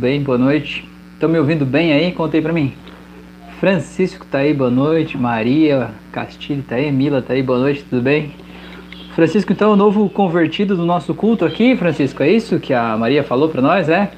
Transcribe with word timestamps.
bem? 0.00 0.22
Boa 0.22 0.38
noite. 0.38 0.88
Estão 1.12 1.28
me 1.28 1.38
ouvindo 1.38 1.66
bem 1.66 1.92
aí? 1.92 2.10
Contei 2.12 2.40
para 2.40 2.54
mim. 2.54 2.72
Francisco 3.60 4.24
tá 4.24 4.38
aí, 4.38 4.54
boa 4.54 4.70
noite. 4.70 5.18
Maria 5.18 5.90
Castilho 6.10 6.62
tá 6.62 6.76
aí, 6.76 6.90
Mila 6.90 7.20
tá 7.20 7.34
aí, 7.34 7.42
boa 7.42 7.58
noite, 7.58 7.84
tudo 7.84 8.00
bem? 8.00 8.32
Francisco, 9.14 9.52
então, 9.52 9.72
o 9.72 9.76
novo 9.76 10.08
convertido 10.08 10.74
do 10.74 10.86
nosso 10.86 11.14
culto 11.14 11.44
aqui, 11.44 11.76
Francisco, 11.76 12.22
é 12.22 12.30
isso 12.30 12.58
que 12.58 12.72
a 12.72 12.96
Maria 12.96 13.22
falou 13.22 13.50
para 13.50 13.60
nós, 13.60 13.90
é? 13.90 14.10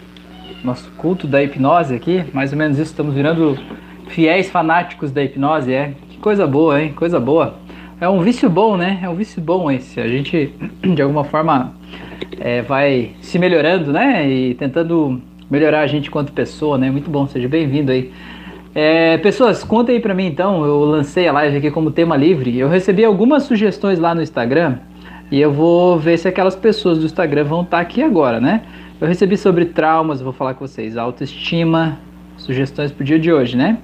Nosso 0.62 0.88
culto 0.92 1.26
da 1.26 1.42
hipnose 1.42 1.96
aqui, 1.96 2.22
mais 2.32 2.52
ou 2.52 2.58
menos 2.58 2.78
isso, 2.78 2.92
estamos 2.92 3.12
virando 3.12 3.58
fiéis 4.06 4.48
fanáticos 4.48 5.10
da 5.10 5.24
hipnose, 5.24 5.72
é? 5.72 5.94
Que 6.10 6.18
coisa 6.18 6.46
boa, 6.46 6.80
hein? 6.80 6.92
Coisa 6.92 7.18
boa. 7.18 7.56
É 8.00 8.08
um 8.08 8.20
vício 8.20 8.48
bom, 8.48 8.76
né? 8.76 9.00
É 9.02 9.08
um 9.08 9.16
vício 9.16 9.42
bom 9.42 9.68
esse. 9.68 10.00
A 10.00 10.06
gente, 10.06 10.54
de 10.94 11.02
alguma 11.02 11.24
forma, 11.24 11.74
é, 12.38 12.62
vai 12.62 13.16
se 13.20 13.36
melhorando, 13.36 13.92
né? 13.92 14.28
E 14.30 14.54
tentando 14.54 15.20
melhorar 15.52 15.80
a 15.80 15.86
gente 15.86 16.10
quanto 16.10 16.32
pessoa, 16.32 16.78
né? 16.78 16.90
Muito 16.90 17.10
bom, 17.10 17.26
seja 17.26 17.46
bem-vindo 17.46 17.92
aí. 17.92 18.10
É, 18.74 19.18
pessoas, 19.18 19.62
conta 19.62 19.92
aí 19.92 20.00
pra 20.00 20.14
mim 20.14 20.24
então. 20.24 20.64
Eu 20.64 20.80
lancei 20.80 21.28
a 21.28 21.32
live 21.32 21.58
aqui 21.58 21.70
como 21.70 21.90
tema 21.90 22.16
livre. 22.16 22.58
Eu 22.58 22.70
recebi 22.70 23.04
algumas 23.04 23.42
sugestões 23.42 23.98
lá 23.98 24.14
no 24.14 24.22
Instagram 24.22 24.78
e 25.30 25.38
eu 25.38 25.52
vou 25.52 25.98
ver 25.98 26.16
se 26.16 26.26
aquelas 26.26 26.56
pessoas 26.56 27.00
do 27.00 27.04
Instagram 27.04 27.44
vão 27.44 27.60
estar 27.60 27.76
tá 27.76 27.82
aqui 27.82 28.02
agora, 28.02 28.40
né? 28.40 28.62
Eu 28.98 29.06
recebi 29.06 29.36
sobre 29.36 29.66
traumas, 29.66 30.22
vou 30.22 30.32
falar 30.32 30.54
com 30.54 30.66
vocês, 30.66 30.96
autoestima, 30.96 31.98
sugestões 32.38 32.90
pro 32.90 33.04
dia 33.04 33.18
de 33.18 33.30
hoje, 33.30 33.54
né? 33.54 33.76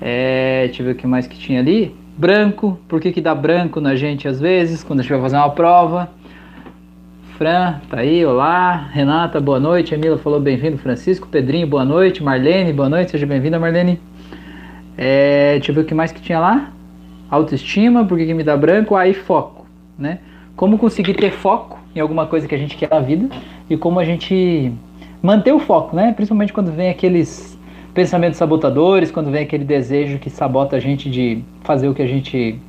É, 0.00 0.64
deixa 0.64 0.80
eu 0.80 0.86
ver 0.86 0.92
o 0.92 0.94
que 0.94 1.06
mais 1.06 1.26
que 1.26 1.36
tinha 1.36 1.60
ali. 1.60 1.94
Branco, 2.16 2.80
por 2.88 3.02
que, 3.02 3.12
que 3.12 3.20
dá 3.20 3.34
branco 3.34 3.82
na 3.82 3.94
gente 3.96 4.26
às 4.26 4.40
vezes, 4.40 4.82
quando 4.82 5.00
a 5.00 5.02
gente 5.02 5.12
vai 5.12 5.20
fazer 5.20 5.36
uma 5.36 5.50
prova? 5.50 6.08
Fran, 7.42 7.80
tá 7.90 7.98
aí, 7.98 8.24
olá. 8.24 8.88
Renata, 8.92 9.40
boa 9.40 9.58
noite. 9.58 9.92
Emila 9.92 10.16
falou 10.16 10.38
bem-vindo. 10.38 10.78
Francisco, 10.78 11.26
Pedrinho, 11.26 11.66
boa 11.66 11.84
noite. 11.84 12.22
Marlene, 12.22 12.72
boa 12.72 12.88
noite. 12.88 13.10
Seja 13.10 13.26
bem-vinda, 13.26 13.58
Marlene. 13.58 13.98
É, 14.96 15.54
deixa 15.54 15.72
eu 15.72 15.74
ver 15.74 15.80
o 15.80 15.84
que 15.84 15.92
mais 15.92 16.12
que 16.12 16.20
tinha 16.20 16.38
lá. 16.38 16.70
Autoestima, 17.28 18.04
por 18.04 18.16
que, 18.16 18.32
me 18.32 18.44
dá 18.44 18.56
branco? 18.56 18.94
Aí 18.94 19.12
foco, 19.12 19.66
né? 19.98 20.20
Como 20.54 20.78
conseguir 20.78 21.14
ter 21.14 21.32
foco 21.32 21.80
em 21.96 21.98
alguma 21.98 22.28
coisa 22.28 22.46
que 22.46 22.54
a 22.54 22.58
gente 22.58 22.76
quer 22.76 22.88
na 22.88 23.00
vida 23.00 23.28
e 23.68 23.76
como 23.76 23.98
a 23.98 24.04
gente 24.04 24.72
manter 25.20 25.52
o 25.52 25.58
foco, 25.58 25.96
né? 25.96 26.12
Principalmente 26.12 26.52
quando 26.52 26.70
vem 26.70 26.90
aqueles 26.90 27.58
pensamentos 27.92 28.38
sabotadores, 28.38 29.10
quando 29.10 29.32
vem 29.32 29.42
aquele 29.42 29.64
desejo 29.64 30.20
que 30.20 30.30
sabota 30.30 30.76
a 30.76 30.78
gente 30.78 31.10
de 31.10 31.42
fazer 31.64 31.88
o 31.88 31.94
que 31.94 32.02
a 32.02 32.06
gente 32.06 32.60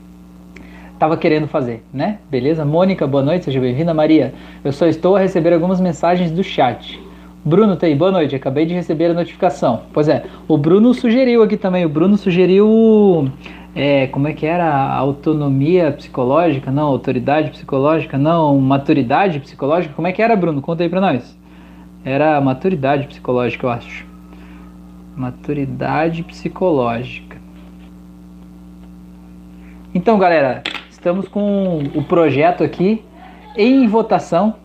estava 1.04 1.18
querendo 1.18 1.48
fazer, 1.50 1.84
né? 1.94 2.20
Beleza? 2.32 2.64
Mônica, 2.64 3.06
boa 3.06 3.22
noite, 3.22 3.44
seja 3.44 3.60
bem-vinda. 3.60 3.94
Maria, 3.94 4.34
eu 4.64 4.72
só 4.72 4.88
estou 4.88 5.18
a 5.18 5.20
receber 5.20 5.52
algumas 5.52 5.82
mensagens 5.82 6.32
do 6.32 6.42
chat. 6.42 6.98
Bruno 7.44 7.76
tem, 7.76 7.98
boa 7.98 8.10
noite, 8.10 8.34
acabei 8.38 8.66
de 8.66 8.74
receber 8.74 9.08
a 9.08 9.14
notificação. 9.14 9.82
Pois 9.92 10.08
é, 10.08 10.24
o 10.48 10.58
Bruno 10.58 10.94
sugeriu 10.94 11.44
aqui 11.44 11.58
também, 11.58 11.84
o 11.84 11.90
Bruno 11.90 12.16
sugeriu, 12.16 13.30
é, 13.76 14.08
como 14.08 14.30
é 14.30 14.34
que 14.34 14.46
era? 14.46 14.94
Autonomia 14.94 15.92
psicológica? 15.92 16.72
Não, 16.72 16.88
autoridade 16.88 17.52
psicológica? 17.52 18.18
Não, 18.18 18.58
maturidade 18.58 19.42
psicológica? 19.42 19.94
Como 19.94 20.08
é 20.08 20.14
que 20.14 20.22
era, 20.22 20.38
Bruno? 20.38 20.62
Conta 20.62 20.84
aí 20.84 20.90
pra 20.90 21.02
nós. 21.02 21.38
Era 22.06 22.40
maturidade 22.40 23.08
psicológica, 23.08 23.66
eu 23.66 23.72
acho. 23.72 24.06
Maturidade 25.18 26.24
psicológica. 26.24 27.44
Então, 29.96 30.18
galera, 30.18 30.64
estamos 31.04 31.28
com 31.28 31.80
o 31.94 32.02
projeto 32.02 32.64
aqui 32.64 33.04
em 33.58 33.86
votação 33.88 34.56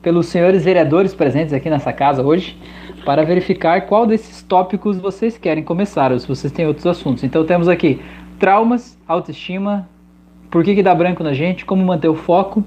pelos 0.00 0.24
senhores 0.28 0.64
vereadores 0.64 1.12
presentes 1.12 1.52
aqui 1.52 1.68
nessa 1.68 1.92
casa 1.92 2.22
hoje 2.22 2.56
para 3.04 3.22
verificar 3.22 3.82
qual 3.82 4.06
desses 4.06 4.42
tópicos 4.42 4.96
vocês 4.96 5.36
querem 5.36 5.62
começar, 5.62 6.10
ou 6.10 6.18
se 6.18 6.26
vocês 6.26 6.50
têm 6.50 6.66
outros 6.66 6.86
assuntos. 6.86 7.22
Então 7.22 7.44
temos 7.44 7.68
aqui 7.68 8.00
traumas, 8.38 8.98
autoestima, 9.06 9.86
por 10.50 10.64
que, 10.64 10.74
que 10.74 10.82
dá 10.82 10.94
branco 10.94 11.22
na 11.22 11.34
gente, 11.34 11.66
como 11.66 11.84
manter 11.84 12.08
o 12.08 12.14
foco 12.14 12.64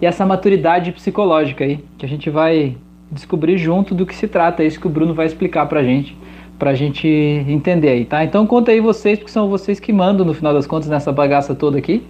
e 0.00 0.06
essa 0.06 0.24
maturidade 0.24 0.92
psicológica 0.92 1.64
aí, 1.64 1.84
que 1.98 2.06
a 2.06 2.08
gente 2.08 2.30
vai 2.30 2.76
descobrir 3.10 3.58
junto 3.58 3.96
do 3.96 4.06
que 4.06 4.14
se 4.14 4.28
trata, 4.28 4.62
é 4.62 4.66
isso 4.66 4.78
que 4.78 4.86
o 4.86 4.90
Bruno 4.90 5.12
vai 5.12 5.26
explicar 5.26 5.66
pra 5.66 5.82
gente, 5.82 6.16
pra 6.60 6.74
gente 6.74 7.08
entender 7.08 7.88
aí, 7.88 8.04
tá? 8.04 8.22
Então 8.22 8.46
conta 8.46 8.70
aí 8.70 8.80
vocês, 8.80 9.18
porque 9.18 9.32
são 9.32 9.48
vocês 9.48 9.80
que 9.80 9.92
mandam 9.92 10.24
no 10.24 10.32
final 10.32 10.54
das 10.54 10.68
contas 10.68 10.88
nessa 10.88 11.10
bagaça 11.10 11.56
toda 11.56 11.78
aqui, 11.78 12.04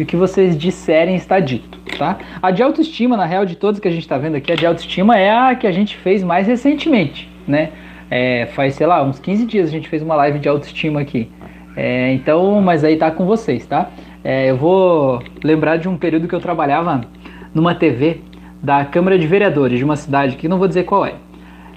e 0.00 0.02
o 0.02 0.06
que 0.06 0.16
vocês 0.16 0.58
disserem 0.58 1.14
está 1.14 1.38
dito 1.38 1.80
tá? 2.02 2.18
A 2.42 2.50
de 2.50 2.62
autoestima, 2.62 3.16
na 3.16 3.24
real, 3.24 3.46
de 3.46 3.54
todas 3.54 3.80
que 3.80 3.86
a 3.86 3.90
gente 3.90 4.02
está 4.02 4.18
vendo 4.18 4.34
aqui, 4.36 4.50
a 4.50 4.56
de 4.56 4.66
autoestima 4.66 5.16
é 5.18 5.30
a 5.30 5.54
que 5.54 5.66
a 5.66 5.72
gente 5.72 5.96
fez 5.96 6.22
mais 6.22 6.46
recentemente, 6.46 7.30
né? 7.46 7.70
É, 8.10 8.46
faz, 8.46 8.74
sei 8.74 8.86
lá, 8.86 9.02
uns 9.02 9.18
15 9.18 9.46
dias 9.46 9.68
a 9.68 9.72
gente 9.72 9.88
fez 9.88 10.02
uma 10.02 10.14
live 10.16 10.38
de 10.38 10.48
autoestima 10.48 11.00
aqui. 11.00 11.30
É, 11.76 12.12
então, 12.12 12.60
mas 12.60 12.84
aí 12.84 12.96
tá 12.96 13.10
com 13.10 13.24
vocês, 13.24 13.64
tá? 13.64 13.90
É, 14.22 14.50
eu 14.50 14.56
vou 14.56 15.22
lembrar 15.42 15.78
de 15.78 15.88
um 15.88 15.96
período 15.96 16.28
que 16.28 16.34
eu 16.34 16.40
trabalhava 16.40 17.00
numa 17.54 17.74
TV 17.74 18.20
da 18.62 18.84
Câmara 18.84 19.18
de 19.18 19.26
Vereadores 19.26 19.78
de 19.78 19.84
uma 19.84 19.96
cidade 19.96 20.36
que 20.36 20.48
não 20.48 20.58
vou 20.58 20.68
dizer 20.68 20.84
qual 20.84 21.06
é. 21.06 21.14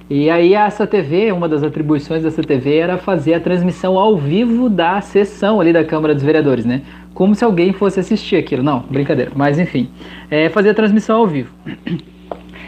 E 0.10 0.30
aí 0.30 0.54
essa 0.54 0.86
TV, 0.86 1.32
uma 1.32 1.50
das 1.50 1.64
atribuições 1.64 2.24
dessa 2.24 2.44
TV 2.44 2.78
era 2.78 2.98
fazer 2.98 3.34
a 3.34 3.40
transmissão 3.40 3.98
ao 3.98 4.16
vivo 4.16 4.70
da 4.70 5.02
sessão 5.02 5.60
ali 5.60 5.74
da 5.74 5.84
Câmara 5.84 6.14
dos 6.14 6.24
Vereadores, 6.24 6.64
né? 6.64 6.84
como 7.16 7.34
se 7.34 7.44
alguém 7.44 7.74
fosse 7.74 8.00
assistir 8.00 8.36
aquilo. 8.36 8.62
Não, 8.62 8.82
brincadeira. 8.82 9.32
Mas 9.34 9.58
enfim, 9.58 9.90
é, 10.30 10.50
fazia 10.50 10.74
transmissão 10.74 11.18
ao 11.18 11.26
vivo. 11.26 11.52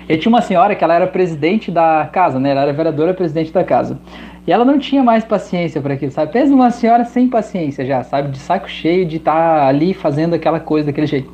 E 0.10 0.18
tinha 0.18 0.30
uma 0.30 0.42
senhora 0.42 0.74
que 0.74 0.84
ela 0.84 0.96
era 0.96 1.06
presidente 1.06 1.70
da 1.70 2.10
casa, 2.12 2.40
né? 2.40 2.52
Ela 2.52 2.62
era 2.62 2.74
vereadora 2.74 3.14
presidente 3.14 3.52
da 3.52 3.62
casa. 3.62 4.00
E 4.48 4.54
ela 4.54 4.64
não 4.64 4.80
tinha 4.80 5.04
mais 5.04 5.26
paciência 5.26 5.82
para 5.82 5.96
aquilo, 5.96 6.14
sabe? 6.14 6.32
Pensa 6.32 6.50
numa 6.50 6.72
senhora 6.72 7.04
sem 7.04 7.28
paciência 7.28 7.86
já, 7.86 8.02
sabe? 8.04 8.32
De 8.32 8.38
saco 8.38 8.70
cheio 8.70 9.06
de 9.06 9.18
estar 9.18 9.34
tá 9.34 9.68
ali 9.68 9.94
fazendo 9.94 10.34
aquela 10.34 10.62
coisa 10.62 10.86
daquele 10.88 11.08
jeito. 11.08 11.30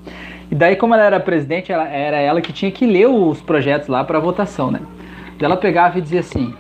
E 0.50 0.56
daí, 0.56 0.76
como 0.76 0.96
ela 0.96 1.04
era 1.04 1.20
presidente, 1.20 1.72
ela, 1.72 1.88
era 1.88 2.18
ela 2.18 2.42
que 2.42 2.52
tinha 2.52 2.72
que 2.72 2.88
ler 2.88 3.08
os 3.08 3.40
projetos 3.42 3.88
lá 3.88 4.04
para 4.04 4.20
votação, 4.20 4.72
né? 4.72 4.80
Daí 5.38 5.46
ela 5.46 5.58
pegava 5.58 5.98
e 5.98 6.02
dizia 6.02 6.20
assim: 6.20 6.54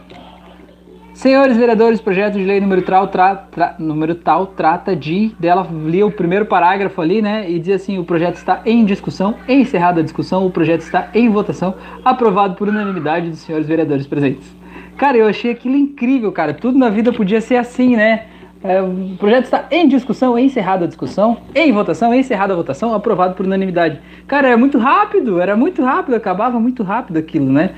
Senhores 1.13 1.56
vereadores, 1.56 2.01
projeto 2.01 2.34
de 2.34 2.44
lei 2.44 2.59
número 2.59 2.81
tal, 2.81 3.07
tra, 3.07 3.35
tra, 3.35 3.75
número 3.78 4.16
tal 4.16 4.47
trata 4.47 4.95
de. 4.95 5.31
Dela 5.39 5.67
lia 5.85 6.06
o 6.06 6.11
primeiro 6.11 6.45
parágrafo 6.45 7.00
ali, 7.01 7.22
né? 7.22 7.50
E 7.50 7.59
dizia 7.59 7.75
assim: 7.75 8.00
o 8.00 8.03
projeto 8.03 8.35
está 8.35 8.61
em 8.66 8.84
discussão, 8.84 9.35
encerrada 9.47 10.00
a 10.00 10.03
discussão, 10.03 10.45
o 10.45 10.50
projeto 10.50 10.81
está 10.81 11.09
em 11.13 11.29
votação, 11.29 11.75
aprovado 12.03 12.56
por 12.56 12.67
unanimidade 12.67 13.29
dos 13.29 13.39
senhores 13.39 13.67
vereadores 13.67 14.07
presentes. 14.07 14.56
Cara, 14.97 15.16
eu 15.16 15.28
achei 15.28 15.51
aquilo 15.51 15.75
incrível, 15.75 16.31
cara. 16.31 16.53
Tudo 16.53 16.78
na 16.79 16.90
vida 16.90 17.13
podia 17.13 17.41
ser 17.41 17.57
assim, 17.57 17.95
né? 17.95 18.25
É, 18.63 18.81
o 18.81 19.18
projeto 19.19 19.44
está 19.44 19.66
em 19.69 19.90
discussão, 19.90 20.40
encerrada 20.40 20.85
a 20.85 20.88
discussão, 20.88 21.38
em 21.53 21.72
votação, 21.74 22.13
encerrada 22.13 22.53
a 22.53 22.56
votação, 22.56 22.94
aprovado 22.94 23.35
por 23.35 23.46
unanimidade. 23.46 24.00
Cara, 24.25 24.47
era 24.47 24.57
muito 24.57 24.78
rápido, 24.78 25.41
era 25.41 25.53
muito 25.53 25.84
rápido, 25.84 26.16
acabava 26.16 26.57
muito 26.62 26.81
rápido 26.81 27.18
aquilo, 27.18 27.52
né? 27.52 27.72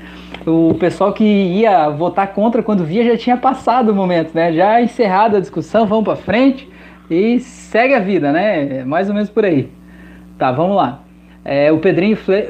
O 0.46 0.74
pessoal 0.74 1.12
que 1.12 1.24
ia 1.24 1.88
votar 1.90 2.32
contra 2.32 2.62
quando 2.62 2.84
via 2.84 3.04
já 3.04 3.16
tinha 3.16 3.36
passado 3.36 3.90
o 3.90 3.94
momento, 3.94 4.32
né? 4.32 4.52
Já 4.52 4.80
encerrada 4.80 5.38
a 5.38 5.40
discussão, 5.40 5.86
vamos 5.86 6.04
para 6.04 6.14
frente 6.14 6.70
e 7.10 7.40
segue 7.40 7.94
a 7.94 7.98
vida, 7.98 8.30
né? 8.30 8.78
É 8.78 8.84
mais 8.84 9.08
ou 9.08 9.14
menos 9.14 9.28
por 9.28 9.44
aí. 9.44 9.68
Tá, 10.38 10.52
vamos 10.52 10.76
lá. 10.76 11.00
É, 11.44 11.72
o 11.72 11.78
Pedrinho, 11.78 12.16
Fle... 12.16 12.44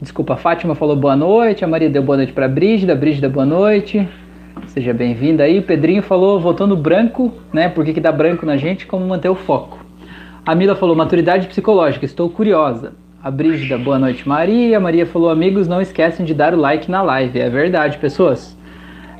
desculpa, 0.00 0.34
a 0.34 0.36
Fátima 0.36 0.74
falou 0.74 0.96
boa 0.96 1.16
noite, 1.16 1.62
a 1.62 1.68
Maria 1.68 1.90
deu 1.90 2.02
boa 2.02 2.16
noite 2.16 2.32
para 2.32 2.46
a 2.46 2.48
Brígida, 2.48 2.94
Brígida 2.94 3.28
boa 3.28 3.46
noite. 3.46 4.08
Seja 4.66 4.94
bem-vinda 4.94 5.44
aí. 5.44 5.58
O 5.58 5.62
Pedrinho 5.62 6.02
falou, 6.02 6.40
votou 6.40 6.66
no 6.66 6.76
branco, 6.76 7.32
né? 7.52 7.68
Por 7.68 7.84
que, 7.84 7.92
que 7.92 8.00
dá 8.00 8.10
branco 8.10 8.46
na 8.46 8.56
gente? 8.56 8.86
Como 8.86 9.06
manter 9.06 9.28
o 9.28 9.34
foco. 9.34 9.78
A 10.46 10.54
Mila 10.54 10.74
falou, 10.74 10.96
maturidade 10.96 11.46
psicológica, 11.46 12.04
estou 12.04 12.28
curiosa. 12.28 12.94
A 13.22 13.30
Brígida, 13.30 13.78
boa 13.78 13.98
noite, 13.98 14.28
Maria. 14.28 14.80
Maria 14.80 15.06
falou, 15.06 15.30
amigos, 15.30 15.68
não 15.68 15.80
esquecem 15.80 16.26
de 16.26 16.34
dar 16.34 16.54
o 16.54 16.58
like 16.58 16.90
na 16.90 17.02
live. 17.02 17.38
É 17.38 17.48
verdade, 17.48 17.98
pessoas. 17.98 18.56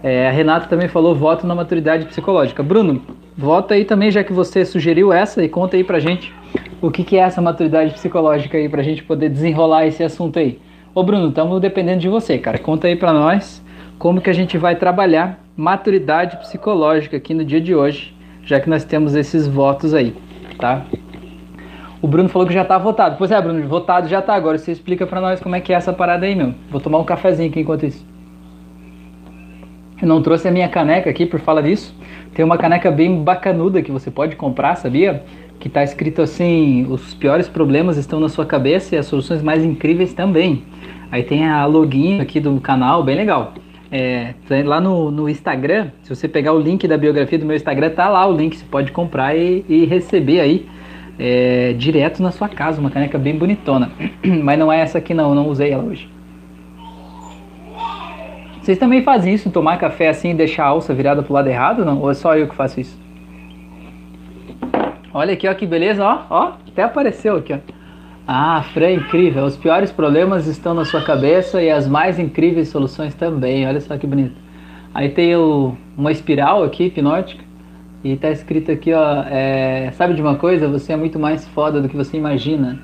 É, 0.03 0.26
a 0.26 0.32
Renata 0.32 0.66
também 0.66 0.88
falou, 0.88 1.15
voto 1.15 1.46
na 1.46 1.55
maturidade 1.55 2.06
psicológica. 2.06 2.62
Bruno, 2.62 3.00
vota 3.38 3.75
aí 3.75 3.84
também, 3.84 4.11
já 4.11 4.25
que 4.25 4.32
você 4.32 4.64
sugeriu 4.64 5.12
essa, 5.12 5.44
e 5.44 5.49
conta 5.49 5.76
aí 5.76 5.84
pra 5.84 6.00
gente 6.00 6.34
o 6.81 6.90
que, 6.90 7.05
que 7.05 7.17
é 7.17 7.20
essa 7.20 7.40
maturidade 7.40 7.93
psicológica 7.93 8.58
aí, 8.58 8.69
pra 8.69 8.82
gente 8.82 9.05
poder 9.05 9.29
desenrolar 9.29 9.87
esse 9.87 10.02
assunto 10.02 10.40
aí. 10.40 10.58
Ô 10.93 11.05
Bruno, 11.05 11.29
estamos 11.29 11.61
dependendo 11.61 12.00
de 12.00 12.08
você, 12.08 12.37
cara. 12.38 12.58
Conta 12.58 12.88
aí 12.88 12.96
pra 12.96 13.12
nós 13.12 13.62
como 14.02 14.20
que 14.20 14.28
a 14.28 14.32
gente 14.32 14.58
vai 14.58 14.75
trabalhar 14.75 15.38
maturidade 15.56 16.37
psicológica 16.38 17.16
aqui 17.16 17.32
no 17.32 17.44
dia 17.44 17.60
de 17.60 17.72
hoje, 17.72 18.12
já 18.43 18.58
que 18.58 18.69
nós 18.69 18.82
temos 18.82 19.14
esses 19.14 19.46
votos 19.46 19.94
aí, 19.94 20.12
tá? 20.58 20.84
O 22.00 22.08
Bruno 22.08 22.28
falou 22.28 22.49
que 22.49 22.52
já 22.52 22.64
tá 22.64 22.76
votado. 22.78 23.14
Pois 23.16 23.31
é, 23.31 23.40
Bruno, 23.40 23.64
votado 23.69 24.08
já 24.08 24.20
tá. 24.20 24.34
Agora 24.34 24.58
você 24.58 24.72
explica 24.72 25.06
para 25.06 25.20
nós 25.20 25.40
como 25.40 25.54
é 25.54 25.60
que 25.60 25.72
é 25.72 25.76
essa 25.76 25.93
parada 25.93 26.26
aí, 26.26 26.34
meu. 26.34 26.52
Vou 26.69 26.81
tomar 26.81 26.99
um 26.99 27.04
cafezinho 27.04 27.49
aqui 27.49 27.60
enquanto 27.60 27.87
isso. 27.87 28.04
Eu 30.02 30.08
não 30.08 30.20
trouxe 30.20 30.48
a 30.48 30.50
minha 30.50 30.69
caneca 30.69 31.08
aqui 31.08 31.25
por 31.25 31.38
falar 31.38 31.60
disso. 31.60 31.94
Tem 32.34 32.44
uma 32.44 32.58
caneca 32.58 32.90
bem 32.90 33.22
bacanuda 33.22 33.82
que 33.82 33.93
você 33.93 34.10
pode 34.10 34.34
comprar, 34.34 34.75
sabia? 34.75 35.22
Que 35.60 35.69
tá 35.69 35.84
escrito 35.84 36.22
assim: 36.22 36.88
os 36.90 37.14
piores 37.14 37.48
problemas 37.48 37.96
estão 37.96 38.19
na 38.19 38.28
sua 38.28 38.44
cabeça 38.44 38.96
e 38.96 38.98
as 38.98 39.06
soluções 39.06 39.44
mais 39.44 39.64
incríveis 39.64 40.12
também. 40.12 40.64
Aí 41.08 41.22
tem 41.22 41.46
a 41.46 41.64
login 41.66 42.20
aqui 42.20 42.40
do 42.40 42.60
canal, 42.60 43.05
bem 43.05 43.14
legal. 43.14 43.52
É, 43.94 44.35
lá 44.65 44.81
no, 44.81 45.11
no 45.11 45.29
Instagram, 45.29 45.91
se 46.03 46.09
você 46.09 46.27
pegar 46.27 46.55
o 46.55 46.59
link 46.59 46.89
da 46.89 46.97
biografia 46.97 47.39
do 47.39 47.44
meu 47.44 47.55
Instagram, 47.55 47.91
tá 47.91 48.09
lá 48.09 48.27
o 48.27 48.35
link, 48.35 48.56
você 48.56 48.65
pode 48.65 48.91
comprar 48.91 49.37
e, 49.37 49.67
e 49.69 49.85
receber 49.85 50.41
aí 50.41 50.67
é, 51.19 51.75
direto 51.75 52.23
na 52.23 52.31
sua 52.31 52.49
casa, 52.49 52.81
uma 52.81 52.91
caneca 52.91 53.19
bem 53.19 53.37
bonitona. 53.37 53.93
Mas 54.25 54.59
não 54.59 54.73
é 54.73 54.81
essa 54.81 54.97
aqui 54.97 55.12
não, 55.12 55.35
não 55.35 55.47
usei 55.47 55.73
ela 55.73 55.85
hoje. 55.85 56.11
Vocês 58.62 58.79
também 58.79 59.03
fazem 59.03 59.35
isso, 59.35 59.50
tomar 59.50 59.77
café 59.77 60.09
assim 60.09 60.31
e 60.31 60.35
deixar 60.35 60.65
a 60.65 60.69
alça 60.69 60.94
virada 60.94 61.23
pro 61.23 61.35
lado 61.35 61.49
errado, 61.49 61.85
não? 61.85 62.00
Ou 62.00 62.11
é 62.11 62.15
só 62.15 62.35
eu 62.35 62.49
que 62.49 62.55
faço 62.55 62.81
isso? 62.81 62.99
Olha 65.12 65.35
aqui, 65.35 65.47
ó, 65.47 65.53
que 65.53 65.67
beleza, 65.67 66.03
ó, 66.03 66.23
ó, 66.31 66.53
até 66.67 66.83
apareceu 66.83 67.37
aqui, 67.37 67.53
ó. 67.53 67.59
Ah, 68.26 68.62
Fran, 68.72 68.92
incrível. 68.92 69.44
Os 69.44 69.56
piores 69.56 69.90
problemas 69.90 70.46
estão 70.46 70.74
na 70.74 70.84
sua 70.84 71.02
cabeça 71.02 71.60
e 71.60 71.70
as 71.70 71.88
mais 71.88 72.19
incríveis 72.19 72.69
soluções 72.69 73.14
também. 73.14 73.66
Olha 73.66 73.80
só 73.80 73.96
que 73.96 74.06
bonito. 74.06 74.36
Aí 74.94 75.08
tem 75.08 75.34
o, 75.34 75.76
uma 75.96 76.12
espiral 76.12 76.62
aqui, 76.62 76.84
hipnótica, 76.84 77.42
e 78.04 78.16
tá 78.16 78.30
escrito 78.30 78.70
aqui, 78.70 78.92
ó, 78.92 79.22
é, 79.24 79.90
sabe 79.92 80.14
de 80.14 80.20
uma 80.20 80.36
coisa? 80.36 80.69
Você 80.69 80.92
é 80.92 80.96
muito 80.96 81.19
mais 81.19 81.46
foda 81.48 81.80
do 81.80 81.88
que 81.88 81.96
você 81.96 82.16
imagina. 82.16 82.80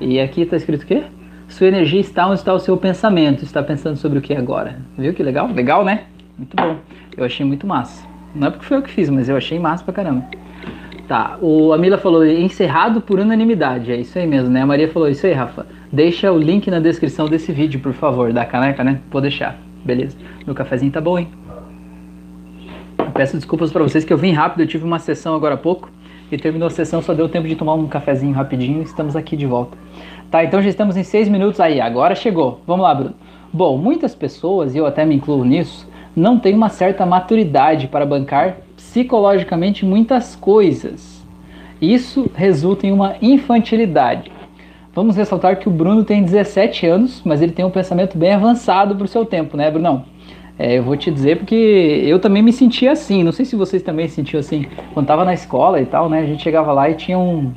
E 0.00 0.20
aqui 0.20 0.44
tá 0.44 0.56
escrito 0.56 0.82
o 0.82 0.86
quê? 0.86 1.04
Sua 1.48 1.68
energia 1.68 2.00
está 2.00 2.26
onde 2.26 2.40
está 2.40 2.52
o 2.52 2.58
seu 2.58 2.76
pensamento. 2.76 3.44
Está 3.44 3.62
pensando 3.62 3.96
sobre 3.96 4.18
o 4.18 4.22
que 4.22 4.34
agora? 4.34 4.80
Viu 4.98 5.14
que 5.14 5.22
legal? 5.22 5.46
Legal, 5.48 5.84
né? 5.84 6.04
Muito 6.36 6.56
bom. 6.56 6.76
Eu 7.16 7.24
achei 7.24 7.46
muito 7.46 7.66
massa. 7.66 8.06
Não 8.34 8.48
é 8.48 8.50
porque 8.50 8.66
foi 8.66 8.78
eu 8.78 8.82
que 8.82 8.90
fiz, 8.90 9.08
mas 9.08 9.28
eu 9.28 9.36
achei 9.36 9.58
massa 9.58 9.84
pra 9.84 9.94
caramba. 9.94 10.24
Tá, 11.06 11.36
o 11.42 11.72
Amila 11.72 11.98
falou 11.98 12.24
encerrado 12.26 13.00
por 13.00 13.20
unanimidade. 13.20 13.92
É 13.92 13.96
isso 13.96 14.18
aí 14.18 14.26
mesmo, 14.26 14.48
né? 14.48 14.62
A 14.62 14.66
Maria 14.66 14.88
falou 14.88 15.08
isso 15.08 15.26
aí, 15.26 15.32
Rafa. 15.32 15.66
Deixa 15.92 16.32
o 16.32 16.38
link 16.38 16.70
na 16.70 16.80
descrição 16.80 17.28
desse 17.28 17.52
vídeo, 17.52 17.78
por 17.80 17.92
favor, 17.92 18.32
da 18.32 18.44
caneca, 18.46 18.82
né? 18.82 19.00
Vou 19.10 19.20
deixar. 19.20 19.58
Beleza. 19.84 20.16
Meu 20.46 20.54
cafezinho 20.54 20.90
tá 20.90 21.00
bom, 21.00 21.18
hein? 21.18 21.28
Peço 23.12 23.36
desculpas 23.36 23.70
para 23.70 23.82
vocês 23.82 24.04
que 24.04 24.12
eu 24.12 24.16
vim 24.16 24.32
rápido, 24.32 24.62
eu 24.62 24.66
tive 24.66 24.84
uma 24.84 24.98
sessão 24.98 25.34
agora 25.34 25.54
há 25.54 25.58
pouco 25.58 25.90
e 26.32 26.38
terminou 26.38 26.66
a 26.66 26.70
sessão, 26.70 27.02
só 27.02 27.12
deu 27.12 27.28
tempo 27.28 27.46
de 27.46 27.54
tomar 27.54 27.74
um 27.74 27.86
cafezinho 27.86 28.34
rapidinho 28.34 28.82
estamos 28.82 29.14
aqui 29.14 29.36
de 29.36 29.46
volta. 29.46 29.76
Tá, 30.30 30.42
então 30.42 30.60
já 30.60 30.68
estamos 30.68 30.96
em 30.96 31.04
seis 31.04 31.28
minutos 31.28 31.60
aí, 31.60 31.80
agora 31.80 32.14
chegou. 32.14 32.60
Vamos 32.66 32.82
lá, 32.82 32.94
Bruno. 32.94 33.14
Bom, 33.52 33.76
muitas 33.78 34.14
pessoas, 34.14 34.74
e 34.74 34.78
eu 34.78 34.86
até 34.86 35.04
me 35.04 35.14
incluo 35.14 35.44
nisso, 35.44 35.88
não 36.16 36.40
têm 36.40 36.54
uma 36.54 36.68
certa 36.68 37.06
maturidade 37.06 37.86
para 37.86 38.04
bancar 38.04 38.56
psicologicamente 38.94 39.84
muitas 39.84 40.36
coisas. 40.36 41.26
Isso 41.82 42.30
resulta 42.32 42.86
em 42.86 42.92
uma 42.92 43.16
infantilidade. 43.20 44.30
Vamos 44.94 45.16
ressaltar 45.16 45.58
que 45.58 45.66
o 45.66 45.72
Bruno 45.72 46.04
tem 46.04 46.22
17 46.22 46.86
anos, 46.86 47.20
mas 47.24 47.42
ele 47.42 47.50
tem 47.50 47.64
um 47.64 47.70
pensamento 47.70 48.16
bem 48.16 48.32
avançado 48.32 48.94
para 48.94 49.04
o 49.04 49.08
seu 49.08 49.26
tempo, 49.26 49.56
né, 49.56 49.68
Brunão? 49.68 50.04
É, 50.56 50.78
eu 50.78 50.84
vou 50.84 50.96
te 50.96 51.10
dizer 51.10 51.38
porque 51.38 51.56
eu 52.06 52.20
também 52.20 52.40
me 52.40 52.52
sentia 52.52 52.92
assim. 52.92 53.24
Não 53.24 53.32
sei 53.32 53.44
se 53.44 53.56
vocês 53.56 53.82
também 53.82 54.06
se 54.06 54.14
sentiam 54.14 54.38
assim. 54.38 54.66
Quando 54.92 55.08
tava 55.08 55.24
na 55.24 55.34
escola 55.34 55.80
e 55.80 55.86
tal, 55.86 56.08
né? 56.08 56.20
A 56.20 56.26
gente 56.26 56.44
chegava 56.44 56.72
lá 56.72 56.88
e 56.88 56.94
tinha 56.94 57.18
um. 57.18 57.52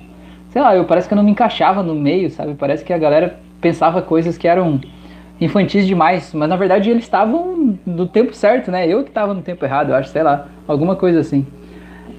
Sei 0.50 0.60
lá, 0.60 0.76
eu 0.76 0.86
parece 0.86 1.08
que 1.08 1.14
eu 1.14 1.18
não 1.18 1.24
me 1.24 1.30
encaixava 1.30 1.84
no 1.84 1.94
meio, 1.94 2.32
sabe? 2.32 2.56
Parece 2.56 2.84
que 2.84 2.92
a 2.92 2.98
galera 2.98 3.40
pensava 3.62 4.02
coisas 4.02 4.40
que 4.40 4.48
eram 4.48 4.82
infantis 5.40 5.86
demais, 5.86 6.34
mas 6.34 6.50
na 6.50 6.56
verdade 6.56 6.90
eles 6.90 7.04
estavam 7.04 7.78
no 7.86 8.08
tempo 8.08 8.34
certo, 8.34 8.72
né? 8.72 8.88
Eu 8.88 9.04
que 9.04 9.10
estava 9.10 9.34
no 9.34 9.42
tempo 9.42 9.64
errado, 9.64 9.90
eu 9.90 9.96
acho, 9.96 10.10
sei 10.10 10.24
lá, 10.24 10.48
alguma 10.68 10.96
coisa 10.96 11.20
assim. 11.20 11.46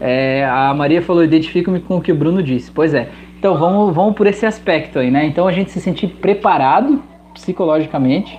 É, 0.00 0.46
a 0.48 0.72
Maria 0.74 1.02
falou, 1.02 1.24
identifico-me 1.24 1.80
com 1.80 1.96
o 1.96 2.00
que 2.00 2.12
o 2.12 2.14
Bruno 2.14 2.42
disse. 2.42 2.70
Pois 2.70 2.94
é. 2.94 3.08
Então 3.38 3.56
vamos, 3.56 3.94
vamos 3.94 4.14
por 4.14 4.26
esse 4.26 4.46
aspecto 4.46 4.98
aí, 4.98 5.10
né? 5.10 5.24
Então 5.24 5.46
a 5.46 5.52
gente 5.52 5.70
se 5.70 5.80
sentir 5.80 6.08
preparado 6.08 7.02
psicologicamente 7.34 8.38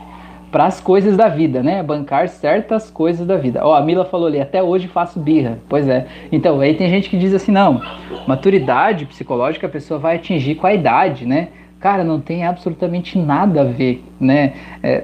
para 0.52 0.66
as 0.66 0.82
coisas 0.82 1.16
da 1.16 1.28
vida, 1.28 1.62
né? 1.62 1.84
Bancar 1.84 2.28
certas 2.28 2.90
coisas 2.90 3.26
da 3.26 3.38
vida. 3.38 3.62
Ó, 3.64 3.76
a 3.76 3.82
Mila 3.82 4.06
falou 4.06 4.28
ali, 4.28 4.42
até 4.42 4.62
hoje 4.62 4.88
faço 4.88 5.20
birra. 5.20 5.60
Pois 5.70 5.88
é. 5.88 6.08
Então, 6.32 6.60
aí 6.60 6.74
tem 6.74 6.90
gente 6.90 7.10
que 7.10 7.18
diz 7.18 7.34
assim, 7.34 7.52
não, 7.52 7.82
maturidade 8.28 9.06
psicológica 9.06 9.68
a 9.68 9.70
pessoa 9.70 10.00
vai 10.00 10.16
atingir 10.16 10.56
com 10.56 10.66
a 10.66 10.74
idade, 10.74 11.26
né? 11.26 11.50
Cara, 11.80 12.04
não 12.04 12.20
tem 12.20 12.46
absolutamente 12.46 13.18
nada 13.18 13.62
a 13.62 13.64
ver, 13.64 14.04
né? 14.20 14.54
É, 14.84 15.04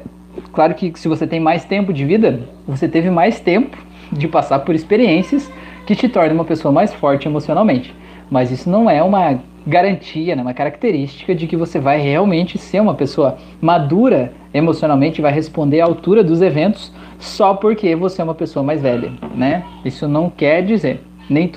claro 0.52 0.74
que 0.74 0.92
se 0.96 1.08
você 1.08 1.26
tem 1.26 1.40
mais 1.40 1.64
tempo 1.64 1.94
de 1.94 2.04
vida, 2.04 2.42
você 2.68 2.88
teve 2.88 3.10
mais 3.10 3.40
tempo 3.40 3.78
de 4.12 4.28
passar 4.28 4.60
por 4.60 4.76
experiências 4.76 5.50
que 5.86 5.96
te 5.96 6.10
tornam 6.10 6.36
uma 6.36 6.44
pessoa 6.46 6.72
mais 6.72 6.94
forte 6.94 7.28
emocionalmente. 7.28 7.96
Mas 8.30 8.52
isso 8.52 8.70
não 8.70 8.90
é 8.90 9.02
uma 9.02 9.40
garantia, 9.66 10.36
né, 10.36 10.42
uma 10.42 10.54
característica 10.54 11.34
de 11.34 11.48
que 11.48 11.56
você 11.56 11.80
vai 11.80 12.00
realmente 12.00 12.58
ser 12.58 12.82
uma 12.82 12.94
pessoa 12.94 13.38
madura 13.62 14.34
emocionalmente, 14.54 15.22
vai 15.22 15.32
responder 15.32 15.82
à 15.82 15.86
altura 15.86 16.24
dos 16.24 16.42
eventos 16.42 16.92
só 17.18 17.54
porque 17.54 17.96
você 17.96 18.22
é 18.22 18.24
uma 18.24 18.36
pessoa 18.36 18.64
mais 18.64 18.82
velha, 18.82 19.12
né? 19.34 19.64
Isso 19.84 20.08
não 20.08 20.30
quer 20.30 20.64
dizer, 20.64 21.02
nem, 21.30 21.52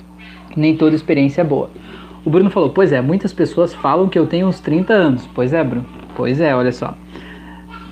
nem 0.56 0.76
toda 0.76 0.94
experiência 0.94 1.42
é 1.42 1.44
boa. 1.44 1.70
O 2.24 2.30
Bruno 2.30 2.50
falou: 2.50 2.70
Pois 2.70 2.92
é, 2.92 3.00
muitas 3.00 3.32
pessoas 3.32 3.74
falam 3.74 4.08
que 4.08 4.18
eu 4.18 4.26
tenho 4.26 4.46
uns 4.46 4.60
30 4.60 4.92
anos. 4.92 5.28
Pois 5.34 5.52
é, 5.52 5.62
Bruno. 5.62 5.86
Pois 6.16 6.40
é, 6.40 6.54
olha 6.54 6.72
só. 6.72 6.94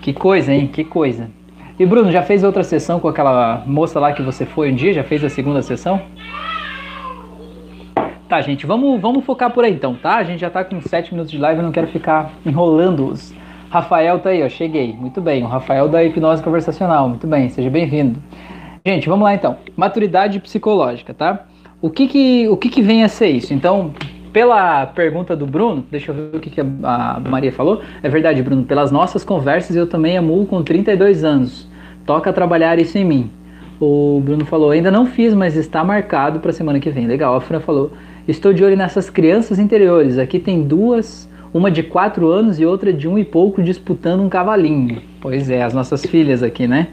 Que 0.03 0.13
coisa, 0.13 0.53
hein? 0.53 0.69
Que 0.69 0.85
coisa. 0.85 1.31
E 1.79 1.85
Bruno, 1.85 2.11
já 2.11 2.23
fez 2.23 2.43
outra 2.43 2.63
sessão 2.63 2.99
com 2.99 3.09
aquela 3.09 3.63
moça 3.67 4.01
lá 4.01 4.13
que 4.13 4.23
você 4.23 4.47
foi 4.47 4.73
um 4.73 4.75
dia? 4.75 4.93
Já 4.93 5.05
fez 5.05 5.23
a 5.23 5.29
segunda 5.29 5.61
sessão? 5.63 6.01
Tá, 8.29 8.41
gente, 8.41 8.67
vamos, 8.67 9.01
vamos 9.01 9.25
focar 9.25 9.51
por 9.51 9.63
aí 9.65 9.73
então, 9.73 9.95
tá? 9.95 10.17
A 10.17 10.25
gente 10.25 10.41
já 10.41 10.51
tá 10.51 10.65
com 10.65 10.81
7 10.81 11.13
minutos 11.13 11.31
de 11.31 11.39
live, 11.39 11.61
eu 11.61 11.65
não 11.65 11.73
quero 11.73 11.87
ficar 11.87 12.33
enrolando-os. 12.45 13.33
Rafael 13.71 14.19
tá 14.19 14.31
aí, 14.31 14.43
ó, 14.43 14.49
cheguei. 14.49 14.95
Muito 14.95 15.21
bem, 15.21 15.45
o 15.45 15.47
Rafael 15.47 15.89
da 15.89 16.03
hipnose 16.03 16.43
conversacional. 16.43 17.09
Muito 17.09 17.27
bem, 17.27 17.49
seja 17.51 17.71
bem-vindo. 17.71 18.21
Gente, 18.85 19.09
vamos 19.09 19.25
lá 19.25 19.35
então. 19.35 19.57
Maturidade 19.77 20.41
psicológica, 20.41 21.13
tá? 21.13 21.45
O 21.81 21.91
que 21.91 22.09
que, 22.09 22.49
o 22.49 22.57
que 22.57 22.69
que 22.69 22.81
vem 22.81 23.05
a 23.05 23.09
ser 23.09 23.29
isso? 23.29 23.53
Então, 23.53 23.93
pela 24.37 24.85
pergunta 24.85 25.35
do 25.35 25.47
Bruno, 25.47 25.87
deixa 25.91 26.11
eu 26.11 26.15
ver 26.15 26.37
o 26.37 26.39
que, 26.39 26.51
que 26.51 26.61
a 26.61 27.19
Maria 27.27 27.51
falou. 27.51 27.81
É 28.03 28.09
verdade, 28.11 28.43
Bruno, 28.43 28.65
pelas 28.65 28.93
nossas 28.93 29.25
conversas 29.25 29.75
eu 29.75 29.87
também 29.87 30.15
amo 30.19 30.45
com 30.45 30.63
32 30.63 31.25
anos. 31.25 31.67
Toca 32.05 32.31
trabalhar 32.35 32.79
isso 32.79 32.99
em 32.99 33.05
mim. 33.07 33.31
O 33.81 34.21
Bruno 34.23 34.45
falou, 34.45 34.73
ainda 34.73 34.91
não 34.91 35.07
fiz, 35.07 35.33
mas 35.33 35.57
está 35.57 35.83
marcado 35.83 36.39
para 36.39 36.53
semana 36.53 36.79
que 36.79 36.91
vem. 36.91 37.07
Legal, 37.07 37.35
a 37.35 37.41
Fran 37.41 37.61
falou, 37.61 37.93
estou 38.29 38.53
de 38.53 38.63
olho 38.63 38.77
nessas 38.77 39.09
crianças 39.09 39.59
interiores. 39.59 40.19
Aqui 40.19 40.39
tem 40.39 40.63
duas, 40.63 41.27
uma 41.55 41.71
de 41.71 41.83
4 41.83 42.29
anos 42.31 42.61
e 42.61 42.67
outra 42.67 42.93
de 42.93 43.09
um 43.09 43.19
e 43.19 43.25
pouco 43.25 43.63
disputando 43.63 44.21
um 44.21 44.29
cavalinho. 44.29 45.01
Pois 45.19 45.49
é, 45.49 45.63
as 45.63 45.73
nossas 45.73 46.05
filhas 46.05 46.43
aqui, 46.43 46.67
né? 46.67 46.89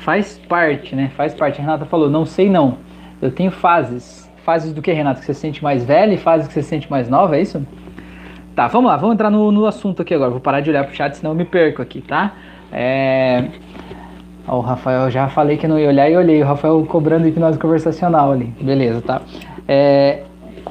Faz 0.00 0.40
parte, 0.48 0.96
né? 0.96 1.12
Faz 1.14 1.34
parte. 1.34 1.60
A 1.60 1.64
Renata 1.64 1.84
falou, 1.84 2.08
não 2.08 2.24
sei 2.24 2.48
não. 2.48 2.78
Eu 3.20 3.30
tenho 3.30 3.50
fases 3.50 4.17
fases 4.48 4.72
do 4.72 4.80
que, 4.80 4.90
Renato? 4.90 5.20
Que 5.20 5.26
você 5.26 5.34
se 5.34 5.40
sente 5.40 5.62
mais 5.62 5.84
velha 5.84 6.14
e 6.14 6.16
fases 6.16 6.48
que 6.48 6.54
você 6.54 6.62
se 6.62 6.70
sente 6.70 6.90
mais 6.90 7.06
nova, 7.06 7.36
é 7.36 7.42
isso? 7.42 7.62
Tá, 8.56 8.66
vamos 8.66 8.90
lá, 8.90 8.96
vamos 8.96 9.12
entrar 9.12 9.28
no, 9.28 9.52
no 9.52 9.66
assunto 9.66 10.00
aqui 10.00 10.14
agora. 10.14 10.30
Vou 10.30 10.40
parar 10.40 10.60
de 10.60 10.70
olhar 10.70 10.84
pro 10.84 10.96
chat, 10.96 11.18
senão 11.18 11.32
eu 11.32 11.36
me 11.36 11.44
perco 11.44 11.82
aqui, 11.82 12.00
tá? 12.00 12.32
É... 12.72 13.44
o 14.48 14.60
Rafael, 14.60 15.10
já 15.10 15.28
falei 15.28 15.58
que 15.58 15.68
não 15.68 15.78
ia 15.78 15.88
olhar 15.88 16.10
e 16.10 16.16
olhei. 16.16 16.42
O 16.42 16.46
Rafael 16.46 16.82
cobrando 16.86 17.28
hipnose 17.28 17.58
conversacional 17.58 18.32
ali. 18.32 18.46
Beleza, 18.58 19.02
tá? 19.02 19.20
É... 19.68 20.22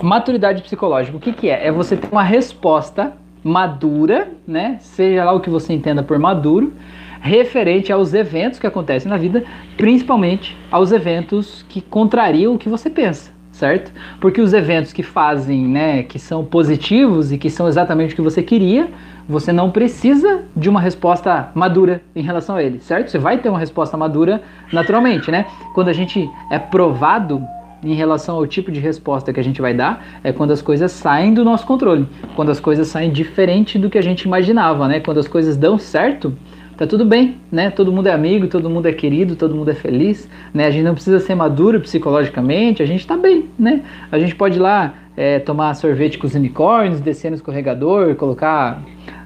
Maturidade 0.01 0.63
psicológica, 0.63 1.15
o 1.15 1.19
que, 1.19 1.31
que 1.31 1.47
é? 1.47 1.67
É 1.67 1.71
você 1.71 1.95
ter 1.95 2.09
uma 2.11 2.23
resposta 2.23 3.13
madura, 3.43 4.29
né? 4.47 4.77
Seja 4.79 5.23
lá 5.23 5.33
o 5.33 5.39
que 5.39 5.51
você 5.51 5.71
entenda 5.71 6.01
por 6.01 6.17
maduro, 6.17 6.73
referente 7.21 7.93
aos 7.93 8.15
eventos 8.15 8.57
que 8.57 8.65
acontecem 8.65 9.07
na 9.07 9.17
vida, 9.17 9.43
principalmente 9.77 10.57
aos 10.71 10.91
eventos 10.91 11.63
que 11.69 11.79
contrariam 11.79 12.55
o 12.55 12.57
que 12.57 12.67
você 12.67 12.89
pensa 12.89 13.36
certo? 13.57 13.91
Porque 14.19 14.39
os 14.39 14.53
eventos 14.53 14.93
que 14.93 15.03
fazem, 15.03 15.67
né, 15.67 16.03
que 16.03 16.19
são 16.19 16.45
positivos 16.45 17.31
e 17.31 17.37
que 17.37 17.49
são 17.49 17.67
exatamente 17.67 18.13
o 18.13 18.15
que 18.15 18.21
você 18.21 18.41
queria, 18.43 18.89
você 19.27 19.51
não 19.51 19.71
precisa 19.71 20.43
de 20.55 20.69
uma 20.69 20.79
resposta 20.79 21.49
madura 21.53 22.01
em 22.15 22.21
relação 22.21 22.55
a 22.55 22.63
ele, 22.63 22.79
certo? 22.79 23.11
Você 23.11 23.17
vai 23.17 23.37
ter 23.39 23.49
uma 23.49 23.59
resposta 23.59 23.97
madura 23.97 24.41
naturalmente, 24.71 25.29
né? 25.29 25.45
Quando 25.73 25.89
a 25.89 25.93
gente 25.93 26.29
é 26.49 26.57
provado 26.57 27.43
em 27.83 27.93
relação 27.93 28.35
ao 28.35 28.47
tipo 28.47 28.71
de 28.71 28.79
resposta 28.79 29.33
que 29.33 29.39
a 29.39 29.43
gente 29.43 29.61
vai 29.61 29.73
dar, 29.73 30.03
é 30.23 30.31
quando 30.31 30.51
as 30.51 30.61
coisas 30.61 30.91
saem 30.91 31.33
do 31.33 31.43
nosso 31.43 31.65
controle, 31.65 32.07
quando 32.35 32.49
as 32.49 32.59
coisas 32.59 32.87
saem 32.87 33.11
diferente 33.11 33.77
do 33.77 33.89
que 33.89 33.97
a 33.97 34.01
gente 34.01 34.23
imaginava, 34.23 34.87
né? 34.87 34.99
Quando 34.99 35.19
as 35.19 35.27
coisas 35.27 35.57
dão 35.57 35.77
certo, 35.77 36.33
tá 36.77 36.85
tudo 36.85 37.03
bem, 37.03 37.37
né? 37.51 37.71
Todo 37.71 37.91
mundo 37.91 38.07
é 38.07 38.13
amigo, 38.13 38.47
todo 38.47 38.69
mundo 38.69 38.85
é 38.85 38.93
querido, 38.93 39.35
todo 39.35 39.55
mundo 39.55 39.71
é 39.71 39.73
feliz, 39.73 40.29
né? 40.53 40.67
A 40.67 40.69
gente 40.69 40.83
não 40.83 40.93
precisa 40.93 41.19
ser 41.19 41.33
maduro 41.33 41.81
psicologicamente, 41.81 42.83
a 42.83 42.85
gente 42.85 43.05
tá 43.05 43.17
bem, 43.17 43.49
né? 43.57 43.81
A 44.11 44.19
gente 44.19 44.35
pode 44.35 44.57
ir 44.57 44.61
lá 44.61 44.93
é, 45.17 45.39
tomar 45.39 45.73
sorvete 45.73 46.19
com 46.19 46.27
os 46.27 46.35
unicórnios, 46.35 47.01
descer 47.01 47.31
no 47.31 47.35
escorregador, 47.35 48.15
colocar 48.15 48.83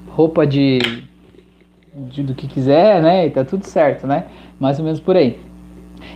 roupa 0.08 0.46
de, 0.46 0.78
de, 1.94 2.22
do 2.22 2.34
que 2.34 2.46
quiser, 2.46 3.02
né? 3.02 3.26
E 3.26 3.30
tá 3.30 3.44
tudo 3.44 3.64
certo, 3.64 4.06
né? 4.06 4.24
Mais 4.58 4.78
ou 4.78 4.84
menos 4.84 4.98
por 4.98 5.14
aí. 5.14 5.38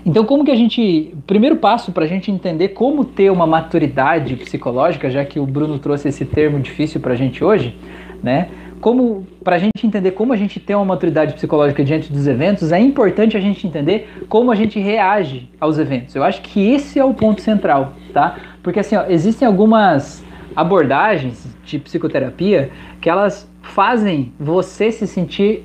Então, 0.05 0.25
como 0.25 0.45
que 0.45 0.51
a 0.51 0.57
gente. 0.57 1.15
Primeiro 1.27 1.57
passo 1.57 1.93
para 1.93 2.05
a 2.05 2.09
gente 2.09 2.31
entender 2.31 2.69
como 2.69 3.05
ter 3.05 3.31
uma 3.31 3.47
maturidade 3.47 4.37
psicológica, 4.37 5.11
já 5.11 5.25
que 5.25 5.39
o 5.39 5.47
Bruno 5.47 5.79
trouxe 5.79 6.09
esse 6.09 6.25
termo 6.25 6.59
difícil 6.59 7.01
para 7.01 7.13
a 7.13 7.17
gente 7.17 7.45
hoje, 7.45 7.77
né? 8.23 8.49
Como 8.87 9.27
para 9.43 9.57
a 9.57 9.59
gente 9.59 9.85
entender 9.85 10.13
como 10.13 10.33
a 10.33 10.37
gente 10.37 10.61
tem 10.61 10.77
uma 10.77 10.85
maturidade 10.85 11.35
psicológica 11.35 11.83
diante 11.83 12.13
dos 12.13 12.29
eventos, 12.29 12.71
é 12.71 12.79
importante 12.79 13.37
a 13.37 13.41
gente 13.41 13.67
entender 13.67 14.25
como 14.29 14.53
a 14.53 14.55
gente 14.55 14.79
reage 14.79 15.51
aos 15.59 15.77
eventos. 15.77 16.15
Eu 16.15 16.23
acho 16.23 16.41
que 16.41 16.71
esse 16.71 16.97
é 16.97 17.05
o 17.05 17.13
ponto 17.13 17.41
central, 17.41 17.95
tá? 18.13 18.37
Porque 18.63 18.79
assim, 18.79 18.95
ó, 18.95 19.05
existem 19.09 19.45
algumas 19.45 20.25
abordagens 20.55 21.49
de 21.65 21.81
psicoterapia 21.81 22.71
que 23.01 23.11
elas 23.11 23.51
fazem 23.61 24.33
você 24.39 24.93
se 24.93 25.09
sentir 25.09 25.65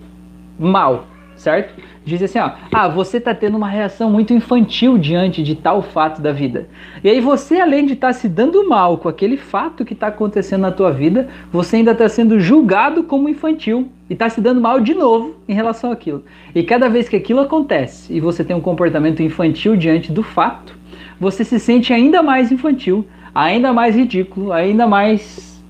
mal, 0.58 1.06
certo? 1.42 1.74
Diz 2.06 2.22
assim, 2.22 2.40
ó, 2.40 2.52
ah, 2.72 2.88
você 2.88 3.18
está 3.18 3.34
tendo 3.34 3.58
uma 3.58 3.68
reação 3.68 4.10
muito 4.10 4.34
infantil 4.34 4.98
diante 4.98 5.44
de 5.44 5.56
tal 5.56 5.82
fato 5.82 6.22
da 6.22 6.32
vida. 6.32 6.68
E 7.04 7.10
aí 7.10 7.20
você, 7.20 7.60
além 7.60 7.86
de 7.86 7.94
estar 7.94 8.08
tá 8.08 8.14
se 8.14 8.30
dando 8.30 8.68
mal 8.68 8.98
com 8.98 9.10
aquele 9.10 9.38
fato 9.38 9.84
que 9.84 9.94
está 9.94 10.08
acontecendo 10.08 10.62
na 10.62 10.72
tua 10.72 10.92
vida, 10.92 11.28
você 11.52 11.78
ainda 11.78 11.92
está 11.92 12.08
sendo 12.08 12.40
julgado 12.40 13.04
como 13.04 13.28
infantil 13.28 13.90
e 14.10 14.14
está 14.14 14.30
se 14.30 14.40
dando 14.40 14.62
mal 14.62 14.80
de 14.80 14.94
novo 14.94 15.36
em 15.48 15.54
relação 15.54 15.92
àquilo. 15.92 16.24
E 16.54 16.64
cada 16.64 16.88
vez 16.88 17.10
que 17.10 17.16
aquilo 17.16 17.42
acontece 17.42 18.14
e 18.14 18.20
você 18.20 18.44
tem 18.44 18.56
um 18.56 18.62
comportamento 18.62 19.22
infantil 19.22 19.76
diante 19.76 20.12
do 20.12 20.24
fato, 20.24 20.76
você 21.20 21.44
se 21.44 21.60
sente 21.60 21.94
ainda 21.94 22.24
mais 22.24 22.52
infantil, 22.52 23.06
ainda 23.34 23.74
mais 23.74 23.96
ridículo, 23.96 24.52
ainda 24.52 24.88
mais, 24.88 25.64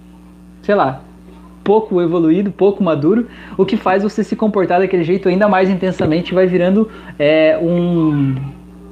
sei 0.61 0.75
lá, 0.75 1.01
pouco 1.63 2.01
evoluído, 2.01 2.51
pouco 2.51 2.83
maduro, 2.83 3.27
o 3.57 3.65
que 3.65 3.77
faz 3.77 4.03
você 4.03 4.23
se 4.23 4.35
comportar 4.35 4.79
daquele 4.79 5.03
jeito 5.03 5.29
ainda 5.29 5.47
mais 5.47 5.69
intensamente, 5.69 6.33
vai 6.33 6.45
virando 6.47 6.89
é, 7.17 7.57
um, 7.61 8.35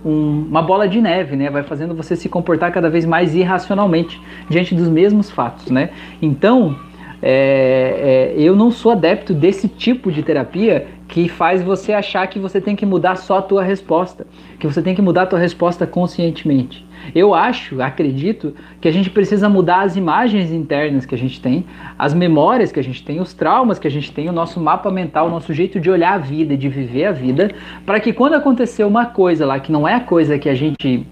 um, 0.05 0.45
uma 0.49 0.61
bola 0.61 0.87
de 0.87 1.01
neve, 1.01 1.35
né? 1.35 1.49
Vai 1.49 1.63
fazendo 1.63 1.95
você 1.95 2.15
se 2.15 2.29
comportar 2.29 2.71
cada 2.71 2.89
vez 2.89 3.05
mais 3.05 3.35
irracionalmente 3.35 4.21
diante 4.49 4.75
dos 4.75 4.87
mesmos 4.87 5.29
fatos, 5.29 5.71
né? 5.71 5.89
Então, 6.21 6.75
é, 7.21 8.33
é, 8.37 8.41
eu 8.41 8.55
não 8.55 8.71
sou 8.71 8.91
adepto 8.91 9.33
desse 9.33 9.67
tipo 9.67 10.11
de 10.11 10.23
terapia 10.23 10.87
que 11.07 11.27
faz 11.27 11.61
você 11.61 11.91
achar 11.91 12.27
que 12.27 12.37
você 12.37 12.61
tem 12.61 12.75
que 12.75 12.85
mudar 12.85 13.15
só 13.15 13.39
a 13.39 13.41
tua 13.41 13.63
resposta, 13.63 14.27
que 14.59 14.67
você 14.67 14.81
tem 14.81 14.93
que 14.93 15.01
mudar 15.01 15.23
a 15.23 15.25
tua 15.25 15.39
resposta 15.39 15.87
conscientemente. 15.87 16.87
Eu 17.15 17.33
acho, 17.33 17.81
acredito, 17.81 18.53
que 18.79 18.87
a 18.87 18.91
gente 18.91 19.09
precisa 19.09 19.49
mudar 19.49 19.81
as 19.81 19.95
imagens 19.95 20.51
internas 20.51 21.05
que 21.05 21.15
a 21.15 21.17
gente 21.17 21.41
tem, 21.41 21.65
as 21.97 22.13
memórias 22.13 22.71
que 22.71 22.79
a 22.79 22.83
gente 22.83 23.03
tem, 23.03 23.19
os 23.19 23.33
traumas 23.33 23.79
que 23.79 23.87
a 23.87 23.91
gente 23.91 24.11
tem, 24.11 24.29
o 24.29 24.33
nosso 24.33 24.59
mapa 24.59 24.91
mental, 24.91 25.27
o 25.27 25.31
nosso 25.31 25.53
jeito 25.53 25.79
de 25.79 25.89
olhar 25.89 26.13
a 26.13 26.17
vida, 26.19 26.55
de 26.55 26.69
viver 26.69 27.05
a 27.05 27.11
vida, 27.11 27.51
para 27.85 27.99
que 27.99 28.13
quando 28.13 28.35
acontecer 28.35 28.83
uma 28.83 29.07
coisa 29.07 29.45
lá 29.45 29.59
que 29.59 29.71
não 29.71 29.87
é 29.87 29.95
a 29.95 29.99
coisa 29.99 30.37
que 30.37 30.47
a 30.47 30.55
gente 30.55 31.07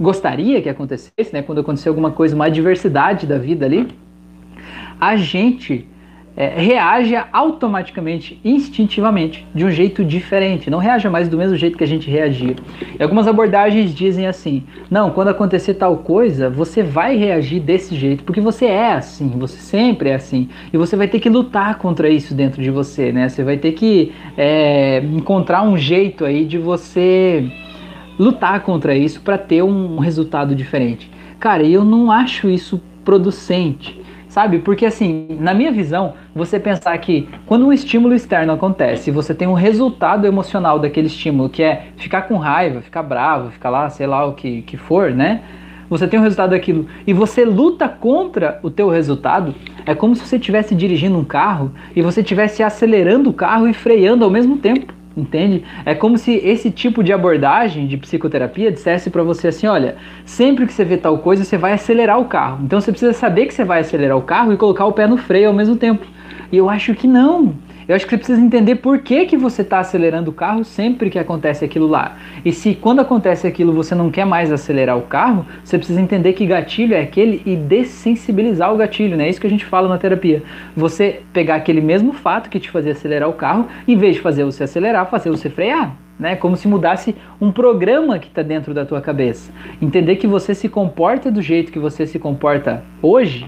gostaria 0.00 0.62
que 0.62 0.68
acontecesse, 0.68 1.32
né, 1.32 1.42
quando 1.42 1.60
acontecer 1.60 1.88
alguma 1.88 2.10
coisa, 2.10 2.34
uma 2.34 2.46
adversidade 2.46 3.26
da 3.26 3.36
vida 3.36 3.66
ali, 3.66 3.88
a 5.02 5.16
gente 5.16 5.84
é, 6.36 6.46
reaja 6.46 7.26
automaticamente, 7.32 8.40
instintivamente, 8.44 9.44
de 9.52 9.64
um 9.64 9.70
jeito 9.70 10.04
diferente. 10.04 10.70
Não 10.70 10.78
reaja 10.78 11.10
mais 11.10 11.28
do 11.28 11.36
mesmo 11.36 11.56
jeito 11.56 11.76
que 11.76 11.82
a 11.82 11.88
gente 11.88 12.08
reagia. 12.08 12.54
E 12.96 13.02
algumas 13.02 13.26
abordagens 13.26 13.92
dizem 13.92 14.28
assim: 14.28 14.62
não, 14.88 15.10
quando 15.10 15.26
acontecer 15.26 15.74
tal 15.74 15.96
coisa, 15.96 16.48
você 16.48 16.84
vai 16.84 17.16
reagir 17.16 17.58
desse 17.58 17.96
jeito, 17.96 18.22
porque 18.22 18.40
você 18.40 18.66
é 18.66 18.92
assim, 18.92 19.28
você 19.30 19.56
sempre 19.56 20.10
é 20.10 20.14
assim. 20.14 20.48
E 20.72 20.78
você 20.78 20.94
vai 20.94 21.08
ter 21.08 21.18
que 21.18 21.28
lutar 21.28 21.78
contra 21.78 22.08
isso 22.08 22.32
dentro 22.32 22.62
de 22.62 22.70
você, 22.70 23.10
né? 23.10 23.28
Você 23.28 23.42
vai 23.42 23.56
ter 23.56 23.72
que 23.72 24.12
é, 24.36 24.98
encontrar 24.98 25.64
um 25.64 25.76
jeito 25.76 26.24
aí 26.24 26.44
de 26.44 26.58
você 26.58 27.50
lutar 28.16 28.60
contra 28.60 28.96
isso 28.96 29.20
para 29.20 29.36
ter 29.36 29.64
um 29.64 29.98
resultado 29.98 30.54
diferente. 30.54 31.10
Cara, 31.40 31.64
eu 31.64 31.84
não 31.84 32.08
acho 32.08 32.48
isso 32.48 32.80
producente 33.04 34.00
sabe? 34.32 34.60
Porque 34.60 34.86
assim, 34.86 35.26
na 35.38 35.52
minha 35.52 35.70
visão, 35.70 36.14
você 36.34 36.58
pensar 36.58 36.96
que 36.96 37.28
quando 37.44 37.66
um 37.66 37.72
estímulo 37.72 38.14
externo 38.14 38.54
acontece, 38.54 39.10
você 39.10 39.34
tem 39.34 39.46
um 39.46 39.52
resultado 39.52 40.26
emocional 40.26 40.78
daquele 40.78 41.06
estímulo, 41.06 41.50
que 41.50 41.62
é 41.62 41.88
ficar 41.98 42.22
com 42.22 42.38
raiva, 42.38 42.80
ficar 42.80 43.02
bravo, 43.02 43.50
ficar 43.50 43.68
lá, 43.68 43.90
sei 43.90 44.06
lá 44.06 44.24
o 44.24 44.32
que, 44.32 44.62
que 44.62 44.78
for, 44.78 45.10
né? 45.10 45.42
Você 45.90 46.08
tem 46.08 46.18
um 46.18 46.22
resultado 46.22 46.50
daquilo 46.50 46.86
e 47.06 47.12
você 47.12 47.44
luta 47.44 47.86
contra 47.90 48.58
o 48.62 48.70
teu 48.70 48.88
resultado, 48.88 49.54
é 49.84 49.94
como 49.94 50.16
se 50.16 50.26
você 50.26 50.36
estivesse 50.36 50.74
dirigindo 50.74 51.18
um 51.18 51.24
carro 51.24 51.70
e 51.94 52.00
você 52.00 52.22
estivesse 52.22 52.62
acelerando 52.62 53.28
o 53.28 53.34
carro 53.34 53.68
e 53.68 53.74
freando 53.74 54.24
ao 54.24 54.30
mesmo 54.30 54.56
tempo. 54.56 54.94
Entende? 55.16 55.62
É 55.84 55.94
como 55.94 56.16
se 56.16 56.32
esse 56.32 56.70
tipo 56.70 57.02
de 57.04 57.12
abordagem 57.12 57.86
de 57.86 57.96
psicoterapia 57.96 58.72
dissesse 58.72 59.10
para 59.10 59.22
você 59.22 59.48
assim: 59.48 59.66
olha, 59.66 59.96
sempre 60.24 60.66
que 60.66 60.72
você 60.72 60.84
vê 60.84 60.96
tal 60.96 61.18
coisa, 61.18 61.44
você 61.44 61.58
vai 61.58 61.74
acelerar 61.74 62.18
o 62.18 62.24
carro. 62.24 62.60
Então 62.64 62.80
você 62.80 62.90
precisa 62.90 63.12
saber 63.12 63.46
que 63.46 63.54
você 63.54 63.64
vai 63.64 63.80
acelerar 63.80 64.16
o 64.16 64.22
carro 64.22 64.52
e 64.52 64.56
colocar 64.56 64.86
o 64.86 64.92
pé 64.92 65.06
no 65.06 65.18
freio 65.18 65.48
ao 65.48 65.54
mesmo 65.54 65.76
tempo. 65.76 66.06
E 66.50 66.56
eu 66.56 66.70
acho 66.70 66.94
que 66.94 67.06
não. 67.06 67.54
Eu 67.88 67.96
acho 67.96 68.04
que 68.04 68.10
você 68.10 68.16
precisa 68.16 68.40
entender 68.40 68.76
por 68.76 68.98
que, 69.00 69.26
que 69.26 69.36
você 69.36 69.62
está 69.62 69.80
acelerando 69.80 70.30
o 70.30 70.34
carro 70.34 70.64
sempre 70.64 71.10
que 71.10 71.18
acontece 71.18 71.64
aquilo 71.64 71.86
lá. 71.86 72.16
E 72.44 72.52
se 72.52 72.74
quando 72.74 73.00
acontece 73.00 73.46
aquilo 73.46 73.72
você 73.72 73.94
não 73.94 74.10
quer 74.10 74.24
mais 74.24 74.52
acelerar 74.52 74.96
o 74.96 75.02
carro, 75.02 75.44
você 75.64 75.76
precisa 75.76 76.00
entender 76.00 76.32
que 76.34 76.46
gatilho 76.46 76.94
é 76.94 77.00
aquele 77.00 77.42
e 77.44 77.56
dessensibilizar 77.56 78.72
o 78.72 78.76
gatilho, 78.76 79.16
né? 79.16 79.26
É 79.26 79.30
isso 79.30 79.40
que 79.40 79.46
a 79.46 79.50
gente 79.50 79.64
fala 79.64 79.88
na 79.88 79.98
terapia. 79.98 80.42
Você 80.76 81.22
pegar 81.32 81.56
aquele 81.56 81.80
mesmo 81.80 82.12
fato 82.12 82.48
que 82.48 82.60
te 82.60 82.70
fazia 82.70 82.92
acelerar 82.92 83.28
o 83.28 83.32
carro, 83.32 83.66
em 83.86 83.96
vez 83.96 84.16
de 84.16 84.20
fazer 84.20 84.44
você 84.44 84.64
acelerar, 84.64 85.10
fazer 85.10 85.30
você 85.30 85.50
frear. 85.50 85.96
Né? 86.18 86.36
Como 86.36 86.56
se 86.56 86.68
mudasse 86.68 87.16
um 87.40 87.50
programa 87.50 88.18
que 88.18 88.28
está 88.28 88.42
dentro 88.42 88.72
da 88.72 88.84
tua 88.84 89.00
cabeça. 89.00 89.50
Entender 89.80 90.16
que 90.16 90.26
você 90.26 90.54
se 90.54 90.68
comporta 90.68 91.32
do 91.32 91.42
jeito 91.42 91.72
que 91.72 91.80
você 91.80 92.06
se 92.06 92.18
comporta 92.18 92.84
hoje 93.00 93.44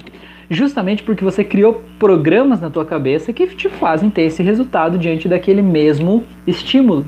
justamente 0.50 1.02
porque 1.02 1.24
você 1.24 1.42
criou 1.42 1.82
programas 1.98 2.60
na 2.60 2.70
tua 2.70 2.84
cabeça 2.84 3.32
que 3.32 3.46
te 3.48 3.68
fazem 3.68 4.10
ter 4.10 4.22
esse 4.22 4.42
resultado 4.42 4.98
diante 4.98 5.28
daquele 5.28 5.62
mesmo 5.62 6.24
estímulo. 6.46 7.04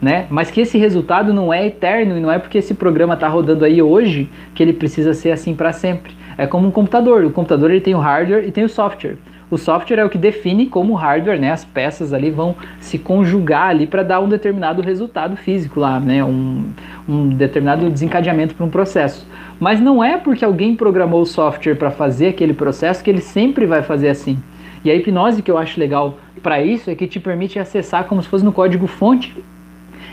Né? 0.00 0.26
Mas 0.30 0.50
que 0.50 0.60
esse 0.60 0.78
resultado 0.78 1.32
não 1.32 1.52
é 1.52 1.66
eterno 1.66 2.16
e 2.16 2.20
não 2.20 2.30
é 2.30 2.38
porque 2.38 2.58
esse 2.58 2.72
programa 2.72 3.14
está 3.14 3.26
rodando 3.26 3.64
aí 3.64 3.82
hoje 3.82 4.30
que 4.54 4.62
ele 4.62 4.72
precisa 4.72 5.12
ser 5.12 5.32
assim 5.32 5.54
para 5.54 5.72
sempre. 5.72 6.12
É 6.36 6.46
como 6.46 6.68
um 6.68 6.70
computador. 6.70 7.24
O 7.24 7.30
computador 7.30 7.70
ele 7.70 7.80
tem 7.80 7.96
o 7.96 7.98
hardware 7.98 8.46
e 8.46 8.52
tem 8.52 8.62
o 8.62 8.68
software. 8.68 9.16
O 9.50 9.56
software 9.56 9.98
é 9.98 10.04
o 10.04 10.10
que 10.10 10.18
define 10.18 10.66
como 10.66 10.92
o 10.92 10.96
hardware, 10.96 11.40
né, 11.40 11.50
as 11.50 11.64
peças 11.64 12.12
ali 12.12 12.30
vão 12.30 12.54
se 12.80 12.98
conjugar 12.98 13.68
ali 13.68 13.86
para 13.86 14.02
dar 14.02 14.20
um 14.20 14.28
determinado 14.28 14.82
resultado 14.82 15.36
físico 15.36 15.80
lá, 15.80 15.98
né, 15.98 16.22
um, 16.22 16.66
um 17.08 17.28
determinado 17.30 17.88
desencadeamento 17.88 18.54
para 18.54 18.66
um 18.66 18.70
processo. 18.70 19.26
Mas 19.58 19.80
não 19.80 20.04
é 20.04 20.18
porque 20.18 20.44
alguém 20.44 20.76
programou 20.76 21.22
o 21.22 21.26
software 21.26 21.76
para 21.76 21.90
fazer 21.90 22.28
aquele 22.28 22.52
processo 22.52 23.02
que 23.02 23.10
ele 23.10 23.22
sempre 23.22 23.64
vai 23.64 23.82
fazer 23.82 24.10
assim. 24.10 24.38
E 24.84 24.90
a 24.90 24.94
hipnose 24.94 25.42
que 25.42 25.50
eu 25.50 25.58
acho 25.58 25.80
legal 25.80 26.18
para 26.42 26.62
isso 26.62 26.90
é 26.90 26.94
que 26.94 27.06
te 27.06 27.18
permite 27.18 27.58
acessar 27.58 28.04
como 28.04 28.22
se 28.22 28.28
fosse 28.28 28.44
no 28.44 28.52
código 28.52 28.86
fonte 28.86 29.34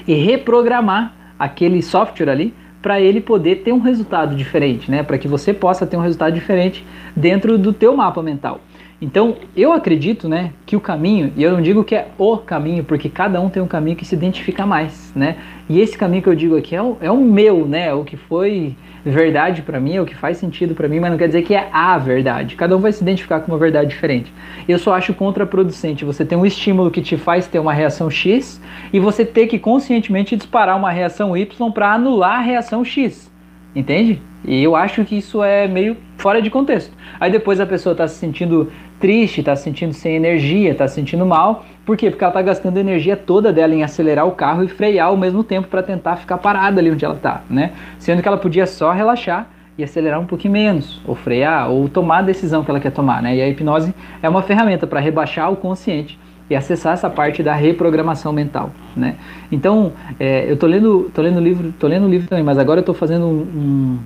e 0.07 0.13
reprogramar 0.13 1.13
aquele 1.37 1.81
software 1.81 2.29
ali 2.29 2.53
para 2.81 3.01
ele 3.01 3.19
poder 3.19 3.63
ter 3.63 3.71
um 3.71 3.79
resultado 3.79 4.35
diferente, 4.35 4.89
né? 4.89 5.01
Para 5.01 5.17
que 5.17 5.27
você 5.27 5.53
possa 5.53 5.87
ter 5.87 5.97
um 5.97 6.01
resultado 6.01 6.33
diferente 6.33 6.85
dentro 7.15 7.57
do 7.57 7.73
teu 7.73 7.95
mapa 7.95 8.21
mental. 8.21 8.61
Então, 9.05 9.35
eu 9.55 9.71
acredito, 9.71 10.27
né, 10.27 10.51
que 10.65 10.75
o 10.75 10.81
caminho, 10.81 11.31
e 11.37 11.43
eu 11.43 11.51
não 11.51 11.61
digo 11.61 11.83
que 11.83 11.93
é 11.93 12.07
o 12.17 12.37
caminho, 12.37 12.83
porque 12.83 13.07
cada 13.07 13.39
um 13.39 13.51
tem 13.51 13.61
um 13.61 13.67
caminho 13.67 13.95
que 13.95 14.03
se 14.03 14.15
identifica 14.15 14.65
mais, 14.65 15.13
né? 15.15 15.35
E 15.69 15.79
esse 15.79 15.95
caminho 15.95 16.23
que 16.23 16.29
eu 16.29 16.33
digo 16.33 16.57
aqui 16.57 16.75
é 16.75 16.81
o, 16.81 16.97
é 16.99 17.11
o 17.11 17.17
meu, 17.17 17.67
né? 17.67 17.93
O 17.93 18.03
que 18.03 18.17
foi 18.17 18.75
verdade 19.05 19.61
para 19.61 19.79
mim, 19.79 19.95
é 19.95 20.01
o 20.01 20.07
que 20.07 20.15
faz 20.15 20.37
sentido 20.37 20.73
para 20.73 20.87
mim, 20.87 20.99
mas 20.99 21.11
não 21.11 21.19
quer 21.19 21.27
dizer 21.27 21.43
que 21.43 21.53
é 21.53 21.69
a 21.71 21.95
verdade. 21.99 22.55
Cada 22.55 22.75
um 22.75 22.79
vai 22.79 22.91
se 22.91 23.03
identificar 23.03 23.41
com 23.41 23.51
uma 23.51 23.59
verdade 23.59 23.89
diferente. 23.89 24.33
Eu 24.67 24.79
só 24.79 24.95
acho 24.95 25.13
contraproducente 25.13 26.03
você 26.03 26.25
ter 26.25 26.35
um 26.35 26.43
estímulo 26.43 26.89
que 26.89 27.03
te 27.03 27.15
faz 27.15 27.45
ter 27.45 27.59
uma 27.59 27.73
reação 27.73 28.09
X 28.09 28.59
e 28.91 28.99
você 28.99 29.23
ter 29.23 29.45
que 29.45 29.59
conscientemente 29.59 30.35
disparar 30.35 30.75
uma 30.75 30.89
reação 30.89 31.37
Y 31.37 31.71
para 31.71 31.93
anular 31.93 32.39
a 32.39 32.41
reação 32.41 32.83
X. 32.83 33.31
Entende? 33.75 34.19
E 34.47 34.63
eu 34.63 34.75
acho 34.75 35.03
que 35.03 35.17
isso 35.17 35.43
é 35.43 35.67
meio 35.67 35.97
fora 36.17 36.41
de 36.41 36.49
contexto. 36.49 36.95
Aí 37.19 37.31
depois 37.31 37.59
a 37.59 37.65
pessoa 37.65 37.91
está 37.91 38.07
se 38.07 38.15
sentindo 38.15 38.71
triste, 38.99 39.41
está 39.41 39.55
se 39.55 39.63
sentindo 39.63 39.93
sem 39.93 40.15
energia, 40.15 40.71
está 40.71 40.87
se 40.87 40.95
sentindo 40.95 41.25
mal. 41.25 41.65
Por 41.85 41.95
quê? 41.95 42.09
Porque 42.09 42.23
ela 42.23 42.31
está 42.31 42.41
gastando 42.41 42.77
a 42.77 42.79
energia 42.79 43.15
toda 43.15 43.53
dela 43.53 43.73
em 43.73 43.83
acelerar 43.83 44.25
o 44.27 44.31
carro 44.31 44.63
e 44.63 44.67
frear 44.67 45.07
ao 45.07 45.17
mesmo 45.17 45.43
tempo 45.43 45.67
para 45.67 45.83
tentar 45.83 46.15
ficar 46.15 46.37
parada 46.37 46.79
ali 46.79 46.91
onde 46.91 47.05
ela 47.05 47.15
está, 47.15 47.43
né? 47.49 47.71
Sendo 47.99 48.21
que 48.21 48.27
ela 48.27 48.37
podia 48.37 48.65
só 48.65 48.91
relaxar 48.91 49.47
e 49.77 49.83
acelerar 49.83 50.19
um 50.19 50.25
pouquinho 50.25 50.53
menos, 50.53 51.01
ou 51.05 51.15
frear, 51.15 51.69
ou 51.69 51.87
tomar 51.89 52.19
a 52.19 52.21
decisão 52.21 52.63
que 52.63 52.71
ela 52.71 52.79
quer 52.79 52.91
tomar, 52.91 53.21
né? 53.21 53.35
E 53.35 53.41
a 53.41 53.47
hipnose 53.47 53.93
é 54.23 54.29
uma 54.29 54.41
ferramenta 54.41 54.87
para 54.87 54.99
rebaixar 54.99 55.51
o 55.51 55.55
consciente 55.55 56.17
e 56.49 56.55
acessar 56.55 56.93
essa 56.93 57.09
parte 57.09 57.43
da 57.43 57.53
reprogramação 57.53 58.31
mental, 58.31 58.71
né? 58.95 59.15
Então, 59.51 59.93
é, 60.19 60.49
eu 60.49 60.55
tô 60.55 60.65
lendo, 60.67 61.11
tô 61.13 61.21
lendo 61.21 61.39
livro, 61.39 61.73
tô 61.79 61.87
lendo 61.87 62.07
livro 62.07 62.27
também, 62.27 62.43
mas 62.43 62.57
agora 62.57 62.79
eu 62.79 62.83
tô 62.83 62.93
fazendo 62.93 63.25
um, 63.25 63.99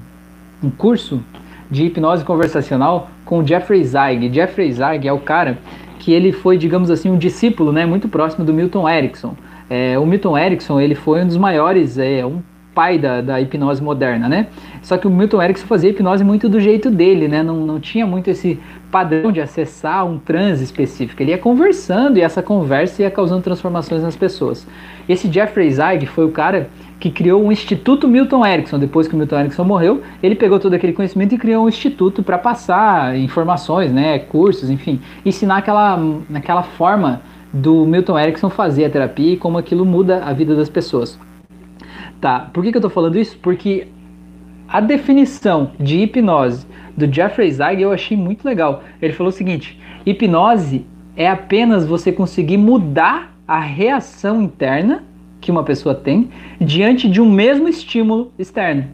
um, 0.64 0.68
um 0.68 0.70
curso 0.70 1.22
de 1.70 1.86
hipnose 1.86 2.24
conversacional 2.24 3.10
com 3.26 3.46
Jeffrey 3.46 3.84
Zeig. 3.84 4.34
Jeffrey 4.34 4.72
Zeig 4.72 5.08
é 5.08 5.14
o 5.14 5.20
cara 5.20 5.58
que 6.00 6.12
ele 6.14 6.32
foi, 6.32 6.58
digamos 6.58 6.90
assim, 6.90 7.10
um 7.10 7.18
discípulo, 7.18 7.72
né, 7.72 7.86
muito 7.86 8.08
próximo 8.08 8.46
do 8.46 8.54
Milton 8.54 8.88
Erickson. 8.88 9.36
É, 9.70 10.00
o 10.00 10.06
Milton 10.06 10.38
Erickson 10.38 10.80
ele 10.80 10.96
foi 10.96 11.22
um 11.22 11.28
dos 11.28 11.38
maiores, 11.38 11.98
é, 11.98 12.26
um 12.26 12.42
pai 12.74 12.98
da, 12.98 13.22
da 13.22 13.42
hipnose 13.42 13.84
moderna, 13.84 14.30
né? 14.30 14.48
Só 14.82 14.98
que 14.98 15.06
o 15.06 15.10
Milton 15.10 15.42
Erickson 15.42 15.68
fazia 15.68 15.90
hipnose 15.90 16.24
muito 16.24 16.48
do 16.48 16.60
jeito 16.60 16.90
dele, 16.90 17.28
né? 17.28 17.44
Não, 17.44 17.66
não 17.66 17.80
tinha 17.80 18.08
muito 18.08 18.30
esse 18.30 18.60
padrão 18.90 19.32
de 19.32 19.42
acessar 19.42 20.06
um 20.06 20.18
transe 20.18 20.64
específico. 20.64 21.22
Ele 21.22 21.32
ia 21.32 21.38
conversando 21.38 22.18
e 22.18 22.22
essa 22.22 22.42
conversa 22.42 23.02
ia 23.04 23.12
causando 23.12 23.44
transformações 23.44 24.02
nas 24.02 24.16
pessoas. 24.16 24.66
Esse 25.08 25.32
Jeffrey 25.32 25.70
Zeig 25.70 26.06
foi 26.06 26.26
o 26.26 26.32
cara 26.32 26.70
que 27.00 27.10
criou 27.10 27.44
um 27.44 27.52
Instituto 27.52 28.08
Milton 28.08 28.46
Erickson. 28.46 28.78
Depois 28.78 29.08
que 29.08 29.16
o 29.16 29.18
Milton 29.18 29.40
Erickson 29.40 29.64
morreu, 29.64 30.02
ele 30.22 30.36
pegou 30.36 30.60
todo 30.60 30.74
aquele 30.74 30.94
conhecimento 30.94 31.34
e 31.34 31.38
criou 31.38 31.66
um 31.66 31.70
instituto 31.70 32.22
para 32.22 32.38
passar 32.38 33.18
informações, 33.18 33.92
né, 33.92 34.20
cursos, 34.20 34.70
enfim, 34.70 35.00
ensinar 35.26 35.58
aquela, 35.58 35.98
naquela 36.30 36.64
forma 36.64 37.22
do 37.54 37.86
Milton 37.86 38.20
Erickson 38.20 38.50
fazer 38.50 38.86
a 38.86 38.90
terapia 38.90 39.34
e 39.34 39.38
como 39.38 39.58
aquilo 39.58 39.86
muda 39.86 40.24
a 40.24 40.34
vida 40.34 40.56
das 40.56 40.70
pessoas. 40.70 41.18
Tá, 42.20 42.50
por 42.54 42.64
que, 42.64 42.72
que 42.72 42.78
eu 42.78 42.80
estou 42.80 42.92
falando 42.92 43.18
isso? 43.18 43.38
Porque 43.42 43.88
a 44.68 44.82
definição 44.82 45.72
de 45.80 46.00
hipnose 46.00 46.68
do 46.96 47.12
Jeffrey 47.12 47.50
Zeig 47.50 47.82
eu 47.82 47.92
achei 47.92 48.18
muito 48.18 48.44
legal. 48.44 48.84
Ele 49.02 49.14
falou 49.14 49.30
o 49.30 49.36
seguinte: 49.36 49.80
hipnose 50.06 50.86
é 51.16 51.28
apenas 51.30 51.86
você 51.86 52.12
conseguir 52.12 52.58
mudar 52.58 53.34
a 53.48 53.60
reação 53.60 54.44
interna 54.44 55.04
que 55.50 55.52
uma 55.52 55.64
pessoa 55.64 55.96
tem 55.96 56.30
diante 56.62 57.10
de 57.10 57.20
um 57.20 57.28
mesmo 57.28 57.68
estímulo 57.68 58.32
externo. 58.38 58.86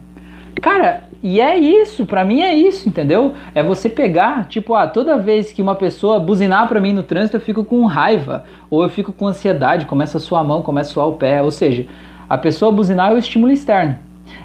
Cara, 0.62 1.04
e 1.22 1.38
é 1.38 1.58
isso, 1.58 2.06
para 2.06 2.24
mim 2.24 2.40
é 2.40 2.54
isso, 2.54 2.88
entendeu? 2.88 3.34
É 3.54 3.62
você 3.62 3.90
pegar, 3.90 4.48
tipo, 4.48 4.74
ah, 4.74 4.86
toda 4.86 5.18
vez 5.18 5.52
que 5.52 5.60
uma 5.60 5.74
pessoa 5.74 6.18
buzinar 6.18 6.66
para 6.66 6.80
mim 6.80 6.94
no 6.94 7.02
trânsito, 7.02 7.36
eu 7.36 7.42
fico 7.42 7.62
com 7.62 7.84
raiva, 7.84 8.44
ou 8.70 8.82
eu 8.82 8.88
fico 8.88 9.12
com 9.12 9.26
ansiedade, 9.26 9.84
começa 9.84 10.16
a 10.16 10.20
suar 10.20 10.40
a 10.40 10.44
mão, 10.44 10.62
começa 10.62 10.88
a 10.88 10.92
suar 10.94 11.08
o 11.08 11.12
pé, 11.12 11.42
ou 11.42 11.50
seja, 11.50 11.86
a 12.26 12.38
pessoa 12.38 12.72
buzinar 12.72 13.12
é 13.12 13.14
o 13.14 13.18
estímulo 13.18 13.52
externo. 13.52 13.98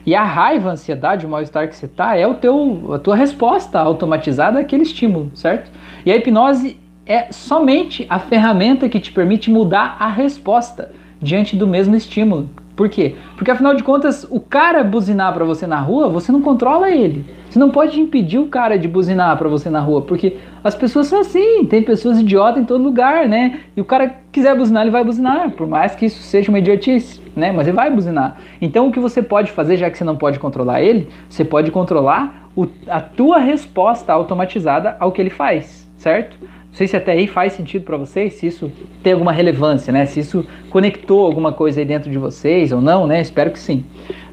E 0.05 0.13
a 0.13 0.23
raiva, 0.25 0.67
a 0.67 0.73
ansiedade, 0.73 1.25
o 1.25 1.29
mal-estar 1.29 1.69
que 1.69 1.77
você 1.77 1.87
tá 1.87 2.17
é 2.17 2.27
o 2.27 2.33
teu, 2.33 2.93
a 2.93 2.99
tua 2.99 3.15
resposta 3.15 3.79
automatizada 3.79 4.59
àquele 4.59 4.83
estímulo, 4.83 5.31
certo? 5.33 5.71
E 6.05 6.11
a 6.11 6.17
hipnose 6.17 6.77
é 7.05 7.31
somente 7.31 8.05
a 8.09 8.19
ferramenta 8.19 8.89
que 8.89 8.99
te 8.99 9.13
permite 9.13 9.49
mudar 9.49 9.95
a 9.97 10.09
resposta 10.09 10.91
diante 11.21 11.55
do 11.55 11.67
mesmo 11.67 11.95
estímulo. 11.95 12.49
Por 12.75 12.89
quê? 12.89 13.15
Porque 13.35 13.51
afinal 13.51 13.75
de 13.75 13.83
contas, 13.83 14.25
o 14.29 14.39
cara 14.39 14.83
buzinar 14.83 15.33
para 15.33 15.45
você 15.45 15.67
na 15.67 15.79
rua, 15.79 16.09
você 16.09 16.31
não 16.31 16.41
controla 16.41 16.89
ele. 16.89 17.25
Você 17.49 17.59
não 17.59 17.69
pode 17.69 17.99
impedir 17.99 18.39
o 18.39 18.47
cara 18.47 18.77
de 18.77 18.87
buzinar 18.87 19.37
para 19.37 19.49
você 19.49 19.69
na 19.69 19.79
rua, 19.81 20.01
porque 20.01 20.37
as 20.63 20.73
pessoas 20.73 21.07
são 21.07 21.19
assim, 21.19 21.65
tem 21.65 21.83
pessoas 21.83 22.19
idiotas 22.19 22.63
em 22.63 22.65
todo 22.65 22.83
lugar, 22.83 23.27
né? 23.27 23.59
E 23.75 23.81
o 23.81 23.85
cara 23.85 24.15
quiser 24.31 24.55
buzinar, 24.55 24.83
ele 24.83 24.91
vai 24.91 25.03
buzinar, 25.03 25.51
por 25.51 25.67
mais 25.67 25.93
que 25.93 26.05
isso 26.05 26.23
seja 26.23 26.49
uma 26.49 26.59
idiotice, 26.59 27.21
né? 27.35 27.51
Mas 27.51 27.67
ele 27.67 27.75
vai 27.75 27.91
buzinar. 27.91 28.37
Então 28.61 28.87
o 28.87 28.91
que 28.91 28.99
você 28.99 29.21
pode 29.21 29.51
fazer, 29.51 29.77
já 29.77 29.89
que 29.89 29.97
você 29.97 30.03
não 30.03 30.15
pode 30.15 30.39
controlar 30.39 30.81
ele, 30.81 31.09
você 31.29 31.43
pode 31.43 31.69
controlar 31.71 32.49
o, 32.55 32.65
a 32.87 33.01
tua 33.01 33.37
resposta 33.37 34.13
automatizada 34.13 34.95
ao 34.99 35.11
que 35.11 35.21
ele 35.21 35.29
faz, 35.29 35.87
certo? 35.97 36.37
Não 36.71 36.77
sei 36.77 36.87
se 36.87 36.95
até 36.95 37.11
aí 37.11 37.27
faz 37.27 37.51
sentido 37.51 37.83
para 37.83 37.97
vocês, 37.97 38.35
se 38.35 38.47
isso 38.47 38.71
tem 39.03 39.11
alguma 39.11 39.33
relevância, 39.33 39.91
né? 39.91 40.05
Se 40.05 40.21
isso 40.21 40.45
conectou 40.69 41.25
alguma 41.25 41.51
coisa 41.51 41.81
aí 41.81 41.85
dentro 41.85 42.09
de 42.09 42.17
vocês 42.17 42.71
ou 42.71 42.79
não, 42.81 43.05
né? 43.05 43.19
Espero 43.19 43.51
que 43.51 43.59
sim. 43.59 43.83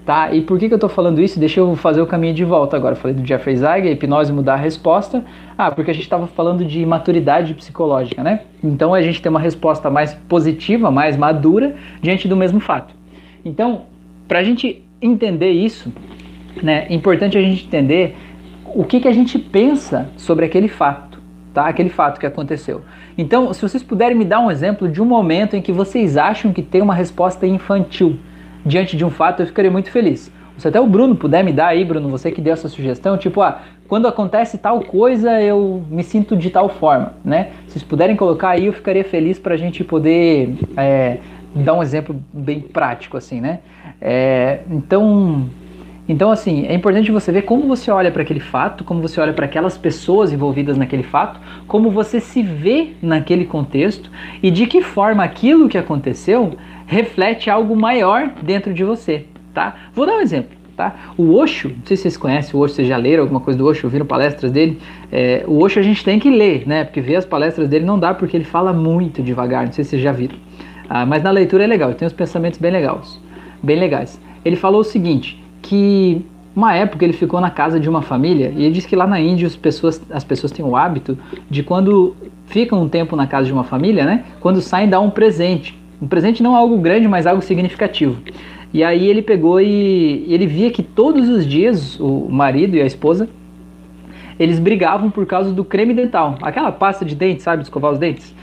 Tá? 0.06 0.32
E 0.32 0.40
por 0.40 0.56
que, 0.56 0.68
que 0.68 0.72
eu 0.72 0.76
estou 0.76 0.88
falando 0.88 1.20
isso? 1.20 1.38
Deixa 1.38 1.58
eu 1.58 1.74
fazer 1.74 2.00
o 2.00 2.06
caminho 2.06 2.32
de 2.32 2.44
volta 2.44 2.76
agora. 2.76 2.94
Eu 2.94 2.96
falei 3.00 3.16
do 3.16 3.26
Jeffrey 3.26 3.56
Zeig, 3.56 3.88
a 3.88 3.90
hipnose 3.90 4.32
mudar 4.32 4.54
a 4.54 4.56
resposta. 4.56 5.24
Ah, 5.58 5.70
porque 5.72 5.90
a 5.90 5.94
gente 5.94 6.04
estava 6.04 6.28
falando 6.28 6.64
de 6.64 6.86
maturidade 6.86 7.52
psicológica, 7.54 8.22
né? 8.22 8.42
Então 8.62 8.94
a 8.94 9.02
gente 9.02 9.20
tem 9.20 9.28
uma 9.28 9.40
resposta 9.40 9.90
mais 9.90 10.14
positiva, 10.14 10.92
mais 10.92 11.16
madura 11.16 11.74
diante 12.00 12.28
do 12.28 12.36
mesmo 12.36 12.60
fato. 12.60 12.94
Então, 13.44 13.82
para 14.28 14.38
a 14.38 14.44
gente 14.44 14.84
entender 15.02 15.50
isso, 15.50 15.92
né, 16.62 16.86
é 16.88 16.94
importante 16.94 17.36
a 17.36 17.42
gente 17.42 17.66
entender 17.66 18.16
o 18.64 18.84
que, 18.84 19.00
que 19.00 19.08
a 19.08 19.12
gente 19.12 19.38
pensa 19.38 20.08
sobre 20.16 20.44
aquele 20.44 20.68
fato 20.68 21.07
tá? 21.58 21.66
Aquele 21.66 21.90
fato 21.90 22.20
que 22.20 22.26
aconteceu. 22.26 22.82
Então, 23.16 23.52
se 23.52 23.60
vocês 23.60 23.82
puderem 23.82 24.16
me 24.16 24.24
dar 24.24 24.38
um 24.38 24.48
exemplo 24.48 24.88
de 24.88 25.02
um 25.02 25.04
momento 25.04 25.56
em 25.56 25.60
que 25.60 25.72
vocês 25.72 26.16
acham 26.16 26.52
que 26.52 26.62
tem 26.62 26.80
uma 26.80 26.94
resposta 26.94 27.44
infantil 27.48 28.16
diante 28.64 28.96
de 28.96 29.04
um 29.04 29.10
fato, 29.10 29.42
eu 29.42 29.46
ficaria 29.46 29.70
muito 29.70 29.90
feliz. 29.90 30.30
Se 30.56 30.68
até 30.68 30.80
o 30.80 30.86
Bruno 30.86 31.16
puder 31.16 31.42
me 31.42 31.52
dar 31.52 31.68
aí, 31.68 31.84
Bruno, 31.84 32.08
você 32.08 32.30
que 32.30 32.40
deu 32.40 32.52
essa 32.52 32.68
sugestão, 32.68 33.18
tipo, 33.18 33.42
ah, 33.42 33.62
quando 33.88 34.06
acontece 34.06 34.56
tal 34.56 34.80
coisa, 34.82 35.40
eu 35.42 35.82
me 35.90 36.04
sinto 36.04 36.36
de 36.36 36.48
tal 36.48 36.68
forma, 36.68 37.14
né? 37.24 37.50
Se 37.66 37.72
vocês 37.72 37.82
puderem 37.82 38.14
colocar 38.14 38.50
aí, 38.50 38.66
eu 38.66 38.72
ficaria 38.72 39.02
feliz 39.02 39.36
para 39.36 39.54
a 39.54 39.58
gente 39.58 39.82
poder 39.82 40.54
é, 40.76 41.18
dar 41.56 41.74
um 41.74 41.82
exemplo 41.82 42.14
bem 42.32 42.60
prático, 42.60 43.16
assim, 43.16 43.40
né? 43.40 43.58
É, 44.00 44.60
então, 44.70 45.48
então, 46.08 46.30
assim, 46.30 46.64
é 46.66 46.74
importante 46.74 47.12
você 47.12 47.30
ver 47.30 47.42
como 47.42 47.68
você 47.68 47.90
olha 47.90 48.10
para 48.10 48.22
aquele 48.22 48.40
fato, 48.40 48.82
como 48.82 49.02
você 49.02 49.20
olha 49.20 49.34
para 49.34 49.44
aquelas 49.44 49.76
pessoas 49.76 50.32
envolvidas 50.32 50.78
naquele 50.78 51.02
fato, 51.02 51.38
como 51.66 51.90
você 51.90 52.18
se 52.18 52.42
vê 52.42 52.92
naquele 53.02 53.44
contexto 53.44 54.10
e 54.42 54.50
de 54.50 54.66
que 54.66 54.80
forma 54.80 55.22
aquilo 55.22 55.68
que 55.68 55.76
aconteceu 55.76 56.56
reflete 56.86 57.50
algo 57.50 57.76
maior 57.76 58.30
dentro 58.42 58.72
de 58.72 58.82
você, 58.82 59.26
tá? 59.52 59.76
Vou 59.92 60.06
dar 60.06 60.14
um 60.14 60.20
exemplo. 60.20 60.56
Tá? 60.74 60.94
O 61.16 61.34
Osho, 61.34 61.70
não 61.70 61.84
sei 61.84 61.96
se 61.96 62.04
vocês 62.04 62.16
conhecem 62.16 62.54
o 62.54 62.62
Osho, 62.62 62.76
vocês 62.76 62.86
já 62.86 62.96
leram 62.96 63.24
alguma 63.24 63.40
coisa 63.40 63.58
do 63.58 63.66
Osho, 63.66 63.84
ouviram 63.84 64.06
palestras 64.06 64.52
dele. 64.52 64.78
É, 65.10 65.42
o 65.44 65.60
Osho 65.60 65.80
a 65.80 65.82
gente 65.82 66.04
tem 66.04 66.20
que 66.20 66.30
ler, 66.30 66.68
né? 66.68 66.84
Porque 66.84 67.00
ver 67.00 67.16
as 67.16 67.26
palestras 67.26 67.68
dele 67.68 67.84
não 67.84 67.98
dá 67.98 68.14
porque 68.14 68.36
ele 68.36 68.44
fala 68.44 68.72
muito 68.72 69.20
devagar, 69.20 69.66
não 69.66 69.72
sei 69.72 69.82
se 69.82 69.90
vocês 69.90 70.02
já 70.02 70.12
viram. 70.12 70.36
Ah, 70.88 71.04
mas 71.04 71.24
na 71.24 71.32
leitura 71.32 71.64
é 71.64 71.66
legal, 71.66 71.92
tem 71.94 72.06
uns 72.06 72.12
pensamentos 72.12 72.60
bem 72.60 72.70
legais, 72.70 73.20
bem 73.60 73.76
legais. 73.76 74.20
Ele 74.44 74.54
falou 74.54 74.82
o 74.82 74.84
seguinte, 74.84 75.42
que 75.62 76.24
uma 76.54 76.74
época 76.74 77.04
ele 77.04 77.12
ficou 77.12 77.40
na 77.40 77.50
casa 77.50 77.78
de 77.78 77.88
uma 77.88 78.02
família 78.02 78.52
e 78.56 78.64
ele 78.64 78.74
disse 78.74 78.88
que 78.88 78.96
lá 78.96 79.06
na 79.06 79.20
Índia 79.20 79.46
as 79.46 79.54
pessoas, 79.54 80.02
as 80.10 80.24
pessoas 80.24 80.50
têm 80.50 80.64
o 80.64 80.76
hábito 80.76 81.16
de 81.48 81.62
quando 81.62 82.16
ficam 82.46 82.82
um 82.82 82.88
tempo 82.88 83.14
na 83.14 83.26
casa 83.26 83.46
de 83.46 83.52
uma 83.52 83.64
família, 83.64 84.04
né, 84.04 84.24
quando 84.40 84.60
saem 84.60 84.88
dar 84.88 85.00
um 85.00 85.10
presente. 85.10 85.78
Um 86.00 86.08
presente 86.08 86.42
não 86.42 86.54
é 86.54 86.58
algo 86.58 86.78
grande, 86.78 87.06
mas 87.06 87.26
algo 87.26 87.42
significativo. 87.42 88.20
E 88.72 88.84
aí 88.84 89.06
ele 89.06 89.22
pegou 89.22 89.60
e 89.60 90.24
ele 90.28 90.46
via 90.46 90.70
que 90.70 90.82
todos 90.82 91.28
os 91.28 91.46
dias 91.46 91.98
o 91.98 92.28
marido 92.28 92.76
e 92.76 92.82
a 92.82 92.86
esposa 92.86 93.28
eles 94.38 94.58
brigavam 94.58 95.10
por 95.10 95.26
causa 95.26 95.52
do 95.52 95.64
creme 95.64 95.92
dental, 95.92 96.38
aquela 96.42 96.70
pasta 96.70 97.04
de 97.04 97.14
dente, 97.14 97.42
sabe, 97.42 97.62
escovar 97.62 97.92
os 97.92 97.98
dentes. 97.98 98.34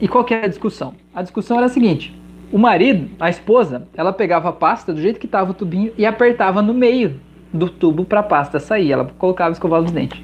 E 0.00 0.06
qual 0.06 0.24
que 0.24 0.34
era 0.34 0.46
a 0.46 0.48
discussão? 0.48 0.94
A 1.14 1.22
discussão 1.22 1.56
era 1.56 1.66
a 1.66 1.68
seguinte: 1.68 2.14
o 2.52 2.58
marido, 2.58 3.08
a 3.18 3.30
esposa, 3.30 3.88
ela 3.94 4.12
pegava 4.12 4.50
a 4.50 4.52
pasta 4.52 4.92
do 4.92 5.00
jeito 5.00 5.18
que 5.18 5.26
estava 5.26 5.50
o 5.50 5.54
tubinho 5.54 5.92
e 5.96 6.04
apertava 6.04 6.60
no 6.60 6.74
meio 6.74 7.18
do 7.52 7.68
tubo 7.68 8.04
para 8.04 8.20
a 8.20 8.22
pasta 8.22 8.60
sair. 8.60 8.92
Ela 8.92 9.10
colocava 9.18 9.52
escovava 9.52 9.86
os 9.86 9.90
dentes. 9.90 10.22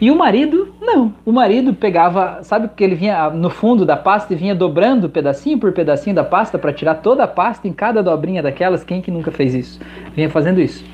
E 0.00 0.10
o 0.10 0.16
marido, 0.16 0.74
não. 0.80 1.14
O 1.24 1.32
marido 1.32 1.72
pegava, 1.74 2.42
sabe 2.42 2.68
que 2.68 2.82
ele 2.82 2.94
vinha 2.94 3.30
no 3.30 3.48
fundo 3.48 3.84
da 3.84 3.96
pasta 3.96 4.32
e 4.32 4.36
vinha 4.36 4.54
dobrando 4.54 5.08
pedacinho 5.08 5.58
por 5.58 5.72
pedacinho 5.72 6.14
da 6.14 6.24
pasta 6.24 6.58
para 6.58 6.72
tirar 6.72 6.96
toda 6.96 7.24
a 7.24 7.28
pasta 7.28 7.66
em 7.66 7.72
cada 7.72 8.02
dobrinha 8.02 8.42
daquelas. 8.42 8.82
Quem 8.82 9.00
que 9.00 9.10
nunca 9.10 9.30
fez 9.30 9.54
isso? 9.54 9.80
Vinha 10.14 10.28
fazendo 10.30 10.60
isso. 10.60 10.84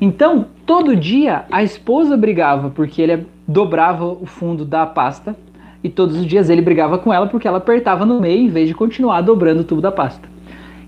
Então, 0.00 0.46
todo 0.64 0.96
dia 0.96 1.44
a 1.50 1.62
esposa 1.62 2.16
brigava 2.16 2.70
porque 2.70 3.02
ele 3.02 3.26
dobrava 3.46 4.06
o 4.06 4.24
fundo 4.24 4.64
da 4.64 4.86
pasta 4.86 5.36
e 5.82 5.88
todos 5.88 6.16
os 6.16 6.26
dias 6.26 6.50
ele 6.50 6.62
brigava 6.62 6.98
com 6.98 7.12
ela 7.12 7.26
porque 7.26 7.48
ela 7.48 7.58
apertava 7.58 8.04
no 8.04 8.20
meio 8.20 8.42
em 8.42 8.48
vez 8.48 8.68
de 8.68 8.74
continuar 8.74 9.20
dobrando 9.22 9.60
o 9.60 9.64
tubo 9.64 9.80
da 9.80 9.90
pasta. 9.90 10.28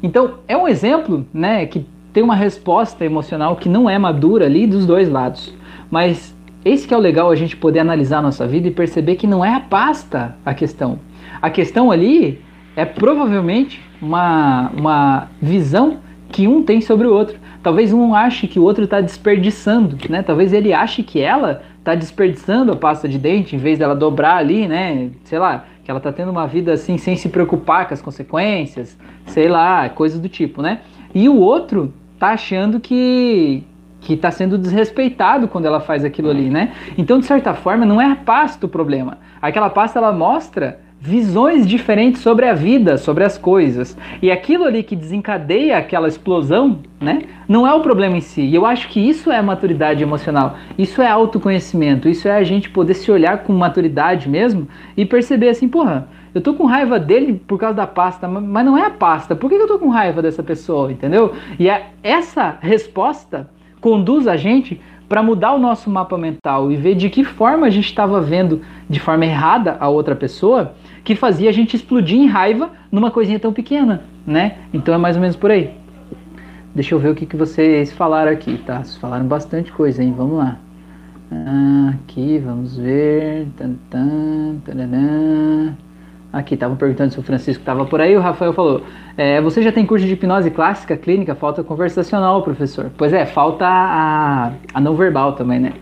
Então, 0.03 0.35
é 0.49 0.57
um 0.57 0.67
exemplo, 0.67 1.27
né, 1.33 1.65
que 1.67 1.87
tem 2.13 2.23
uma 2.23 2.35
resposta 2.35 3.05
emocional 3.05 3.57
que 3.57 3.69
não 3.69 3.89
é 3.89 3.99
madura 3.99 4.47
ali 4.47 4.67
dos 4.67 4.85
dois 4.85 5.09
lados. 5.09 5.55
Mas 5.91 6.35
esse 6.65 6.87
que 6.87 6.95
é 6.95 6.97
o 6.97 7.01
legal 7.01 7.31
a 7.31 7.37
gente 7.37 7.57
poder 7.57 7.81
analisar 7.81 8.19
a 8.19 8.23
nossa 8.23 8.47
vida 8.47 8.69
e 8.69 8.71
perceber 8.71 9.17
que 9.17 9.27
não 9.27 9.45
é 9.45 9.55
a 9.55 9.61
pasta 9.61 10.37
a 10.45 10.53
questão. 10.53 10.99
A 11.41 11.51
questão 11.51 11.91
ali 11.91 12.41
é 12.77 12.85
provavelmente 12.85 13.81
uma, 14.01 14.71
uma 14.77 15.29
visão 15.41 15.99
que 16.29 16.49
um 16.49 16.63
tem 16.63 16.81
sobre 16.81 17.07
o 17.07 17.13
outro. 17.13 17.39
Talvez 17.63 17.93
um 17.93 18.15
ache 18.15 18.49
que 18.49 18.59
o 18.59 18.65
outro 18.65 18.85
está 18.85 19.01
desperdiçando, 19.01 19.97
né? 20.09 20.23
Talvez 20.23 20.53
ele 20.53 20.73
ache 20.73 21.03
que 21.03 21.21
ela 21.21 21.63
tá 21.85 21.95
desperdiçando 21.95 22.73
a 22.73 22.77
pasta 22.77 23.09
de 23.09 23.19
dente 23.19 23.57
em 23.57 23.59
vez 23.59 23.79
dela 23.79 23.95
dobrar 23.95 24.37
ali, 24.37 24.69
né? 24.69 25.11
Sei 25.25 25.39
lá, 25.39 25.65
que 25.85 25.91
ela 25.91 26.01
tá 26.01 26.13
tendo 26.13 26.31
uma 26.31 26.47
vida 26.47 26.73
assim 26.73 26.97
sem 26.97 27.17
se 27.17 27.29
preocupar 27.29 27.89
com 27.89 27.95
as 27.95 28.03
consequências, 28.03 28.97
sei 29.27 29.49
lá, 29.49 29.89
coisas 29.89 30.21
do 30.21 30.29
tipo, 30.29 30.63
né? 30.63 30.81
E 31.15 31.29
o 31.29 31.37
outro 31.37 31.93
tá 32.19 32.29
achando 32.29 32.79
que 32.79 33.65
que 34.03 34.15
está 34.15 34.33
sendo 34.33 34.59
desrespeitado 34.59 35.47
quando 35.47 35.67
ela 35.67 35.81
faz 35.81 36.05
aquilo 36.05 36.29
ali, 36.29 36.51
né? 36.51 36.73
Então, 36.99 37.21
de 37.21 37.25
certa 37.25 37.55
forma, 37.55 37.87
não 37.87 38.01
é 38.01 38.07
a 38.07 38.17
pasta 38.17 38.67
o 38.67 38.69
problema. 38.69 39.19
Aquela 39.41 39.71
pasta 39.71 40.01
ela 40.01 40.11
mostra 40.11 40.81
visões 41.05 41.67
diferentes 41.67 42.23
sobre 42.23 42.47
a 42.47 42.55
vida, 42.55 42.97
sobre 42.97 43.25
as 43.25 43.37
coisas. 43.37 43.99
E 44.23 44.31
aquilo 44.31 44.65
ali 44.65 44.85
que 44.85 44.95
desencadeia 44.95 45.77
aquela 45.77 46.07
explosão, 46.07 46.79
né, 47.01 47.23
não 47.49 47.67
é 47.67 47.75
o 47.75 47.81
problema 47.81 48.17
em 48.17 48.21
si. 48.21 48.43
E 48.43 48.55
eu 48.55 48.65
acho 48.65 48.89
que 48.89 49.01
isso 49.01 49.29
é 49.29 49.43
maturidade 49.43 50.01
emocional. 50.01 50.57
Isso 50.79 51.03
é 51.03 51.09
autoconhecimento. 51.09 52.09
Isso 52.09 52.29
é 52.29 52.37
a 52.37 52.45
gente 52.45 52.71
poder 52.71 52.95
se 52.95 53.11
olhar 53.11 53.39
com 53.39 53.53
maturidade 53.53 54.29
mesmo 54.29 54.69
e 54.97 55.05
perceber 55.05 55.49
assim, 55.49 55.69
porra, 55.69 56.07
eu 56.33 56.41
tô 56.41 56.55
com 56.55 56.67
raiva 56.67 57.01
dele 57.01 57.33
por 57.49 57.59
causa 57.59 57.75
da 57.75 57.87
pasta, 57.87 58.29
mas 58.29 58.65
não 58.65 58.79
é 58.79 58.87
a 58.87 58.91
pasta. 58.91 59.35
Por 59.35 59.51
que 59.51 59.57
eu 59.57 59.67
tô 59.67 59.81
com 59.81 59.89
raiva 59.89 60.23
dessa 60.23 60.43
pessoa, 60.43 60.93
entendeu? 60.93 61.35
E 61.59 61.69
é 61.69 61.91
essa 62.01 62.59
resposta 62.61 63.51
conduz 63.81 64.29
a 64.29 64.37
gente 64.37 64.81
para 65.09 65.23
mudar 65.23 65.53
o 65.53 65.59
nosso 65.59 65.91
mapa 65.91 66.17
mental 66.17 66.73
e 66.73 66.77
ver 66.77 66.95
de 66.95 67.11
que 67.11 67.23
forma 67.23 67.67
a 67.67 67.71
gente 67.71 67.87
estava 67.87 68.21
vendo 68.21 68.63
de 68.89 68.99
forma 68.99 69.27
errada 69.27 69.77
a 69.79 69.89
outra 69.89 70.17
pessoa 70.17 70.75
que 71.05 71.17
fazia 71.17 71.51
a 71.51 71.53
gente 71.53 71.75
explodir 71.75 72.19
em 72.19 72.27
raiva 72.27 72.71
numa 72.91 73.11
coisinha 73.11 73.39
tão 73.39 73.53
pequena, 73.53 74.03
né? 74.27 74.59
Então 74.73 74.95
é 74.95 74.99
mais 74.99 75.17
ou 75.17 75.23
menos 75.23 75.37
por 75.37 75.51
aí. 75.51 75.71
Deixa 76.75 76.95
eu 76.95 76.99
ver 76.99 77.11
o 77.11 77.15
que, 77.15 77.27
que 77.27 77.37
vocês 77.37 77.93
falaram 77.93 78.33
aqui, 78.33 78.57
tá? 78.59 78.83
Vocês 78.83 78.97
falaram 78.97 79.27
bastante 79.27 79.71
coisa, 79.73 80.03
hein? 80.03 80.15
Vamos 80.17 80.39
lá. 80.39 80.59
Aqui, 81.95 82.39
vamos 82.39 82.77
ver. 82.77 83.49
Tan, 83.57 83.75
tan, 83.91 84.57
Aqui, 86.33 86.55
estavam 86.55 86.77
perguntando 86.77 87.13
se 87.13 87.19
o 87.19 87.23
Francisco 87.23 87.61
estava 87.61 87.85
por 87.85 88.01
aí. 88.01 88.17
O 88.17 88.21
Rafael 88.21 88.55
falou: 88.55 88.83
é, 89.19 89.41
Você 89.43 89.63
já 89.63 89.71
tem 89.71 89.85
curso 89.85 90.07
de 90.07 90.13
hipnose 90.13 90.51
clássica, 90.51 90.97
clínica? 90.97 91.35
Falta 91.35 91.63
conversacional, 91.63 92.43
professor. 92.43 92.91
Pois 92.97 93.13
é, 93.13 93.27
falta 93.27 93.67
a, 93.67 94.53
a 94.73 94.81
não 94.81 94.97
verbal 94.97 95.33
também, 95.35 95.61
né? 95.61 95.73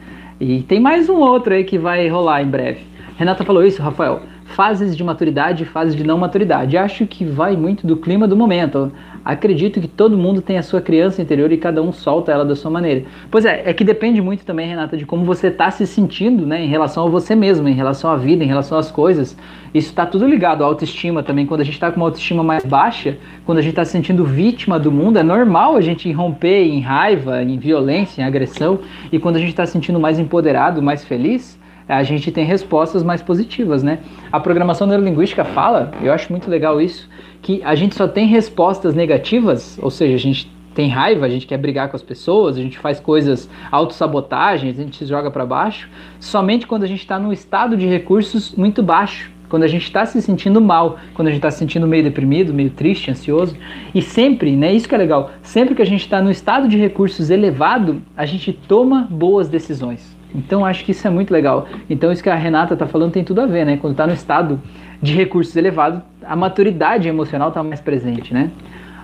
E 0.40 0.62
tem 0.62 0.80
mais 0.80 1.08
um 1.08 1.18
outro 1.18 1.54
aí 1.54 1.62
que 1.62 1.78
vai 1.78 2.08
rolar 2.08 2.42
em 2.42 2.48
breve. 2.48 2.80
Renata 3.16 3.44
falou 3.44 3.64
isso, 3.64 3.80
Rafael 3.80 4.22
fases 4.50 4.96
de 4.96 5.02
maturidade 5.02 5.62
e 5.62 5.66
fases 5.66 5.94
de 5.94 6.04
não 6.04 6.18
maturidade. 6.18 6.76
Acho 6.76 7.06
que 7.06 7.24
vai 7.24 7.56
muito 7.56 7.86
do 7.86 7.96
clima 7.96 8.26
do 8.26 8.36
momento. 8.36 8.92
Acredito 9.24 9.80
que 9.80 9.88
todo 9.88 10.16
mundo 10.16 10.40
tem 10.40 10.56
a 10.56 10.62
sua 10.62 10.80
criança 10.80 11.20
interior 11.20 11.52
e 11.52 11.58
cada 11.58 11.82
um 11.82 11.92
solta 11.92 12.32
ela 12.32 12.44
da 12.44 12.56
sua 12.56 12.70
maneira. 12.70 13.04
Pois 13.30 13.44
é, 13.44 13.62
é 13.66 13.74
que 13.74 13.84
depende 13.84 14.20
muito 14.20 14.44
também, 14.44 14.66
Renata, 14.66 14.96
de 14.96 15.04
como 15.04 15.24
você 15.24 15.48
está 15.48 15.70
se 15.70 15.86
sentindo 15.86 16.46
né, 16.46 16.64
em 16.64 16.68
relação 16.68 17.06
a 17.06 17.10
você 17.10 17.34
mesmo, 17.34 17.68
em 17.68 17.74
relação 17.74 18.10
à 18.10 18.16
vida, 18.16 18.42
em 18.42 18.46
relação 18.46 18.78
às 18.78 18.90
coisas. 18.90 19.36
Isso 19.74 19.90
está 19.90 20.06
tudo 20.06 20.26
ligado 20.26 20.64
à 20.64 20.66
autoestima 20.66 21.22
também. 21.22 21.44
Quando 21.44 21.60
a 21.60 21.64
gente 21.64 21.74
está 21.74 21.90
com 21.90 22.00
uma 22.00 22.06
autoestima 22.06 22.42
mais 22.42 22.64
baixa, 22.64 23.18
quando 23.44 23.58
a 23.58 23.62
gente 23.62 23.72
está 23.72 23.84
se 23.84 23.92
sentindo 23.92 24.24
vítima 24.24 24.80
do 24.80 24.90
mundo, 24.90 25.18
é 25.18 25.22
normal 25.22 25.76
a 25.76 25.80
gente 25.82 26.10
romper 26.10 26.64
em 26.64 26.80
raiva, 26.80 27.42
em 27.42 27.58
violência, 27.58 28.22
em 28.22 28.24
agressão. 28.24 28.80
E 29.12 29.18
quando 29.18 29.36
a 29.36 29.38
gente 29.38 29.50
está 29.50 29.66
se 29.66 29.72
sentindo 29.72 30.00
mais 30.00 30.18
empoderado, 30.18 30.82
mais 30.82 31.04
feliz, 31.04 31.59
a 31.90 32.02
gente 32.04 32.30
tem 32.30 32.44
respostas 32.44 33.02
mais 33.02 33.20
positivas, 33.20 33.82
né? 33.82 33.98
A 34.30 34.38
programação 34.38 34.86
neurolinguística 34.86 35.44
fala, 35.44 35.90
eu 36.00 36.12
acho 36.12 36.30
muito 36.30 36.48
legal 36.48 36.80
isso, 36.80 37.08
que 37.42 37.60
a 37.64 37.74
gente 37.74 37.96
só 37.96 38.06
tem 38.06 38.26
respostas 38.26 38.94
negativas, 38.94 39.76
ou 39.82 39.90
seja, 39.90 40.14
a 40.14 40.18
gente 40.18 40.50
tem 40.72 40.88
raiva, 40.88 41.26
a 41.26 41.28
gente 41.28 41.46
quer 41.46 41.58
brigar 41.58 41.88
com 41.88 41.96
as 41.96 42.02
pessoas, 42.02 42.56
a 42.56 42.62
gente 42.62 42.78
faz 42.78 43.00
coisas 43.00 43.50
autossabotagem, 43.72 44.70
a 44.70 44.72
gente 44.72 44.98
se 44.98 45.06
joga 45.06 45.32
para 45.32 45.44
baixo, 45.44 45.90
somente 46.20 46.64
quando 46.64 46.84
a 46.84 46.86
gente 46.86 47.00
está 47.00 47.18
num 47.18 47.32
estado 47.32 47.76
de 47.76 47.86
recursos 47.86 48.54
muito 48.54 48.84
baixo, 48.84 49.32
quando 49.48 49.64
a 49.64 49.66
gente 49.66 49.82
está 49.82 50.06
se 50.06 50.22
sentindo 50.22 50.60
mal, 50.60 50.96
quando 51.12 51.26
a 51.26 51.30
gente 51.32 51.40
está 51.40 51.50
se 51.50 51.58
sentindo 51.58 51.88
meio 51.88 52.04
deprimido, 52.04 52.54
meio 52.54 52.70
triste, 52.70 53.10
ansioso. 53.10 53.56
E 53.92 54.00
sempre, 54.00 54.54
né, 54.54 54.72
isso 54.72 54.88
que 54.88 54.94
é 54.94 54.98
legal, 54.98 55.32
sempre 55.42 55.74
que 55.74 55.82
a 55.82 55.86
gente 55.86 56.02
está 56.02 56.22
no 56.22 56.30
estado 56.30 56.68
de 56.68 56.78
recursos 56.78 57.30
elevado, 57.30 58.00
a 58.16 58.24
gente 58.24 58.52
toma 58.52 59.08
boas 59.10 59.48
decisões. 59.48 60.19
Então 60.34 60.64
acho 60.64 60.84
que 60.84 60.92
isso 60.92 61.06
é 61.06 61.10
muito 61.10 61.32
legal. 61.32 61.66
Então 61.88 62.12
isso 62.12 62.22
que 62.22 62.30
a 62.30 62.34
Renata 62.34 62.74
está 62.74 62.86
falando 62.86 63.12
tem 63.12 63.24
tudo 63.24 63.40
a 63.40 63.46
ver, 63.46 63.64
né? 63.64 63.76
Quando 63.76 63.92
está 63.92 64.06
no 64.06 64.12
estado 64.12 64.60
de 65.02 65.14
recursos 65.14 65.54
elevado, 65.56 66.02
a 66.24 66.36
maturidade 66.36 67.08
emocional 67.08 67.48
está 67.48 67.62
mais 67.62 67.80
presente, 67.80 68.32
né? 68.32 68.50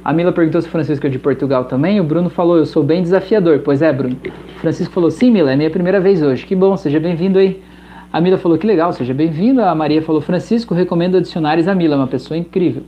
A 0.05 0.13
Mila 0.13 0.31
perguntou 0.31 0.63
se 0.63 0.69
o 0.69 0.71
Francisco 0.71 1.05
é 1.05 1.11
de 1.11 1.19
Portugal 1.19 1.65
também. 1.65 1.99
O 2.01 2.05
Bruno 2.05 2.31
falou, 2.31 2.57
eu 2.57 2.65
sou 2.65 2.85
bem 2.85 3.03
desafiador. 3.03 3.59
Pois 3.65 3.83
é, 3.83 3.93
Bruno. 3.93 4.17
O 4.57 4.61
Francisco 4.61 4.95
falou, 4.95 5.11
sim, 5.11 5.33
Mila, 5.33 5.53
é 5.53 5.57
minha 5.57 5.69
primeira 5.69 5.99
vez 5.99 6.23
hoje. 6.23 6.47
Que 6.47 6.55
bom, 6.55 6.77
seja 6.77 7.01
bem-vindo 7.01 7.41
aí. 7.41 7.61
A 8.13 8.21
Mila 8.21 8.39
falou, 8.39 8.57
que 8.57 8.67
legal, 8.67 8.93
seja 8.93 9.13
bem-vindo. 9.13 9.61
A 9.61 9.75
Maria 9.75 10.01
falou, 10.01 10.21
Francisco, 10.21 10.75
recomendo 10.75 11.17
adicionares 11.17 11.67
a 11.67 11.75
Mila, 11.75 11.97
uma 11.97 12.07
pessoa 12.07 12.39
incrível. 12.39 12.85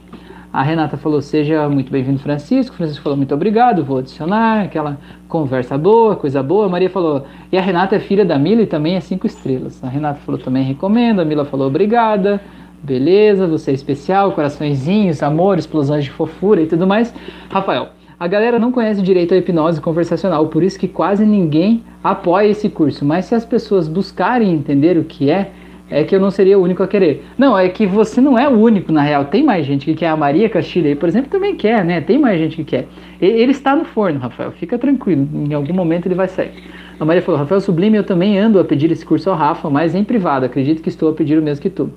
A 0.52 0.62
Renata 0.62 0.96
falou: 0.96 1.20
Seja 1.20 1.68
muito 1.68 1.92
bem-vindo, 1.92 2.18
Francisco. 2.18 2.74
Francisco 2.74 3.02
falou: 3.02 3.16
Muito 3.16 3.34
obrigado, 3.34 3.84
vou 3.84 3.98
adicionar. 3.98 4.64
Aquela 4.64 4.98
conversa 5.28 5.76
boa, 5.76 6.16
coisa 6.16 6.42
boa. 6.42 6.66
A 6.66 6.68
Maria 6.68 6.88
falou: 6.88 7.26
E 7.52 7.58
a 7.58 7.60
Renata 7.60 7.96
é 7.96 7.98
filha 7.98 8.24
da 8.24 8.38
Mila 8.38 8.62
e 8.62 8.66
também 8.66 8.94
é 8.94 9.00
cinco 9.00 9.26
estrelas. 9.26 9.82
A 9.84 9.88
Renata 9.88 10.20
falou: 10.24 10.40
Também 10.40 10.62
recomendo. 10.64 11.20
A 11.20 11.24
Mila 11.24 11.44
falou: 11.44 11.66
Obrigada. 11.66 12.40
Beleza, 12.80 13.46
você 13.46 13.72
é 13.72 13.74
especial, 13.74 14.32
coraçõezinhos, 14.32 15.20
amor, 15.20 15.58
explosões 15.58 16.04
de 16.04 16.10
fofura 16.10 16.62
e 16.62 16.66
tudo 16.66 16.86
mais. 16.86 17.12
Rafael, 17.50 17.88
a 18.20 18.26
galera 18.28 18.58
não 18.58 18.70
conhece 18.70 19.02
direito 19.02 19.34
a 19.34 19.36
hipnose 19.36 19.80
conversacional, 19.80 20.46
por 20.46 20.62
isso 20.62 20.78
que 20.78 20.86
quase 20.86 21.26
ninguém 21.26 21.82
apoia 22.02 22.46
esse 22.46 22.68
curso. 22.68 23.04
Mas 23.04 23.24
se 23.24 23.34
as 23.34 23.44
pessoas 23.44 23.88
buscarem 23.88 24.52
entender 24.52 24.96
o 24.96 25.04
que 25.04 25.28
é, 25.28 25.50
é 25.90 26.04
que 26.04 26.14
eu 26.14 26.20
não 26.20 26.30
seria 26.30 26.58
o 26.58 26.62
único 26.62 26.82
a 26.82 26.88
querer. 26.88 27.24
Não, 27.36 27.58
é 27.58 27.68
que 27.68 27.86
você 27.86 28.20
não 28.20 28.38
é 28.38 28.48
o 28.48 28.52
único, 28.52 28.92
na 28.92 29.02
real. 29.02 29.24
Tem 29.26 29.42
mais 29.42 29.66
gente 29.66 29.84
que 29.84 29.94
quer. 29.94 30.08
A 30.08 30.16
Maria 30.16 30.48
Castilha 30.48 30.88
aí, 30.88 30.94
por 30.94 31.08
exemplo, 31.08 31.30
também 31.30 31.56
quer, 31.56 31.84
né? 31.84 32.00
Tem 32.00 32.18
mais 32.18 32.38
gente 32.38 32.56
que 32.56 32.64
quer. 32.64 32.86
Ele 33.20 33.52
está 33.52 33.74
no 33.74 33.84
forno, 33.84 34.18
Rafael. 34.18 34.52
Fica 34.52 34.78
tranquilo. 34.78 35.26
Em 35.32 35.54
algum 35.54 35.72
momento 35.72 36.06
ele 36.06 36.14
vai 36.14 36.28
sair. 36.28 36.52
A 37.00 37.04
Maria 37.04 37.22
falou, 37.22 37.40
Rafael 37.40 37.60
Sublime, 37.60 37.96
eu 37.96 38.04
também 38.04 38.38
ando 38.38 38.58
a 38.58 38.64
pedir 38.64 38.90
esse 38.90 39.06
curso 39.06 39.30
ao 39.30 39.36
Rafa, 39.36 39.70
mas 39.70 39.94
em 39.94 40.04
privado. 40.04 40.44
Acredito 40.44 40.82
que 40.82 40.88
estou 40.88 41.10
a 41.10 41.12
pedir 41.12 41.38
o 41.38 41.42
mesmo 41.42 41.62
que 41.62 41.70
tu. 41.70 41.90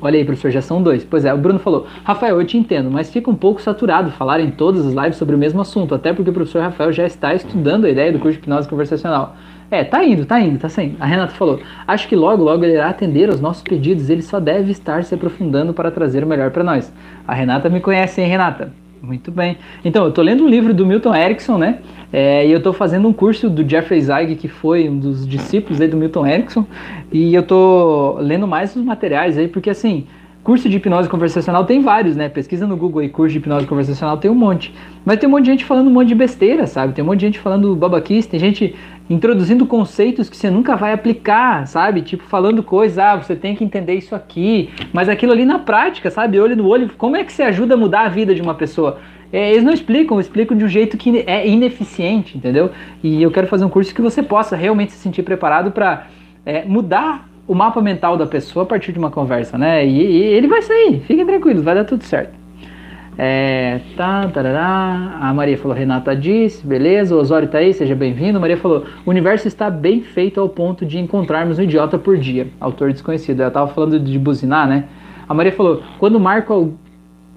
Olha 0.00 0.18
aí, 0.18 0.24
professor, 0.24 0.50
já 0.50 0.60
são 0.60 0.82
dois. 0.82 1.04
Pois 1.04 1.24
é, 1.24 1.32
o 1.32 1.38
Bruno 1.38 1.58
falou: 1.58 1.86
Rafael, 2.04 2.38
eu 2.40 2.46
te 2.46 2.56
entendo, 2.56 2.90
mas 2.90 3.10
fica 3.10 3.30
um 3.30 3.34
pouco 3.34 3.60
saturado 3.60 4.10
falar 4.10 4.40
em 4.40 4.50
todas 4.50 4.86
as 4.86 4.92
lives 4.92 5.16
sobre 5.16 5.34
o 5.34 5.38
mesmo 5.38 5.60
assunto, 5.60 5.94
até 5.94 6.12
porque 6.12 6.30
o 6.30 6.32
professor 6.32 6.62
Rafael 6.62 6.92
já 6.92 7.06
está 7.06 7.34
estudando 7.34 7.86
a 7.86 7.90
ideia 7.90 8.12
do 8.12 8.18
curso 8.18 8.38
de 8.38 8.44
hipnose 8.44 8.68
conversacional. 8.68 9.34
É, 9.70 9.82
tá 9.82 10.04
indo, 10.04 10.24
tá 10.24 10.40
indo, 10.40 10.58
tá 10.58 10.68
saindo. 10.68 10.96
A 11.00 11.06
Renata 11.06 11.32
falou: 11.34 11.60
Acho 11.86 12.08
que 12.08 12.14
logo, 12.14 12.42
logo 12.42 12.64
ele 12.64 12.74
irá 12.74 12.88
atender 12.88 13.28
aos 13.28 13.40
nossos 13.40 13.62
pedidos. 13.62 14.08
Ele 14.08 14.22
só 14.22 14.38
deve 14.38 14.70
estar 14.70 15.02
se 15.04 15.14
aprofundando 15.14 15.74
para 15.74 15.90
trazer 15.90 16.22
o 16.22 16.26
melhor 16.26 16.50
para 16.50 16.62
nós. 16.62 16.92
A 17.26 17.34
Renata 17.34 17.68
me 17.68 17.80
conhece, 17.80 18.20
hein, 18.20 18.28
Renata? 18.28 18.72
Muito 19.02 19.30
bem. 19.30 19.58
Então, 19.84 20.04
eu 20.04 20.12
tô 20.12 20.22
lendo 20.22 20.44
um 20.44 20.48
livro 20.48 20.72
do 20.72 20.86
Milton 20.86 21.14
Erickson, 21.14 21.58
né? 21.58 21.78
É, 22.12 22.46
e 22.46 22.50
eu 22.50 22.62
tô 22.62 22.72
fazendo 22.72 23.06
um 23.06 23.12
curso 23.12 23.50
do 23.50 23.68
Jeffrey 23.68 24.00
Zeig, 24.00 24.36
que 24.36 24.48
foi 24.48 24.88
um 24.88 24.98
dos 24.98 25.26
discípulos 25.26 25.80
aí 25.80 25.88
do 25.88 25.96
Milton 25.96 26.26
Erickson. 26.26 26.64
E 27.12 27.34
eu 27.34 27.42
tô 27.42 28.16
lendo 28.20 28.46
mais 28.46 28.74
os 28.74 28.82
materiais 28.82 29.36
aí, 29.36 29.48
porque 29.48 29.70
assim, 29.70 30.06
Curso 30.46 30.68
de 30.68 30.76
hipnose 30.76 31.08
conversacional 31.08 31.64
tem 31.64 31.82
vários, 31.82 32.14
né? 32.14 32.28
Pesquisa 32.28 32.68
no 32.68 32.76
Google 32.76 33.00
aí, 33.00 33.08
curso 33.08 33.32
de 33.32 33.38
hipnose 33.38 33.66
conversacional 33.66 34.16
tem 34.16 34.30
um 34.30 34.34
monte. 34.36 34.72
Mas 35.04 35.18
tem 35.18 35.28
um 35.28 35.32
monte 35.32 35.46
de 35.46 35.50
gente 35.50 35.64
falando 35.64 35.88
um 35.88 35.90
monte 35.90 36.06
de 36.06 36.14
besteira, 36.14 36.68
sabe? 36.68 36.92
Tem 36.92 37.02
um 37.02 37.06
monte 37.08 37.18
de 37.18 37.26
gente 37.26 37.40
falando 37.40 37.74
babaquice, 37.74 38.28
tem 38.28 38.38
gente 38.38 38.72
introduzindo 39.10 39.66
conceitos 39.66 40.30
que 40.30 40.36
você 40.36 40.48
nunca 40.48 40.76
vai 40.76 40.92
aplicar, 40.92 41.66
sabe? 41.66 42.00
Tipo, 42.00 42.22
falando 42.22 42.62
coisas, 42.62 42.96
ah, 42.96 43.16
você 43.16 43.34
tem 43.34 43.56
que 43.56 43.64
entender 43.64 43.94
isso 43.94 44.14
aqui. 44.14 44.70
Mas 44.92 45.08
aquilo 45.08 45.32
ali 45.32 45.44
na 45.44 45.58
prática, 45.58 46.12
sabe? 46.12 46.38
Olho 46.38 46.54
no 46.54 46.68
olho, 46.68 46.92
como 46.96 47.16
é 47.16 47.24
que 47.24 47.32
você 47.32 47.42
ajuda 47.42 47.74
a 47.74 47.76
mudar 47.76 48.02
a 48.02 48.08
vida 48.08 48.32
de 48.32 48.40
uma 48.40 48.54
pessoa? 48.54 49.00
É, 49.32 49.50
eles 49.50 49.64
não 49.64 49.72
explicam, 49.72 50.20
explicam 50.20 50.56
de 50.56 50.64
um 50.64 50.68
jeito 50.68 50.96
que 50.96 51.24
é 51.26 51.44
ineficiente, 51.44 52.38
entendeu? 52.38 52.70
E 53.02 53.20
eu 53.20 53.32
quero 53.32 53.48
fazer 53.48 53.64
um 53.64 53.68
curso 53.68 53.92
que 53.92 54.00
você 54.00 54.22
possa 54.22 54.54
realmente 54.54 54.92
se 54.92 54.98
sentir 54.98 55.24
preparado 55.24 55.72
para 55.72 56.06
é, 56.44 56.64
mudar 56.64 57.28
o 57.46 57.54
mapa 57.54 57.80
mental 57.80 58.16
da 58.16 58.26
pessoa 58.26 58.64
a 58.64 58.66
partir 58.66 58.92
de 58.92 58.98
uma 58.98 59.10
conversa, 59.10 59.56
né? 59.56 59.86
E, 59.86 60.00
e 60.00 60.22
ele 60.34 60.48
vai 60.48 60.62
sair, 60.62 61.00
fiquem 61.00 61.24
tranquilos, 61.24 61.62
vai 61.62 61.74
dar 61.74 61.84
tudo 61.84 62.02
certo. 62.02 62.46
É, 63.18 63.80
tá, 63.96 64.28
tarará. 64.28 65.18
A 65.20 65.32
Maria 65.32 65.56
falou, 65.56 65.76
Renata 65.76 66.14
disse, 66.14 66.66
beleza, 66.66 67.14
o 67.14 67.18
Osório 67.18 67.48
tá 67.48 67.58
aí, 67.58 67.72
seja 67.72 67.94
bem-vindo. 67.94 68.38
Maria 68.38 68.56
falou, 68.56 68.84
o 69.04 69.10
universo 69.10 69.48
está 69.48 69.70
bem 69.70 70.02
feito 70.02 70.40
ao 70.40 70.48
ponto 70.48 70.84
de 70.84 70.98
encontrarmos 70.98 71.58
um 71.58 71.62
idiota 71.62 71.98
por 71.98 72.18
dia. 72.18 72.48
Autor 72.60 72.92
desconhecido. 72.92 73.40
Ela 73.40 73.50
tava 73.50 73.72
falando 73.72 73.98
de 73.98 74.18
buzinar, 74.18 74.68
né? 74.68 74.84
A 75.26 75.32
Maria 75.32 75.52
falou, 75.52 75.82
quando 75.98 76.20
marco, 76.20 76.74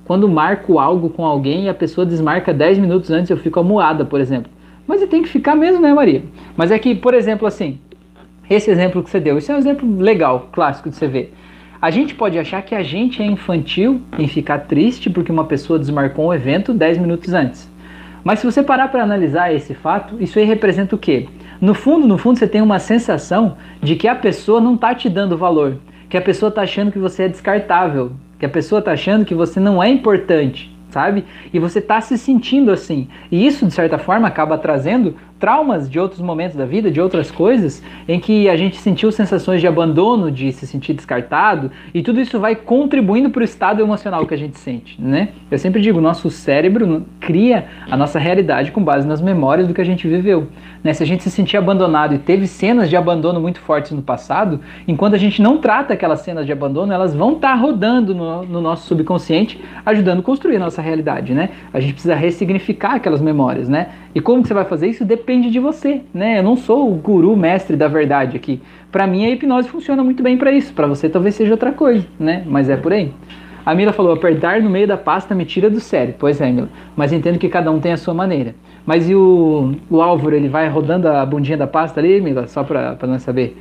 quando 0.05 0.27
marco 0.27 0.79
algo 0.79 1.09
com 1.09 1.25
alguém 1.25 1.65
e 1.65 1.69
a 1.69 1.73
pessoa 1.73 2.05
desmarca 2.05 2.53
10 2.53 2.77
minutos 2.77 3.09
antes, 3.09 3.29
eu 3.29 3.37
fico 3.37 3.59
amuada, 3.59 4.03
por 4.03 4.19
exemplo. 4.19 4.51
Mas 4.85 5.01
tem 5.07 5.21
que 5.21 5.29
ficar 5.29 5.55
mesmo, 5.55 5.81
né, 5.81 5.93
Maria? 5.93 6.23
Mas 6.57 6.71
é 6.71 6.79
que, 6.79 6.93
por 6.93 7.13
exemplo, 7.13 7.47
assim, 7.47 7.79
esse 8.49 8.71
exemplo 8.71 9.03
que 9.03 9.09
você 9.09 9.19
deu, 9.19 9.37
isso 9.37 9.51
é 9.51 9.55
um 9.55 9.59
exemplo 9.59 9.99
legal, 9.99 10.49
clássico 10.51 10.89
de 10.89 10.95
você 10.95 11.07
ver. 11.07 11.33
A 11.81 11.91
gente 11.91 12.13
pode 12.15 12.37
achar 12.37 12.61
que 12.61 12.75
a 12.75 12.83
gente 12.83 13.21
é 13.21 13.25
infantil 13.25 14.01
em 14.17 14.27
ficar 14.27 14.59
triste 14.59 15.09
porque 15.09 15.31
uma 15.31 15.45
pessoa 15.45 15.79
desmarcou 15.79 16.27
um 16.27 16.33
evento 16.33 16.73
10 16.73 16.97
minutos 16.97 17.33
antes. 17.33 17.71
Mas 18.23 18.39
se 18.39 18.45
você 18.45 18.61
parar 18.61 18.89
para 18.89 19.03
analisar 19.03 19.53
esse 19.53 19.73
fato, 19.73 20.17
isso 20.19 20.37
aí 20.37 20.45
representa 20.45 20.95
o 20.95 20.99
quê? 20.99 21.27
No 21.61 21.73
fundo, 21.73 22.07
no 22.07 22.17
fundo, 22.17 22.37
você 22.37 22.47
tem 22.47 22.61
uma 22.61 22.79
sensação 22.79 23.55
de 23.81 23.95
que 23.95 24.07
a 24.07 24.15
pessoa 24.15 24.59
não 24.59 24.75
está 24.75 24.93
te 24.93 25.09
dando 25.09 25.37
valor, 25.37 25.77
que 26.09 26.17
a 26.17 26.21
pessoa 26.21 26.49
está 26.49 26.63
achando 26.63 26.91
que 26.91 26.99
você 26.99 27.23
é 27.23 27.27
descartável, 27.29 28.11
que 28.37 28.45
a 28.45 28.49
pessoa 28.49 28.79
está 28.79 28.91
achando 28.91 29.25
que 29.25 29.35
você 29.35 29.59
não 29.59 29.81
é 29.81 29.89
importante, 29.89 30.73
sabe? 30.89 31.23
E 31.53 31.59
você 31.59 31.79
está 31.79 32.01
se 32.01 32.17
sentindo 32.17 32.71
assim. 32.71 33.07
E 33.31 33.45
isso, 33.45 33.65
de 33.65 33.73
certa 33.73 33.97
forma, 33.97 34.27
acaba 34.27 34.57
trazendo 34.57 35.15
traumas 35.39 35.89
de 35.89 35.99
outros 35.99 36.21
momentos 36.21 36.57
da 36.57 36.65
vida, 36.65 36.91
de 36.91 36.99
outras 36.99 37.31
coisas, 37.31 37.81
em 38.07 38.19
que 38.19 38.49
a 38.49 38.57
gente 38.57 38.77
sentiu 38.77 39.11
sensações 39.11 39.61
de 39.61 39.67
abandono, 39.67 40.29
de 40.29 40.51
se 40.51 40.67
sentir 40.67 40.93
descartado, 40.93 41.71
e 41.93 42.01
tudo 42.01 42.19
isso 42.19 42.39
vai 42.39 42.55
contribuindo 42.55 43.29
para 43.29 43.41
o 43.41 43.43
estado 43.43 43.81
emocional 43.81 44.25
que 44.27 44.33
a 44.33 44.37
gente 44.37 44.59
sente, 44.59 45.01
né? 45.01 45.29
Eu 45.49 45.57
sempre 45.57 45.81
digo, 45.81 46.01
nosso 46.01 46.29
cérebro 46.29 47.05
cria 47.19 47.67
a 47.89 47.95
nossa 47.95 48.19
realidade 48.19 48.71
com 48.71 48.83
base 48.83 49.07
nas 49.07 49.21
memórias 49.21 49.67
do 49.67 49.73
que 49.73 49.81
a 49.81 49.85
gente 49.85 50.07
viveu. 50.07 50.47
Né? 50.83 50.93
Se 50.93 51.03
a 51.03 51.05
gente 51.05 51.23
se 51.23 51.31
sentir 51.31 51.57
abandonado 51.57 52.15
e 52.15 52.17
teve 52.17 52.47
cenas 52.47 52.89
de 52.89 52.95
abandono 52.95 53.39
muito 53.39 53.59
fortes 53.59 53.91
no 53.91 54.01
passado, 54.01 54.59
enquanto 54.87 55.13
a 55.13 55.17
gente 55.17 55.41
não 55.41 55.57
trata 55.57 55.93
aquelas 55.93 56.21
cenas 56.21 56.45
de 56.45 56.51
abandono, 56.51 56.93
elas 56.93 57.15
vão 57.15 57.33
estar 57.33 57.49
tá 57.49 57.55
rodando 57.55 58.15
no, 58.15 58.45
no 58.45 58.61
nosso 58.61 58.87
subconsciente, 58.87 59.59
ajudando 59.85 60.19
a 60.19 60.23
construir 60.23 60.55
a 60.57 60.59
nossa 60.59 60.81
realidade, 60.81 61.33
né? 61.33 61.49
A 61.73 61.79
gente 61.79 61.93
precisa 61.93 62.15
ressignificar 62.15 62.95
aquelas 62.95 63.21
memórias, 63.21 63.67
né? 63.67 63.89
E 64.13 64.19
como 64.19 64.45
você 64.45 64.53
vai 64.53 64.65
fazer 64.65 64.87
isso? 64.87 65.05
Depende 65.05 65.51
de 65.51 65.59
você, 65.59 66.01
né? 66.13 66.39
Eu 66.39 66.43
não 66.43 66.55
sou 66.55 66.91
o 66.91 66.95
guru 66.95 67.35
mestre 67.35 67.77
da 67.77 67.87
verdade 67.87 68.35
aqui. 68.35 68.59
Para 68.91 69.05
mim 69.05 69.25
a 69.25 69.29
hipnose 69.29 69.69
funciona 69.69 70.03
muito 70.03 70.23
bem 70.23 70.37
para 70.37 70.51
isso. 70.51 70.73
Para 70.73 70.87
você 70.87 71.07
talvez 71.07 71.35
seja 71.35 71.51
outra 71.51 71.71
coisa, 71.71 72.05
né? 72.19 72.43
Mas 72.47 72.69
é 72.69 72.75
por 72.75 72.91
aí. 72.91 73.11
A 73.65 73.75
Mila 73.75 73.93
falou: 73.93 74.13
apertar 74.13 74.61
no 74.61 74.69
meio 74.69 74.87
da 74.87 74.97
pasta 74.97 75.35
me 75.35 75.45
tira 75.45 75.69
do 75.69 75.79
sério. 75.79 76.15
Pois 76.17 76.41
é, 76.41 76.51
Mila. 76.51 76.69
Mas 76.95 77.13
entendo 77.13 77.37
que 77.37 77.47
cada 77.47 77.69
um 77.71 77.79
tem 77.79 77.91
a 77.91 77.97
sua 77.97 78.13
maneira. 78.13 78.55
Mas 78.83 79.07
e 79.07 79.13
o, 79.13 79.75
o 79.89 80.01
Álvaro, 80.01 80.35
ele 80.35 80.49
vai 80.49 80.67
rodando 80.67 81.07
a 81.07 81.23
bundinha 81.23 81.57
da 81.57 81.67
pasta 81.67 81.99
ali, 81.99 82.19
Mila? 82.19 82.47
Só 82.47 82.63
para 82.63 82.97
nós 83.03 83.21
saber. 83.21 83.55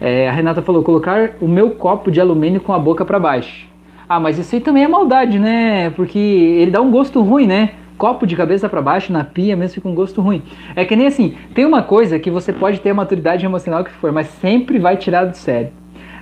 É, 0.00 0.28
a 0.30 0.32
Renata 0.32 0.62
falou: 0.62 0.82
colocar 0.82 1.32
o 1.42 1.46
meu 1.46 1.72
copo 1.72 2.10
de 2.10 2.18
alumínio 2.20 2.60
com 2.62 2.72
a 2.72 2.78
boca 2.78 3.04
para 3.04 3.18
baixo. 3.18 3.68
Ah, 4.08 4.18
mas 4.18 4.38
isso 4.38 4.54
aí 4.54 4.60
também 4.62 4.82
é 4.82 4.88
maldade, 4.88 5.38
né? 5.38 5.90
Porque 5.90 6.18
ele 6.18 6.70
dá 6.70 6.80
um 6.80 6.90
gosto 6.90 7.20
ruim, 7.20 7.46
né? 7.46 7.70
Copo 8.00 8.26
de 8.26 8.34
cabeça 8.34 8.66
para 8.66 8.80
baixo 8.80 9.12
na 9.12 9.22
pia 9.22 9.54
mesmo 9.54 9.74
fica 9.74 9.86
um 9.86 9.94
gosto 9.94 10.22
ruim. 10.22 10.42
É 10.74 10.86
que 10.86 10.96
nem 10.96 11.06
assim, 11.06 11.36
tem 11.54 11.66
uma 11.66 11.82
coisa 11.82 12.18
que 12.18 12.30
você 12.30 12.50
pode 12.50 12.80
ter 12.80 12.88
a 12.88 12.94
maturidade 12.94 13.44
emocional 13.44 13.84
que 13.84 13.90
for, 13.90 14.10
mas 14.10 14.26
sempre 14.26 14.78
vai 14.78 14.96
tirar 14.96 15.26
do 15.26 15.36
sério. 15.36 15.68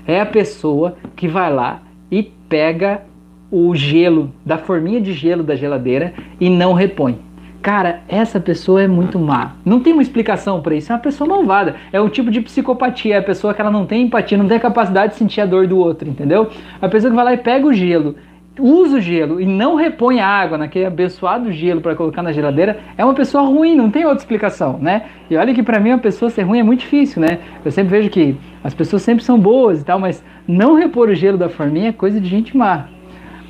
É 0.04 0.20
a 0.20 0.26
pessoa 0.26 0.96
que 1.14 1.28
vai 1.28 1.54
lá 1.54 1.82
e 2.10 2.24
pega 2.48 3.02
o 3.48 3.76
gelo 3.76 4.34
da 4.44 4.58
forminha 4.58 5.00
de 5.00 5.12
gelo 5.12 5.44
da 5.44 5.54
geladeira 5.54 6.14
e 6.40 6.50
não 6.50 6.72
repõe. 6.72 7.20
Cara, 7.62 8.00
essa 8.08 8.40
pessoa 8.40 8.82
é 8.82 8.88
muito 8.88 9.16
má. 9.16 9.52
Não 9.64 9.78
tem 9.78 9.92
uma 9.92 10.02
explicação 10.02 10.60
para 10.60 10.74
isso. 10.74 10.90
É 10.90 10.96
uma 10.96 11.00
pessoa 11.00 11.28
malvada. 11.28 11.76
É 11.92 12.00
um 12.00 12.08
tipo 12.08 12.30
de 12.30 12.40
psicopatia. 12.40 13.16
É 13.16 13.18
a 13.18 13.22
pessoa 13.22 13.54
que 13.54 13.60
ela 13.60 13.70
não 13.70 13.84
tem 13.84 14.02
empatia, 14.02 14.38
não 14.38 14.48
tem 14.48 14.56
a 14.56 14.60
capacidade 14.60 15.12
de 15.12 15.18
sentir 15.18 15.40
a 15.40 15.46
dor 15.46 15.66
do 15.66 15.78
outro, 15.78 16.08
entendeu? 16.08 16.48
A 16.80 16.88
pessoa 16.88 17.10
que 17.10 17.16
vai 17.16 17.24
lá 17.24 17.34
e 17.34 17.38
pega 17.38 17.66
o 17.66 17.72
gelo 17.72 18.16
usa 18.58 18.98
o 18.98 19.00
gelo 19.00 19.40
e 19.40 19.46
não 19.46 19.74
repõe 19.74 20.20
a 20.20 20.26
água 20.26 20.58
naquele 20.58 20.86
abençoado 20.86 21.52
gelo 21.52 21.80
para 21.80 21.94
colocar 21.94 22.22
na 22.22 22.32
geladeira, 22.32 22.78
é 22.96 23.04
uma 23.04 23.14
pessoa 23.14 23.44
ruim, 23.44 23.74
não 23.74 23.90
tem 23.90 24.04
outra 24.04 24.18
explicação, 24.18 24.78
né? 24.78 25.04
E 25.30 25.36
olha 25.36 25.54
que 25.54 25.62
para 25.62 25.80
mim 25.80 25.90
uma 25.90 25.98
pessoa 25.98 26.30
ser 26.30 26.42
ruim 26.42 26.58
é 26.58 26.62
muito 26.62 26.80
difícil, 26.80 27.20
né? 27.20 27.38
Eu 27.64 27.70
sempre 27.70 27.90
vejo 27.90 28.10
que 28.10 28.36
as 28.62 28.74
pessoas 28.74 29.02
sempre 29.02 29.24
são 29.24 29.38
boas 29.38 29.80
e 29.80 29.84
tal, 29.84 29.98
mas 29.98 30.24
não 30.46 30.74
repor 30.74 31.08
o 31.08 31.14
gelo 31.14 31.38
da 31.38 31.48
forminha 31.48 31.90
é 31.90 31.92
coisa 31.92 32.20
de 32.20 32.28
gente 32.28 32.56
má. 32.56 32.86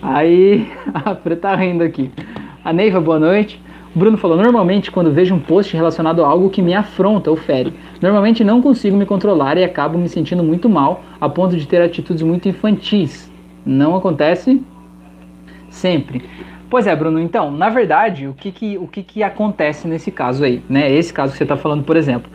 Aí, 0.02 0.66
a 0.94 1.14
Fre 1.14 1.36
tá 1.36 1.54
rindo 1.54 1.82
aqui. 1.82 2.10
A 2.64 2.72
Neiva, 2.72 3.00
boa 3.00 3.18
noite. 3.18 3.60
O 3.94 3.98
Bruno 3.98 4.16
falou: 4.16 4.36
normalmente, 4.36 4.90
quando 4.90 5.10
vejo 5.10 5.34
um 5.34 5.40
post 5.40 5.74
relacionado 5.74 6.24
a 6.24 6.28
algo 6.28 6.50
que 6.50 6.62
me 6.62 6.74
afronta 6.74 7.30
ou 7.30 7.36
fere, 7.36 7.72
normalmente 8.00 8.44
não 8.44 8.60
consigo 8.60 8.96
me 8.96 9.06
controlar 9.06 9.56
e 9.56 9.64
acabo 9.64 9.98
me 9.98 10.08
sentindo 10.08 10.44
muito 10.44 10.68
mal, 10.68 11.02
a 11.20 11.28
ponto 11.28 11.56
de 11.56 11.66
ter 11.66 11.82
atitudes 11.82 12.22
muito 12.22 12.48
infantis. 12.48 13.32
Não 13.64 13.96
acontece 13.96 14.62
Sempre. 15.70 16.22
Pois 16.70 16.86
é, 16.86 16.94
Bruno, 16.94 17.18
então, 17.18 17.50
na 17.50 17.70
verdade, 17.70 18.26
o 18.28 18.34
que, 18.34 18.52
que, 18.52 18.76
o 18.76 18.86
que, 18.86 19.02
que 19.02 19.22
acontece 19.22 19.88
nesse 19.88 20.10
caso 20.10 20.44
aí, 20.44 20.62
né? 20.68 20.90
Esse 20.92 21.12
caso 21.12 21.32
que 21.32 21.38
você 21.38 21.44
está 21.44 21.56
falando, 21.56 21.84
por 21.84 21.96
exemplo. 21.96 22.30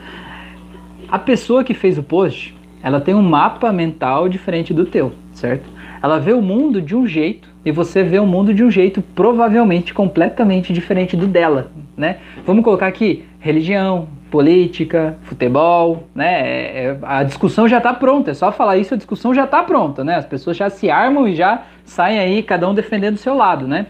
A 1.07 1.19
pessoa 1.19 1.63
que 1.63 1.73
fez 1.73 1.97
o 1.97 2.03
post, 2.03 2.55
ela 2.81 2.99
tem 2.99 3.13
um 3.13 3.21
mapa 3.21 3.71
mental 3.71 4.27
diferente 4.27 4.73
do 4.73 4.85
teu, 4.85 5.13
certo? 5.31 5.69
Ela 6.03 6.19
vê 6.19 6.33
o 6.33 6.41
mundo 6.41 6.81
de 6.81 6.93
um 6.93 7.07
jeito 7.07 7.47
e 7.63 7.71
você 7.71 8.03
vê 8.03 8.19
o 8.19 8.25
mundo 8.25 8.53
de 8.53 8.61
um 8.61 8.69
jeito 8.69 9.01
provavelmente 9.01 9.93
completamente 9.93 10.73
diferente 10.73 11.15
do 11.15 11.25
dela, 11.25 11.71
né? 11.95 12.17
Vamos 12.45 12.61
colocar 12.61 12.87
aqui 12.87 13.23
religião, 13.39 14.09
política, 14.29 15.17
futebol, 15.21 16.09
né? 16.13 16.41
É, 16.41 16.85
é, 16.87 16.97
a 17.03 17.23
discussão 17.23 17.69
já 17.69 17.77
está 17.77 17.93
pronta, 17.93 18.31
é 18.31 18.33
só 18.33 18.51
falar 18.51 18.75
isso, 18.75 18.93
a 18.93 18.97
discussão 18.97 19.33
já 19.33 19.45
está 19.45 19.63
pronta, 19.63 20.03
né? 20.03 20.15
As 20.15 20.25
pessoas 20.25 20.57
já 20.57 20.69
se 20.69 20.89
armam 20.89 21.25
e 21.25 21.35
já 21.35 21.63
saem 21.85 22.19
aí, 22.19 22.43
cada 22.43 22.69
um 22.69 22.73
defendendo 22.73 23.15
o 23.15 23.19
seu 23.19 23.33
lado, 23.33 23.65
né? 23.65 23.85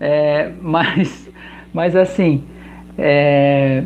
É, 0.00 0.50
mas, 0.62 1.30
mas 1.70 1.94
assim, 1.94 2.44
é, 2.96 3.84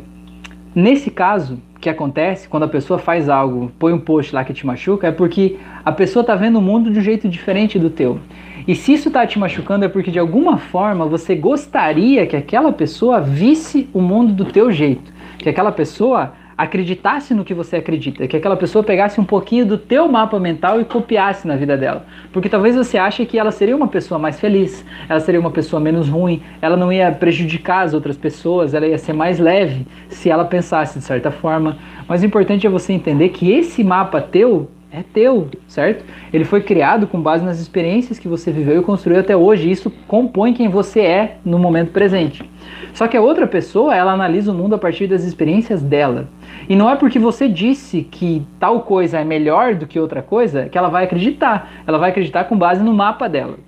nesse 0.73 1.11
caso 1.11 1.59
que 1.83 1.90
acontece, 1.90 2.49
quando 2.49 2.62
a 2.62 2.68
pessoa 2.68 2.99
faz 2.99 3.29
algo, 3.29 3.71
põe 3.79 3.92
um 3.92 3.99
post 3.99 4.35
lá 4.35 4.45
que 4.45 4.55
te 4.55 4.64
machuca, 4.64 5.09
é 5.09 5.12
porque 5.12 5.59
a 5.85 5.92
pessoa 5.92 6.23
está 6.23 6.35
vendo 6.35 6.59
o 6.59 6.62
mundo 6.62 6.90
de 6.90 6.99
um 7.01 7.03
jeito 7.03 7.29
diferente 7.29 7.79
do 7.79 7.90
teu. 7.90 8.21
E 8.66 8.75
se 8.75 8.95
isso 8.95 9.09
está 9.09 9.27
te 9.27 9.38
machucando 9.38 9.85
é 9.85 9.88
porque 9.88 10.11
de 10.11 10.18
alguma 10.18 10.57
forma 10.57 11.05
você 11.05 11.35
gostaria 11.35 12.27
que 12.27 12.37
aquela 12.37 12.73
pessoa 12.73 13.21
visse 13.21 13.90
o 13.92 14.01
mundo 14.01 14.33
do 14.33 14.45
teu 14.45 14.71
jeito 14.71 15.12
que 15.42 15.49
aquela 15.49 15.73
pessoa 15.73 16.33
acreditasse 16.56 17.34
no 17.34 17.44
que 17.44 17.54
você 17.54 17.76
acredita, 17.76 18.26
que 18.26 18.36
aquela 18.36 18.56
pessoa 18.56 18.82
pegasse 18.84 19.20
um 19.20 19.24
pouquinho 19.24 19.66
do 19.66 19.78
teu 19.78 20.08
mapa 20.08 20.38
mental 20.38 20.80
e 20.80 20.84
copiasse 20.84 21.46
na 21.46 21.56
vida 21.56 21.76
dela. 21.76 22.06
Porque 22.32 22.48
talvez 22.48 22.76
você 22.76 22.98
ache 22.98 23.24
que 23.26 23.38
ela 23.38 23.50
seria 23.50 23.76
uma 23.76 23.88
pessoa 23.88 24.18
mais 24.18 24.38
feliz, 24.38 24.84
ela 25.08 25.20
seria 25.20 25.40
uma 25.40 25.50
pessoa 25.50 25.80
menos 25.80 26.08
ruim, 26.08 26.42
ela 26.60 26.76
não 26.76 26.92
ia 26.92 27.10
prejudicar 27.10 27.84
as 27.84 27.94
outras 27.94 28.16
pessoas, 28.16 28.74
ela 28.74 28.86
ia 28.86 28.98
ser 28.98 29.12
mais 29.12 29.38
leve 29.38 29.86
se 30.08 30.30
ela 30.30 30.44
pensasse 30.44 30.98
de 30.98 31.04
certa 31.04 31.30
forma. 31.30 31.78
Mas 32.06 32.22
o 32.22 32.26
importante 32.26 32.66
é 32.66 32.70
você 32.70 32.92
entender 32.92 33.30
que 33.30 33.50
esse 33.50 33.82
mapa 33.82 34.20
teu 34.20 34.68
é 34.92 35.02
teu, 35.02 35.48
certo? 35.66 36.04
Ele 36.32 36.44
foi 36.44 36.60
criado 36.60 37.06
com 37.06 37.18
base 37.20 37.42
nas 37.42 37.58
experiências 37.58 38.18
que 38.18 38.28
você 38.28 38.52
viveu 38.52 38.78
e 38.78 38.84
construiu 38.84 39.20
até 39.20 39.34
hoje. 39.34 39.70
Isso 39.70 39.90
compõe 40.06 40.52
quem 40.52 40.68
você 40.68 41.00
é 41.00 41.36
no 41.42 41.58
momento 41.58 41.92
presente. 41.92 42.44
Só 42.94 43.09
que 43.09 43.16
a 43.16 43.20
outra 43.20 43.46
pessoa, 43.46 43.94
ela 43.94 44.12
analisa 44.12 44.52
o 44.52 44.55
mundo 44.55 44.74
a 44.74 44.78
partir 44.78 45.07
das 45.07 45.24
experiências 45.24 45.83
dela. 45.83 46.28
E 46.68 46.76
não 46.76 46.90
é 46.90 46.96
porque 46.96 47.18
você 47.18 47.48
disse 47.48 48.02
que 48.02 48.46
tal 48.61 48.81
coisa 48.83 49.18
é 49.18 49.24
melhor 49.24 49.74
do 49.74 49.87
que 49.87 49.98
outra 49.98 50.22
coisa 50.22 50.68
que 50.68 50.76
ela 50.76 50.88
vai 50.88 51.05
acreditar. 51.05 51.70
Ela 51.87 51.98
vai 51.98 52.11
acreditar 52.11 52.44
com 52.44 52.57
base 52.57 52.83
no 52.83 52.92
mapa 52.92 53.28
dela. 53.28 53.59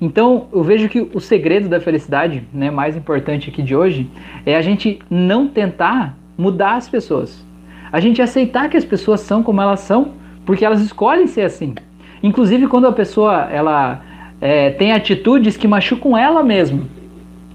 Então, 0.00 0.48
eu 0.52 0.64
vejo 0.64 0.88
que 0.88 1.08
o 1.14 1.20
segredo 1.20 1.68
da 1.68 1.80
felicidade, 1.80 2.42
né, 2.52 2.72
mais 2.72 2.96
importante 2.96 3.50
aqui 3.50 3.62
de 3.62 3.76
hoje, 3.76 4.10
é 4.44 4.56
a 4.56 4.62
gente 4.62 4.98
não 5.08 5.46
tentar 5.46 6.16
mudar 6.36 6.74
as 6.74 6.88
pessoas. 6.88 7.46
A 7.92 8.00
gente 8.00 8.20
aceitar 8.20 8.68
que 8.68 8.76
as 8.76 8.84
pessoas 8.84 9.20
são 9.20 9.44
como 9.44 9.60
elas 9.60 9.80
são 9.80 10.12
porque 10.44 10.64
elas 10.64 10.80
escolhem 10.80 11.28
ser 11.28 11.42
assim. 11.42 11.74
Inclusive 12.20 12.66
quando 12.66 12.86
a 12.86 12.92
pessoa 12.92 13.48
ela 13.52 14.00
é, 14.40 14.70
tem 14.70 14.92
atitudes 14.92 15.56
que 15.56 15.68
machucam 15.68 16.16
ela 16.16 16.42
mesma. 16.42 16.82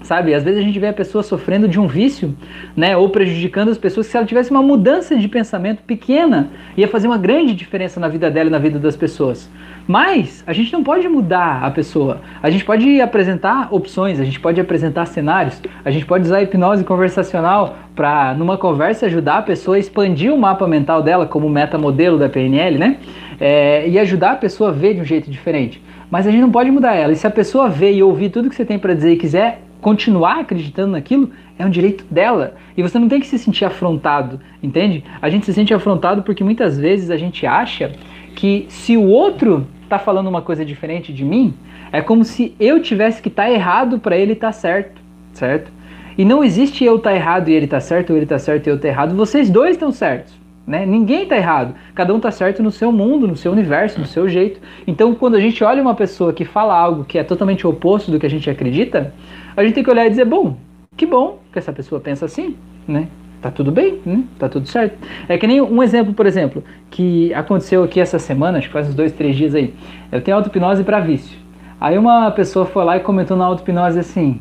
Sabe, 0.02 0.32
às 0.32 0.44
vezes 0.44 0.60
a 0.60 0.62
gente 0.62 0.78
vê 0.78 0.88
a 0.88 0.92
pessoa 0.92 1.22
sofrendo 1.22 1.66
de 1.66 1.78
um 1.78 1.86
vício, 1.86 2.34
né, 2.76 2.96
ou 2.96 3.08
prejudicando 3.10 3.68
as 3.68 3.78
pessoas, 3.78 4.06
se 4.06 4.16
ela 4.16 4.24
tivesse 4.24 4.50
uma 4.50 4.62
mudança 4.62 5.16
de 5.16 5.28
pensamento 5.28 5.82
pequena, 5.82 6.50
ia 6.76 6.86
fazer 6.86 7.08
uma 7.08 7.18
grande 7.18 7.52
diferença 7.54 7.98
na 7.98 8.08
vida 8.08 8.30
dela 8.30 8.48
e 8.48 8.52
na 8.52 8.58
vida 8.58 8.78
das 8.78 8.96
pessoas. 8.96 9.50
Mas 9.88 10.44
a 10.46 10.52
gente 10.52 10.72
não 10.72 10.84
pode 10.84 11.08
mudar 11.08 11.64
a 11.64 11.70
pessoa. 11.70 12.20
A 12.42 12.50
gente 12.50 12.64
pode 12.64 13.00
apresentar 13.00 13.68
opções, 13.70 14.20
a 14.20 14.24
gente 14.24 14.38
pode 14.38 14.60
apresentar 14.60 15.06
cenários, 15.06 15.60
a 15.84 15.90
gente 15.90 16.04
pode 16.04 16.24
usar 16.24 16.42
hipnose 16.42 16.84
conversacional 16.84 17.76
para, 17.96 18.34
numa 18.34 18.56
conversa, 18.56 19.06
ajudar 19.06 19.38
a 19.38 19.42
pessoa 19.42 19.76
a 19.76 19.80
expandir 19.80 20.32
o 20.32 20.38
mapa 20.38 20.68
mental 20.68 21.02
dela, 21.02 21.26
como 21.26 21.48
metamodelo 21.48 22.18
da 22.18 22.28
PNL, 22.28 22.78
né? 22.78 22.98
É, 23.40 23.88
e 23.88 23.98
ajudar 23.98 24.32
a 24.32 24.36
pessoa 24.36 24.70
a 24.70 24.72
ver 24.72 24.94
de 24.94 25.00
um 25.00 25.04
jeito 25.04 25.30
diferente. 25.30 25.82
Mas 26.10 26.26
a 26.26 26.30
gente 26.30 26.40
não 26.40 26.50
pode 26.50 26.70
mudar 26.70 26.94
ela. 26.94 27.12
E 27.12 27.16
se 27.16 27.26
a 27.26 27.30
pessoa 27.30 27.68
ver 27.68 27.92
e 27.92 28.02
ouvir 28.02 28.28
tudo 28.30 28.48
que 28.48 28.54
você 28.54 28.64
tem 28.64 28.78
para 28.78 28.94
dizer 28.94 29.12
e 29.12 29.16
quiser 29.16 29.62
continuar 29.80 30.40
acreditando 30.40 30.92
naquilo, 30.92 31.30
é 31.58 31.64
um 31.64 31.70
direito 31.70 32.04
dela. 32.10 32.54
E 32.76 32.82
você 32.82 32.98
não 32.98 33.08
tem 33.08 33.20
que 33.20 33.26
se 33.26 33.38
sentir 33.38 33.64
afrontado, 33.64 34.40
entende? 34.62 35.04
A 35.20 35.28
gente 35.28 35.46
se 35.46 35.52
sente 35.52 35.74
afrontado 35.74 36.22
porque 36.22 36.44
muitas 36.44 36.78
vezes 36.78 37.10
a 37.10 37.16
gente 37.16 37.46
acha 37.46 37.92
que 38.34 38.66
se 38.68 38.96
o 38.96 39.04
outro 39.04 39.66
está 39.82 39.98
falando 39.98 40.28
uma 40.28 40.42
coisa 40.42 40.64
diferente 40.64 41.12
de 41.12 41.24
mim, 41.24 41.54
é 41.90 42.00
como 42.00 42.24
se 42.24 42.54
eu 42.60 42.80
tivesse 42.80 43.22
que 43.22 43.28
estar 43.28 43.44
tá 43.44 43.50
errado 43.50 43.98
para 43.98 44.16
ele 44.16 44.34
estar 44.34 44.48
tá 44.48 44.52
certo, 44.52 45.00
certo? 45.32 45.72
E 46.16 46.24
não 46.24 46.42
existe 46.42 46.84
eu 46.84 46.98
tá 46.98 47.14
errado 47.14 47.48
e 47.48 47.54
ele 47.54 47.66
tá 47.66 47.80
certo, 47.80 48.10
ou 48.10 48.16
ele 48.16 48.24
está 48.24 48.38
certo 48.38 48.66
e 48.66 48.70
eu 48.70 48.78
tá 48.78 48.88
errado. 48.88 49.14
Vocês 49.14 49.48
dois 49.48 49.72
estão 49.72 49.92
certos. 49.92 50.38
Né? 50.66 50.84
Ninguém 50.84 51.22
está 51.22 51.34
errado. 51.34 51.74
Cada 51.94 52.12
um 52.12 52.18
está 52.18 52.30
certo 52.30 52.62
no 52.62 52.70
seu 52.70 52.92
mundo, 52.92 53.26
no 53.26 53.36
seu 53.36 53.50
universo, 53.50 53.98
no 53.98 54.04
seu 54.04 54.28
jeito. 54.28 54.60
Então, 54.86 55.14
quando 55.14 55.36
a 55.36 55.40
gente 55.40 55.64
olha 55.64 55.80
uma 55.80 55.94
pessoa 55.94 56.30
que 56.30 56.44
fala 56.44 56.76
algo 56.76 57.04
que 57.04 57.18
é 57.18 57.24
totalmente 57.24 57.66
oposto 57.66 58.10
do 58.10 58.20
que 58.20 58.26
a 58.26 58.28
gente 58.28 58.50
acredita, 58.50 59.14
a 59.60 59.64
gente 59.64 59.74
tem 59.74 59.84
que 59.84 59.90
olhar 59.90 60.06
e 60.06 60.10
dizer: 60.10 60.24
bom, 60.24 60.56
que 60.96 61.06
bom 61.06 61.38
que 61.52 61.58
essa 61.58 61.72
pessoa 61.72 62.00
pensa 62.00 62.26
assim, 62.26 62.56
né? 62.86 63.08
tá 63.40 63.50
tudo 63.50 63.70
bem, 63.70 64.00
né? 64.04 64.24
tá 64.38 64.48
tudo 64.48 64.66
certo. 64.66 64.98
É 65.28 65.38
que 65.38 65.46
nem 65.46 65.60
um 65.60 65.82
exemplo, 65.82 66.12
por 66.12 66.26
exemplo, 66.26 66.62
que 66.90 67.32
aconteceu 67.34 67.84
aqui 67.84 68.00
essa 68.00 68.18
semana, 68.18 68.58
acho 68.58 68.66
que 68.66 68.72
faz 68.72 68.88
uns 68.88 68.94
dois, 68.94 69.12
três 69.12 69.36
dias 69.36 69.54
aí. 69.54 69.74
Eu 70.10 70.20
tenho 70.20 70.36
auto-hipnose 70.36 70.82
para 70.82 71.00
vício. 71.00 71.38
Aí 71.80 71.96
uma 71.96 72.30
pessoa 72.32 72.66
foi 72.66 72.84
lá 72.84 72.96
e 72.96 73.00
comentou 73.00 73.36
na 73.36 73.44
auto-hipnose 73.44 73.98
assim: 73.98 74.40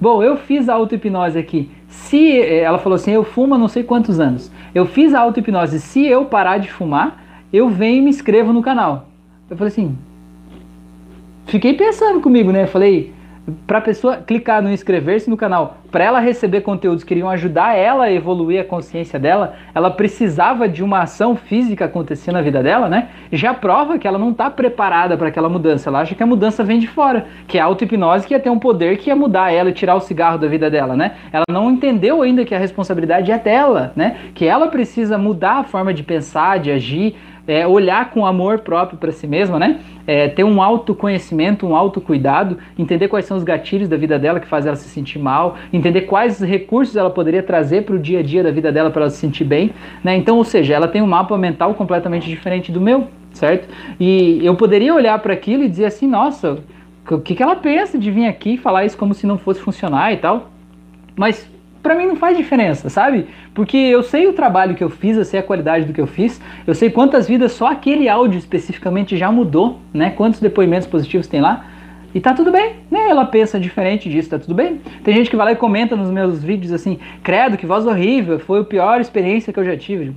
Bom, 0.00 0.22
eu 0.22 0.36
fiz 0.36 0.68
a 0.68 0.74
auto-hipnose 0.74 1.38
aqui. 1.38 1.70
Se 1.86 2.40
ela 2.40 2.78
falou 2.78 2.96
assim, 2.96 3.12
eu 3.12 3.22
fumo 3.22 3.54
há 3.54 3.58
não 3.58 3.68
sei 3.68 3.84
quantos 3.84 4.18
anos. 4.18 4.50
Eu 4.74 4.86
fiz 4.86 5.14
a 5.14 5.20
auto-hipnose. 5.20 5.78
Se 5.78 6.04
eu 6.04 6.24
parar 6.24 6.58
de 6.58 6.72
fumar, 6.72 7.22
eu 7.52 7.68
venho 7.68 7.98
e 7.98 8.00
me 8.00 8.10
inscrevo 8.10 8.52
no 8.52 8.62
canal. 8.62 9.08
Eu 9.48 9.56
falei 9.56 9.70
assim, 9.70 9.96
fiquei 11.46 11.74
pensando 11.74 12.20
comigo, 12.20 12.50
né? 12.50 12.62
Eu 12.62 12.68
falei, 12.68 13.12
para 13.66 13.78
a 13.78 13.80
pessoa 13.80 14.18
clicar 14.18 14.62
no 14.62 14.70
inscrever-se 14.70 15.28
no 15.28 15.36
canal, 15.36 15.78
para 15.90 16.04
ela 16.04 16.20
receber 16.20 16.60
conteúdos 16.60 17.02
que 17.02 17.12
iriam 17.12 17.28
ajudar 17.28 17.76
ela 17.76 18.04
a 18.04 18.12
evoluir 18.12 18.60
a 18.60 18.64
consciência 18.64 19.18
dela, 19.18 19.54
ela 19.74 19.90
precisava 19.90 20.68
de 20.68 20.82
uma 20.82 21.00
ação 21.00 21.34
física 21.34 21.84
acontecer 21.84 22.30
na 22.30 22.40
vida 22.40 22.62
dela, 22.62 22.88
né? 22.88 23.08
Já 23.32 23.52
prova 23.52 23.98
que 23.98 24.06
ela 24.06 24.18
não 24.18 24.30
está 24.30 24.48
preparada 24.48 25.16
para 25.16 25.28
aquela 25.28 25.48
mudança. 25.48 25.90
Ela 25.90 26.00
acha 26.00 26.14
que 26.14 26.22
a 26.22 26.26
mudança 26.26 26.62
vem 26.62 26.78
de 26.78 26.86
fora, 26.86 27.26
que 27.48 27.58
a 27.58 27.64
auto-hipnose 27.64 28.26
que 28.26 28.32
ia 28.32 28.40
ter 28.40 28.48
um 28.48 28.58
poder 28.58 28.96
que 28.98 29.10
ia 29.10 29.16
mudar 29.16 29.52
ela 29.52 29.70
e 29.70 29.72
tirar 29.72 29.96
o 29.96 30.00
cigarro 30.00 30.38
da 30.38 30.46
vida 30.46 30.70
dela, 30.70 30.96
né? 30.96 31.16
Ela 31.32 31.44
não 31.50 31.70
entendeu 31.70 32.22
ainda 32.22 32.44
que 32.44 32.54
a 32.54 32.58
responsabilidade 32.58 33.30
é 33.32 33.38
dela, 33.38 33.92
né? 33.96 34.16
Que 34.34 34.46
ela 34.46 34.68
precisa 34.68 35.18
mudar 35.18 35.58
a 35.58 35.64
forma 35.64 35.92
de 35.92 36.02
pensar, 36.02 36.58
de 36.58 36.70
agir, 36.70 37.16
é, 37.46 37.66
olhar 37.66 38.10
com 38.10 38.24
amor 38.24 38.60
próprio 38.60 38.98
para 38.98 39.12
si 39.12 39.26
mesma, 39.26 39.58
né? 39.58 39.80
É, 40.06 40.28
ter 40.28 40.44
um 40.44 40.62
autoconhecimento, 40.62 41.66
um 41.66 41.76
autocuidado, 41.76 42.58
entender 42.78 43.08
quais 43.08 43.24
são 43.24 43.36
os 43.36 43.44
gatilhos 43.44 43.88
da 43.88 43.96
vida 43.96 44.18
dela 44.18 44.40
que 44.40 44.46
faz 44.46 44.66
ela 44.66 44.76
se 44.76 44.88
sentir 44.88 45.18
mal, 45.18 45.56
entender 45.72 46.02
quais 46.02 46.40
recursos 46.40 46.96
ela 46.96 47.10
poderia 47.10 47.42
trazer 47.42 47.82
para 47.82 47.94
o 47.94 47.98
dia 47.98 48.20
a 48.20 48.22
dia 48.22 48.42
da 48.42 48.50
vida 48.50 48.70
dela 48.70 48.90
para 48.90 49.02
ela 49.02 49.10
se 49.10 49.18
sentir 49.18 49.44
bem, 49.44 49.72
né? 50.02 50.16
Então, 50.16 50.36
ou 50.36 50.44
seja, 50.44 50.74
ela 50.74 50.88
tem 50.88 51.02
um 51.02 51.06
mapa 51.06 51.36
mental 51.36 51.74
completamente 51.74 52.28
diferente 52.28 52.70
do 52.70 52.80
meu, 52.80 53.08
certo? 53.32 53.68
E 53.98 54.44
eu 54.44 54.54
poderia 54.54 54.94
olhar 54.94 55.18
para 55.18 55.32
aquilo 55.32 55.64
e 55.64 55.68
dizer 55.68 55.86
assim, 55.86 56.06
nossa, 56.06 56.58
o 57.10 57.18
que, 57.18 57.34
que 57.34 57.42
ela 57.42 57.56
pensa 57.56 57.98
de 57.98 58.10
vir 58.10 58.26
aqui 58.26 58.54
e 58.54 58.58
falar 58.58 58.84
isso 58.84 58.96
como 58.96 59.14
se 59.14 59.26
não 59.26 59.38
fosse 59.38 59.60
funcionar 59.60 60.12
e 60.12 60.16
tal? 60.16 60.50
Mas 61.16 61.51
para 61.82 61.94
mim 61.94 62.06
não 62.06 62.16
faz 62.16 62.36
diferença, 62.36 62.88
sabe? 62.88 63.26
Porque 63.52 63.76
eu 63.76 64.02
sei 64.02 64.26
o 64.26 64.32
trabalho 64.32 64.74
que 64.74 64.84
eu 64.84 64.88
fiz, 64.88 65.16
eu 65.16 65.24
sei 65.24 65.40
a 65.40 65.42
qualidade 65.42 65.84
do 65.84 65.92
que 65.92 66.00
eu 66.00 66.06
fiz, 66.06 66.40
eu 66.66 66.74
sei 66.74 66.90
quantas 66.90 67.26
vidas 67.26 67.52
só 67.52 67.66
aquele 67.66 68.08
áudio 68.08 68.38
especificamente 68.38 69.16
já 69.16 69.30
mudou, 69.32 69.78
né? 69.92 70.10
Quantos 70.10 70.40
depoimentos 70.40 70.86
positivos 70.86 71.26
tem 71.26 71.40
lá. 71.40 71.66
E 72.14 72.20
tá 72.20 72.34
tudo 72.34 72.52
bem, 72.52 72.76
né? 72.90 73.08
Ela 73.08 73.24
pensa 73.24 73.58
diferente 73.58 74.08
disso, 74.08 74.30
tá 74.30 74.38
tudo 74.38 74.54
bem. 74.54 74.80
Tem 75.02 75.14
gente 75.14 75.30
que 75.30 75.36
vai 75.36 75.46
lá 75.46 75.52
e 75.52 75.56
comenta 75.56 75.96
nos 75.96 76.10
meus 76.10 76.44
vídeos 76.44 76.72
assim: 76.72 76.98
credo, 77.22 77.56
que 77.56 77.66
voz 77.66 77.86
horrível, 77.86 78.38
foi 78.38 78.60
a 78.60 78.64
pior 78.64 79.00
experiência 79.00 79.52
que 79.52 79.58
eu 79.58 79.64
já 79.64 79.76
tive 79.76 80.14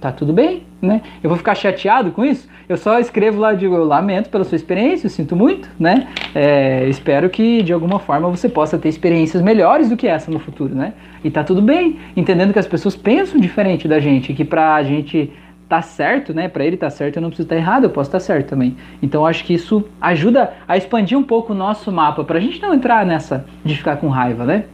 tá 0.00 0.12
tudo 0.12 0.32
bem, 0.32 0.62
né? 0.80 1.02
Eu 1.22 1.28
vou 1.28 1.36
ficar 1.36 1.54
chateado 1.54 2.10
com 2.10 2.24
isso? 2.24 2.48
Eu 2.68 2.76
só 2.76 2.98
escrevo 2.98 3.40
lá, 3.40 3.54
digo, 3.54 3.74
eu 3.74 3.84
lamento 3.84 4.30
pela 4.30 4.44
sua 4.44 4.56
experiência, 4.56 5.06
eu 5.06 5.10
sinto 5.10 5.34
muito, 5.34 5.68
né? 5.78 6.08
É, 6.34 6.88
espero 6.88 7.28
que 7.30 7.62
de 7.62 7.72
alguma 7.72 7.98
forma 7.98 8.28
você 8.28 8.48
possa 8.48 8.78
ter 8.78 8.88
experiências 8.88 9.42
melhores 9.42 9.88
do 9.88 9.96
que 9.96 10.06
essa 10.06 10.30
no 10.30 10.38
futuro, 10.38 10.74
né? 10.74 10.92
E 11.24 11.30
tá 11.30 11.42
tudo 11.42 11.60
bem, 11.60 11.98
entendendo 12.16 12.52
que 12.52 12.58
as 12.58 12.66
pessoas 12.66 12.94
pensam 12.94 13.40
diferente 13.40 13.88
da 13.88 13.98
gente, 13.98 14.32
que 14.32 14.44
pra 14.44 14.82
gente 14.82 15.32
tá 15.68 15.82
certo, 15.82 16.32
né? 16.32 16.48
Para 16.48 16.64
ele 16.64 16.76
tá 16.76 16.88
certo, 16.88 17.16
eu 17.16 17.22
não 17.22 17.28
preciso 17.28 17.46
estar 17.46 17.56
tá 17.56 17.60
errado, 17.60 17.84
eu 17.84 17.90
posso 17.90 18.08
estar 18.08 18.18
tá 18.18 18.24
certo 18.24 18.48
também. 18.48 18.76
Então 19.02 19.26
acho 19.26 19.44
que 19.44 19.54
isso 19.54 19.84
ajuda 20.00 20.52
a 20.66 20.76
expandir 20.76 21.18
um 21.18 21.22
pouco 21.22 21.52
o 21.52 21.56
nosso 21.56 21.92
mapa, 21.92 22.24
pra 22.24 22.40
gente 22.40 22.60
não 22.62 22.72
entrar 22.72 23.04
nessa 23.04 23.44
de 23.64 23.76
ficar 23.76 23.96
com 23.96 24.08
raiva, 24.08 24.44
né? 24.44 24.64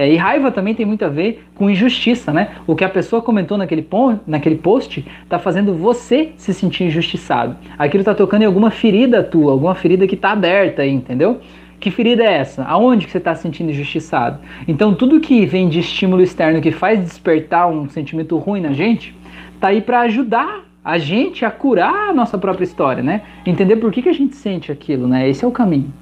É, 0.00 0.10
e 0.10 0.16
raiva 0.16 0.50
também 0.50 0.74
tem 0.74 0.86
muito 0.86 1.04
a 1.04 1.08
ver 1.10 1.44
com 1.54 1.68
injustiça, 1.68 2.32
né? 2.32 2.52
O 2.66 2.74
que 2.74 2.82
a 2.82 2.88
pessoa 2.88 3.20
comentou 3.20 3.58
naquele, 3.58 3.86
naquele 4.26 4.56
post 4.56 5.06
está 5.22 5.38
fazendo 5.38 5.74
você 5.74 6.32
se 6.38 6.54
sentir 6.54 6.84
injustiçado. 6.84 7.54
Aquilo 7.78 8.00
está 8.00 8.14
tocando 8.14 8.40
em 8.40 8.46
alguma 8.46 8.70
ferida 8.70 9.22
tua, 9.22 9.52
alguma 9.52 9.74
ferida 9.74 10.06
que 10.06 10.14
está 10.14 10.30
aberta 10.30 10.80
aí, 10.80 10.90
entendeu? 10.90 11.42
Que 11.78 11.90
ferida 11.90 12.24
é 12.24 12.32
essa? 12.32 12.64
Aonde 12.64 13.04
que 13.04 13.12
você 13.12 13.18
está 13.18 13.34
se 13.34 13.42
sentindo 13.42 13.72
injustiçado? 13.72 14.38
Então 14.66 14.94
tudo 14.94 15.20
que 15.20 15.44
vem 15.44 15.68
de 15.68 15.80
estímulo 15.80 16.22
externo 16.22 16.62
que 16.62 16.70
faz 16.70 16.98
despertar 16.98 17.68
um 17.68 17.86
sentimento 17.90 18.38
ruim 18.38 18.62
na 18.62 18.72
gente, 18.72 19.14
tá 19.60 19.68
aí 19.68 19.82
para 19.82 20.00
ajudar 20.00 20.64
a 20.82 20.96
gente 20.96 21.44
a 21.44 21.50
curar 21.50 22.08
a 22.08 22.14
nossa 22.14 22.38
própria 22.38 22.64
história, 22.64 23.02
né? 23.02 23.20
Entender 23.44 23.76
por 23.76 23.92
que, 23.92 24.00
que 24.00 24.08
a 24.08 24.14
gente 24.14 24.34
sente 24.34 24.72
aquilo, 24.72 25.06
né? 25.06 25.28
Esse 25.28 25.44
é 25.44 25.48
o 25.48 25.52
caminho. 25.52 25.92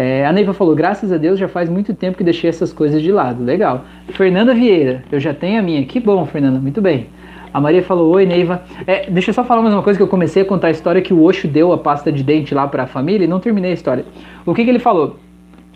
É, 0.00 0.24
a 0.24 0.32
Neiva 0.32 0.54
falou: 0.54 0.76
graças 0.76 1.10
a 1.10 1.16
Deus 1.16 1.40
já 1.40 1.48
faz 1.48 1.68
muito 1.68 1.92
tempo 1.92 2.16
que 2.16 2.22
deixei 2.22 2.48
essas 2.48 2.72
coisas 2.72 3.02
de 3.02 3.10
lado. 3.10 3.42
Legal. 3.42 3.84
Fernanda 4.10 4.54
Vieira, 4.54 5.02
eu 5.10 5.18
já 5.18 5.34
tenho 5.34 5.58
a 5.58 5.62
minha. 5.62 5.84
Que 5.84 5.98
bom, 5.98 6.24
Fernanda, 6.24 6.60
muito 6.60 6.80
bem. 6.80 7.08
A 7.52 7.60
Maria 7.60 7.82
falou: 7.82 8.14
Oi, 8.14 8.24
Neiva. 8.24 8.62
É, 8.86 9.10
deixa 9.10 9.30
eu 9.30 9.34
só 9.34 9.42
falar 9.42 9.60
mais 9.60 9.74
uma 9.74 9.82
coisa 9.82 9.98
que 9.98 10.02
eu 10.02 10.06
comecei 10.06 10.42
a 10.42 10.44
contar 10.44 10.68
a 10.68 10.70
história 10.70 11.02
que 11.02 11.12
o 11.12 11.24
Osho 11.24 11.48
deu 11.48 11.72
a 11.72 11.78
pasta 11.78 12.12
de 12.12 12.22
dente 12.22 12.54
lá 12.54 12.68
para 12.68 12.84
a 12.84 12.86
família 12.86 13.24
e 13.24 13.26
não 13.26 13.40
terminei 13.40 13.72
a 13.72 13.74
história. 13.74 14.04
O 14.46 14.54
que, 14.54 14.62
que 14.62 14.70
ele 14.70 14.78
falou? 14.78 15.16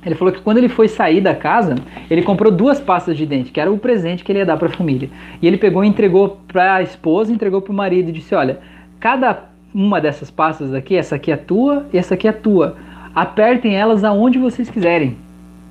Ele 0.06 0.14
falou 0.14 0.32
que 0.32 0.40
quando 0.40 0.58
ele 0.58 0.68
foi 0.68 0.87
sair 0.87 1.20
da 1.20 1.35
casa, 1.35 1.74
ele 2.08 2.22
comprou 2.22 2.52
duas 2.52 2.78
pastas 2.78 3.16
de 3.16 3.26
dente, 3.26 3.50
que 3.50 3.58
era 3.58 3.72
o 3.72 3.78
presente 3.78 4.22
que 4.22 4.30
ele 4.30 4.38
ia 4.38 4.46
dar 4.46 4.56
para 4.56 4.68
a 4.68 4.72
família. 4.72 5.11
E 5.40 5.48
ele 5.48 5.56
pegou 5.56 5.82
e 5.85 5.88
entregou 5.88 6.38
para 6.46 6.76
a 6.76 6.82
esposa, 6.82 7.32
entregou 7.32 7.61
para 7.61 7.72
o 7.72 7.74
marido 7.74 8.11
e 8.11 8.12
disse: 8.12 8.37
Olha, 8.37 8.61
cada 9.00 9.46
uma 9.74 10.00
dessas 10.00 10.30
pastas 10.30 10.72
aqui, 10.72 10.94
essa 10.94 11.16
aqui 11.16 11.32
é 11.32 11.37
tua 11.37 11.87
e 11.92 11.98
essa 11.98 12.14
aqui 12.14 12.28
é 12.28 12.32
tua 12.32 12.76
apertem 13.14 13.75
elas 13.75 14.05
aonde 14.05 14.38
vocês 14.38 14.70
quiserem. 14.70 15.16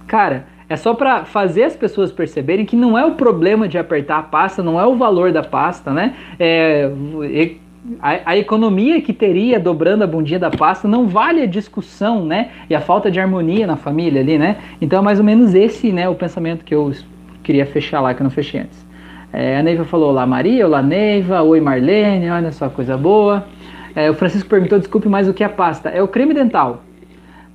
Cara, 0.07 0.45
é 0.71 0.75
só 0.75 0.93
para 0.93 1.25
fazer 1.25 1.63
as 1.63 1.75
pessoas 1.75 2.11
perceberem 2.11 2.65
que 2.65 2.75
não 2.75 2.97
é 2.97 3.05
o 3.05 3.15
problema 3.15 3.67
de 3.67 3.77
apertar 3.77 4.19
a 4.19 4.23
pasta, 4.23 4.63
não 4.63 4.79
é 4.79 4.85
o 4.85 4.95
valor 4.95 5.31
da 5.31 5.43
pasta, 5.43 5.91
né? 5.91 6.15
É, 6.39 6.89
a, 7.99 8.31
a, 8.31 8.37
economia 8.37 9.01
que 9.01 9.11
teria 9.11 9.59
dobrando 9.59 10.03
a 10.03 10.07
bundinha 10.07 10.39
da 10.39 10.49
pasta 10.49 10.87
não 10.87 11.07
vale 11.07 11.41
a 11.41 11.45
discussão, 11.45 12.25
né? 12.25 12.51
E 12.69 12.75
a 12.75 12.79
falta 12.79 13.11
de 13.11 13.19
harmonia 13.19 13.67
na 13.67 13.75
família 13.75 14.21
ali, 14.21 14.37
né? 14.37 14.57
Então 14.79 14.99
é 14.99 15.01
mais 15.01 15.19
ou 15.19 15.25
menos 15.25 15.53
esse, 15.53 15.91
né, 15.91 16.07
o 16.07 16.15
pensamento 16.15 16.63
que 16.63 16.73
eu 16.73 16.93
queria 17.43 17.65
fechar 17.65 17.99
lá, 17.99 18.13
que 18.13 18.21
eu 18.21 18.23
não 18.23 18.31
fechei 18.31 18.61
antes. 18.61 18.85
É, 19.33 19.57
a 19.57 19.63
Neiva 19.63 19.83
falou 19.83 20.09
Olá 20.09 20.25
Maria, 20.25 20.65
olá 20.65 20.81
Neiva, 20.81 21.41
oi 21.41 21.59
Marlene, 21.59 22.29
olha 22.29 22.51
só 22.51 22.69
coisa 22.69 22.97
boa. 22.97 23.45
É, 23.95 24.09
o 24.09 24.13
Francisco 24.13 24.47
perguntou, 24.47 24.79
desculpe, 24.79 25.09
mais 25.09 25.27
o 25.27 25.33
que 25.33 25.43
é 25.43 25.49
pasta? 25.49 25.89
É 25.89 26.01
o 26.01 26.07
creme 26.07 26.33
dental. 26.33 26.81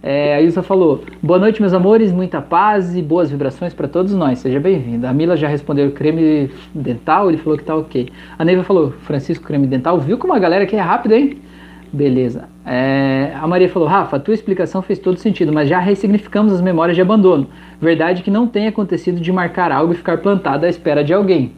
É, 0.09 0.37
a 0.37 0.41
Ilsa 0.41 0.63
falou: 0.63 1.03
Boa 1.21 1.37
noite, 1.37 1.61
meus 1.61 1.75
amores, 1.75 2.13
muita 2.13 2.41
paz 2.41 2.95
e 2.95 3.03
boas 3.03 3.29
vibrações 3.29 3.75
para 3.75 3.89
todos 3.89 4.15
nós. 4.15 4.39
Seja 4.39 4.61
bem-vinda. 4.61 5.11
A 5.11 5.13
Mila 5.13 5.37
já 5.37 5.49
respondeu 5.49 5.91
creme 5.91 6.49
dental, 6.73 7.29
ele 7.29 7.39
falou 7.39 7.59
que 7.59 7.65
tá 7.65 7.75
ok. 7.75 8.09
A 8.39 8.45
Neiva 8.45 8.63
falou: 8.63 8.93
Francisco, 9.01 9.45
creme 9.45 9.67
dental. 9.67 9.99
Viu 9.99 10.17
como 10.17 10.33
a 10.33 10.39
galera 10.39 10.63
aqui 10.63 10.77
é 10.77 10.81
rápida, 10.81 11.17
hein? 11.17 11.39
Beleza. 11.93 12.45
É, 12.65 13.33
a 13.35 13.49
Maria 13.49 13.69
falou: 13.69 13.89
Rafa, 13.89 14.17
a 14.17 14.21
tua 14.21 14.33
explicação 14.33 14.81
fez 14.81 15.01
todo 15.01 15.19
sentido, 15.19 15.53
mas 15.53 15.69
já 15.69 15.81
ressignificamos 15.81 16.53
as 16.53 16.61
memórias 16.61 16.95
de 16.95 17.03
abandono. 17.03 17.49
Verdade 17.81 18.23
que 18.23 18.31
não 18.31 18.47
tem 18.47 18.69
acontecido 18.69 19.21
de 19.21 19.33
marcar 19.33 19.73
algo 19.73 19.93
e 19.93 19.97
ficar 19.97 20.19
plantado 20.19 20.67
à 20.67 20.69
espera 20.69 21.03
de 21.03 21.13
alguém. 21.13 21.51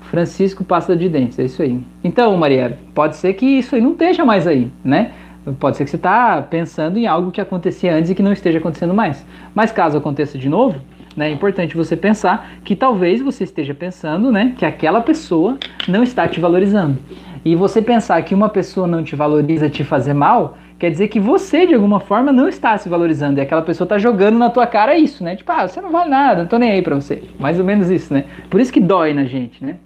Francisco 0.00 0.64
pasta 0.64 0.96
de 0.96 1.08
dentes, 1.08 1.38
é 1.38 1.44
isso 1.44 1.62
aí. 1.62 1.80
Então, 2.02 2.36
Maria, 2.36 2.78
pode 2.94 3.14
ser 3.14 3.32
que 3.34 3.46
isso 3.46 3.76
aí 3.76 3.80
não 3.80 3.92
esteja 3.92 4.24
mais 4.24 4.46
aí, 4.46 4.72
né? 4.84 5.12
Pode 5.54 5.76
ser 5.76 5.84
que 5.84 5.90
você 5.90 5.96
está 5.96 6.42
pensando 6.42 6.98
em 6.98 7.06
algo 7.06 7.30
que 7.30 7.40
acontecia 7.40 7.94
antes 7.94 8.10
e 8.10 8.14
que 8.14 8.22
não 8.22 8.32
esteja 8.32 8.58
acontecendo 8.58 8.92
mais. 8.92 9.24
Mas 9.54 9.70
caso 9.70 9.96
aconteça 9.96 10.36
de 10.36 10.48
novo, 10.48 10.80
né, 11.16 11.28
é 11.28 11.32
importante 11.32 11.76
você 11.76 11.96
pensar 11.96 12.50
que 12.64 12.74
talvez 12.74 13.22
você 13.22 13.44
esteja 13.44 13.72
pensando 13.72 14.30
né, 14.30 14.54
que 14.58 14.66
aquela 14.66 15.00
pessoa 15.00 15.56
não 15.88 16.02
está 16.02 16.26
te 16.28 16.40
valorizando. 16.40 16.98
E 17.44 17.54
você 17.54 17.80
pensar 17.80 18.20
que 18.22 18.34
uma 18.34 18.48
pessoa 18.48 18.88
não 18.88 19.04
te 19.04 19.14
valoriza 19.14 19.70
te 19.70 19.84
fazer 19.84 20.12
mal, 20.12 20.58
quer 20.80 20.90
dizer 20.90 21.06
que 21.06 21.20
você, 21.20 21.64
de 21.64 21.74
alguma 21.74 22.00
forma, 22.00 22.32
não 22.32 22.48
está 22.48 22.76
se 22.76 22.88
valorizando. 22.88 23.38
E 23.38 23.40
aquela 23.40 23.62
pessoa 23.62 23.86
está 23.86 23.98
jogando 23.98 24.36
na 24.36 24.50
tua 24.50 24.66
cara 24.66 24.98
isso, 24.98 25.22
né? 25.22 25.36
Tipo, 25.36 25.52
ah, 25.52 25.68
você 25.68 25.80
não 25.80 25.92
vale 25.92 26.10
nada, 26.10 26.42
não 26.42 26.48
tô 26.48 26.58
nem 26.58 26.72
aí 26.72 26.82
pra 26.82 26.96
você. 26.96 27.22
Mais 27.38 27.58
ou 27.58 27.64
menos 27.64 27.88
isso, 27.88 28.12
né? 28.12 28.24
Por 28.50 28.60
isso 28.60 28.72
que 28.72 28.80
dói 28.80 29.14
na 29.14 29.24
gente, 29.24 29.64
né? 29.64 29.76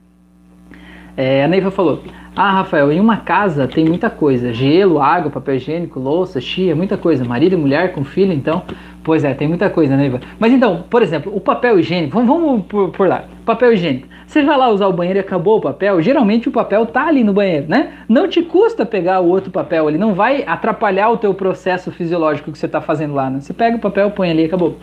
É, 1.16 1.44
a 1.44 1.48
Neiva 1.48 1.70
falou: 1.70 2.02
Ah, 2.36 2.52
Rafael, 2.52 2.92
em 2.92 3.00
uma 3.00 3.18
casa 3.18 3.66
tem 3.66 3.84
muita 3.84 4.08
coisa: 4.08 4.52
gelo, 4.52 5.00
água, 5.00 5.30
papel 5.30 5.56
higiênico, 5.56 5.98
louça, 5.98 6.40
chia, 6.40 6.74
muita 6.76 6.96
coisa. 6.96 7.24
Marido 7.24 7.54
e 7.54 7.56
mulher 7.56 7.92
com 7.92 8.04
filho, 8.04 8.32
então. 8.32 8.62
Pois 9.02 9.24
é, 9.24 9.34
tem 9.34 9.48
muita 9.48 9.68
coisa, 9.68 9.96
Neiva. 9.96 10.20
Mas 10.38 10.52
então, 10.52 10.84
por 10.88 11.02
exemplo, 11.02 11.34
o 11.34 11.40
papel 11.40 11.78
higiênico, 11.80 12.12
vamos, 12.12 12.28
vamos 12.30 12.66
por, 12.66 12.90
por 12.90 13.08
lá. 13.08 13.24
Papel 13.44 13.72
higiênico. 13.72 14.08
Você 14.30 14.44
vai 14.44 14.56
lá 14.56 14.68
usar 14.68 14.86
o 14.86 14.92
banheiro 14.92 15.18
e 15.18 15.22
acabou 15.22 15.58
o 15.58 15.60
papel, 15.60 16.00
geralmente 16.00 16.48
o 16.48 16.52
papel 16.52 16.86
tá 16.86 17.08
ali 17.08 17.24
no 17.24 17.32
banheiro, 17.32 17.66
né? 17.68 17.94
Não 18.08 18.28
te 18.28 18.40
custa 18.40 18.86
pegar 18.86 19.18
o 19.18 19.26
outro 19.26 19.50
papel, 19.50 19.88
ele 19.88 19.98
não 19.98 20.14
vai 20.14 20.44
atrapalhar 20.46 21.10
o 21.10 21.16
teu 21.16 21.34
processo 21.34 21.90
fisiológico 21.90 22.52
que 22.52 22.56
você 22.56 22.66
está 22.66 22.80
fazendo 22.80 23.12
lá, 23.12 23.28
né? 23.28 23.40
Você 23.40 23.52
pega 23.52 23.76
o 23.76 23.80
papel, 23.80 24.08
põe 24.12 24.30
ali 24.30 24.42
e 24.42 24.44
acabou. 24.44 24.76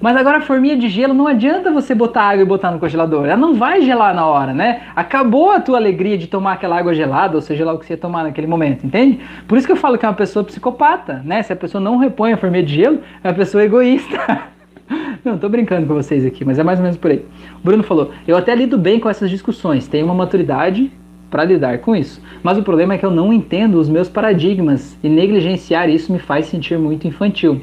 Mas 0.00 0.16
agora 0.16 0.38
a 0.38 0.40
forminha 0.40 0.74
de 0.74 0.88
gelo, 0.88 1.12
não 1.12 1.26
adianta 1.26 1.70
você 1.70 1.94
botar 1.94 2.22
água 2.22 2.40
e 2.40 2.46
botar 2.46 2.70
no 2.70 2.78
congelador, 2.78 3.26
ela 3.26 3.36
não 3.36 3.52
vai 3.52 3.82
gelar 3.82 4.14
na 4.14 4.24
hora, 4.24 4.54
né? 4.54 4.84
Acabou 4.96 5.50
a 5.50 5.60
tua 5.60 5.76
alegria 5.76 6.16
de 6.16 6.26
tomar 6.26 6.54
aquela 6.54 6.78
água 6.78 6.94
gelada, 6.94 7.36
ou 7.36 7.42
seja 7.42 7.62
lá 7.62 7.74
o 7.74 7.78
que 7.78 7.84
você 7.84 7.92
ia 7.92 7.98
tomar 7.98 8.22
naquele 8.22 8.46
momento, 8.46 8.86
entende? 8.86 9.20
Por 9.46 9.58
isso 9.58 9.66
que 9.66 9.72
eu 9.74 9.76
falo 9.76 9.98
que 9.98 10.06
é 10.06 10.08
uma 10.08 10.14
pessoa 10.14 10.42
psicopata, 10.42 11.20
né? 11.22 11.42
Se 11.42 11.52
a 11.52 11.56
pessoa 11.56 11.78
não 11.78 11.98
repõe 11.98 12.32
a 12.32 12.38
forminha 12.38 12.64
de 12.64 12.74
gelo, 12.74 13.00
é 13.22 13.28
uma 13.28 13.34
pessoa 13.34 13.62
egoísta. 13.62 14.44
Não, 15.24 15.38
tô 15.38 15.48
brincando 15.48 15.86
com 15.86 15.94
vocês 15.94 16.24
aqui, 16.24 16.44
mas 16.44 16.58
é 16.58 16.62
mais 16.62 16.78
ou 16.78 16.82
menos 16.82 16.98
por 16.98 17.10
aí. 17.10 17.24
O 17.62 17.64
Bruno 17.64 17.82
falou: 17.82 18.10
Eu 18.26 18.36
até 18.36 18.54
lido 18.54 18.78
bem 18.78 19.00
com 19.00 19.08
essas 19.08 19.30
discussões, 19.30 19.86
tenho 19.86 20.04
uma 20.04 20.14
maturidade 20.14 20.92
para 21.30 21.44
lidar 21.44 21.78
com 21.78 21.96
isso. 21.96 22.22
Mas 22.42 22.56
o 22.58 22.62
problema 22.62 22.94
é 22.94 22.98
que 22.98 23.04
eu 23.04 23.10
não 23.10 23.32
entendo 23.32 23.80
os 23.80 23.88
meus 23.88 24.08
paradigmas 24.08 24.96
e 25.02 25.08
negligenciar 25.08 25.88
isso 25.88 26.12
me 26.12 26.18
faz 26.18 26.46
sentir 26.46 26.78
muito 26.78 27.08
infantil. 27.08 27.60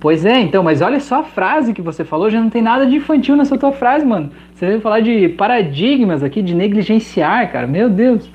Pois 0.00 0.24
é, 0.24 0.40
então, 0.40 0.62
mas 0.62 0.80
olha 0.80 0.98
só 0.98 1.20
a 1.20 1.22
frase 1.22 1.74
que 1.74 1.82
você 1.82 2.04
falou, 2.04 2.30
já 2.30 2.40
não 2.40 2.48
tem 2.48 2.62
nada 2.62 2.86
de 2.86 2.96
infantil 2.96 3.36
nessa 3.36 3.58
tua 3.58 3.70
frase, 3.70 4.06
mano. 4.06 4.30
Você 4.54 4.66
veio 4.66 4.80
falar 4.80 5.00
de 5.00 5.28
paradigmas 5.28 6.22
aqui, 6.22 6.40
de 6.40 6.54
negligenciar, 6.54 7.52
cara. 7.52 7.66
Meu 7.66 7.90
Deus, 7.90 8.30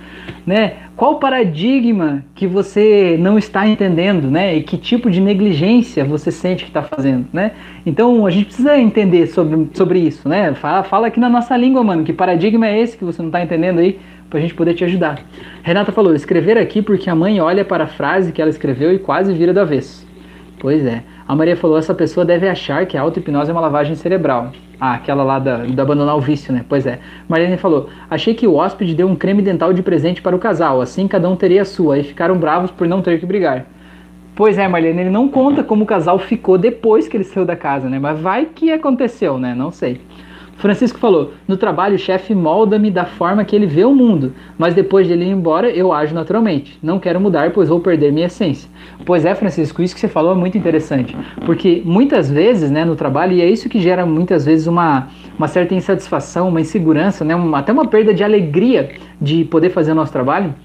né? 0.45 0.73
Qual 0.95 1.17
paradigma 1.17 2.23
que 2.35 2.45
você 2.45 3.17
não 3.19 3.35
está 3.35 3.67
entendendo, 3.67 4.29
né? 4.29 4.55
E 4.55 4.61
que 4.61 4.77
tipo 4.77 5.09
de 5.09 5.19
negligência 5.19 6.05
você 6.05 6.31
sente 6.31 6.63
que 6.63 6.69
está 6.69 6.83
fazendo, 6.83 7.25
né? 7.33 7.53
Então 7.83 8.27
a 8.27 8.29
gente 8.29 8.45
precisa 8.45 8.77
entender 8.77 9.25
sobre, 9.27 9.67
sobre 9.73 9.99
isso, 9.99 10.29
né? 10.29 10.53
Fala, 10.53 10.83
fala 10.83 11.07
aqui 11.07 11.19
na 11.19 11.29
nossa 11.29 11.57
língua, 11.57 11.83
mano. 11.83 12.03
Que 12.03 12.13
paradigma 12.13 12.67
é 12.67 12.79
esse 12.79 12.95
que 12.95 13.03
você 13.03 13.23
não 13.23 13.29
está 13.29 13.41
entendendo 13.41 13.79
aí? 13.79 13.99
Pra 14.29 14.39
gente 14.39 14.53
poder 14.53 14.75
te 14.75 14.83
ajudar. 14.83 15.19
Renata 15.63 15.91
falou: 15.91 16.13
escrever 16.13 16.59
aqui 16.59 16.83
porque 16.83 17.09
a 17.09 17.15
mãe 17.15 17.41
olha 17.41 17.65
para 17.65 17.85
a 17.85 17.87
frase 17.87 18.31
que 18.31 18.39
ela 18.39 18.51
escreveu 18.51 18.93
e 18.93 18.99
quase 18.99 19.33
vira 19.33 19.51
do 19.51 19.59
avesso. 19.59 20.05
Pois 20.59 20.85
é. 20.85 21.14
A 21.27 21.35
Maria 21.35 21.57
falou: 21.57 21.77
essa 21.77 21.93
pessoa 21.93 22.25
deve 22.25 22.47
achar 22.47 22.85
que 22.85 22.95
a 22.95 23.01
auto-hipnose 23.01 23.49
é 23.49 23.53
uma 23.53 23.61
lavagem 23.61 23.95
cerebral. 23.95 24.51
Ah, 24.79 24.93
aquela 24.93 25.23
lá 25.23 25.39
da, 25.39 25.57
do 25.57 25.81
abandonar 25.81 26.15
o 26.15 26.21
vício, 26.21 26.53
né? 26.53 26.63
Pois 26.67 26.85
é. 26.85 26.99
Marlene 27.27 27.57
falou: 27.57 27.89
achei 28.09 28.33
que 28.33 28.45
o 28.45 28.55
hóspede 28.55 28.93
deu 28.93 29.07
um 29.07 29.15
creme 29.15 29.41
dental 29.41 29.73
de 29.73 29.81
presente 29.81 30.21
para 30.21 30.35
o 30.35 30.39
casal, 30.39 30.81
assim 30.81 31.07
cada 31.07 31.27
um 31.27 31.35
teria 31.35 31.63
a 31.63 31.65
sua, 31.65 31.97
e 31.97 32.03
ficaram 32.03 32.37
bravos 32.37 32.69
por 32.69 32.87
não 32.87 33.01
ter 33.01 33.19
que 33.19 33.25
brigar. 33.25 33.65
Pois 34.35 34.57
é, 34.57 34.67
Marlene, 34.67 35.01
ele 35.01 35.09
não 35.09 35.29
conta 35.29 35.63
como 35.63 35.83
o 35.83 35.87
casal 35.87 36.19
ficou 36.19 36.57
depois 36.57 37.07
que 37.07 37.15
ele 37.15 37.23
saiu 37.23 37.45
da 37.45 37.55
casa, 37.55 37.89
né? 37.89 37.97
Mas 37.97 38.19
vai 38.19 38.45
que 38.45 38.71
aconteceu, 38.71 39.39
né? 39.39 39.55
Não 39.55 39.71
sei. 39.71 40.01
Francisco 40.57 40.97
falou: 40.99 41.33
No 41.47 41.57
trabalho, 41.57 41.95
o 41.95 41.99
chefe 41.99 42.33
molda-me 42.33 42.89
da 42.89 43.05
forma 43.05 43.43
que 43.43 43.55
ele 43.55 43.65
vê 43.65 43.83
o 43.83 43.93
mundo, 43.93 44.33
mas 44.57 44.73
depois 44.73 45.05
de 45.05 45.13
ele 45.13 45.25
ir 45.25 45.31
embora, 45.31 45.69
eu 45.69 45.91
ajo 45.91 46.15
naturalmente. 46.15 46.79
Não 46.81 46.97
quero 46.97 47.19
mudar, 47.19 47.51
pois 47.51 47.69
vou 47.69 47.79
perder 47.79 48.11
minha 48.11 48.27
essência. 48.27 48.69
Pois 49.05 49.25
é, 49.25 49.35
Francisco, 49.35 49.81
isso 49.81 49.93
que 49.93 49.99
você 49.99 50.07
falou 50.07 50.31
é 50.31 50.35
muito 50.35 50.57
interessante, 50.57 51.15
porque 51.45 51.81
muitas 51.85 52.31
vezes, 52.31 52.71
né, 52.71 52.85
no 52.85 52.95
trabalho, 52.95 53.33
e 53.33 53.41
é 53.41 53.49
isso 53.49 53.69
que 53.69 53.79
gera 53.79 54.05
muitas 54.05 54.45
vezes 54.45 54.65
uma, 54.65 55.09
uma 55.37 55.47
certa 55.47 55.75
insatisfação, 55.75 56.47
uma 56.47 56.61
insegurança, 56.61 57.25
né, 57.25 57.35
uma, 57.35 57.59
até 57.59 57.73
uma 57.73 57.85
perda 57.85 58.13
de 58.13 58.23
alegria 58.23 58.91
de 59.19 59.43
poder 59.45 59.69
fazer 59.69 59.91
o 59.91 59.95
nosso 59.95 60.11
trabalho. 60.11 60.55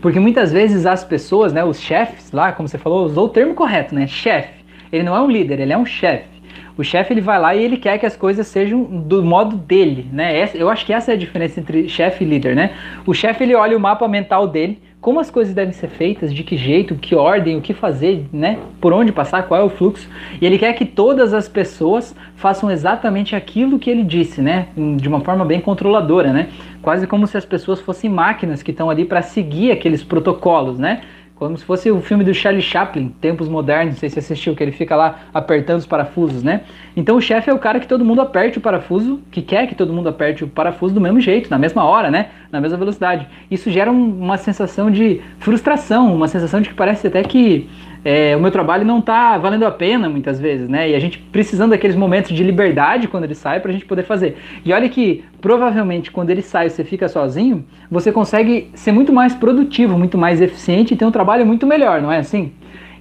Porque 0.00 0.18
muitas 0.18 0.50
vezes 0.52 0.84
as 0.86 1.04
pessoas, 1.04 1.52
né, 1.52 1.62
os 1.62 1.78
chefes 1.80 2.32
lá, 2.32 2.50
como 2.50 2.66
você 2.66 2.78
falou, 2.78 3.04
usou 3.04 3.26
o 3.26 3.28
termo 3.28 3.54
correto, 3.54 3.94
né, 3.94 4.06
chefe. 4.06 4.62
Ele 4.90 5.04
não 5.04 5.14
é 5.14 5.20
um 5.20 5.30
líder, 5.30 5.60
ele 5.60 5.72
é 5.72 5.78
um 5.78 5.86
chefe. 5.86 6.31
O 6.76 6.82
chefe 6.82 7.12
ele 7.12 7.20
vai 7.20 7.38
lá 7.38 7.54
e 7.54 7.62
ele 7.62 7.76
quer 7.76 7.98
que 7.98 8.06
as 8.06 8.16
coisas 8.16 8.46
sejam 8.46 8.84
do 8.84 9.22
modo 9.22 9.56
dele, 9.56 10.06
né? 10.12 10.48
eu 10.54 10.68
acho 10.68 10.86
que 10.86 10.92
essa 10.92 11.12
é 11.12 11.14
a 11.14 11.18
diferença 11.18 11.60
entre 11.60 11.88
chefe 11.88 12.24
e 12.24 12.26
líder, 12.26 12.54
né? 12.56 12.70
O 13.06 13.12
chefe 13.12 13.44
ele 13.44 13.54
olha 13.54 13.76
o 13.76 13.80
mapa 13.80 14.08
mental 14.08 14.46
dele, 14.46 14.80
como 15.02 15.18
as 15.18 15.28
coisas 15.32 15.52
devem 15.52 15.72
ser 15.72 15.88
feitas, 15.88 16.32
de 16.32 16.44
que 16.44 16.56
jeito, 16.56 16.94
que 16.94 17.12
ordem, 17.12 17.56
o 17.56 17.60
que 17.60 17.74
fazer, 17.74 18.24
né? 18.32 18.60
Por 18.80 18.92
onde 18.92 19.10
passar, 19.10 19.42
qual 19.48 19.60
é 19.60 19.64
o 19.64 19.68
fluxo. 19.68 20.08
E 20.40 20.46
ele 20.46 20.56
quer 20.56 20.72
que 20.74 20.84
todas 20.84 21.34
as 21.34 21.48
pessoas 21.48 22.14
façam 22.36 22.70
exatamente 22.70 23.34
aquilo 23.34 23.80
que 23.80 23.90
ele 23.90 24.04
disse, 24.04 24.40
né? 24.40 24.68
De 24.96 25.08
uma 25.08 25.20
forma 25.20 25.44
bem 25.44 25.60
controladora, 25.60 26.32
né? 26.32 26.50
Quase 26.80 27.08
como 27.08 27.26
se 27.26 27.36
as 27.36 27.44
pessoas 27.44 27.80
fossem 27.80 28.08
máquinas 28.08 28.62
que 28.62 28.70
estão 28.70 28.88
ali 28.88 29.04
para 29.04 29.22
seguir 29.22 29.72
aqueles 29.72 30.04
protocolos, 30.04 30.78
né? 30.78 31.00
Como 31.42 31.58
se 31.58 31.64
fosse 31.64 31.90
o 31.90 32.00
filme 32.00 32.22
do 32.22 32.32
Charlie 32.32 32.62
Chaplin, 32.62 33.08
Tempos 33.20 33.48
Modernos, 33.48 33.94
não 33.94 33.98
sei 33.98 34.08
se 34.08 34.14
você 34.14 34.20
assistiu, 34.20 34.54
que 34.54 34.62
ele 34.62 34.70
fica 34.70 34.94
lá 34.94 35.22
apertando 35.34 35.80
os 35.80 35.86
parafusos, 35.86 36.40
né? 36.40 36.60
Então 36.96 37.16
o 37.16 37.20
chefe 37.20 37.50
é 37.50 37.52
o 37.52 37.58
cara 37.58 37.80
que 37.80 37.88
todo 37.88 38.04
mundo 38.04 38.20
aperte 38.20 38.58
o 38.58 38.60
parafuso, 38.60 39.20
que 39.28 39.42
quer 39.42 39.66
que 39.66 39.74
todo 39.74 39.92
mundo 39.92 40.08
aperte 40.08 40.44
o 40.44 40.46
parafuso 40.46 40.94
do 40.94 41.00
mesmo 41.00 41.20
jeito, 41.20 41.50
na 41.50 41.58
mesma 41.58 41.84
hora, 41.84 42.12
né? 42.12 42.28
Na 42.52 42.60
mesma 42.60 42.78
velocidade. 42.78 43.26
Isso 43.50 43.72
gera 43.72 43.90
um, 43.90 44.20
uma 44.20 44.36
sensação 44.36 44.88
de 44.88 45.20
frustração, 45.40 46.14
uma 46.14 46.28
sensação 46.28 46.60
de 46.60 46.68
que 46.68 46.76
parece 46.76 47.08
até 47.08 47.24
que 47.24 47.68
é, 48.04 48.36
o 48.36 48.40
meu 48.40 48.50
trabalho 48.50 48.84
não 48.84 48.98
está 48.98 49.38
valendo 49.38 49.64
a 49.64 49.70
pena 49.70 50.08
muitas 50.08 50.40
vezes, 50.40 50.68
né? 50.68 50.90
E 50.90 50.94
a 50.94 50.98
gente 50.98 51.18
precisando 51.18 51.70
daqueles 51.70 51.94
momentos 51.94 52.32
de 52.32 52.42
liberdade 52.42 53.06
quando 53.06 53.24
ele 53.24 53.34
sai 53.34 53.60
para 53.60 53.70
a 53.70 53.72
gente 53.72 53.86
poder 53.86 54.02
fazer. 54.02 54.36
E 54.64 54.72
olha 54.72 54.88
que 54.88 55.24
provavelmente 55.40 56.10
quando 56.10 56.30
ele 56.30 56.42
sai 56.42 56.68
você 56.68 56.82
fica 56.82 57.08
sozinho, 57.08 57.64
você 57.90 58.10
consegue 58.10 58.70
ser 58.74 58.90
muito 58.90 59.12
mais 59.12 59.34
produtivo, 59.34 59.96
muito 59.96 60.18
mais 60.18 60.40
eficiente 60.40 60.94
e 60.94 60.96
ter 60.96 61.04
um 61.04 61.12
trabalho 61.12 61.46
muito 61.46 61.66
melhor, 61.66 62.02
não 62.02 62.10
é 62.10 62.18
assim? 62.18 62.52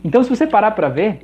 Então, 0.03 0.23
se 0.23 0.29
você 0.29 0.47
parar 0.47 0.71
para 0.71 0.89
ver, 0.89 1.19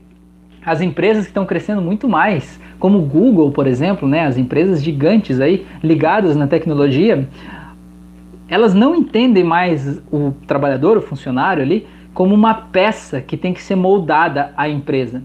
as 0.65 0.81
empresas 0.81 1.23
que 1.23 1.29
estão 1.29 1.45
crescendo 1.45 1.81
muito 1.81 2.09
mais, 2.09 2.59
como 2.77 2.99
o 2.99 3.01
Google, 3.01 3.51
por 3.51 3.67
exemplo, 3.67 4.07
né, 4.07 4.25
as 4.25 4.37
empresas 4.37 4.83
gigantes 4.83 5.39
aí 5.39 5.65
ligadas 5.83 6.35
na 6.35 6.45
tecnologia, 6.45 7.27
elas 8.49 8.73
não 8.73 8.95
entendem 8.95 9.43
mais 9.43 10.01
o 10.11 10.31
trabalhador, 10.45 10.97
o 10.97 11.01
funcionário 11.01 11.63
ali, 11.63 11.87
como 12.17 12.33
uma 12.33 12.55
peça 12.55 13.21
que 13.21 13.37
tem 13.37 13.53
que 13.53 13.61
ser 13.61 13.75
moldada 13.75 14.51
à 14.57 14.67
empresa. 14.67 15.21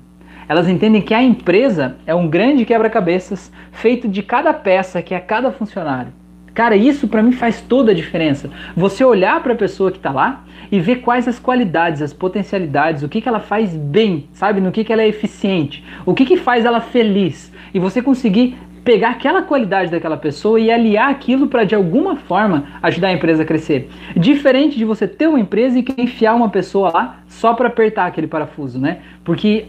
Elas 0.46 0.68
entendem 0.68 1.00
que 1.00 1.14
a 1.14 1.22
empresa 1.22 1.96
é 2.06 2.14
um 2.14 2.28
grande 2.28 2.66
quebra-cabeças 2.66 3.50
feito 3.70 4.06
de 4.06 4.22
cada 4.22 4.52
peça 4.52 5.00
que 5.00 5.14
é 5.14 5.18
cada 5.18 5.50
funcionário. 5.50 6.12
Cara, 6.52 6.76
isso 6.76 7.08
para 7.08 7.22
mim 7.22 7.32
faz 7.32 7.62
toda 7.62 7.92
a 7.92 7.94
diferença. 7.94 8.50
Você 8.76 9.02
olhar 9.02 9.42
para 9.42 9.54
a 9.54 9.56
pessoa 9.56 9.90
que 9.90 9.96
está 9.96 10.12
lá 10.12 10.44
e 10.70 10.78
ver 10.80 10.96
quais 10.96 11.26
as 11.26 11.38
qualidades, 11.38 12.02
as 12.02 12.12
potencialidades, 12.12 13.02
o 13.02 13.08
que, 13.08 13.22
que 13.22 13.28
ela 13.28 13.40
faz 13.40 13.74
bem, 13.74 14.28
sabe? 14.34 14.60
No 14.60 14.70
que, 14.70 14.84
que 14.84 14.92
ela 14.92 15.00
é 15.00 15.08
eficiente, 15.08 15.82
o 16.04 16.12
que, 16.12 16.26
que 16.26 16.36
faz 16.36 16.66
ela 16.66 16.82
feliz. 16.82 17.50
E 17.72 17.78
você 17.78 18.02
conseguir 18.02 18.54
pegar 18.84 19.10
aquela 19.10 19.42
qualidade 19.42 19.90
daquela 19.90 20.16
pessoa 20.16 20.58
e 20.58 20.70
aliar 20.70 21.10
aquilo 21.10 21.46
para 21.46 21.64
de 21.64 21.74
alguma 21.74 22.16
forma 22.16 22.64
ajudar 22.82 23.08
a 23.08 23.12
empresa 23.12 23.42
a 23.42 23.46
crescer. 23.46 23.88
Diferente 24.16 24.76
de 24.76 24.84
você 24.84 25.06
ter 25.06 25.28
uma 25.28 25.38
empresa 25.38 25.78
e 25.78 25.84
enfiar 25.98 26.34
uma 26.34 26.48
pessoa 26.48 26.90
lá 26.90 27.20
só 27.28 27.54
para 27.54 27.68
apertar 27.68 28.06
aquele 28.06 28.26
parafuso, 28.26 28.78
né? 28.78 28.98
Porque 29.24 29.66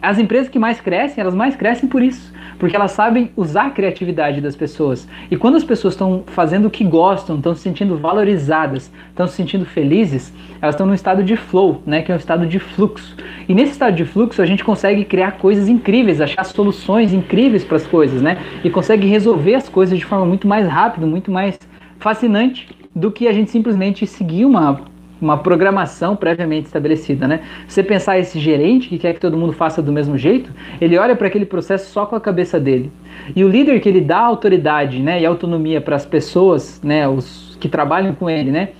as 0.00 0.18
empresas 0.18 0.48
que 0.48 0.58
mais 0.58 0.80
crescem, 0.80 1.20
elas 1.20 1.34
mais 1.34 1.56
crescem 1.56 1.88
por 1.88 2.02
isso 2.02 2.32
porque 2.58 2.76
elas 2.76 2.92
sabem 2.92 3.30
usar 3.36 3.66
a 3.66 3.70
criatividade 3.70 4.40
das 4.40 4.56
pessoas. 4.56 5.08
E 5.30 5.36
quando 5.36 5.56
as 5.56 5.64
pessoas 5.64 5.94
estão 5.94 6.24
fazendo 6.26 6.66
o 6.66 6.70
que 6.70 6.84
gostam, 6.84 7.36
estão 7.36 7.54
se 7.54 7.62
sentindo 7.62 7.96
valorizadas, 7.96 8.90
estão 9.08 9.26
se 9.26 9.34
sentindo 9.34 9.64
felizes, 9.64 10.32
elas 10.60 10.74
estão 10.74 10.86
num 10.86 10.94
estado 10.94 11.22
de 11.22 11.36
flow, 11.36 11.82
né, 11.86 12.02
que 12.02 12.10
é 12.10 12.14
um 12.14 12.18
estado 12.18 12.46
de 12.46 12.58
fluxo. 12.58 13.16
E 13.48 13.54
nesse 13.54 13.72
estado 13.72 13.94
de 13.94 14.04
fluxo 14.04 14.42
a 14.42 14.46
gente 14.46 14.64
consegue 14.64 15.04
criar 15.04 15.32
coisas 15.32 15.68
incríveis, 15.68 16.20
achar 16.20 16.44
soluções 16.44 17.12
incríveis 17.12 17.64
para 17.64 17.76
as 17.76 17.86
coisas, 17.86 18.20
né? 18.20 18.38
E 18.64 18.70
consegue 18.70 19.06
resolver 19.06 19.54
as 19.54 19.68
coisas 19.68 19.98
de 19.98 20.04
forma 20.04 20.26
muito 20.26 20.48
mais 20.48 20.66
rápida, 20.66 21.06
muito 21.06 21.30
mais 21.30 21.58
fascinante 21.98 22.68
do 22.94 23.12
que 23.12 23.28
a 23.28 23.32
gente 23.32 23.50
simplesmente 23.50 24.06
seguir 24.06 24.44
uma 24.44 24.80
uma 25.20 25.38
programação 25.38 26.14
previamente 26.14 26.66
estabelecida, 26.66 27.26
né? 27.26 27.40
Você 27.66 27.82
pensar 27.82 28.18
esse 28.18 28.38
gerente 28.38 28.88
que 28.88 28.98
quer 28.98 29.14
que 29.14 29.20
todo 29.20 29.36
mundo 29.36 29.52
faça 29.52 29.82
do 29.82 29.92
mesmo 29.92 30.18
jeito, 30.18 30.52
ele 30.80 30.98
olha 30.98 31.16
para 31.16 31.26
aquele 31.28 31.46
processo 31.46 31.90
só 31.90 32.06
com 32.06 32.16
a 32.16 32.20
cabeça 32.20 32.60
dele. 32.60 32.92
E 33.34 33.42
o 33.42 33.48
líder 33.48 33.80
que 33.80 33.88
ele 33.88 34.00
dá 34.00 34.18
autoridade, 34.18 35.02
né, 35.02 35.20
e 35.20 35.26
autonomia 35.26 35.80
para 35.80 35.96
as 35.96 36.04
pessoas, 36.04 36.80
né, 36.82 37.08
os 37.08 37.56
que 37.60 37.68
trabalham 37.68 38.14
com 38.14 38.28
ele, 38.28 38.50
né, 38.50 38.70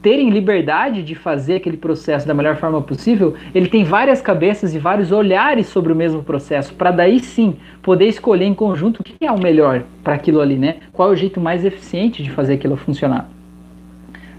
terem 0.00 0.30
liberdade 0.30 1.02
de 1.02 1.14
fazer 1.14 1.56
aquele 1.56 1.76
processo 1.76 2.26
da 2.26 2.32
melhor 2.32 2.56
forma 2.56 2.80
possível, 2.80 3.34
ele 3.54 3.68
tem 3.68 3.82
várias 3.82 4.20
cabeças 4.20 4.74
e 4.74 4.78
vários 4.78 5.10
olhares 5.10 5.66
sobre 5.66 5.92
o 5.92 5.96
mesmo 5.96 6.22
processo, 6.22 6.72
para 6.74 6.90
daí 6.90 7.18
sim 7.18 7.56
poder 7.82 8.06
escolher 8.06 8.44
em 8.44 8.54
conjunto 8.54 9.00
o 9.00 9.04
que 9.04 9.24
é 9.24 9.32
o 9.32 9.38
melhor 9.38 9.82
para 10.04 10.14
aquilo 10.14 10.40
ali, 10.40 10.56
né? 10.56 10.76
Qual 10.92 11.10
é 11.10 11.12
o 11.12 11.16
jeito 11.16 11.40
mais 11.40 11.64
eficiente 11.64 12.22
de 12.22 12.30
fazer 12.30 12.54
aquilo 12.54 12.76
funcionar. 12.76 13.35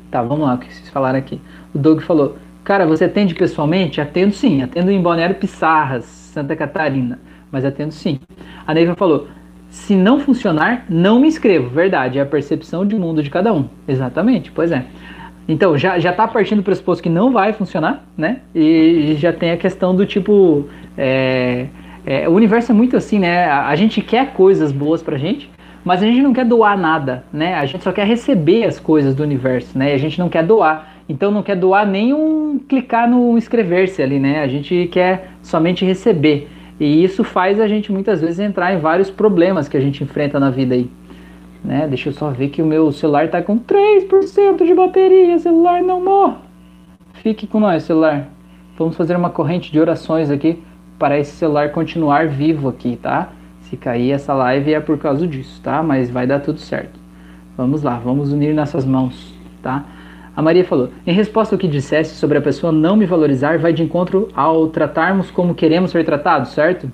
Tá, 0.09 0.21
vamos 0.21 0.47
lá, 0.47 0.55
o 0.55 0.57
que 0.57 0.73
vocês 0.73 0.89
falaram 0.89 1.19
aqui. 1.19 1.41
O 1.73 1.77
Doug 1.77 2.01
falou: 2.01 2.37
Cara, 2.63 2.85
você 2.85 3.05
atende 3.05 3.35
pessoalmente? 3.35 3.99
Atendo 4.01 4.33
sim, 4.33 4.61
atendo 4.61 4.91
em 4.91 5.01
Balneário 5.01 5.35
Pissarras, 5.35 6.05
Santa 6.05 6.55
Catarina, 6.55 7.19
mas 7.51 7.65
atendo 7.65 7.93
sim. 7.93 8.19
A 8.65 8.73
Neiva 8.73 8.95
falou: 8.95 9.27
Se 9.69 9.95
não 9.95 10.19
funcionar, 10.19 10.85
não 10.89 11.19
me 11.19 11.27
inscrevo. 11.27 11.69
Verdade, 11.69 12.19
é 12.19 12.21
a 12.21 12.25
percepção 12.25 12.85
de 12.85 12.95
mundo 12.95 13.21
de 13.21 13.29
cada 13.29 13.53
um. 13.53 13.67
Exatamente, 13.87 14.51
pois 14.51 14.71
é. 14.71 14.85
Então, 15.47 15.77
já, 15.77 15.97
já 15.97 16.11
tá 16.11 16.27
partindo 16.27 16.57
do 16.57 16.63
pressuposto 16.63 17.01
que 17.01 17.09
não 17.09 17.31
vai 17.31 17.53
funcionar, 17.53 18.05
né? 18.17 18.41
E, 18.53 19.15
já 19.17 19.31
tem 19.31 19.51
a 19.51 19.57
questão 19.57 19.95
do 19.95 20.05
tipo. 20.05 20.67
É, 20.97 21.67
é, 22.05 22.27
o 22.27 22.33
universo 22.33 22.71
é 22.71 22.75
muito 22.75 22.97
assim, 22.97 23.19
né? 23.19 23.45
A, 23.45 23.67
a 23.67 23.75
gente 23.75 24.01
quer 24.01 24.33
coisas 24.33 24.71
boas 24.71 25.01
pra 25.01 25.17
gente, 25.17 25.49
mas 25.87 26.03
a 26.03 26.05
gente 26.05 26.21
não 26.21 26.33
quer 26.33 26.43
doar 26.43 26.77
nada, 26.77 27.23
né? 27.31 27.55
A 27.55 27.65
gente 27.65 27.81
só 27.81 27.93
quer 27.93 28.05
receber 28.05 28.65
as 28.65 28.77
coisas 28.77 29.15
do 29.15 29.23
universo, 29.23 29.77
né? 29.77 29.93
A 29.93 29.97
gente 29.97 30.19
não 30.19 30.27
quer 30.27 30.43
doar. 30.43 30.95
Então 31.07 31.31
não 31.31 31.41
quer 31.41 31.55
doar 31.55 31.87
nem 31.87 32.13
um 32.13 32.59
clicar 32.59 33.09
no 33.09 33.37
inscrever-se 33.37 34.03
ali, 34.03 34.19
né? 34.19 34.43
A 34.43 34.47
gente 34.49 34.89
quer 34.91 35.29
somente 35.41 35.85
receber. 35.85 36.49
E 36.77 37.01
isso 37.01 37.23
faz 37.23 37.57
a 37.57 37.69
gente 37.69 37.89
muitas 37.89 38.19
vezes 38.19 38.37
entrar 38.37 38.73
em 38.73 38.79
vários 38.79 39.09
problemas 39.09 39.69
que 39.69 39.77
a 39.77 39.79
gente 39.79 40.03
enfrenta 40.03 40.37
na 40.37 40.49
vida 40.49 40.75
aí. 40.75 40.89
Né? 41.63 41.87
Deixa 41.87 42.09
eu 42.09 42.13
só 42.13 42.31
ver 42.31 42.49
que 42.49 42.61
o 42.61 42.65
meu 42.65 42.91
celular 42.91 43.23
está 43.23 43.41
com 43.41 43.57
3% 43.57 44.65
de 44.65 44.73
bateria, 44.73 45.39
celular 45.39 45.81
não 45.81 46.03
morre. 46.03 46.35
Fique 47.13 47.47
com 47.47 47.61
nós, 47.61 47.83
celular. 47.83 48.27
Vamos 48.77 48.97
fazer 48.97 49.15
uma 49.15 49.29
corrente 49.29 49.71
de 49.71 49.79
orações 49.79 50.29
aqui 50.29 50.61
para 50.99 51.17
esse 51.17 51.31
celular 51.31 51.71
continuar 51.71 52.27
vivo 52.27 52.67
aqui, 52.67 52.97
tá? 52.97 53.29
Se 53.69 53.75
cair 53.75 54.11
essa 54.11 54.33
live 54.33 54.73
é 54.73 54.79
por 54.79 54.97
causa 54.97 55.27
disso, 55.27 55.59
tá? 55.61 55.83
Mas 55.83 56.09
vai 56.09 56.25
dar 56.25 56.39
tudo 56.39 56.59
certo. 56.59 56.97
Vamos 57.57 57.83
lá, 57.83 57.97
vamos 57.99 58.31
unir 58.31 58.53
nossas 58.53 58.85
mãos, 58.85 59.33
tá? 59.61 59.83
A 60.33 60.41
Maria 60.41 60.63
falou: 60.63 60.89
Em 61.05 61.11
resposta 61.11 61.55
ao 61.55 61.59
que 61.59 61.67
disseste 61.67 62.13
sobre 62.13 62.37
a 62.37 62.41
pessoa 62.41 62.71
não 62.71 62.95
me 62.95 63.05
valorizar, 63.05 63.59
vai 63.59 63.73
de 63.73 63.83
encontro 63.83 64.29
ao 64.33 64.69
tratarmos 64.69 65.29
como 65.29 65.53
queremos 65.53 65.91
ser 65.91 66.05
tratados, 66.05 66.51
certo? 66.51 66.89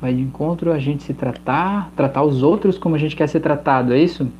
Vai 0.00 0.14
de 0.14 0.22
encontro 0.22 0.72
a 0.72 0.78
gente 0.78 1.02
se 1.02 1.12
tratar, 1.12 1.90
tratar 1.96 2.22
os 2.22 2.42
outros 2.42 2.78
como 2.78 2.94
a 2.94 2.98
gente 2.98 3.16
quer 3.16 3.26
ser 3.26 3.40
tratado, 3.40 3.92
é 3.92 3.98
isso? 3.98 4.30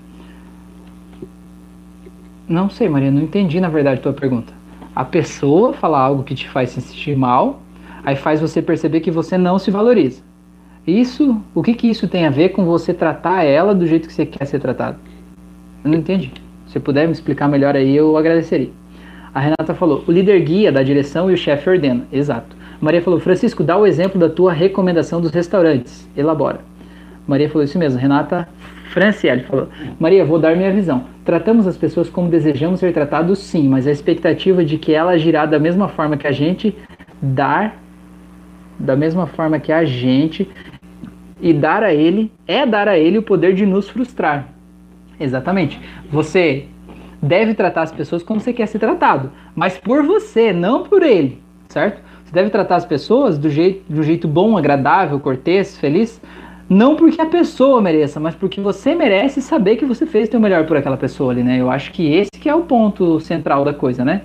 Não 2.48 2.70
sei, 2.70 2.88
Maria, 2.88 3.10
não 3.10 3.22
entendi 3.22 3.60
na 3.60 3.68
verdade 3.68 3.98
a 3.98 4.02
tua 4.02 4.12
pergunta. 4.12 4.52
A 4.94 5.04
pessoa 5.04 5.72
fala 5.72 5.98
algo 5.98 6.22
que 6.22 6.34
te 6.34 6.48
faz 6.48 6.70
se 6.70 6.80
sentir 6.80 7.16
mal, 7.16 7.60
aí 8.04 8.16
faz 8.16 8.40
você 8.40 8.60
perceber 8.60 9.00
que 9.00 9.10
você 9.10 9.36
não 9.36 9.58
se 9.58 9.70
valoriza. 9.70 10.22
Isso, 10.86 11.40
o 11.54 11.62
que, 11.62 11.74
que 11.74 11.88
isso 11.88 12.08
tem 12.08 12.26
a 12.26 12.30
ver 12.30 12.50
com 12.50 12.64
você 12.64 12.94
tratar 12.94 13.44
ela 13.44 13.74
do 13.74 13.86
jeito 13.86 14.08
que 14.08 14.14
você 14.14 14.24
quer 14.24 14.44
ser 14.46 14.58
tratado? 14.58 14.98
Eu 15.84 15.90
não 15.90 15.98
entendi. 15.98 16.32
Se 16.66 16.80
puder 16.80 17.06
me 17.06 17.12
explicar 17.12 17.48
melhor 17.48 17.76
aí, 17.76 17.94
eu 17.94 18.16
agradeceria. 18.16 18.70
A 19.34 19.40
Renata 19.40 19.74
falou: 19.74 20.04
o 20.06 20.12
líder 20.12 20.40
guia 20.40 20.72
da 20.72 20.82
direção 20.82 21.30
e 21.30 21.34
o 21.34 21.36
chefe 21.36 21.68
ordena. 21.68 22.04
Exato. 22.12 22.56
Maria 22.80 23.02
falou: 23.02 23.20
Francisco, 23.20 23.62
dá 23.62 23.76
o 23.76 23.86
exemplo 23.86 24.18
da 24.18 24.28
tua 24.28 24.52
recomendação 24.52 25.20
dos 25.20 25.30
restaurantes. 25.30 26.08
Elabora. 26.16 26.60
Maria 27.26 27.48
falou 27.48 27.64
isso 27.64 27.78
mesmo. 27.78 28.00
Renata 28.00 28.48
Franciele 28.90 29.42
falou: 29.42 29.68
Maria, 29.98 30.24
vou 30.24 30.38
dar 30.38 30.56
minha 30.56 30.72
visão. 30.72 31.04
Tratamos 31.24 31.66
as 31.66 31.76
pessoas 31.76 32.08
como 32.08 32.28
desejamos 32.28 32.80
ser 32.80 32.92
tratados, 32.92 33.38
sim, 33.38 33.68
mas 33.68 33.86
a 33.86 33.90
expectativa 33.90 34.64
de 34.64 34.78
que 34.78 34.92
ela 34.92 35.12
agirá 35.12 35.46
da 35.46 35.58
mesma 35.58 35.88
forma 35.88 36.16
que 36.16 36.26
a 36.26 36.32
gente 36.32 36.74
dar 37.22 37.76
da 38.80 38.96
mesma 38.96 39.26
forma 39.26 39.60
que 39.60 39.72
a 39.72 39.84
gente 39.84 40.48
e 41.40 41.52
dar 41.52 41.82
a 41.82 41.94
ele 41.94 42.32
é 42.46 42.66
dar 42.66 42.88
a 42.88 42.98
ele 42.98 43.18
o 43.18 43.22
poder 43.22 43.54
de 43.54 43.64
nos 43.64 43.88
frustrar. 43.88 44.48
Exatamente. 45.18 45.80
Você 46.10 46.66
deve 47.22 47.54
tratar 47.54 47.82
as 47.82 47.92
pessoas 47.92 48.22
como 48.22 48.40
você 48.40 48.52
quer 48.52 48.66
ser 48.66 48.78
tratado, 48.78 49.30
mas 49.54 49.76
por 49.78 50.02
você, 50.02 50.52
não 50.52 50.84
por 50.84 51.02
ele, 51.02 51.38
certo? 51.68 52.02
Você 52.24 52.32
deve 52.32 52.50
tratar 52.50 52.76
as 52.76 52.84
pessoas 52.84 53.38
do 53.38 53.50
jeito, 53.50 53.92
do 53.92 54.02
jeito 54.02 54.26
bom, 54.26 54.56
agradável, 54.56 55.20
cortês, 55.20 55.76
feliz, 55.78 56.20
não 56.68 56.94
porque 56.94 57.20
a 57.20 57.26
pessoa 57.26 57.82
mereça, 57.82 58.20
mas 58.20 58.34
porque 58.34 58.60
você 58.60 58.94
merece 58.94 59.42
saber 59.42 59.76
que 59.76 59.84
você 59.84 60.06
fez 60.06 60.28
o 60.28 60.30
seu 60.30 60.40
melhor 60.40 60.64
por 60.66 60.76
aquela 60.76 60.96
pessoa 60.96 61.32
ali, 61.32 61.42
né? 61.42 61.60
Eu 61.60 61.70
acho 61.70 61.90
que 61.92 62.12
esse 62.12 62.30
que 62.30 62.48
é 62.48 62.54
o 62.54 62.62
ponto 62.62 63.20
central 63.20 63.64
da 63.64 63.74
coisa, 63.74 64.04
né? 64.04 64.22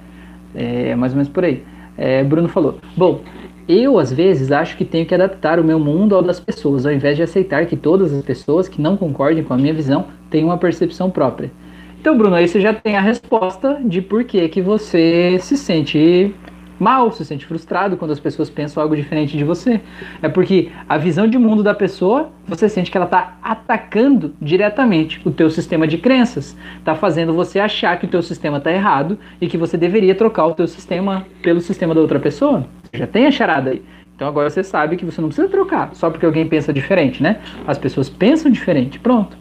É 0.53 0.95
mais 0.95 1.11
ou 1.11 1.17
menos 1.17 1.29
por 1.29 1.43
aí. 1.43 1.63
É, 1.97 2.23
Bruno 2.23 2.47
falou. 2.47 2.79
Bom, 2.95 3.21
eu, 3.67 3.97
às 3.97 4.13
vezes, 4.13 4.51
acho 4.51 4.77
que 4.77 4.85
tenho 4.85 5.05
que 5.05 5.13
adaptar 5.13 5.59
o 5.59 5.63
meu 5.63 5.79
mundo 5.79 6.15
ao 6.15 6.21
das 6.21 6.39
pessoas, 6.39 6.85
ao 6.85 6.91
invés 6.91 7.17
de 7.17 7.23
aceitar 7.23 7.65
que 7.65 7.75
todas 7.75 8.13
as 8.13 8.23
pessoas 8.23 8.67
que 8.67 8.81
não 8.81 8.95
concordem 8.95 9.43
com 9.43 9.53
a 9.53 9.57
minha 9.57 9.73
visão 9.73 10.07
tenham 10.29 10.49
uma 10.49 10.57
percepção 10.57 11.09
própria. 11.09 11.51
Então, 11.99 12.15
Bruno, 12.15 12.35
aí 12.35 12.47
você 12.47 12.61
já 12.61 12.71
tem 12.71 12.95
a 12.95 13.01
resposta 13.01 13.81
de 13.83 14.01
por 14.01 14.23
que, 14.23 14.47
que 14.49 14.61
você 14.61 15.37
se 15.39 15.57
sente 15.57 16.35
mal, 16.79 17.11
se 17.11 17.25
sente 17.25 17.45
frustrado 17.45 17.97
quando 17.97 18.11
as 18.11 18.19
pessoas 18.19 18.49
pensam 18.49 18.81
algo 18.81 18.95
diferente 18.95 19.37
de 19.37 19.43
você. 19.43 19.81
É 20.21 20.29
porque 20.29 20.71
a 20.87 20.97
visão 20.97 21.27
de 21.27 21.37
mundo 21.37 21.63
da 21.63 21.73
pessoa, 21.73 22.29
você 22.47 22.67
sente 22.69 22.91
que 22.91 22.97
ela 22.97 23.05
está 23.05 23.37
atacando 23.41 24.33
diretamente 24.41 25.21
o 25.25 25.31
teu 25.31 25.49
sistema 25.49 25.87
de 25.87 25.97
crenças, 25.97 26.55
está 26.77 26.95
fazendo 26.95 27.33
você 27.33 27.59
achar 27.59 27.97
que 27.99 28.05
o 28.05 28.09
teu 28.09 28.21
sistema 28.21 28.57
está 28.57 28.71
errado 28.71 29.17
e 29.39 29.47
que 29.47 29.57
você 29.57 29.77
deveria 29.77 30.15
trocar 30.15 30.45
o 30.47 30.53
teu 30.53 30.67
sistema 30.67 31.25
pelo 31.41 31.61
sistema 31.61 31.93
da 31.93 32.01
outra 32.01 32.19
pessoa. 32.19 32.65
Você 32.83 32.97
já 32.99 33.07
tem 33.07 33.25
a 33.25 33.31
charada 33.31 33.71
aí. 33.71 33.81
Então 34.15 34.27
agora 34.27 34.49
você 34.49 34.63
sabe 34.63 34.95
que 34.95 35.05
você 35.05 35.19
não 35.19 35.27
precisa 35.27 35.49
trocar 35.49 35.89
só 35.93 36.09
porque 36.09 36.25
alguém 36.25 36.47
pensa 36.47 36.71
diferente, 36.71 37.21
né? 37.21 37.41
As 37.67 37.77
pessoas 37.77 38.09
pensam 38.09 38.49
diferente, 38.49 38.97
pronto. 38.97 39.37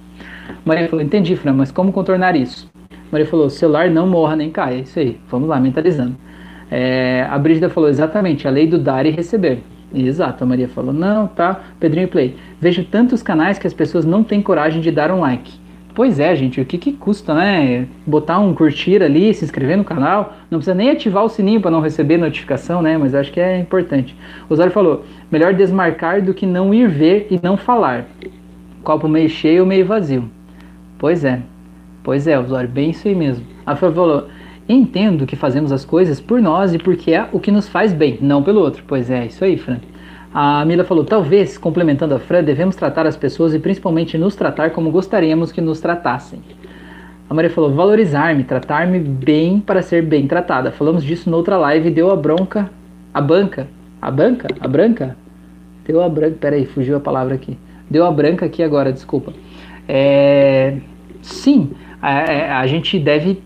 Maria 0.64 0.89
falou, 0.89 1.05
entendi, 1.05 1.37
Fran, 1.37 1.53
mas 1.53 1.70
como 1.70 1.93
contornar 1.93 2.35
isso? 2.35 2.70
Maria 3.11 3.26
falou, 3.26 3.49
celular 3.49 3.89
não 3.91 4.09
morra 4.09 4.35
nem 4.35 4.51
caia. 4.51 4.78
É 4.78 4.80
isso 4.80 4.99
aí, 4.99 5.20
vamos 5.30 5.49
lá, 5.49 5.61
mentalizando. 5.61 6.16
É, 6.71 7.27
a 7.31 7.39
Brígida 7.39 7.69
falou 7.69 7.89
exatamente, 7.89 8.49
a 8.49 8.51
lei 8.51 8.67
do 8.67 8.79
dar 8.79 9.07
e 9.07 9.11
receber. 9.11 9.62
Exato, 9.95 10.43
a 10.43 10.47
Maria 10.47 10.69
falou, 10.69 10.93
não, 10.93 11.27
tá. 11.29 11.61
Pedrinho 11.79 12.09
Play, 12.09 12.37
vejo 12.61 12.85
tantos 12.85 13.23
canais 13.23 13.59
que 13.59 13.67
as 13.67 13.75
pessoas 13.75 14.05
não 14.05 14.25
têm 14.25 14.43
coragem 14.43 14.81
de 14.81 14.91
dar 14.91 15.11
um 15.12 15.21
like. 15.21 15.65
Pois 15.95 16.19
é, 16.19 16.35
gente, 16.35 16.61
o 16.61 16.65
que, 16.65 16.77
que 16.77 16.93
custa, 16.93 17.33
né? 17.33 17.87
Botar 18.05 18.41
um 18.41 18.53
curtir 18.53 19.01
ali, 19.01 19.33
se 19.33 19.45
inscrever 19.45 19.77
no 19.77 19.85
canal, 19.85 20.35
não 20.51 20.59
precisa 20.59 20.75
nem 20.75 20.91
ativar 20.91 21.25
o 21.25 21.29
sininho 21.29 21.61
para 21.61 21.71
não 21.71 21.81
receber 21.81 22.17
notificação, 22.17 22.83
né? 22.83 22.99
Mas 22.99 23.15
acho 23.15 23.31
que 23.31 23.39
é 23.39 23.61
importante. 23.61 24.17
O 24.51 24.53
Osório 24.53 24.73
falou: 24.73 25.05
melhor 25.31 25.55
desmarcar 25.55 26.21
do 26.21 26.35
que 26.35 26.47
não 26.47 26.75
ir 26.75 26.89
ver 26.89 27.29
e 27.31 27.39
não 27.41 27.57
falar. 27.57 28.07
Copo 28.83 29.07
meio 29.07 29.29
cheio 29.29 29.61
ou 29.61 29.69
meio 29.69 29.87
vazio. 29.87 30.29
Pois 30.99 31.25
é, 31.25 31.41
pois 32.03 32.27
é, 32.27 32.37
Osório, 32.37 32.69
bem 32.69 32.91
isso 32.91 33.07
aí 33.07 33.15
mesmo. 33.15 33.47
A 33.65 33.77
Fê 33.77 33.89
falou: 33.93 34.27
Entendo 34.69 35.27
que 35.27 35.37
fazemos 35.37 35.71
as 35.71 35.85
coisas 35.85 36.21
por 36.21 36.41
nós 36.41 36.73
e 36.73 36.79
porque 36.79 37.12
é 37.12 37.29
o 37.33 37.39
que 37.39 37.51
nos 37.51 37.69
faz 37.69 37.93
bem, 37.93 38.19
não 38.21 38.43
pelo 38.43 38.61
outro. 38.61 38.83
Pois 38.87 39.11
é, 39.11 39.27
isso 39.27 39.45
aí, 39.45 39.59
Fran. 39.59 39.79
A 40.33 40.65
Mila 40.65 40.85
falou: 40.85 41.05
talvez, 41.05 41.59
complementando 41.59 42.15
a 42.15 42.19
Fran, 42.19 42.43
devemos 42.43 42.75
tratar 42.75 43.07
as 43.07 43.17
pessoas 43.17 43.55
e 43.55 43.59
principalmente 43.59 44.17
nos 44.17 44.35
tratar 44.35 44.71
como 44.71 44.91
gostaríamos 44.91 45.53
que 45.53 45.61
nos 45.61 45.81
tratassem. 45.81 46.41
A 47.29 47.35
Maria 47.35 47.51
falou: 47.51 47.73
valorizar-me, 47.73 48.45
tratar-me 48.45 48.99
bem 48.99 49.61
para 49.61 49.83
ser 49.83 50.03
bem 50.03 50.27
tratada. 50.27 50.71
Falamos 50.71 51.05
disso 51.05 51.31
noutra 51.31 51.57
live 51.57 51.89
e 51.89 51.91
deu 51.91 52.11
a 52.11 52.17
bronca. 52.17 52.71
A 53.12 53.21
banca? 53.21 53.69
A 54.01 54.11
banca? 54.11 54.49
A 54.61 54.69
branca? 54.69 55.17
Deu 55.87 56.03
a 56.03 56.09
branca. 56.09 56.37
Peraí, 56.41 56.67
fugiu 56.67 56.97
a 56.97 57.01
palavra 57.01 57.35
aqui. 57.35 57.57
Deu 57.89 58.05
a 58.05 58.11
branca 58.11 58.47
aqui 58.47 58.62
agora, 58.62 58.93
desculpa. 58.93 59.33
É, 59.89 60.79
sim, 61.23 61.71
a, 62.01 62.61
a 62.61 62.67
gente 62.67 62.99
deve 62.99 63.43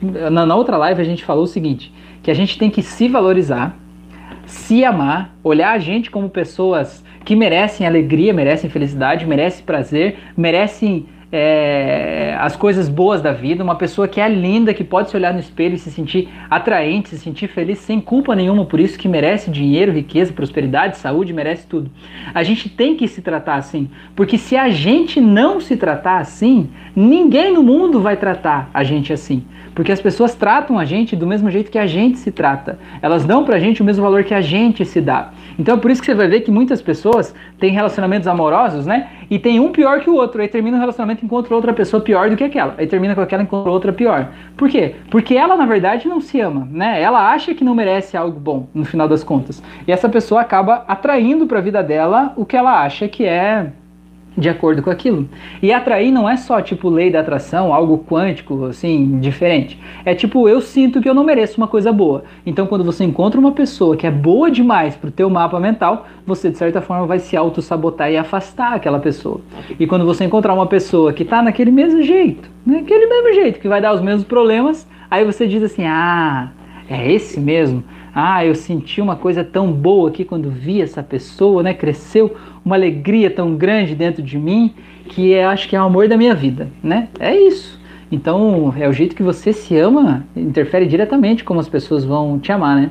na, 0.00 0.44
na 0.46 0.54
outra 0.54 0.76
live 0.76 1.00
a 1.00 1.04
gente 1.04 1.24
falou 1.24 1.44
o 1.44 1.48
seguinte, 1.48 1.92
que 2.22 2.30
a 2.30 2.34
gente 2.34 2.58
tem 2.58 2.70
que 2.70 2.82
se 2.82 3.08
valorizar, 3.08 3.76
se 4.44 4.84
amar, 4.84 5.34
olhar 5.42 5.72
a 5.72 5.78
gente 5.78 6.10
como 6.10 6.28
pessoas 6.28 7.04
que 7.24 7.34
merecem 7.34 7.86
alegria, 7.86 8.32
merecem 8.32 8.70
felicidade, 8.70 9.26
merecem 9.26 9.64
prazer, 9.64 10.18
merecem 10.36 11.06
é, 11.38 12.34
as 12.40 12.56
coisas 12.56 12.88
boas 12.88 13.20
da 13.20 13.30
vida, 13.30 13.62
uma 13.62 13.74
pessoa 13.74 14.08
que 14.08 14.22
é 14.22 14.26
linda, 14.26 14.72
que 14.72 14.82
pode 14.82 15.10
se 15.10 15.16
olhar 15.16 15.34
no 15.34 15.38
espelho 15.38 15.74
e 15.74 15.78
se 15.78 15.90
sentir 15.90 16.30
atraente, 16.48 17.10
se 17.10 17.18
sentir 17.18 17.46
feliz 17.48 17.78
sem 17.78 18.00
culpa 18.00 18.34
nenhuma 18.34 18.64
por 18.64 18.80
isso, 18.80 18.98
que 18.98 19.06
merece 19.06 19.50
dinheiro, 19.50 19.92
riqueza, 19.92 20.32
prosperidade, 20.32 20.96
saúde, 20.96 21.34
merece 21.34 21.66
tudo. 21.66 21.90
A 22.32 22.42
gente 22.42 22.70
tem 22.70 22.96
que 22.96 23.06
se 23.06 23.20
tratar 23.20 23.56
assim, 23.56 23.90
porque 24.14 24.38
se 24.38 24.56
a 24.56 24.70
gente 24.70 25.20
não 25.20 25.60
se 25.60 25.76
tratar 25.76 26.20
assim, 26.20 26.70
ninguém 26.94 27.52
no 27.52 27.62
mundo 27.62 28.00
vai 28.00 28.16
tratar 28.16 28.70
a 28.72 28.82
gente 28.82 29.12
assim. 29.12 29.44
Porque 29.76 29.92
as 29.92 30.00
pessoas 30.00 30.34
tratam 30.34 30.78
a 30.78 30.86
gente 30.86 31.14
do 31.14 31.26
mesmo 31.26 31.50
jeito 31.50 31.70
que 31.70 31.78
a 31.78 31.86
gente 31.86 32.18
se 32.18 32.32
trata. 32.32 32.78
Elas 33.02 33.26
dão 33.26 33.44
pra 33.44 33.58
gente 33.58 33.82
o 33.82 33.84
mesmo 33.84 34.02
valor 34.02 34.24
que 34.24 34.32
a 34.32 34.40
gente 34.40 34.86
se 34.86 35.02
dá. 35.02 35.32
Então 35.58 35.76
é 35.76 35.78
por 35.78 35.90
isso 35.90 36.00
que 36.00 36.06
você 36.06 36.14
vai 36.14 36.28
ver 36.28 36.40
que 36.40 36.50
muitas 36.50 36.80
pessoas 36.80 37.34
têm 37.60 37.72
relacionamentos 37.72 38.26
amorosos, 38.26 38.86
né? 38.86 39.10
E 39.30 39.38
tem 39.38 39.60
um 39.60 39.70
pior 39.70 40.00
que 40.00 40.08
o 40.08 40.14
outro. 40.14 40.40
Aí 40.40 40.48
termina 40.48 40.78
o 40.78 40.80
relacionamento 40.80 41.25
encontra 41.26 41.54
outra 41.54 41.72
pessoa 41.72 42.02
pior 42.02 42.30
do 42.30 42.36
que 42.36 42.44
aquela. 42.44 42.74
Aí 42.78 42.86
termina 42.86 43.14
com 43.14 43.20
aquela 43.20 43.42
encontra 43.42 43.70
outra 43.70 43.92
pior. 43.92 44.28
Por 44.56 44.68
quê? 44.68 44.94
Porque 45.10 45.34
ela, 45.34 45.56
na 45.56 45.66
verdade, 45.66 46.08
não 46.08 46.20
se 46.20 46.40
ama, 46.40 46.66
né? 46.70 47.02
Ela 47.02 47.30
acha 47.32 47.54
que 47.54 47.64
não 47.64 47.74
merece 47.74 48.16
algo 48.16 48.40
bom, 48.40 48.68
no 48.72 48.84
final 48.84 49.08
das 49.08 49.22
contas. 49.22 49.62
E 49.86 49.92
essa 49.92 50.08
pessoa 50.08 50.40
acaba 50.40 50.84
atraindo 50.88 51.46
pra 51.46 51.60
vida 51.60 51.82
dela 51.82 52.32
o 52.36 52.46
que 52.46 52.56
ela 52.56 52.82
acha 52.82 53.06
que 53.08 53.24
é 53.24 53.72
de 54.36 54.48
acordo 54.48 54.82
com 54.82 54.90
aquilo. 54.90 55.28
E 55.62 55.72
atrair 55.72 56.12
não 56.12 56.28
é 56.28 56.36
só 56.36 56.60
tipo 56.60 56.88
lei 56.88 57.10
da 57.10 57.20
atração, 57.20 57.72
algo 57.72 58.04
quântico, 58.06 58.66
assim, 58.66 59.18
diferente. 59.18 59.78
É 60.04 60.14
tipo, 60.14 60.48
eu 60.48 60.60
sinto 60.60 61.00
que 61.00 61.08
eu 61.08 61.14
não 61.14 61.24
mereço 61.24 61.56
uma 61.56 61.66
coisa 61.66 61.90
boa. 61.92 62.24
Então, 62.44 62.66
quando 62.66 62.84
você 62.84 63.04
encontra 63.04 63.40
uma 63.40 63.52
pessoa 63.52 63.96
que 63.96 64.06
é 64.06 64.10
boa 64.10 64.50
demais 64.50 64.94
pro 64.94 65.10
teu 65.10 65.30
mapa 65.30 65.58
mental, 65.58 66.06
você 66.26 66.50
de 66.50 66.58
certa 66.58 66.80
forma 66.80 67.06
vai 67.06 67.18
se 67.18 67.36
auto-sabotar 67.36 68.10
e 68.10 68.16
afastar 68.16 68.74
aquela 68.74 68.98
pessoa. 68.98 69.40
E 69.78 69.86
quando 69.86 70.04
você 70.04 70.24
encontrar 70.24 70.52
uma 70.52 70.66
pessoa 70.66 71.12
que 71.12 71.24
tá 71.24 71.42
naquele 71.42 71.70
mesmo 71.70 72.02
jeito, 72.02 72.50
naquele 72.64 73.06
mesmo 73.06 73.32
jeito, 73.34 73.60
que 73.60 73.68
vai 73.68 73.80
dar 73.80 73.94
os 73.94 74.00
mesmos 74.00 74.24
problemas, 74.24 74.86
aí 75.10 75.24
você 75.24 75.46
diz 75.46 75.62
assim: 75.62 75.84
"Ah, 75.86 76.50
é 76.88 77.10
esse 77.10 77.40
mesmo? 77.40 77.82
Ah, 78.18 78.44
eu 78.44 78.54
senti 78.54 79.00
uma 79.02 79.14
coisa 79.14 79.44
tão 79.44 79.70
boa 79.70 80.08
aqui 80.08 80.24
quando 80.24 80.50
vi 80.50 80.80
essa 80.80 81.02
pessoa, 81.02 81.62
né? 81.62 81.74
Cresceu 81.74 82.34
uma 82.66 82.74
alegria 82.74 83.30
tão 83.30 83.54
grande 83.54 83.94
dentro 83.94 84.20
de 84.20 84.36
mim 84.36 84.74
que 85.08 85.32
é, 85.32 85.44
acho 85.44 85.68
que 85.68 85.76
é 85.76 85.80
o 85.80 85.84
amor 85.84 86.08
da 86.08 86.16
minha 86.16 86.34
vida, 86.34 86.68
né? 86.82 87.08
É 87.20 87.32
isso. 87.32 87.80
Então, 88.10 88.74
é 88.76 88.88
o 88.88 88.92
jeito 88.92 89.14
que 89.14 89.22
você 89.22 89.52
se 89.52 89.78
ama, 89.78 90.24
interfere 90.36 90.84
diretamente 90.84 91.44
como 91.44 91.60
as 91.60 91.68
pessoas 91.68 92.04
vão 92.04 92.40
te 92.40 92.50
amar, 92.50 92.76
né? 92.76 92.90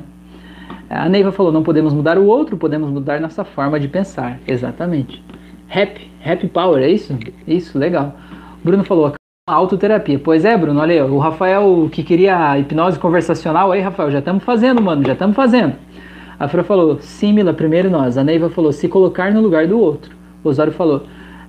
A 0.88 1.10
Neiva 1.10 1.30
falou: 1.30 1.52
não 1.52 1.62
podemos 1.62 1.92
mudar 1.92 2.16
o 2.16 2.24
outro, 2.24 2.56
podemos 2.56 2.90
mudar 2.90 3.20
nossa 3.20 3.44
forma 3.44 3.78
de 3.78 3.86
pensar. 3.86 4.40
Exatamente. 4.48 5.22
Happy, 5.68 6.10
happy 6.24 6.48
power, 6.48 6.82
é 6.82 6.88
isso? 6.88 7.14
Isso, 7.46 7.78
legal. 7.78 8.16
Bruno 8.64 8.82
falou: 8.82 9.12
Autoterapia. 9.46 10.18
Pois 10.18 10.46
é, 10.46 10.56
Bruno, 10.56 10.80
olha 10.80 10.94
aí, 10.94 11.10
o 11.10 11.18
Rafael 11.18 11.88
que 11.92 12.02
queria 12.02 12.58
hipnose 12.58 12.98
conversacional, 12.98 13.72
aí, 13.72 13.82
Rafael, 13.82 14.10
já 14.10 14.20
estamos 14.20 14.42
fazendo, 14.42 14.80
mano, 14.80 15.04
já 15.04 15.12
estamos 15.12 15.36
fazendo. 15.36 15.74
A 16.38 16.48
Fran 16.48 16.62
falou, 16.62 16.98
sim, 17.00 17.32
Mila, 17.32 17.52
primeiro 17.52 17.90
nós. 17.90 18.18
A 18.18 18.24
Neiva 18.24 18.50
falou, 18.50 18.72
se 18.72 18.88
colocar 18.88 19.32
no 19.32 19.40
lugar 19.40 19.66
do 19.66 19.78
outro. 19.78 20.14
O 20.44 20.48
Osório 20.48 20.72
falou, 20.72 21.04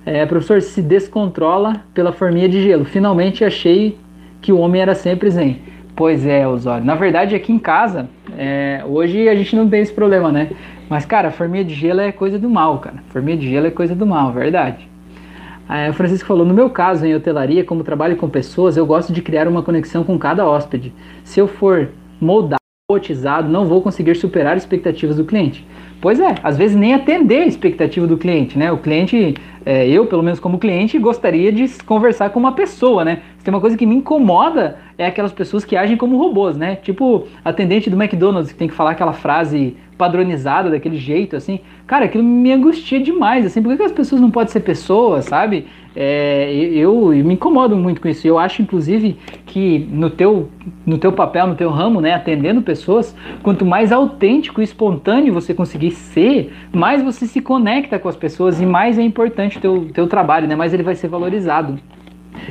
É, 0.06 0.24
professor, 0.24 0.62
se 0.62 0.80
descontrola 0.80 1.82
pela 1.92 2.12
forminha 2.12 2.48
de 2.48 2.62
gelo. 2.62 2.84
Finalmente 2.86 3.44
achei 3.44 3.98
que 4.40 4.50
o 4.50 4.58
homem 4.58 4.80
era 4.80 4.94
sempre 4.94 5.28
zen. 5.30 5.60
Pois 5.94 6.24
é, 6.24 6.48
Osório. 6.48 6.82
Na 6.82 6.94
verdade, 6.94 7.34
aqui 7.34 7.52
em 7.52 7.58
casa, 7.58 8.08
é, 8.38 8.82
hoje 8.86 9.28
a 9.28 9.34
gente 9.34 9.54
não 9.54 9.68
tem 9.68 9.80
esse 9.82 9.92
problema, 9.92 10.32
né? 10.32 10.50
Mas, 10.88 11.04
cara, 11.04 11.30
forminha 11.30 11.62
de 11.62 11.74
gelo 11.74 12.00
é 12.00 12.10
coisa 12.10 12.38
do 12.38 12.48
mal, 12.48 12.78
cara. 12.78 13.02
Forminha 13.08 13.36
de 13.36 13.50
gelo 13.50 13.66
é 13.66 13.70
coisa 13.70 13.94
do 13.94 14.06
mal, 14.06 14.32
verdade. 14.32 14.88
É, 15.68 15.90
o 15.90 15.92
Francisco 15.92 16.26
falou: 16.26 16.46
no 16.46 16.54
meu 16.54 16.70
caso, 16.70 17.04
em 17.04 17.14
hotelaria, 17.14 17.62
como 17.62 17.84
trabalho 17.84 18.16
com 18.16 18.30
pessoas, 18.30 18.78
eu 18.78 18.86
gosto 18.86 19.12
de 19.12 19.20
criar 19.20 19.46
uma 19.46 19.62
conexão 19.62 20.04
com 20.04 20.18
cada 20.18 20.46
hóspede. 20.48 20.94
Se 21.22 21.38
eu 21.38 21.46
for 21.46 21.90
moldado, 22.18 22.57
robotizado, 22.90 23.50
não 23.50 23.66
vou 23.66 23.82
conseguir 23.82 24.14
superar 24.14 24.56
as 24.56 24.62
expectativas 24.62 25.16
do 25.16 25.24
cliente. 25.26 25.62
Pois 26.00 26.18
é, 26.18 26.36
às 26.42 26.56
vezes 26.56 26.74
nem 26.74 26.94
atender 26.94 27.42
a 27.42 27.46
expectativa 27.46 28.06
do 28.06 28.16
cliente, 28.16 28.58
né? 28.58 28.72
O 28.72 28.78
cliente, 28.78 29.34
é, 29.68 29.86
eu, 29.86 30.06
pelo 30.06 30.22
menos 30.22 30.40
como 30.40 30.58
cliente, 30.58 30.98
gostaria 30.98 31.52
de 31.52 31.68
conversar 31.84 32.30
com 32.30 32.40
uma 32.40 32.52
pessoa, 32.52 33.04
né? 33.04 33.20
Se 33.36 33.44
tem 33.44 33.52
uma 33.52 33.60
coisa 33.60 33.76
que 33.76 33.84
me 33.84 33.96
incomoda 33.96 34.78
é 34.96 35.04
aquelas 35.04 35.30
pessoas 35.30 35.62
que 35.62 35.76
agem 35.76 35.94
como 35.94 36.16
robôs, 36.16 36.56
né? 36.56 36.76
Tipo 36.76 37.28
atendente 37.44 37.90
do 37.90 38.02
McDonald's 38.02 38.50
que 38.50 38.56
tem 38.56 38.66
que 38.66 38.74
falar 38.74 38.92
aquela 38.92 39.12
frase 39.12 39.76
padronizada 39.98 40.70
daquele 40.70 40.96
jeito, 40.96 41.34
assim. 41.34 41.60
Cara, 41.86 42.04
aquilo 42.04 42.22
me 42.22 42.52
angustia 42.52 43.00
demais, 43.00 43.44
assim. 43.44 43.60
Por 43.60 43.76
que, 43.76 43.82
as 43.82 43.92
pessoas 43.92 44.20
não 44.20 44.30
podem 44.30 44.52
ser 44.52 44.60
pessoas, 44.60 45.24
sabe? 45.24 45.66
É, 45.96 46.52
eu, 46.54 47.12
eu, 47.12 47.24
me 47.24 47.34
incomodo 47.34 47.76
muito 47.76 48.00
com 48.00 48.08
isso. 48.08 48.26
Eu 48.26 48.38
acho, 48.38 48.62
inclusive, 48.62 49.16
que 49.44 49.88
no 49.90 50.08
teu, 50.08 50.48
no 50.86 50.96
teu 50.96 51.12
papel, 51.12 51.48
no 51.48 51.56
teu 51.56 51.70
ramo, 51.70 52.00
né, 52.00 52.14
atendendo 52.14 52.62
pessoas, 52.62 53.16
quanto 53.42 53.66
mais 53.66 53.90
autêntico 53.90 54.60
e 54.60 54.64
espontâneo 54.64 55.34
você 55.34 55.52
conseguir 55.52 55.90
ser, 55.90 56.52
mais 56.72 57.02
você 57.02 57.26
se 57.26 57.40
conecta 57.40 57.98
com 57.98 58.08
as 58.08 58.16
pessoas 58.16 58.60
e 58.60 58.66
mais 58.66 58.98
é 58.98 59.02
importante 59.02 59.57
o 59.58 59.60
teu, 59.60 59.90
teu 59.92 60.06
trabalho, 60.06 60.48
né? 60.48 60.56
Mais 60.56 60.72
ele 60.72 60.82
vai 60.82 60.94
ser 60.94 61.08
valorizado. 61.08 61.78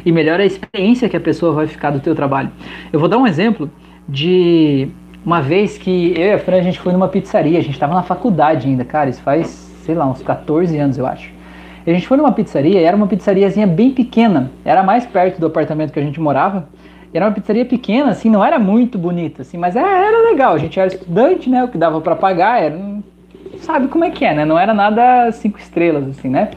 E 0.05 0.11
melhor 0.11 0.39
a 0.39 0.45
experiência 0.45 1.09
que 1.09 1.17
a 1.17 1.19
pessoa 1.19 1.53
vai 1.53 1.67
ficar 1.67 1.91
do 1.91 1.99
teu 1.99 2.13
trabalho. 2.13 2.51
Eu 2.91 2.99
vou 2.99 3.09
dar 3.09 3.17
um 3.17 3.25
exemplo 3.25 3.69
de 4.07 4.89
uma 5.25 5.41
vez 5.41 5.77
que 5.77 6.13
eu 6.15 6.27
e 6.27 6.33
a 6.33 6.39
Fran, 6.39 6.57
a 6.57 6.61
gente 6.61 6.79
foi 6.79 6.93
numa 6.93 7.09
pizzaria, 7.09 7.59
a 7.59 7.61
gente 7.61 7.73
estava 7.73 7.93
na 7.93 8.03
faculdade 8.03 8.67
ainda, 8.67 8.85
cara, 8.85 9.09
isso 9.09 9.21
faz, 9.21 9.47
sei 9.83 9.93
lá, 9.93 10.05
uns 10.05 10.21
14 10.21 10.77
anos, 10.77 10.97
eu 10.97 11.05
acho. 11.05 11.31
A 11.85 11.89
gente 11.91 12.07
foi 12.07 12.15
numa 12.15 12.31
pizzaria, 12.31 12.79
era 12.79 12.95
uma 12.95 13.07
pizzariazinha 13.07 13.67
bem 13.67 13.91
pequena, 13.91 14.51
era 14.63 14.83
mais 14.83 15.05
perto 15.05 15.39
do 15.39 15.47
apartamento 15.47 15.91
que 15.91 15.99
a 15.99 16.03
gente 16.03 16.19
morava, 16.19 16.69
era 17.13 17.25
uma 17.25 17.31
pizzaria 17.31 17.65
pequena, 17.65 18.11
assim, 18.11 18.29
não 18.29 18.43
era 18.43 18.57
muito 18.57 18.97
bonita, 18.97 19.41
assim, 19.41 19.57
mas 19.57 19.75
era, 19.75 19.87
era 19.87 20.29
legal, 20.29 20.53
a 20.53 20.57
gente 20.57 20.79
era 20.79 20.87
estudante, 20.87 21.49
né, 21.49 21.63
o 21.63 21.67
que 21.67 21.77
dava 21.77 21.99
para 21.99 22.15
pagar, 22.15 22.63
era, 22.63 22.79
sabe 23.59 23.89
como 23.89 24.05
é 24.05 24.09
que 24.09 24.23
é, 24.23 24.33
né, 24.33 24.45
não 24.45 24.57
era 24.57 24.73
nada 24.73 25.29
cinco 25.33 25.59
estrelas, 25.59 26.07
assim, 26.07 26.29
né, 26.29 26.51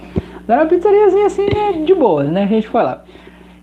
era 0.55 0.62
uma 0.62 0.68
pizzariazinha, 0.68 1.26
assim, 1.26 1.46
né, 1.46 1.84
de 1.84 1.94
boa, 1.94 2.24
né, 2.24 2.44
a 2.44 2.46
gente 2.46 2.68
foi 2.68 2.82
lá. 2.82 3.03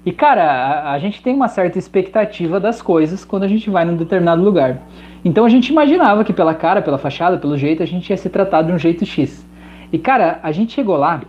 E 0.06 0.12
cara, 0.12 0.44
a, 0.44 0.94
a, 0.94 1.00
gente 1.00 1.22
tem 1.22 1.36
uma 1.36 1.50
certa 1.50 1.78
expectativa 1.78 2.60
das 2.60 2.82
coisas 2.82 3.26
quando 3.26 3.44
a 3.44 3.48
gente 3.48 3.70
vai 3.70 3.84
num 3.84 3.98
determinado 3.98 4.42
lugar. 4.42 4.82
Então 5.26 5.44
a 5.44 5.50
gente 5.50 5.68
imaginava 5.70 6.24
que 6.24 6.32
pela 6.32 6.54
cara, 6.54 6.82
pela 6.82 6.98
fachada, 6.98 7.38
pelo 7.38 7.58
jeito, 7.58 7.84
a 7.84 7.86
gente 7.86 8.10
ia 8.10 8.16
ser 8.16 8.30
tratado 8.30 8.68
de 8.68 8.74
um 8.74 8.80
jeito 8.80 9.06
X. 9.06 9.46
E 9.92 9.98
cara, 9.98 10.40
a 10.42 10.52
gente 10.54 10.72
chegou 10.72 10.96
lá, 10.96 11.22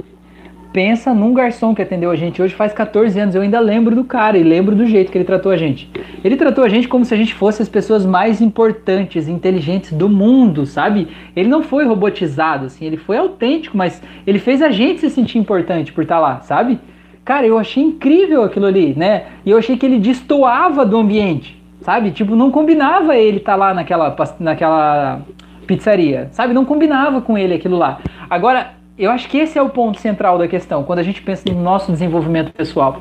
pensa 0.73 1.15
num 1.15 1.33
garçom 1.33 1.75
que 1.75 1.83
atendeu 1.83 2.11
a 2.11 2.17
gente 2.17 2.41
hoje 2.43 2.55
faz 2.55 2.73
14 2.73 3.19
anos. 3.19 3.35
Eu 3.35 3.43
ainda 3.43 3.61
lembro 3.61 3.95
do 3.95 4.05
cara 4.05 4.37
e 4.37 4.43
lembro 4.43 4.77
do 4.77 4.87
jeito 4.87 5.11
que 5.11 5.19
ele 5.19 5.25
tratou 5.25 5.51
a 5.51 5.57
gente. 5.57 5.91
Ele 6.23 6.37
tratou 6.37 6.65
a 6.65 6.69
gente 6.69 6.89
como 6.89 7.05
se 7.05 7.15
a 7.15 7.17
gente 7.17 7.35
fosse 7.35 7.63
as 7.63 7.69
pessoas 7.69 8.05
mais 8.05 8.41
importantes 8.41 9.29
inteligentes 9.29 9.93
do 9.93 10.09
mundo, 10.09 10.67
sabe? 10.67 11.09
Ele 11.35 11.49
não 11.49 11.63
foi 11.63 11.85
robotizado, 11.85 12.67
assim, 12.67 12.85
ele 12.85 12.97
foi 12.97 13.17
autêntico, 13.17 13.77
mas 13.77 14.03
ele 14.27 14.39
fez 14.39 14.63
a 14.63 14.71
gente 14.71 15.01
se 15.01 15.11
sentir 15.11 15.39
importante 15.39 15.93
por 15.93 16.03
estar 16.03 16.19
lá, 16.19 16.41
sabe? 16.41 16.79
Cara, 17.25 17.47
eu 17.47 17.59
achei 17.59 17.83
incrível 17.83 18.43
aquilo 18.43 18.67
ali, 18.67 18.95
né? 18.97 19.27
E 19.45 19.51
eu 19.51 19.59
achei 19.59 19.77
que 19.77 19.85
ele 19.85 19.99
destoava 19.99 20.85
do 20.85 20.97
ambiente, 20.97 21.61
sabe? 21.81 22.11
Tipo, 22.11 22.35
não 22.35 22.51
combinava 22.51 23.17
ele 23.17 23.39
estar 23.39 23.53
tá 23.53 23.57
lá 23.57 23.75
naquela, 23.75 24.17
naquela 24.41 25.21
pizzaria, 25.67 26.29
sabe? 26.33 26.55
Não 26.55 26.65
combinava 26.65 27.21
com 27.21 27.37
ele 27.37 27.55
aquilo 27.55 27.77
lá. 27.77 28.01
Agora, 28.31 28.78
eu 28.99 29.11
acho 29.11 29.29
que 29.29 29.39
esse 29.39 29.59
é 29.59 29.63
o 29.63 29.69
ponto 29.69 30.01
central 30.01 30.39
da 30.39 30.49
questão, 30.49 30.83
quando 30.83 30.99
a 30.99 31.03
gente 31.03 31.23
pensa 31.23 31.45
no 31.53 31.61
nosso 31.61 31.93
desenvolvimento 31.93 32.53
pessoal, 32.53 33.01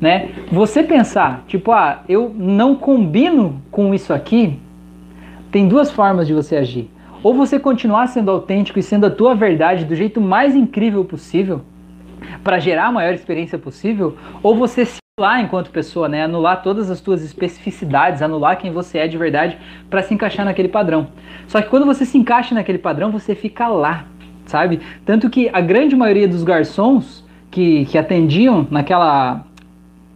né? 0.00 0.28
Você 0.52 0.82
pensar, 0.82 1.44
tipo, 1.46 1.72
ah, 1.72 2.02
eu 2.08 2.32
não 2.36 2.74
combino 2.74 3.60
com 3.70 3.94
isso 3.94 4.12
aqui, 4.12 4.58
tem 5.50 5.66
duas 5.66 5.90
formas 5.90 6.26
de 6.26 6.34
você 6.34 6.56
agir. 6.56 6.90
Ou 7.22 7.34
você 7.34 7.58
continuar 7.58 8.06
sendo 8.08 8.30
autêntico 8.30 8.78
e 8.78 8.82
sendo 8.82 9.06
a 9.06 9.10
tua 9.10 9.34
verdade 9.34 9.84
do 9.84 9.96
jeito 9.96 10.20
mais 10.20 10.54
incrível 10.54 11.04
possível, 11.04 11.62
para 12.44 12.58
gerar 12.58 12.86
a 12.86 12.92
maior 12.92 13.14
experiência 13.14 13.58
possível, 13.58 14.16
ou 14.42 14.54
você 14.54 14.84
se 14.84 14.98
anular 15.18 15.40
enquanto 15.40 15.70
pessoa, 15.70 16.08
né? 16.08 16.24
Anular 16.24 16.62
todas 16.62 16.90
as 16.90 16.98
suas 16.98 17.24
especificidades, 17.24 18.22
anular 18.22 18.58
quem 18.58 18.70
você 18.70 18.98
é 18.98 19.08
de 19.08 19.18
verdade 19.18 19.58
para 19.90 20.02
se 20.02 20.14
encaixar 20.14 20.44
naquele 20.44 20.68
padrão. 20.68 21.08
Só 21.46 21.60
que 21.60 21.68
quando 21.68 21.86
você 21.86 22.04
se 22.04 22.16
encaixa 22.16 22.54
naquele 22.54 22.78
padrão, 22.78 23.10
você 23.10 23.34
fica 23.34 23.66
lá, 23.66 24.04
sabe? 24.48 24.80
Tanto 25.04 25.30
que 25.30 25.48
a 25.52 25.60
grande 25.60 25.94
maioria 25.94 26.26
dos 26.26 26.42
garçons 26.42 27.24
que, 27.50 27.84
que 27.86 27.96
atendiam 27.96 28.66
naquela 28.70 29.44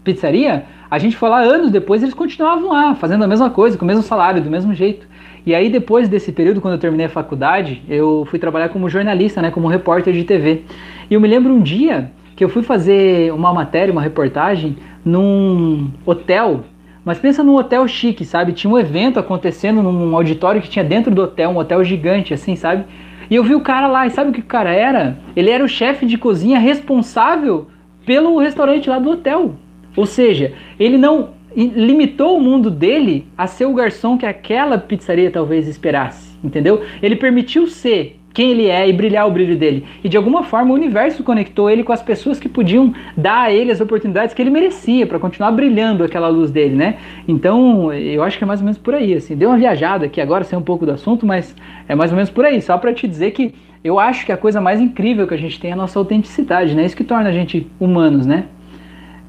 pizzaria, 0.03 0.65
a 0.91 0.99
gente 0.99 1.17
foi 1.17 1.29
lá 1.29 1.41
anos 1.41 1.71
depois, 1.71 2.03
eles 2.03 2.15
continuavam 2.15 2.71
lá, 2.71 2.95
fazendo 2.95 3.25
a 3.25 3.27
mesma 3.29 3.51
coisa, 3.51 3.79
com 3.79 3.85
o 3.85 3.89
mesmo 3.89 4.03
salário, 4.03 4.43
do 4.43 4.51
mesmo 4.51 4.75
jeito. 4.75 5.07
E 5.45 5.55
aí, 5.55 5.69
depois 5.69 6.09
desse 6.09 6.31
período, 6.31 6.61
quando 6.61 6.75
eu 6.75 6.81
terminei 6.81 7.07
a 7.07 7.09
faculdade, 7.09 7.83
eu 7.89 8.27
fui 8.31 8.39
trabalhar 8.39 8.69
como 8.69 8.89
jornalista, 8.89 9.43
né, 9.43 9.51
como 9.51 9.69
repórter 9.69 10.13
de 10.13 10.25
TV. 10.25 10.63
E 11.11 11.15
eu 11.15 11.21
me 11.21 11.27
lembro 11.27 11.53
um 11.53 11.61
dia 11.61 12.11
que 12.37 12.45
eu 12.45 12.49
fui 12.49 12.63
fazer 12.63 13.33
uma 13.33 13.53
matéria, 13.53 13.93
uma 13.93 14.03
reportagem 14.03 14.77
num 15.05 15.91
hotel, 16.07 16.65
mas 17.05 17.19
pensa 17.19 17.43
num 17.43 17.57
hotel 17.57 17.87
chique, 17.89 18.25
sabe? 18.25 18.53
Tinha 18.53 18.73
um 18.73 18.79
evento 18.79 19.19
acontecendo 19.19 19.83
num 19.83 20.15
auditório 20.15 20.63
que 20.63 20.69
tinha 20.69 20.85
dentro 20.85 21.13
do 21.13 21.23
hotel, 21.23 21.51
um 21.51 21.57
hotel 21.57 21.83
gigante, 21.83 22.33
assim, 22.33 22.55
sabe? 22.55 22.85
E 23.33 23.35
eu 23.35 23.43
vi 23.43 23.55
o 23.55 23.63
cara 23.63 23.87
lá, 23.87 24.07
e 24.07 24.11
sabe 24.11 24.29
o 24.29 24.33
que 24.35 24.41
o 24.41 24.45
cara 24.45 24.71
era? 24.75 25.17
Ele 25.35 25.51
era 25.51 25.65
o 25.65 25.69
chefe 25.69 26.05
de 26.05 26.19
cozinha 26.19 26.59
responsável 26.59 27.67
pelo 28.05 28.39
restaurante 28.39 28.91
lá 28.91 28.99
do 28.99 29.09
hotel. 29.09 29.55
Ou 29.97 30.05
seja, 30.05 30.53
ele 30.79 30.99
não 30.99 31.31
limitou 31.57 32.37
o 32.37 32.41
mundo 32.43 32.71
dele 32.71 33.27
a 33.35 33.47
ser 33.47 33.65
o 33.65 33.73
garçom 33.73 34.19
que 34.19 34.27
aquela 34.27 34.77
pizzaria 34.77 35.31
talvez 35.31 35.67
esperasse, 35.67 36.39
entendeu? 36.45 36.83
Ele 37.03 37.17
permitiu 37.17 37.67
ser 37.67 38.21
quem 38.33 38.51
ele 38.51 38.67
é 38.67 38.89
e 38.89 38.93
brilhar 38.93 39.27
o 39.27 39.31
brilho 39.31 39.57
dele. 39.57 39.85
E 40.03 40.09
de 40.09 40.17
alguma 40.17 40.43
forma 40.43 40.73
o 40.73 40.75
universo 40.75 41.23
conectou 41.23 41.71
ele 41.71 41.83
com 41.83 41.93
as 41.93 42.03
pessoas 42.03 42.39
que 42.39 42.49
podiam 42.49 42.95
dar 43.17 43.43
a 43.43 43.53
ele 43.53 43.71
as 43.71 43.81
oportunidades 43.81 44.35
que 44.35 44.43
ele 44.43 44.51
merecia 44.51 45.07
para 45.07 45.19
continuar 45.19 45.53
brilhando 45.53 46.05
aquela 46.05 46.29
luz 46.29 46.51
dele, 46.51 46.75
né? 46.75 46.97
Então, 47.27 47.93
eu 47.93 48.23
acho 48.23 48.39
que 48.39 48.45
é 48.45 48.47
mais 48.47 48.61
ou 48.61 48.65
menos 48.65 48.79
por 48.79 48.95
aí, 48.95 49.15
assim. 49.15 49.37
Deu 49.37 49.49
uma 49.51 49.59
viajada 49.59 50.07
aqui 50.07 50.21
agora, 50.21 50.45
sem 50.45 50.59
um 50.59 50.63
pouco 50.63 50.87
do 50.87 50.93
assunto, 50.93 51.27
mas 51.27 51.55
é 51.89 51.95
mais 51.95 52.11
ou 52.11 52.17
menos 52.17 52.31
por 52.31 52.45
aí, 52.45 52.61
só 52.61 52.79
para 52.79 52.93
te 52.93 53.07
dizer 53.07 53.33
que 53.33 53.55
eu 53.85 53.99
acho 53.99 54.25
que 54.25 54.33
a 54.33 54.37
coisa 54.37 54.61
mais 54.61 54.81
incrível 54.81 55.27
que 55.27 55.35
a 55.35 55.39
gente 55.39 55.59
tem 55.61 55.71
é 55.71 55.73
a 55.73 55.77
nossa 55.77 55.99
autenticidade, 55.99 56.75
né? 56.75 56.85
Isso 56.85 56.97
que 56.97 57.05
torna 57.05 57.29
a 57.29 57.33
gente 57.33 57.67
humanos, 57.81 58.27
né? 58.27 58.45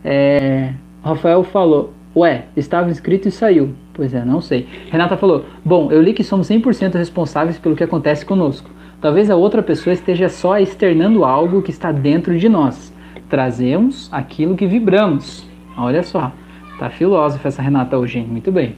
É... 0.03 0.73
Rafael 1.03 1.43
falou, 1.43 1.93
Ué, 2.15 2.45
estava 2.55 2.91
inscrito 2.91 3.27
e 3.27 3.31
saiu. 3.31 3.73
Pois 3.93 4.13
é, 4.13 4.23
não 4.23 4.39
sei. 4.39 4.67
Renata 4.91 5.17
falou: 5.17 5.45
Bom, 5.65 5.91
eu 5.91 6.01
li 6.01 6.13
que 6.13 6.23
somos 6.23 6.47
100% 6.47 6.95
responsáveis 6.95 7.57
pelo 7.57 7.75
que 7.75 7.83
acontece 7.83 8.25
conosco. 8.25 8.69
Talvez 9.03 9.29
a 9.29 9.35
outra 9.35 9.61
pessoa 9.61 9.93
esteja 9.93 10.29
só 10.29 10.57
externando 10.57 11.25
algo 11.25 11.61
que 11.61 11.71
está 11.71 11.91
dentro 11.91 12.39
de 12.39 12.47
nós. 12.47 12.93
Trazemos 13.29 14.07
aquilo 14.13 14.55
que 14.55 14.65
vibramos. 14.65 15.45
Olha 15.77 16.01
só, 16.03 16.31
tá 16.79 16.89
filósofa 16.89 17.49
essa 17.49 17.61
Renata 17.61 17.97
hoje? 17.97 18.21
Muito 18.21 18.49
bem. 18.49 18.77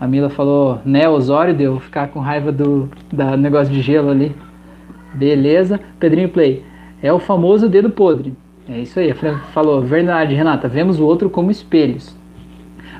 A 0.00 0.06
Mila 0.06 0.30
falou, 0.30 0.80
né, 0.84 1.08
Osório, 1.08 1.52
deu 1.52 1.80
ficar 1.80 2.06
com 2.10 2.20
raiva 2.20 2.52
do 2.52 2.88
da 3.12 3.36
negócio 3.36 3.74
de 3.74 3.82
gelo 3.82 4.10
ali. 4.10 4.36
Beleza. 5.12 5.80
Pedrinho 5.98 6.28
Play. 6.28 6.62
É 7.02 7.12
o 7.12 7.18
famoso 7.18 7.68
dedo 7.68 7.90
podre. 7.90 8.34
É 8.68 8.78
isso 8.78 9.00
aí. 9.00 9.12
Falou, 9.52 9.82
verdade, 9.82 10.32
Renata. 10.32 10.68
Vemos 10.68 11.00
o 11.00 11.04
outro 11.04 11.28
como 11.28 11.50
espelhos. 11.50 12.16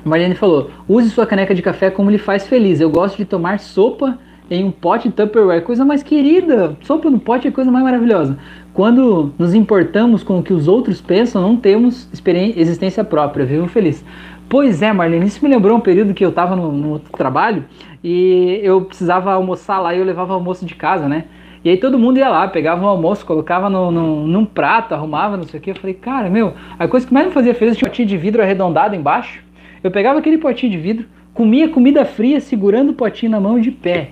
Mariane 0.04 0.34
falou: 0.34 0.72
use 0.88 1.10
sua 1.10 1.26
caneca 1.26 1.54
de 1.54 1.62
café 1.62 1.92
como 1.92 2.10
lhe 2.10 2.18
faz 2.18 2.48
feliz. 2.48 2.80
Eu 2.80 2.90
gosto 2.90 3.18
de 3.18 3.24
tomar 3.24 3.60
sopa 3.60 4.18
em 4.50 4.64
um 4.64 4.70
pote 4.70 5.10
Tupperware, 5.10 5.62
coisa 5.62 5.84
mais 5.84 6.02
querida. 6.02 6.76
Sopa 6.82 7.10
no 7.10 7.18
pote 7.18 7.48
é 7.48 7.50
coisa 7.50 7.70
mais 7.70 7.84
maravilhosa. 7.84 8.38
Quando 8.72 9.32
nos 9.38 9.54
importamos 9.54 10.22
com 10.22 10.38
o 10.38 10.42
que 10.42 10.52
os 10.52 10.68
outros 10.68 11.00
pensam, 11.00 11.42
não 11.42 11.56
temos 11.56 12.08
existência 12.56 13.02
própria. 13.02 13.44
Vivo 13.44 13.66
feliz. 13.68 14.04
Pois 14.48 14.82
é, 14.82 14.92
Marlene, 14.92 15.26
isso 15.26 15.44
me 15.44 15.50
lembrou 15.50 15.76
um 15.76 15.80
período 15.80 16.14
que 16.14 16.24
eu 16.24 16.28
estava 16.28 16.54
no, 16.54 16.70
no 16.70 16.98
trabalho 17.00 17.64
e 18.02 18.60
eu 18.62 18.82
precisava 18.82 19.32
almoçar 19.32 19.80
lá 19.80 19.94
e 19.94 19.98
eu 19.98 20.04
levava 20.04 20.34
almoço 20.34 20.64
de 20.64 20.74
casa, 20.74 21.08
né? 21.08 21.24
E 21.64 21.70
aí 21.70 21.76
todo 21.76 21.98
mundo 21.98 22.18
ia 22.18 22.28
lá, 22.28 22.46
pegava 22.46 22.84
um 22.84 22.86
almoço, 22.86 23.26
colocava 23.26 23.68
no, 23.68 23.90
no, 23.90 24.24
num 24.24 24.44
prato, 24.44 24.94
arrumava, 24.94 25.36
não 25.36 25.42
sei 25.42 25.58
o 25.58 25.62
que. 25.62 25.70
Eu 25.72 25.74
falei, 25.74 25.94
cara, 25.94 26.30
meu, 26.30 26.54
a 26.78 26.86
coisa 26.86 27.04
que 27.04 27.12
mais 27.12 27.26
me 27.26 27.32
fazia 27.32 27.56
feliz 27.56 27.76
tinha 27.76 27.88
um 27.88 27.90
potinho 27.90 28.06
de 28.06 28.16
vidro 28.16 28.40
arredondado 28.40 28.94
embaixo. 28.94 29.42
Eu 29.82 29.90
pegava 29.90 30.20
aquele 30.20 30.38
potinho 30.38 30.70
de 30.70 30.78
vidro, 30.78 31.06
comia 31.34 31.68
comida 31.68 32.04
fria 32.04 32.40
segurando 32.40 32.90
o 32.90 32.94
potinho 32.94 33.32
na 33.32 33.40
mão 33.40 33.58
de 33.58 33.72
pé. 33.72 34.10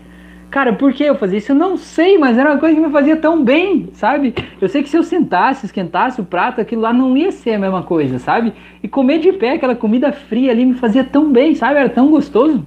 Cara, 0.55 0.73
por 0.73 0.93
que 0.93 1.03
eu 1.03 1.17
fazia 1.17 1.39
isso? 1.39 1.51
Eu 1.51 1.57
não 1.57 1.77
sei, 1.77 2.17
mas 2.17 2.39
era 2.39 2.53
uma 2.53 2.61
coisa 2.61 2.77
que 2.77 2.81
me 2.81 2.93
fazia 2.93 3.17
tão 3.17 3.43
bem, 3.43 3.89
sabe? 3.93 4.33
Eu 4.61 4.69
sei 4.69 4.85
que 4.85 4.89
se 4.89 4.97
eu 4.97 5.03
sentasse, 5.03 5.67
esquentasse 5.67 6.21
o 6.21 6.25
prato, 6.25 6.61
aquilo 6.61 6.83
lá 6.83 6.93
não 6.93 7.17
ia 7.17 7.33
ser 7.33 7.55
a 7.55 7.59
mesma 7.59 7.83
coisa, 7.83 8.21
sabe? 8.21 8.53
E 8.81 8.87
comer 8.87 9.19
de 9.19 9.33
pé 9.33 9.55
aquela 9.55 9.75
comida 9.75 10.13
fria 10.13 10.53
ali 10.53 10.65
me 10.65 10.75
fazia 10.75 11.03
tão 11.03 11.33
bem, 11.33 11.57
sabe? 11.57 11.81
Era 11.81 11.89
tão 11.89 12.09
gostoso. 12.09 12.65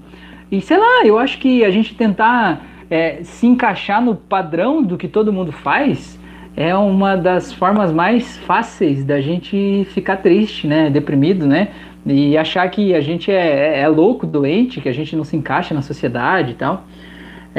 E 0.51 0.59
sei 0.59 0.77
lá, 0.77 1.05
eu 1.05 1.17
acho 1.17 1.39
que 1.39 1.63
a 1.63 1.71
gente 1.71 1.95
tentar 1.95 2.61
é, 2.91 3.19
se 3.23 3.47
encaixar 3.47 4.03
no 4.03 4.17
padrão 4.17 4.83
do 4.83 4.97
que 4.97 5.07
todo 5.07 5.31
mundo 5.31 5.53
faz 5.53 6.19
é 6.57 6.75
uma 6.75 7.15
das 7.15 7.53
formas 7.53 7.93
mais 7.93 8.37
fáceis 8.39 9.05
da 9.05 9.21
gente 9.21 9.87
ficar 9.91 10.17
triste, 10.17 10.67
né? 10.67 10.89
Deprimido, 10.89 11.47
né? 11.47 11.69
E 12.05 12.37
achar 12.37 12.69
que 12.69 12.93
a 12.93 12.99
gente 12.99 13.31
é, 13.31 13.79
é 13.79 13.87
louco, 13.87 14.27
doente, 14.27 14.81
que 14.81 14.89
a 14.89 14.93
gente 14.93 15.15
não 15.15 15.23
se 15.23 15.37
encaixa 15.37 15.73
na 15.73 15.81
sociedade 15.81 16.51
e 16.51 16.55
tal. 16.55 16.83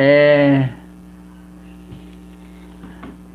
É... 0.01 0.69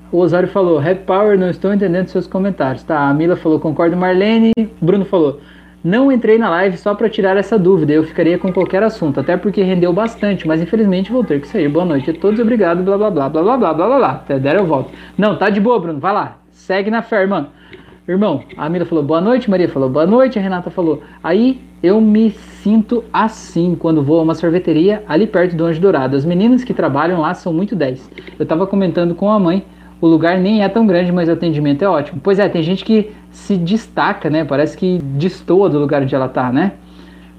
O 0.10 0.20
Osório 0.20 0.48
falou, 0.48 0.80
Happy 0.80 1.04
Power, 1.06 1.38
não 1.38 1.50
estou 1.50 1.74
entendendo 1.74 2.08
seus 2.08 2.26
comentários. 2.26 2.84
Tá, 2.84 3.10
a 3.10 3.14
Mila 3.14 3.36
falou, 3.36 3.60
concordo, 3.60 3.98
Marlene. 3.98 4.54
Bruno 4.80 5.04
falou, 5.04 5.42
não 5.84 6.10
entrei 6.10 6.38
na 6.38 6.50
live 6.50 6.78
só 6.78 6.96
para 6.96 7.10
tirar 7.10 7.36
essa 7.36 7.60
dúvida, 7.60 7.92
eu 7.92 8.06
ficaria 8.06 8.38
com 8.38 8.54
qualquer 8.54 8.82
assunto, 8.82 9.20
até 9.20 9.36
porque 9.36 9.62
rendeu 9.62 9.92
bastante, 9.92 10.48
mas 10.48 10.62
infelizmente 10.62 11.12
vou 11.12 11.26
ter 11.26 11.42
que 11.42 11.48
sair. 11.50 11.68
Boa 11.68 11.84
noite 11.84 12.12
a 12.12 12.14
todos, 12.14 12.40
obrigado, 12.40 12.82
blá 12.82 12.98
blá 12.98 13.12
blá 13.12 13.28
blá 13.28 13.44
blá 13.44 13.58
blá 13.58 13.74
blá 13.74 13.88
blá 13.88 13.98
blá. 13.98 14.12
Até 14.12 14.40
der 14.40 14.56
eu 14.56 14.66
volto. 14.66 14.92
Não, 15.18 15.36
tá 15.36 15.50
de 15.50 15.60
boa, 15.60 15.78
Bruno, 15.82 16.00
vai 16.00 16.14
lá. 16.14 16.38
Segue 16.52 16.90
na 16.90 17.02
fé, 17.02 17.24
irmão. 17.24 17.48
Irmão, 18.06 18.44
a 18.58 18.68
Mila 18.68 18.86
falou 18.86 19.02
boa 19.02 19.22
noite, 19.22 19.50
Maria 19.50 19.70
falou 19.70 19.90
boa 19.90 20.06
noite, 20.06 20.38
a 20.38 20.42
Renata 20.42 20.70
falou. 20.70 21.02
Aí 21.24 21.62
eu 21.82 22.02
me 22.02 22.32
sinto 22.32 23.02
assim 23.14 23.76
quando 23.80 24.04
vou 24.04 24.20
a 24.20 24.24
uma 24.24 24.36
sorveteria 24.36 25.02
ali 25.08 25.26
perto 25.26 25.56
do 25.56 25.64
Anjo 25.64 25.80
Dourado. 25.80 26.18
As 26.18 26.26
meninas 26.26 26.66
que 26.66 26.74
trabalham 26.74 27.22
lá 27.22 27.34
são 27.34 27.54
muito 27.54 27.78
10. 27.78 28.12
Eu 28.38 28.46
tava 28.46 28.68
comentando 28.68 29.16
com 29.16 29.30
a 29.30 29.40
mãe, 29.40 29.66
o 30.02 30.08
lugar 30.08 30.38
nem 30.38 30.64
é 30.64 30.68
tão 30.68 30.86
grande, 30.86 31.14
mas 31.14 31.30
o 31.30 31.32
atendimento 31.32 31.82
é 31.82 31.88
ótimo. 31.88 32.20
Pois 32.22 32.40
é, 32.40 32.50
tem 32.50 32.62
gente 32.62 32.84
que 32.84 33.12
se 33.32 33.56
destaca, 33.56 34.30
né? 34.30 34.44
Parece 34.44 34.76
que 34.76 34.98
destoa 35.02 35.70
do 35.70 35.80
lugar 35.80 36.02
onde 36.02 36.14
ela 36.14 36.28
tá, 36.28 36.52
né? 36.52 36.74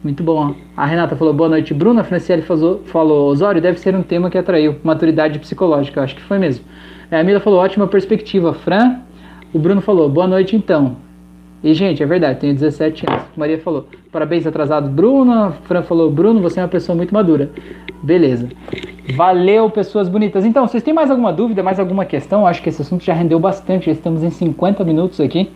Muito 0.02 0.22
bom. 0.22 0.54
A 0.74 0.86
Renata 0.86 1.14
falou 1.14 1.34
boa 1.34 1.50
noite, 1.50 1.74
Bruna. 1.74 2.00
A 2.00 2.04
Franciele 2.04 2.40
falou, 2.40 2.80
falou 2.86 3.28
Osório, 3.28 3.60
deve 3.60 3.78
ser 3.78 3.94
um 3.94 4.02
tema 4.02 4.30
que 4.30 4.38
atraiu. 4.38 4.76
Maturidade 4.82 5.38
psicológica, 5.38 6.00
eu 6.00 6.04
acho 6.04 6.16
que 6.16 6.22
foi 6.22 6.38
mesmo. 6.38 6.64
É, 7.10 7.20
a 7.20 7.22
Mila 7.22 7.38
falou 7.38 7.60
ótima 7.60 7.86
perspectiva. 7.86 8.54
Fran, 8.54 9.00
o 9.54 9.58
Bruno 9.58 9.80
falou, 9.80 10.08
boa 10.08 10.26
noite 10.26 10.56
então. 10.56 10.96
E, 11.62 11.72
gente, 11.72 12.02
é 12.02 12.06
verdade, 12.06 12.40
tenho 12.40 12.52
17 12.52 13.06
anos. 13.08 13.24
Maria 13.36 13.58
falou, 13.58 13.86
parabéns 14.12 14.46
atrasado, 14.46 14.86
Bruno. 14.86 15.32
A 15.32 15.52
Fran 15.52 15.82
falou, 15.82 16.10
Bruno, 16.10 16.42
você 16.42 16.60
é 16.60 16.62
uma 16.62 16.68
pessoa 16.68 16.94
muito 16.94 17.14
madura. 17.14 17.50
Beleza. 18.02 18.50
Valeu, 19.16 19.70
pessoas 19.70 20.08
bonitas. 20.08 20.44
Então, 20.44 20.68
vocês 20.68 20.82
têm 20.82 20.92
mais 20.92 21.10
alguma 21.10 21.32
dúvida, 21.32 21.62
mais 21.62 21.80
alguma 21.80 22.04
questão? 22.04 22.46
Acho 22.46 22.60
que 22.60 22.68
esse 22.68 22.82
assunto 22.82 23.02
já 23.02 23.14
rendeu 23.14 23.38
bastante, 23.38 23.86
já 23.86 23.92
estamos 23.92 24.22
em 24.22 24.28
50 24.28 24.84
minutos 24.84 25.20
aqui. 25.20 25.50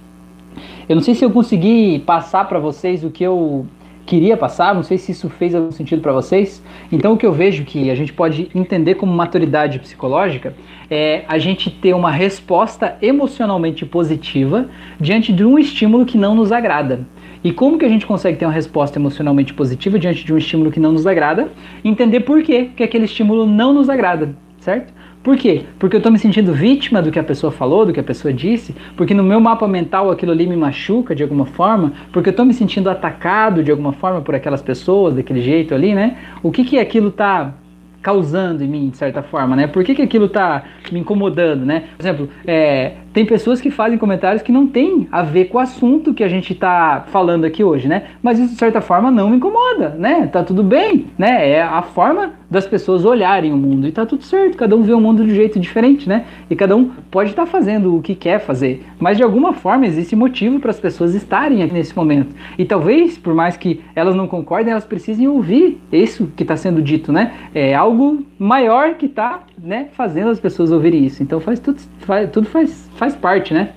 Eu 0.88 0.96
não 0.96 1.02
sei 1.02 1.14
se 1.14 1.22
eu 1.24 1.30
consegui 1.30 1.98
passar 1.98 2.48
para 2.48 2.58
vocês 2.58 3.04
o 3.04 3.10
que 3.10 3.22
eu 3.24 3.66
queria 4.08 4.38
passar, 4.38 4.74
não 4.74 4.82
sei 4.82 4.96
se 4.96 5.12
isso 5.12 5.28
fez 5.28 5.54
algum 5.54 5.70
sentido 5.70 6.00
para 6.00 6.12
vocês. 6.12 6.64
Então, 6.90 7.12
o 7.12 7.16
que 7.18 7.26
eu 7.26 7.32
vejo 7.32 7.62
que 7.64 7.90
a 7.90 7.94
gente 7.94 8.10
pode 8.10 8.50
entender 8.54 8.94
como 8.94 9.12
maturidade 9.12 9.78
psicológica 9.78 10.54
é 10.90 11.24
a 11.28 11.38
gente 11.38 11.70
ter 11.70 11.92
uma 11.92 12.10
resposta 12.10 12.96
emocionalmente 13.02 13.84
positiva 13.84 14.66
diante 14.98 15.30
de 15.30 15.44
um 15.44 15.58
estímulo 15.58 16.06
que 16.06 16.16
não 16.16 16.34
nos 16.34 16.50
agrada. 16.50 17.06
E 17.44 17.52
como 17.52 17.78
que 17.78 17.84
a 17.84 17.88
gente 17.88 18.06
consegue 18.06 18.38
ter 18.38 18.46
uma 18.46 18.52
resposta 18.52 18.98
emocionalmente 18.98 19.52
positiva 19.52 19.98
diante 19.98 20.24
de 20.24 20.32
um 20.32 20.38
estímulo 20.38 20.72
que 20.72 20.80
não 20.80 20.90
nos 20.90 21.06
agrada? 21.06 21.52
Entender 21.84 22.20
por 22.20 22.42
quê 22.42 22.70
que 22.74 22.82
aquele 22.82 23.04
estímulo 23.04 23.46
não 23.46 23.74
nos 23.74 23.90
agrada, 23.90 24.34
certo? 24.58 24.90
Por 25.28 25.36
quê? 25.36 25.66
Porque 25.78 25.94
eu 25.94 25.98
estou 25.98 26.10
me 26.10 26.18
sentindo 26.18 26.54
vítima 26.54 27.02
do 27.02 27.10
que 27.10 27.18
a 27.18 27.22
pessoa 27.22 27.52
falou, 27.52 27.84
do 27.84 27.92
que 27.92 28.00
a 28.00 28.02
pessoa 28.02 28.32
disse, 28.32 28.74
porque 28.96 29.12
no 29.12 29.22
meu 29.22 29.38
mapa 29.38 29.68
mental 29.68 30.10
aquilo 30.10 30.32
ali 30.32 30.46
me 30.46 30.56
machuca 30.56 31.14
de 31.14 31.22
alguma 31.22 31.44
forma, 31.44 31.92
porque 32.10 32.30
eu 32.30 32.30
estou 32.30 32.46
me 32.46 32.54
sentindo 32.54 32.88
atacado 32.88 33.62
de 33.62 33.70
alguma 33.70 33.92
forma 33.92 34.22
por 34.22 34.34
aquelas 34.34 34.62
pessoas, 34.62 35.16
daquele 35.16 35.42
jeito 35.42 35.74
ali, 35.74 35.94
né? 35.94 36.16
O 36.42 36.50
que 36.50 36.64
que 36.64 36.78
aquilo 36.78 37.08
está 37.08 37.52
causando 38.00 38.64
em 38.64 38.68
mim, 38.68 38.88
de 38.88 38.96
certa 38.96 39.22
forma, 39.22 39.54
né? 39.54 39.66
Por 39.66 39.84
que, 39.84 39.94
que 39.94 40.00
aquilo 40.00 40.24
está 40.24 40.64
me 40.90 41.00
incomodando, 41.00 41.66
né? 41.66 41.84
Por 41.94 42.02
exemplo, 42.02 42.30
é, 42.46 42.92
tem 43.12 43.24
pessoas 43.24 43.60
que 43.60 43.70
fazem 43.70 43.98
comentários 43.98 44.42
que 44.42 44.52
não 44.52 44.66
tem 44.66 45.08
a 45.10 45.22
ver 45.22 45.46
com 45.46 45.58
o 45.58 45.60
assunto 45.60 46.14
que 46.14 46.22
a 46.22 46.28
gente 46.28 46.52
está 46.52 47.04
falando 47.08 47.44
aqui 47.44 47.64
hoje, 47.64 47.88
né? 47.88 48.04
Mas 48.22 48.38
isso 48.38 48.52
de 48.52 48.58
certa 48.58 48.80
forma 48.80 49.10
não 49.10 49.30
me 49.30 49.36
incomoda, 49.36 49.90
né? 49.90 50.26
Tá 50.26 50.42
tudo 50.42 50.62
bem, 50.62 51.06
né? 51.16 51.50
É 51.50 51.62
a 51.62 51.82
forma 51.82 52.34
das 52.50 52.66
pessoas 52.66 53.04
olharem 53.04 53.52
o 53.52 53.56
mundo 53.56 53.86
e 53.86 53.92
tá 53.92 54.06
tudo 54.06 54.22
certo. 54.22 54.56
Cada 54.56 54.74
um 54.76 54.82
vê 54.82 54.92
o 54.92 55.00
mundo 55.00 55.24
de 55.24 55.32
um 55.32 55.34
jeito 55.34 55.58
diferente, 55.58 56.08
né? 56.08 56.24
E 56.48 56.56
cada 56.56 56.76
um 56.76 56.90
pode 57.10 57.30
estar 57.30 57.44
tá 57.44 57.50
fazendo 57.50 57.96
o 57.96 58.02
que 58.02 58.14
quer 58.14 58.40
fazer, 58.40 58.84
mas 58.98 59.16
de 59.16 59.22
alguma 59.22 59.52
forma 59.52 59.86
existe 59.86 60.14
motivo 60.16 60.60
para 60.60 60.70
as 60.70 60.80
pessoas 60.80 61.14
estarem 61.14 61.62
aqui 61.62 61.74
nesse 61.74 61.96
momento. 61.96 62.34
E 62.58 62.64
talvez, 62.64 63.18
por 63.18 63.34
mais 63.34 63.56
que 63.56 63.80
elas 63.94 64.14
não 64.14 64.26
concordem, 64.26 64.72
elas 64.72 64.84
precisem 64.84 65.28
ouvir 65.28 65.80
isso 65.92 66.30
que 66.36 66.42
está 66.42 66.56
sendo 66.56 66.80
dito, 66.80 67.12
né? 67.12 67.32
É 67.54 67.74
algo 67.74 68.24
maior 68.38 68.94
que 68.94 69.06
está, 69.06 69.40
né, 69.60 69.88
fazendo 69.92 70.30
as 70.30 70.40
pessoas 70.40 70.70
ouvirem 70.70 71.04
isso. 71.04 71.22
Então 71.22 71.40
faz 71.40 71.58
tudo, 71.58 71.80
faz, 72.00 72.30
tudo 72.30 72.46
faz 72.46 72.88
faz 72.98 73.14
parte, 73.14 73.54
né? 73.54 73.70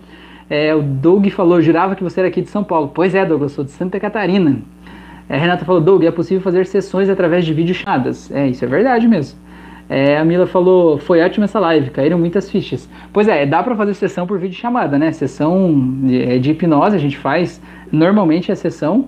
É, 0.50 0.76
o 0.76 0.82
Doug 0.82 1.28
falou, 1.30 1.62
jurava 1.62 1.96
que 1.96 2.04
você 2.04 2.20
era 2.20 2.28
aqui 2.28 2.42
de 2.42 2.50
São 2.50 2.64
Paulo. 2.64 2.92
Pois 2.94 3.16
é, 3.16 3.26
Doug, 3.26 3.42
eu 3.42 3.50
sou 3.50 3.64
de 3.64 3.72
Santa 3.72 4.00
Catarina. 4.00 4.58
É, 5.30 5.38
Renata 5.38 5.64
falou, 5.64 5.80
Doug, 5.80 6.04
é 6.04 6.12
possível 6.12 6.42
fazer 6.42 6.66
sessões 6.66 7.10
através 7.10 7.46
de 7.46 7.54
videochamadas. 7.54 8.30
É, 8.32 8.50
isso 8.50 8.66
é 8.66 8.68
verdade 8.68 9.08
mesmo. 9.08 9.40
É, 9.88 10.18
a 10.18 10.26
Mila 10.26 10.48
falou, 10.48 10.98
foi 10.98 11.22
ótima 11.22 11.46
essa 11.46 11.60
live, 11.60 11.90
caíram 11.90 12.18
muitas 12.18 12.50
fichas. 12.50 12.90
Pois 13.14 13.28
é, 13.28 13.46
dá 13.46 13.62
para 13.64 13.76
fazer 13.76 13.94
sessão 13.94 14.28
por 14.28 14.40
videochamada, 14.40 14.98
né? 14.98 15.12
Sessão 15.12 15.74
de, 16.04 16.22
é, 16.22 16.38
de 16.38 16.52
hipnose 16.52 16.96
a 16.96 17.00
gente 17.00 17.18
faz, 17.18 17.62
normalmente 17.92 18.52
a 18.52 18.56
sessão 18.56 19.08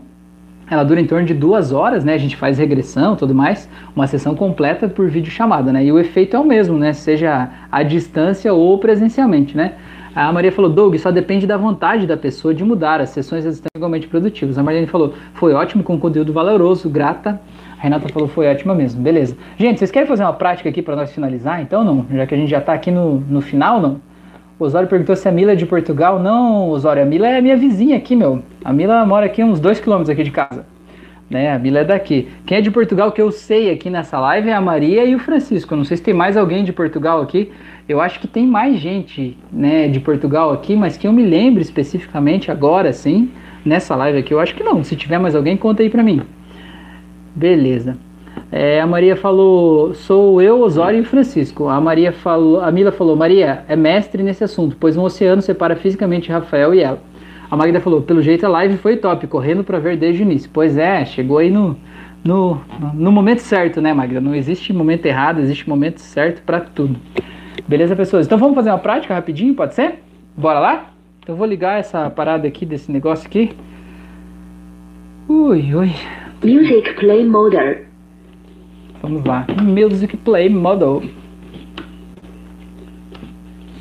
ela 0.69 0.83
dura 0.83 0.99
em 0.99 1.05
torno 1.05 1.25
de 1.25 1.33
duas 1.33 1.71
horas, 1.71 2.03
né? 2.03 2.13
A 2.13 2.17
gente 2.17 2.35
faz 2.35 2.57
regressão, 2.57 3.15
tudo 3.15 3.35
mais, 3.35 3.69
uma 3.95 4.07
sessão 4.07 4.35
completa 4.35 4.87
por 4.87 5.09
videochamada, 5.09 5.71
né? 5.71 5.85
E 5.85 5.91
o 5.91 5.99
efeito 5.99 6.35
é 6.35 6.39
o 6.39 6.45
mesmo, 6.45 6.77
né? 6.77 6.93
Seja 6.93 7.49
à 7.71 7.83
distância 7.83 8.53
ou 8.53 8.77
presencialmente, 8.77 9.55
né? 9.55 9.73
A 10.15 10.31
Maria 10.31 10.51
falou, 10.51 10.69
Doug, 10.69 10.95
só 10.97 11.09
depende 11.11 11.47
da 11.47 11.57
vontade 11.57 12.05
da 12.05 12.15
pessoa 12.15 12.53
de 12.53 12.63
mudar. 12.63 13.01
As 13.01 13.09
sessões 13.09 13.45
estão 13.45 13.67
igualmente 13.75 14.07
produtivas. 14.07 14.57
A 14.59 14.63
Mariane 14.63 14.85
falou, 14.85 15.13
foi 15.33 15.53
ótimo, 15.53 15.83
com 15.83 15.99
conteúdo 15.99 16.31
valoroso, 16.31 16.87
grata. 16.87 17.41
A 17.79 17.81
Renata 17.81 18.07
falou, 18.09 18.27
foi 18.27 18.47
ótima 18.47 18.75
mesmo. 18.75 19.01
Beleza. 19.01 19.35
Gente, 19.57 19.79
vocês 19.79 19.89
querem 19.89 20.07
fazer 20.07 20.23
uma 20.23 20.33
prática 20.33 20.69
aqui 20.69 20.83
para 20.83 20.95
nós 20.95 21.11
finalizar? 21.11 21.61
Então, 21.61 21.83
não? 21.83 22.05
Já 22.11 22.27
que 22.27 22.35
a 22.35 22.37
gente 22.37 22.49
já 22.49 22.59
está 22.59 22.73
aqui 22.73 22.91
no, 22.91 23.21
no 23.21 23.41
final, 23.41 23.81
não? 23.81 23.99
O 24.59 24.65
Osório 24.65 24.87
perguntou 24.87 25.15
se 25.15 25.27
a 25.27 25.31
Mila 25.31 25.53
é 25.53 25.55
de 25.55 25.65
Portugal. 25.65 26.19
Não, 26.19 26.69
Osório, 26.69 27.01
a 27.01 27.05
Mila 27.05 27.27
é 27.27 27.41
minha 27.41 27.57
vizinha 27.57 27.97
aqui, 27.97 28.15
meu. 28.15 28.43
A 28.63 28.71
Mila 28.71 29.03
mora 29.05 29.25
aqui 29.25 29.43
uns 29.43 29.59
dois 29.59 29.79
quilômetros 29.79 30.11
aqui 30.11 30.23
de 30.23 30.31
casa. 30.31 30.72
Né, 31.33 31.51
a 31.51 31.57
Mila 31.57 31.79
é 31.79 31.83
daqui. 31.83 32.27
Quem 32.45 32.59
é 32.59 32.61
de 32.61 32.69
Portugal 32.69 33.11
que 33.11 33.19
eu 33.19 33.31
sei 33.31 33.71
aqui 33.71 33.89
nessa 33.89 34.19
live 34.19 34.49
é 34.49 34.53
a 34.53 34.61
Maria 34.61 35.03
e 35.03 35.15
o 35.15 35.19
Francisco. 35.19 35.75
Não 35.75 35.83
sei 35.83 35.97
se 35.97 36.03
tem 36.03 36.13
mais 36.13 36.37
alguém 36.37 36.63
de 36.63 36.71
Portugal 36.71 37.19
aqui. 37.23 37.51
Eu 37.89 37.99
acho 37.99 38.19
que 38.19 38.27
tem 38.27 38.45
mais 38.45 38.77
gente, 38.77 39.35
né, 39.51 39.87
de 39.87 39.99
Portugal 39.99 40.53
aqui, 40.53 40.75
mas 40.75 40.95
que 40.95 41.07
eu 41.07 41.11
me 41.11 41.23
lembre 41.25 41.63
especificamente 41.63 42.51
agora, 42.51 42.93
sim, 42.93 43.31
nessa 43.65 43.95
live 43.95 44.19
aqui. 44.19 44.31
Eu 44.31 44.39
acho 44.39 44.53
que 44.53 44.61
não. 44.63 44.83
Se 44.83 44.95
tiver 44.95 45.17
mais 45.17 45.33
alguém, 45.33 45.57
conta 45.57 45.81
aí 45.81 45.89
pra 45.89 46.03
mim. 46.03 46.21
Beleza. 47.35 47.97
É, 48.51 48.79
a 48.79 48.85
Maria 48.85 49.15
falou, 49.15 49.95
sou 49.95 50.39
eu, 50.39 50.61
Osório 50.61 50.99
e 50.99 51.03
Francisco. 51.03 51.67
A 51.67 51.81
Maria 51.81 52.11
falou, 52.11 52.61
a 52.61 52.71
Mila 52.71 52.91
falou, 52.91 53.15
Maria 53.15 53.65
é 53.67 53.75
mestre 53.75 54.21
nesse 54.21 54.43
assunto, 54.43 54.77
pois 54.79 54.95
um 54.95 55.01
oceano 55.01 55.41
separa 55.41 55.75
fisicamente 55.75 56.31
Rafael 56.31 56.75
e 56.75 56.81
ela. 56.81 56.99
A 57.53 57.55
Magda 57.55 57.79
falou, 57.79 58.01
pelo 58.01 58.19
jeito 58.19 58.47
a 58.47 58.49
live 58.49 58.77
foi 58.77 58.97
top, 58.97 59.27
correndo 59.27 59.63
para 59.63 59.77
ver 59.77 59.95
desde 59.95 60.23
o 60.23 60.25
início. 60.25 60.49
Pois 60.51 60.75
é, 60.75 61.05
chegou 61.05 61.37
aí 61.37 61.51
no, 61.51 61.77
no, 62.23 62.59
no 62.95 63.11
momento 63.11 63.43
certo, 63.43 63.79
né, 63.79 63.93
Magda? 63.93 64.19
Não 64.19 64.33
existe 64.33 64.73
momento 64.73 65.05
errado, 65.05 65.39
existe 65.39 65.69
momento 65.69 65.99
certo 65.99 66.41
para 66.41 66.59
tudo. 66.59 66.99
Beleza, 67.67 67.95
pessoas? 67.95 68.25
Então 68.25 68.39
vamos 68.39 68.55
fazer 68.55 68.71
uma 68.71 68.79
prática 68.79 69.13
rapidinho, 69.13 69.53
pode 69.53 69.75
ser? 69.75 69.99
Bora 70.35 70.57
lá? 70.57 70.93
Então 71.19 71.35
vou 71.35 71.45
ligar 71.45 71.79
essa 71.79 72.09
parada 72.09 72.47
aqui 72.47 72.65
desse 72.65 72.91
negócio 72.91 73.27
aqui. 73.27 73.51
Ui, 75.29 75.75
ui. 75.75 75.91
Music 76.43 76.91
Play 76.95 77.23
Mode. 77.23 77.85
Vamos 78.99 79.23
lá. 79.25 79.45
Music 79.61 80.17
Play 80.17 80.49
Mode. 80.49 81.07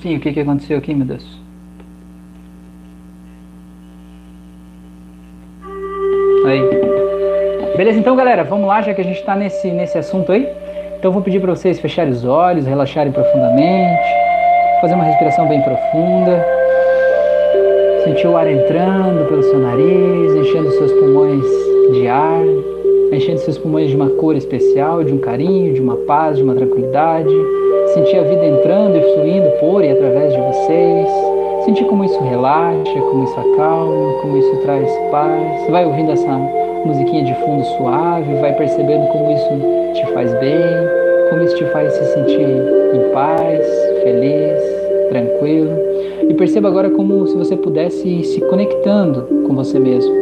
Sim, 0.03 0.16
o 0.18 0.20
que, 0.20 0.31
que 0.31 0.41
aconteceu 0.41 0.77
aqui, 0.77 0.93
meu 0.93 1.07
Deus? 1.07 1.41
Beleza, 7.83 7.99
então 7.99 8.14
galera, 8.14 8.45
vamos 8.45 8.68
lá, 8.68 8.80
já 8.80 8.95
que 8.95 9.01
a 9.01 9.05
gente 9.05 9.18
está 9.18 9.35
nesse, 9.35 9.68
nesse 9.68 9.99
assunto 9.99 10.30
aí. 10.30 10.49
Então 10.97 11.09
eu 11.09 11.12
vou 11.12 11.20
pedir 11.20 11.41
para 11.41 11.53
vocês 11.53 11.80
fecharem 11.80 12.12
os 12.12 12.24
olhos, 12.24 12.64
relaxarem 12.64 13.11
profundamente, 13.11 14.05
fazer 14.80 14.95
uma 14.95 15.03
respiração 15.03 15.49
bem 15.49 15.61
profunda. 15.62 16.47
Sentir 18.05 18.28
o 18.28 18.37
ar 18.37 18.47
entrando 18.47 19.26
pelo 19.26 19.43
seu 19.43 19.59
nariz, 19.59 20.33
enchendo 20.33 20.70
seus 20.70 20.93
pulmões 20.93 21.45
de 21.93 22.07
ar, 22.07 22.45
enchendo 23.12 23.39
seus 23.39 23.59
pulmões 23.59 23.91
de 23.91 23.97
uma 23.97 24.11
cor 24.11 24.37
especial, 24.37 25.03
de 25.03 25.12
um 25.12 25.18
carinho, 25.18 25.74
de 25.74 25.80
uma 25.80 25.97
paz, 26.07 26.37
de 26.37 26.45
uma 26.45 26.55
tranquilidade. 26.55 27.35
Sentir 27.95 28.18
a 28.18 28.22
vida 28.22 28.47
entrando 28.47 28.97
e 28.97 29.03
fluindo 29.14 29.51
por 29.59 29.83
e 29.83 29.91
através 29.91 30.33
de 30.33 30.41
vocês. 30.41 31.09
Sentir 31.64 31.85
como 31.87 32.05
isso 32.05 32.22
relaxa, 32.22 33.01
como 33.11 33.24
isso 33.24 33.41
acalma, 33.41 34.20
como 34.20 34.37
isso 34.37 34.57
traz 34.59 34.89
paz. 35.11 35.68
Vai 35.68 35.85
ouvindo 35.85 36.12
essa 36.12 36.62
musiquinha 36.85 37.24
de 37.24 37.35
fundo 37.35 37.64
suave, 37.76 38.35
vai 38.41 38.55
percebendo 38.55 39.07
como 39.09 39.33
isso 39.33 39.95
te 39.95 40.12
faz 40.12 40.33
bem, 40.41 40.62
como 41.30 41.43
isso 41.43 41.57
te 41.57 41.64
faz 41.66 41.93
se 41.93 42.05
sentir 42.12 42.41
em 42.41 43.12
paz, 43.12 43.66
feliz, 44.03 44.62
tranquilo. 45.09 45.70
E 46.28 46.35
perceba 46.35 46.68
agora 46.68 46.91
como 46.91 47.26
se 47.26 47.37
você 47.37 47.57
pudesse 47.57 48.09
ir 48.09 48.24
se 48.24 48.41
conectando 48.43 49.22
com 49.47 49.55
você 49.55 49.78
mesmo. 49.78 50.12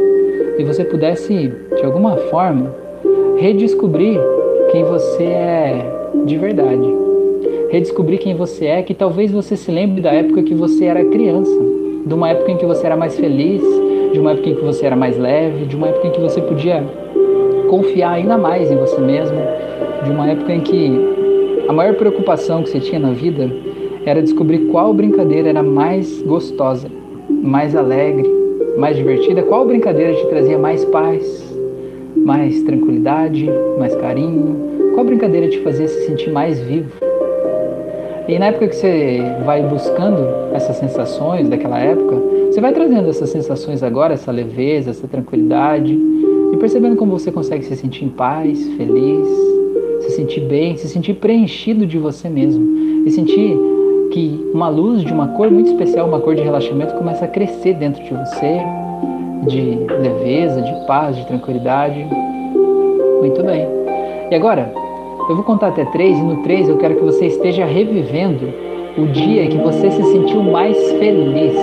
E 0.59 0.65
você 0.65 0.85
pudesse, 0.85 1.53
de 1.77 1.85
alguma 1.85 2.17
forma, 2.17 2.75
redescobrir 3.39 4.21
quem 4.71 4.85
você 4.85 5.25
é 5.25 6.01
de 6.25 6.37
verdade. 6.37 6.87
Redescobrir 7.71 8.19
quem 8.19 8.35
você 8.35 8.67
é, 8.67 8.83
que 8.83 8.95
talvez 8.95 9.31
você 9.31 9.57
se 9.57 9.71
lembre 9.71 10.01
da 10.01 10.13
época 10.13 10.43
que 10.43 10.55
você 10.55 10.87
era 10.87 11.05
criança, 11.05 11.59
de 12.05 12.13
uma 12.13 12.31
época 12.31 12.51
em 12.51 12.57
que 12.57 12.67
você 12.67 12.87
era 12.87 12.97
mais 12.97 13.17
feliz, 13.17 13.63
de 14.13 14.19
uma 14.19 14.33
época 14.33 14.49
em 14.49 14.55
que 14.55 14.65
você 14.65 14.87
era 14.87 14.97
mais 14.97 15.19
leve, 15.19 15.67
de 15.67 15.77
uma 15.77 15.89
época 15.89 16.09
em 16.09 16.11
que 16.11 16.21
você 16.21 16.41
podia 16.41 16.85
confiar 17.69 18.13
ainda 18.13 18.37
mais 18.37 18.71
em 18.71 18.77
você 18.77 19.01
mesmo, 19.01 19.39
de 20.05 20.11
uma 20.11 20.29
época 20.29 20.53
em 20.53 20.61
que 20.61 20.93
a 21.69 21.73
maior 21.73 21.95
preocupação 21.95 22.63
que 22.63 22.71
você 22.71 22.81
tinha 22.81 22.99
na 22.99 23.13
vida 23.13 23.51
era 24.05 24.21
descobrir 24.23 24.67
qual 24.71 24.93
brincadeira 24.93 25.51
era 25.51 25.63
mais 25.63 26.23
gostosa, 26.23 26.89
mais 27.29 27.77
alegre, 27.77 28.29
mais 28.77 28.97
divertida, 28.97 29.43
qual 29.43 29.65
brincadeira 29.67 30.15
te 30.15 30.27
trazia 30.27 30.59
mais 30.59 30.85
paz, 30.87 31.57
mais 32.17 32.63
tranquilidade, 32.63 33.49
mais 33.79 33.95
carinho, 33.95 34.93
qual 34.95 35.05
brincadeira 35.05 35.49
te 35.49 35.59
fazia 35.61 35.87
se 35.87 36.07
sentir 36.07 36.31
mais 36.33 36.59
vivo. 36.61 36.91
E 38.27 38.39
na 38.39 38.47
época 38.47 38.69
que 38.69 38.77
você 38.77 39.21
vai 39.45 39.63
buscando 39.63 40.27
essas 40.55 40.77
sensações 40.77 41.49
daquela 41.49 41.79
época, 41.79 42.17
você 42.61 42.63
vai 42.63 42.73
trazendo 42.75 43.09
essas 43.09 43.31
sensações 43.31 43.83
agora, 43.83 44.13
essa 44.13 44.31
leveza, 44.31 44.91
essa 44.91 45.09
tranquilidade, 45.09 45.99
e 46.53 46.57
percebendo 46.59 46.95
como 46.95 47.19
você 47.19 47.33
consegue 47.33 47.65
se 47.65 47.75
sentir 47.75 48.05
em 48.05 48.11
paz, 48.11 48.63
feliz, 48.75 49.27
se 50.01 50.11
sentir 50.11 50.41
bem, 50.43 50.77
se 50.77 50.87
sentir 50.87 51.15
preenchido 51.15 51.87
de 51.87 51.97
você 51.97 52.29
mesmo, 52.29 53.07
e 53.07 53.11
sentir 53.11 53.57
que 54.11 54.47
uma 54.53 54.69
luz 54.69 55.01
de 55.01 55.11
uma 55.11 55.29
cor 55.29 55.51
muito 55.51 55.71
especial, 55.71 56.07
uma 56.07 56.21
cor 56.21 56.35
de 56.35 56.43
relaxamento, 56.43 56.93
começa 56.97 57.25
a 57.25 57.29
crescer 57.29 57.73
dentro 57.77 58.05
de 58.05 58.11
você, 58.11 58.61
de 59.47 59.79
leveza, 60.03 60.61
de 60.61 60.87
paz, 60.87 61.17
de 61.17 61.27
tranquilidade. 61.27 62.07
Muito 63.21 63.43
bem. 63.43 63.67
E 64.31 64.35
agora, 64.35 64.71
eu 65.31 65.35
vou 65.35 65.45
contar 65.45 65.69
até 65.69 65.87
três, 65.87 66.19
e 66.19 66.23
no 66.23 66.43
três 66.43 66.69
eu 66.69 66.77
quero 66.77 66.97
que 66.97 67.05
você 67.05 67.25
esteja 67.25 67.65
revivendo 67.65 68.53
o 68.99 69.07
dia 69.07 69.47
que 69.47 69.57
você 69.57 69.91
se 69.91 70.03
sentiu 70.13 70.43
mais 70.43 70.77
feliz, 70.99 71.55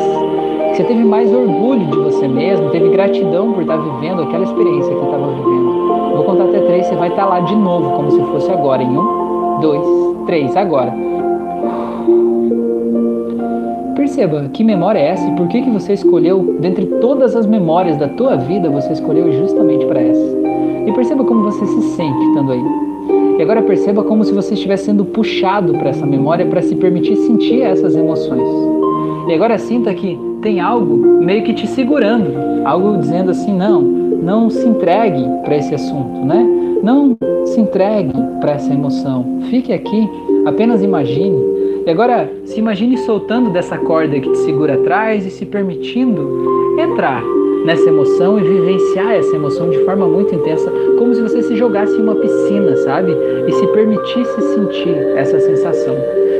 você 0.77 0.83
teve 0.83 1.03
mais 1.03 1.33
orgulho 1.33 1.87
de 1.87 1.97
você 1.97 2.27
mesmo, 2.27 2.69
teve 2.69 2.89
gratidão 2.89 3.51
por 3.51 3.61
estar 3.61 3.77
vivendo 3.77 4.21
aquela 4.21 4.43
experiência 4.43 4.93
que 4.93 5.05
estava 5.05 5.25
vivendo. 5.25 6.13
Vou 6.15 6.23
contar 6.23 6.43
até 6.43 6.59
três, 6.59 6.85
você 6.85 6.95
vai 6.95 7.09
estar 7.09 7.25
lá 7.25 7.39
de 7.39 7.55
novo, 7.55 7.95
como 7.95 8.11
se 8.11 8.21
fosse 8.25 8.51
agora, 8.51 8.83
em 8.83 8.95
um, 8.95 9.59
dois, 9.59 9.81
três, 10.27 10.55
agora. 10.55 10.93
Perceba 13.95 14.49
que 14.53 14.63
memória 14.63 14.99
é 14.99 15.07
essa 15.07 15.27
e 15.27 15.35
por 15.35 15.47
que, 15.47 15.63
que 15.63 15.69
você 15.71 15.93
escolheu, 15.93 16.57
dentre 16.59 16.85
todas 17.01 17.35
as 17.35 17.47
memórias 17.47 17.97
da 17.97 18.09
tua 18.09 18.35
vida, 18.35 18.69
você 18.69 18.93
escolheu 18.93 19.31
justamente 19.31 19.83
para 19.83 19.99
essa. 19.99 20.37
E 20.85 20.91
perceba 20.91 21.25
como 21.25 21.41
você 21.41 21.65
se 21.65 21.81
sente 21.95 22.23
estando 22.27 22.51
aí. 22.51 22.63
E 23.39 23.41
agora 23.41 23.63
perceba 23.63 24.03
como 24.03 24.23
se 24.23 24.31
você 24.31 24.53
estivesse 24.53 24.85
sendo 24.85 25.05
puxado 25.05 25.73
para 25.73 25.89
essa 25.89 26.05
memória 26.05 26.45
para 26.45 26.61
se 26.61 26.75
permitir 26.75 27.15
sentir 27.15 27.63
essas 27.63 27.95
emoções. 27.95 28.47
E 29.27 29.33
agora 29.33 29.57
sinta 29.57 29.91
que 29.95 30.26
tem 30.41 30.59
algo 30.59 30.95
meio 31.23 31.43
que 31.43 31.53
te 31.53 31.67
segurando, 31.67 32.33
algo 32.65 32.97
dizendo 32.97 33.31
assim: 33.31 33.53
não, 33.53 33.81
não 33.81 34.49
se 34.49 34.67
entregue 34.67 35.23
para 35.43 35.57
esse 35.57 35.73
assunto, 35.73 36.25
né? 36.25 36.45
Não 36.83 37.17
se 37.45 37.59
entregue 37.59 38.13
para 38.39 38.53
essa 38.53 38.71
emoção. 38.71 39.39
Fique 39.49 39.73
aqui, 39.73 40.09
apenas 40.45 40.83
imagine. 40.83 41.57
E 41.85 41.89
agora 41.89 42.29
se 42.43 42.59
imagine 42.59 42.97
soltando 42.97 43.49
dessa 43.49 43.77
corda 43.77 44.19
que 44.19 44.29
te 44.29 44.37
segura 44.39 44.75
atrás 44.75 45.25
e 45.25 45.29
se 45.29 45.45
permitindo 45.45 46.75
entrar 46.79 47.23
nessa 47.65 47.89
emoção 47.89 48.39
e 48.39 48.43
vivenciar 48.43 49.13
essa 49.13 49.35
emoção 49.35 49.69
de 49.69 49.83
forma 49.83 50.07
muito 50.07 50.33
intensa, 50.35 50.71
como 50.97 51.13
se 51.13 51.21
você 51.21 51.41
se 51.41 51.55
jogasse 51.55 51.97
em 51.97 52.01
uma 52.01 52.15
piscina, 52.15 52.75
sabe? 52.77 53.13
E 53.47 53.51
se 53.51 53.67
permitisse 53.67 54.41
sentir 54.53 54.95
essa 55.15 55.39
sensação. 55.39 55.95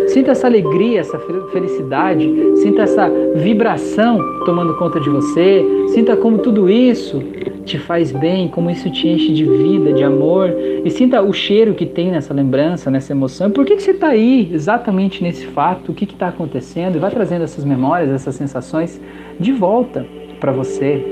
Sinta 0.07 0.31
essa 0.31 0.47
alegria, 0.47 1.01
essa 1.01 1.19
felicidade, 1.51 2.31
sinta 2.57 2.83
essa 2.83 3.09
vibração 3.35 4.19
tomando 4.45 4.75
conta 4.77 4.99
de 4.99 5.09
você, 5.09 5.65
sinta 5.89 6.15
como 6.15 6.39
tudo 6.39 6.69
isso 6.69 7.21
te 7.65 7.77
faz 7.77 8.11
bem, 8.11 8.47
como 8.47 8.69
isso 8.69 8.89
te 8.89 9.07
enche 9.07 9.33
de 9.33 9.43
vida, 9.43 9.91
de 9.91 10.03
amor, 10.03 10.55
e 10.83 10.89
sinta 10.89 11.21
o 11.21 11.33
cheiro 11.33 11.73
que 11.73 11.85
tem 11.85 12.09
nessa 12.09 12.33
lembrança, 12.33 12.89
nessa 12.89 13.11
emoção. 13.11 13.51
Por 13.51 13.65
que, 13.65 13.75
que 13.75 13.83
você 13.83 13.91
está 13.91 14.07
aí 14.07 14.49
exatamente 14.53 15.21
nesse 15.21 15.45
fato? 15.45 15.91
O 15.91 15.93
que 15.93 16.05
está 16.05 16.29
acontecendo? 16.29 16.95
E 16.95 16.99
vai 16.99 17.11
trazendo 17.11 17.43
essas 17.43 17.65
memórias, 17.65 18.09
essas 18.09 18.35
sensações 18.35 19.01
de 19.37 19.51
volta 19.51 20.05
para 20.39 20.53
você. 20.53 21.05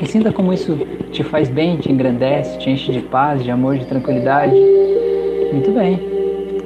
E 0.00 0.06
sinta 0.06 0.30
como 0.30 0.52
isso 0.52 0.76
te 1.10 1.24
faz 1.24 1.48
bem, 1.48 1.78
te 1.78 1.90
engrandece, 1.90 2.58
te 2.58 2.68
enche 2.68 2.92
de 2.92 3.00
paz, 3.00 3.42
de 3.42 3.50
amor, 3.50 3.78
de 3.78 3.86
tranquilidade. 3.86 4.54
Muito 5.52 5.70
bem, 5.70 5.98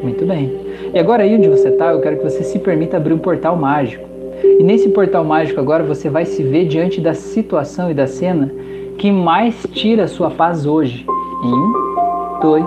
muito 0.03 0.27
bem. 0.27 0.60
E 0.93 0.99
agora 0.99 1.23
aí 1.23 1.37
onde 1.37 1.49
você 1.49 1.69
está, 1.69 1.93
eu 1.93 2.01
quero 2.01 2.17
que 2.17 2.25
você 2.25 2.43
se 2.43 2.59
permita 2.59 2.97
abrir 2.97 3.15
um 3.15 3.19
portal 3.19 3.55
mágico. 3.57 4.05
E 4.43 4.63
nesse 4.63 4.89
portal 4.89 5.25
mágico 5.25 5.61
agora 5.61 5.85
você 5.85 6.09
vai 6.09 6.25
se 6.25 6.43
ver 6.43 6.67
diante 6.67 7.01
da 7.01 7.15
situação 7.15 7.91
e 7.91 7.95
da 7.95 8.07
cena 8.07 8.51
que 8.99 9.13
mais 9.13 9.67
tira 9.73 10.05
a 10.05 10.09
sua 10.09 10.31
paz 10.31 10.67
hoje. 10.67 11.07
Um, 11.45 12.39
dois, 12.43 12.67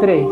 três. 0.00 0.26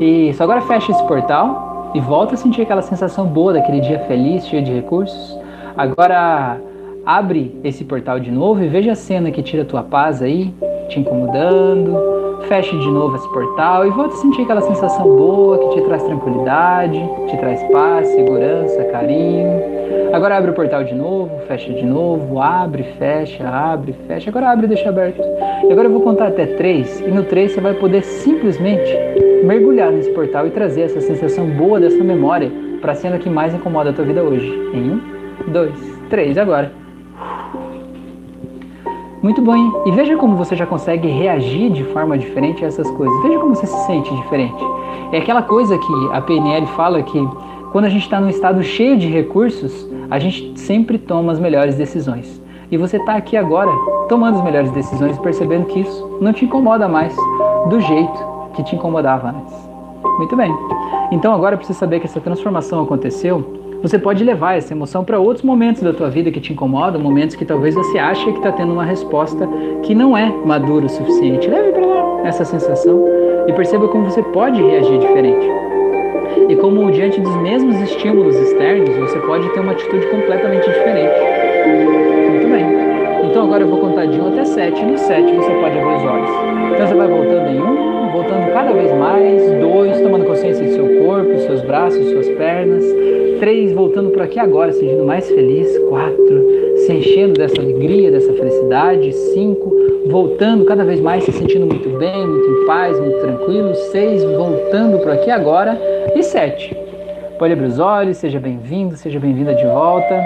Isso, 0.00 0.42
agora 0.42 0.62
fecha 0.62 0.90
esse 0.90 1.06
portal 1.06 1.92
e 1.94 2.00
volta 2.00 2.34
a 2.34 2.36
sentir 2.36 2.62
aquela 2.62 2.82
sensação 2.82 3.26
boa 3.26 3.52
daquele 3.52 3.80
dia 3.80 3.98
feliz, 4.00 4.46
cheio 4.46 4.64
de 4.64 4.72
recursos. 4.72 5.38
Agora 5.76 6.58
abre 7.04 7.54
esse 7.62 7.84
portal 7.84 8.18
de 8.18 8.30
novo 8.30 8.62
e 8.62 8.68
veja 8.68 8.92
a 8.92 8.96
cena 8.96 9.30
que 9.30 9.42
tira 9.42 9.64
a 9.64 9.66
tua 9.66 9.82
paz 9.82 10.22
aí, 10.22 10.52
te 10.88 11.00
incomodando. 11.00 11.96
Feche 12.48 12.76
de 12.76 12.90
novo 12.90 13.16
esse 13.16 13.28
portal 13.32 13.86
e 13.86 13.90
volta 13.90 14.14
a 14.14 14.18
sentir 14.18 14.42
aquela 14.42 14.60
sensação 14.62 15.04
boa 15.04 15.58
que 15.58 15.76
te 15.76 15.86
traz 15.86 16.02
tranquilidade, 16.02 17.00
te 17.28 17.36
traz 17.36 17.62
paz, 17.70 18.08
segurança, 18.08 18.84
carinho. 18.84 19.60
Agora 20.12 20.36
abre 20.36 20.50
o 20.50 20.54
portal 20.54 20.84
de 20.84 20.94
novo, 20.94 21.38
fecha 21.46 21.72
de 21.72 21.84
novo, 21.84 22.40
abre, 22.40 22.82
fecha, 22.98 23.48
abre, 23.48 23.94
fecha. 24.06 24.28
Agora 24.28 24.50
abre 24.50 24.66
e 24.66 24.68
deixa 24.68 24.88
aberto. 24.88 25.22
E 25.66 25.72
agora 25.72 25.86
eu 25.88 25.92
vou 25.92 26.02
contar 26.02 26.28
até 26.28 26.44
três 26.44 27.00
e 27.00 27.08
no 27.08 27.22
três 27.22 27.52
você 27.52 27.60
vai 27.60 27.74
poder 27.74 28.02
simplesmente 28.02 28.92
mergulhar 29.44 29.90
nesse 29.90 30.10
portal 30.10 30.46
e 30.46 30.50
trazer 30.50 30.82
essa 30.82 31.00
sensação 31.00 31.46
boa 31.46 31.80
dessa 31.80 32.02
memória 32.02 32.50
para 32.80 32.92
a 32.92 32.94
cena 32.94 33.18
que 33.18 33.30
mais 33.30 33.54
incomoda 33.54 33.90
a 33.90 33.92
tua 33.92 34.04
vida 34.04 34.22
hoje. 34.22 34.50
Em 34.74 34.90
um, 34.90 35.00
dois, 35.48 35.78
três, 36.10 36.36
agora. 36.36 36.70
Muito 39.22 39.40
bom, 39.40 39.84
e 39.86 39.92
veja 39.92 40.16
como 40.16 40.36
você 40.36 40.56
já 40.56 40.66
consegue 40.66 41.06
reagir 41.06 41.70
de 41.70 41.84
forma 41.84 42.18
diferente 42.18 42.64
a 42.64 42.66
essas 42.66 42.90
coisas. 42.90 43.22
Veja 43.22 43.38
como 43.38 43.54
você 43.54 43.66
se 43.66 43.86
sente 43.86 44.12
diferente. 44.16 44.64
É 45.12 45.18
aquela 45.18 45.42
coisa 45.42 45.78
que 45.78 45.92
a 46.12 46.20
PNL 46.20 46.66
fala 46.66 47.00
que 47.04 47.24
quando 47.70 47.84
a 47.84 47.88
gente 47.88 48.02
está 48.02 48.20
num 48.20 48.28
estado 48.28 48.60
cheio 48.64 48.98
de 48.98 49.06
recursos, 49.06 49.88
a 50.10 50.18
gente 50.18 50.58
sempre 50.58 50.98
toma 50.98 51.30
as 51.30 51.38
melhores 51.38 51.76
decisões. 51.76 52.42
E 52.68 52.76
você 52.76 52.96
está 52.96 53.14
aqui 53.14 53.36
agora 53.36 53.70
tomando 54.08 54.38
as 54.38 54.44
melhores 54.44 54.72
decisões 54.72 55.16
percebendo 55.18 55.66
que 55.66 55.80
isso 55.80 56.18
não 56.20 56.32
te 56.32 56.44
incomoda 56.44 56.88
mais 56.88 57.14
do 57.68 57.80
jeito 57.80 58.26
que 58.54 58.64
te 58.64 58.74
incomodava 58.74 59.28
antes. 59.28 59.54
Muito 60.18 60.34
bem. 60.34 60.52
Então 61.12 61.32
agora 61.32 61.56
você 61.56 61.72
saber 61.72 62.00
que 62.00 62.06
essa 62.06 62.20
transformação 62.20 62.82
aconteceu, 62.82 63.61
você 63.82 63.98
pode 63.98 64.22
levar 64.22 64.56
essa 64.56 64.72
emoção 64.72 65.02
para 65.02 65.18
outros 65.18 65.44
momentos 65.44 65.82
da 65.82 65.92
tua 65.92 66.08
vida 66.08 66.30
que 66.30 66.40
te 66.40 66.52
incomodam, 66.52 67.00
momentos 67.00 67.34
que 67.34 67.44
talvez 67.44 67.74
você 67.74 67.98
ache 67.98 68.24
que 68.30 68.38
está 68.38 68.52
tendo 68.52 68.72
uma 68.72 68.84
resposta 68.84 69.48
que 69.82 69.92
não 69.92 70.16
é 70.16 70.32
madura 70.44 70.86
o 70.86 70.88
suficiente. 70.88 71.48
Leve 71.48 71.72
para 71.72 71.84
lá 71.84 72.22
essa 72.24 72.44
sensação 72.44 73.04
e 73.48 73.52
perceba 73.52 73.88
como 73.88 74.08
você 74.08 74.22
pode 74.22 74.62
reagir 74.62 74.98
diferente. 75.00 75.46
E 76.48 76.54
como 76.54 76.92
diante 76.92 77.20
dos 77.20 77.34
mesmos 77.38 77.74
estímulos 77.80 78.36
externos, 78.36 78.96
você 78.96 79.18
pode 79.18 79.48
ter 79.52 79.58
uma 79.58 79.72
atitude 79.72 80.06
completamente 80.06 80.64
diferente. 80.64 81.20
Muito 82.30 82.48
bem. 82.50 83.28
Então 83.28 83.44
agora 83.46 83.64
eu 83.64 83.68
vou 83.68 83.80
contar 83.80 84.06
de 84.06 84.20
1 84.20 84.28
até 84.28 84.44
7. 84.44 84.80
E 84.80 84.84
no 84.84 84.96
7 84.98 85.34
você 85.34 85.50
pode 85.54 85.76
abrir 85.76 85.96
os 85.96 86.04
olhos. 86.04 86.30
Então 86.72 86.86
você 86.86 86.94
vai 86.94 87.08
voltando 87.08 87.48
em 87.48 87.60
1, 87.60 88.12
voltando 88.12 88.52
cada 88.52 88.72
vez 88.72 88.92
mais, 88.92 89.42
2, 89.60 90.00
tomando 90.02 90.24
consciência 90.24 90.64
do 90.64 90.72
seu 90.72 91.04
corpo, 91.04 91.36
seus 91.40 91.62
braços, 91.62 92.08
suas 92.10 92.28
pernas 92.28 92.84
Três, 93.42 93.72
voltando 93.72 94.10
por 94.10 94.22
aqui 94.22 94.38
agora, 94.38 94.70
se 94.72 94.78
sentindo 94.78 95.04
mais 95.04 95.28
feliz. 95.28 95.76
Quatro, 95.88 96.46
se 96.76 96.92
enchendo 96.92 97.32
dessa 97.32 97.60
alegria, 97.60 98.08
dessa 98.08 98.32
felicidade. 98.34 99.12
Cinco, 99.12 99.68
voltando 100.06 100.64
cada 100.64 100.84
vez 100.84 101.00
mais, 101.00 101.24
se 101.24 101.32
sentindo 101.32 101.66
muito 101.66 101.88
bem, 101.98 102.24
muito 102.24 102.48
em 102.48 102.66
paz, 102.66 103.00
muito 103.00 103.18
tranquilo. 103.18 103.74
Seis, 103.74 104.22
voltando 104.22 105.00
por 105.00 105.10
aqui 105.10 105.28
agora. 105.28 105.76
E 106.14 106.22
sete, 106.22 106.72
pode 107.36 107.52
abrir 107.52 107.66
os 107.66 107.80
olhos, 107.80 108.18
seja 108.18 108.38
bem-vindo, 108.38 108.94
seja 108.94 109.18
bem-vinda 109.18 109.56
de 109.56 109.66
volta. 109.66 110.24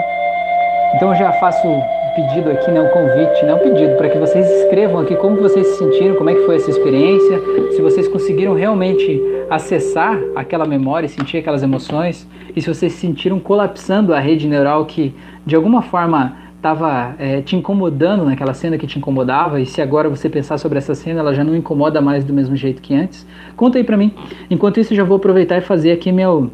Então 0.95 1.15
já 1.15 1.31
faço 1.31 1.67
pedido 2.15 2.51
aqui, 2.51 2.69
né, 2.69 2.81
um 2.81 2.89
convite, 2.89 3.45
né, 3.45 3.55
um 3.55 3.57
pedido 3.57 3.95
para 3.95 4.09
que 4.09 4.17
vocês 4.19 4.47
escrevam 4.61 5.01
aqui 5.01 5.15
como 5.15 5.37
vocês 5.37 5.65
se 5.65 5.79
sentiram, 5.79 6.13
como 6.13 6.29
é 6.29 6.35
que 6.35 6.45
foi 6.45 6.57
essa 6.57 6.69
experiência, 6.69 7.41
se 7.71 7.81
vocês 7.81 8.07
conseguiram 8.07 8.53
realmente 8.53 9.36
acessar 9.49 10.19
aquela 10.35 10.65
memória 10.65 11.05
e 11.05 11.09
sentir 11.09 11.37
aquelas 11.37 11.63
emoções, 11.63 12.27
e 12.55 12.61
se 12.61 12.67
vocês 12.67 12.93
se 12.93 12.99
sentiram 12.99 13.39
colapsando 13.39 14.13
a 14.13 14.19
rede 14.19 14.47
neural 14.47 14.85
que 14.85 15.13
de 15.45 15.55
alguma 15.55 15.81
forma 15.81 16.35
estava 16.57 17.15
é, 17.19 17.41
te 17.41 17.55
incomodando 17.55 18.25
naquela 18.25 18.53
cena 18.53 18.77
que 18.77 18.87
te 18.87 18.97
incomodava, 18.97 19.61
e 19.61 19.65
se 19.65 19.81
agora 19.81 20.09
você 20.09 20.27
pensar 20.27 20.57
sobre 20.57 20.77
essa 20.77 20.95
cena, 20.95 21.19
ela 21.19 21.33
já 21.33 21.43
não 21.43 21.55
incomoda 21.55 22.01
mais 22.01 22.23
do 22.25 22.33
mesmo 22.33 22.55
jeito 22.55 22.81
que 22.81 22.93
antes, 22.93 23.25
conta 23.55 23.77
aí 23.77 23.83
para 23.83 23.95
mim. 23.95 24.11
Enquanto 24.49 24.79
isso, 24.79 24.93
eu 24.93 24.97
já 24.97 25.03
vou 25.03 25.17
aproveitar 25.17 25.57
e 25.57 25.61
fazer 25.61 25.91
aqui 25.91 26.11
meu, 26.11 26.51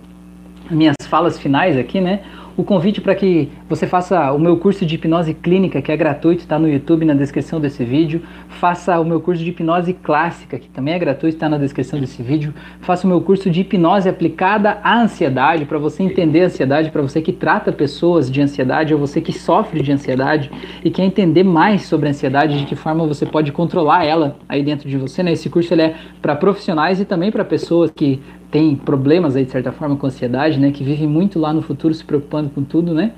minhas 0.70 0.96
falas 1.08 1.40
finais 1.40 1.78
aqui, 1.78 2.02
né? 2.02 2.22
O 2.56 2.64
convite 2.64 3.02
para 3.02 3.16
que 3.16 3.50
você 3.68 3.88
faça 3.88 4.32
o 4.32 4.40
meu 4.40 4.58
curso 4.58 4.86
de 4.86 4.96
hipnose 4.96 5.34
clínica, 5.34 5.82
que 5.82 5.92
é 5.92 5.98
gratuito, 5.98 6.42
está 6.42 6.60
no 6.60 6.70
YouTube 6.70 7.04
na 7.06 7.14
descrição 7.14 7.60
desse 7.60 7.84
vídeo. 7.84 8.22
Faça 8.48 9.00
o 9.00 9.06
meu 9.06 9.20
curso 9.20 9.44
de 9.44 9.50
hipnose 9.50 9.94
clássica, 9.94 10.60
que 10.60 10.70
também 10.70 10.94
é 10.94 11.00
gratuito, 11.00 11.36
está 11.36 11.50
na 11.50 11.58
descrição 11.58 12.00
desse 12.00 12.22
vídeo. 12.22 12.54
Faça 12.82 13.08
o 13.08 13.10
meu 13.10 13.22
curso 13.22 13.50
de 13.50 13.62
hipnose 13.62 14.08
aplicada 14.08 14.78
à 14.84 15.02
ansiedade, 15.02 15.66
para 15.66 15.80
você 15.80 16.04
entender 16.04 16.42
a 16.42 16.46
ansiedade, 16.46 16.92
para 16.92 17.02
você 17.02 17.22
que 17.22 17.32
trata 17.32 17.72
pessoas 17.72 18.30
de 18.30 18.42
ansiedade 18.42 18.94
ou 18.94 19.00
você 19.00 19.20
que 19.20 19.34
sofre 19.34 19.82
de 19.82 19.92
ansiedade 19.92 20.52
e 20.84 20.92
quer 20.92 21.04
entender 21.04 21.44
mais 21.44 21.84
sobre 21.84 22.08
a 22.08 22.12
ansiedade, 22.12 22.60
de 22.60 22.66
que 22.66 22.76
forma 22.76 23.08
você 23.08 23.26
pode 23.26 23.52
controlar 23.52 24.06
ela 24.06 24.38
aí 24.48 24.62
dentro 24.62 24.88
de 24.88 24.98
você. 24.98 25.24
Né? 25.24 25.32
Esse 25.32 25.50
curso 25.50 25.74
ele 25.74 25.82
é 25.82 25.96
para 26.22 26.36
profissionais 26.36 27.02
e 27.02 27.06
também 27.06 27.32
para 27.32 27.44
pessoas 27.44 27.90
que 27.90 28.22
tem 28.54 28.76
problemas 28.76 29.36
aí 29.36 29.44
de 29.44 29.52
certa 29.52 29.72
forma 29.72 29.96
com 29.96 30.06
ansiedade, 30.06 30.60
né, 30.60 30.70
que 30.72 30.84
vivem 30.84 31.08
muito 31.08 31.40
lá 31.40 31.52
no 31.52 31.64
futuro 31.64 31.92
se 31.92 32.06
preocupando 32.06 32.52
com 32.52 32.64
tudo, 32.64 32.94
né? 32.94 33.12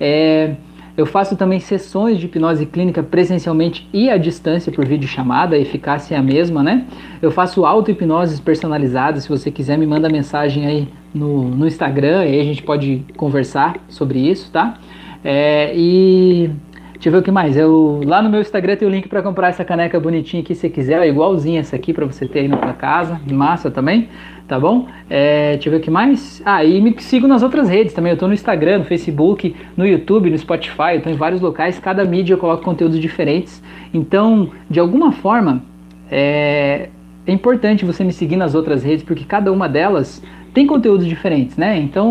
É, 0.00 0.56
eu 0.96 1.06
faço 1.06 1.36
também 1.36 1.60
sessões 1.60 2.18
de 2.18 2.26
hipnose 2.26 2.66
clínica 2.66 3.00
presencialmente 3.00 3.88
e 3.92 4.10
à 4.10 4.16
distância 4.16 4.72
por 4.72 4.84
vídeo 4.84 5.06
chamada, 5.06 5.54
a 5.54 5.58
eficácia 5.60 6.16
é 6.16 6.18
a 6.18 6.22
mesma, 6.22 6.60
né? 6.64 6.86
Eu 7.22 7.30
faço 7.30 7.64
auto-hipnoses 7.64 8.40
personalizadas, 8.40 9.22
se 9.22 9.28
você 9.28 9.48
quiser 9.48 9.78
me 9.78 9.86
manda 9.86 10.08
mensagem 10.08 10.66
aí 10.66 10.88
no, 11.14 11.44
no 11.44 11.68
Instagram, 11.68 12.22
aí 12.22 12.40
a 12.40 12.44
gente 12.44 12.64
pode 12.64 13.04
conversar 13.16 13.76
sobre 13.88 14.18
isso, 14.18 14.50
tá? 14.50 14.74
É, 15.22 15.72
e 15.72 16.50
Deixa 17.00 17.08
eu 17.08 17.12
ver 17.12 17.18
o 17.20 17.22
que 17.22 17.30
mais. 17.30 17.56
Eu, 17.56 18.02
lá 18.04 18.20
no 18.20 18.28
meu 18.28 18.42
Instagram 18.42 18.76
tem 18.76 18.86
o 18.86 18.90
link 18.90 19.08
para 19.08 19.22
comprar 19.22 19.48
essa 19.48 19.64
caneca 19.64 19.98
bonitinha 19.98 20.42
aqui 20.42 20.54
se 20.54 20.60
você 20.60 20.68
quiser. 20.68 21.00
É 21.00 21.08
igualzinha 21.08 21.60
essa 21.60 21.74
aqui 21.74 21.94
para 21.94 22.04
você 22.04 22.28
ter 22.28 22.40
aí 22.40 22.48
na 22.48 22.58
sua 22.58 22.74
casa. 22.74 23.18
Massa 23.32 23.70
também, 23.70 24.10
tá 24.46 24.60
bom? 24.60 24.86
É, 25.08 25.52
deixa 25.52 25.70
eu 25.70 25.72
ver 25.72 25.78
o 25.78 25.80
que 25.80 25.90
mais. 25.90 26.42
Ah, 26.44 26.62
e 26.62 26.78
me 26.78 26.94
sigo 26.98 27.26
nas 27.26 27.42
outras 27.42 27.70
redes 27.70 27.94
também. 27.94 28.12
Eu 28.12 28.18
tô 28.18 28.28
no 28.28 28.34
Instagram, 28.34 28.80
no 28.80 28.84
Facebook, 28.84 29.56
no 29.78 29.86
YouTube, 29.86 30.28
no 30.28 30.36
Spotify. 30.36 30.96
Eu 30.96 31.00
tô 31.00 31.08
em 31.08 31.14
vários 31.14 31.40
locais. 31.40 31.78
Cada 31.78 32.04
mídia 32.04 32.34
eu 32.34 32.38
coloco 32.38 32.62
conteúdos 32.62 32.98
diferentes. 32.98 33.62
Então, 33.94 34.50
de 34.68 34.78
alguma 34.78 35.10
forma, 35.10 35.62
é, 36.10 36.90
é 37.26 37.32
importante 37.32 37.82
você 37.82 38.04
me 38.04 38.12
seguir 38.12 38.36
nas 38.36 38.54
outras 38.54 38.84
redes 38.84 39.02
porque 39.02 39.24
cada 39.24 39.50
uma 39.50 39.70
delas 39.70 40.22
tem 40.52 40.66
conteúdos 40.66 41.06
diferentes, 41.06 41.56
né? 41.56 41.78
Então 41.78 42.10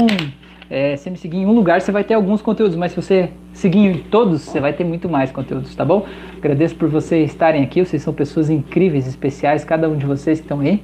é, 0.69 0.95
se 0.95 1.09
me 1.09 1.17
seguir 1.17 1.37
em 1.37 1.45
um 1.45 1.51
lugar, 1.51 1.81
você 1.81 1.91
vai 1.91 2.03
ter 2.03 2.13
alguns 2.13 2.41
conteúdos, 2.41 2.75
mas 2.75 2.91
se 2.91 3.01
você 3.01 3.29
seguir 3.53 3.79
em 3.79 3.97
todos, 3.97 4.41
você 4.41 4.59
vai 4.59 4.71
ter 4.71 4.83
muito 4.83 5.09
mais 5.09 5.31
conteúdos, 5.31 5.75
tá 5.75 5.83
bom? 5.83 6.05
Agradeço 6.37 6.75
por 6.75 6.87
vocês 6.87 7.31
estarem 7.31 7.63
aqui, 7.63 7.83
vocês 7.83 8.01
são 8.01 8.13
pessoas 8.13 8.49
incríveis, 8.49 9.07
especiais, 9.07 9.63
cada 9.63 9.89
um 9.89 9.97
de 9.97 10.05
vocês 10.05 10.39
que 10.39 10.45
estão 10.45 10.59
aí, 10.59 10.83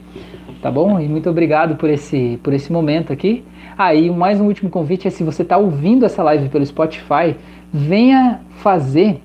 tá 0.62 0.72
bom? 0.72 1.00
E 1.00 1.08
muito 1.08 1.30
obrigado 1.30 1.76
por 1.76 1.90
esse, 1.90 2.40
por 2.42 2.52
esse 2.54 2.72
momento 2.72 3.14
aqui. 3.14 3.44
Ah, 3.78 3.94
e 3.94 4.10
mais 4.10 4.42
um 4.42 4.46
último 4.46 4.70
convite 4.70 5.08
é 5.08 5.12
se 5.12 5.24
você 5.24 5.44
está 5.44 5.58
ouvindo 5.58 6.06
essa 6.06 6.24
live 6.24 6.50
pelo 6.50 6.66
Spotify, 6.66 7.36
venha 7.72 8.40
fazer 8.58 9.22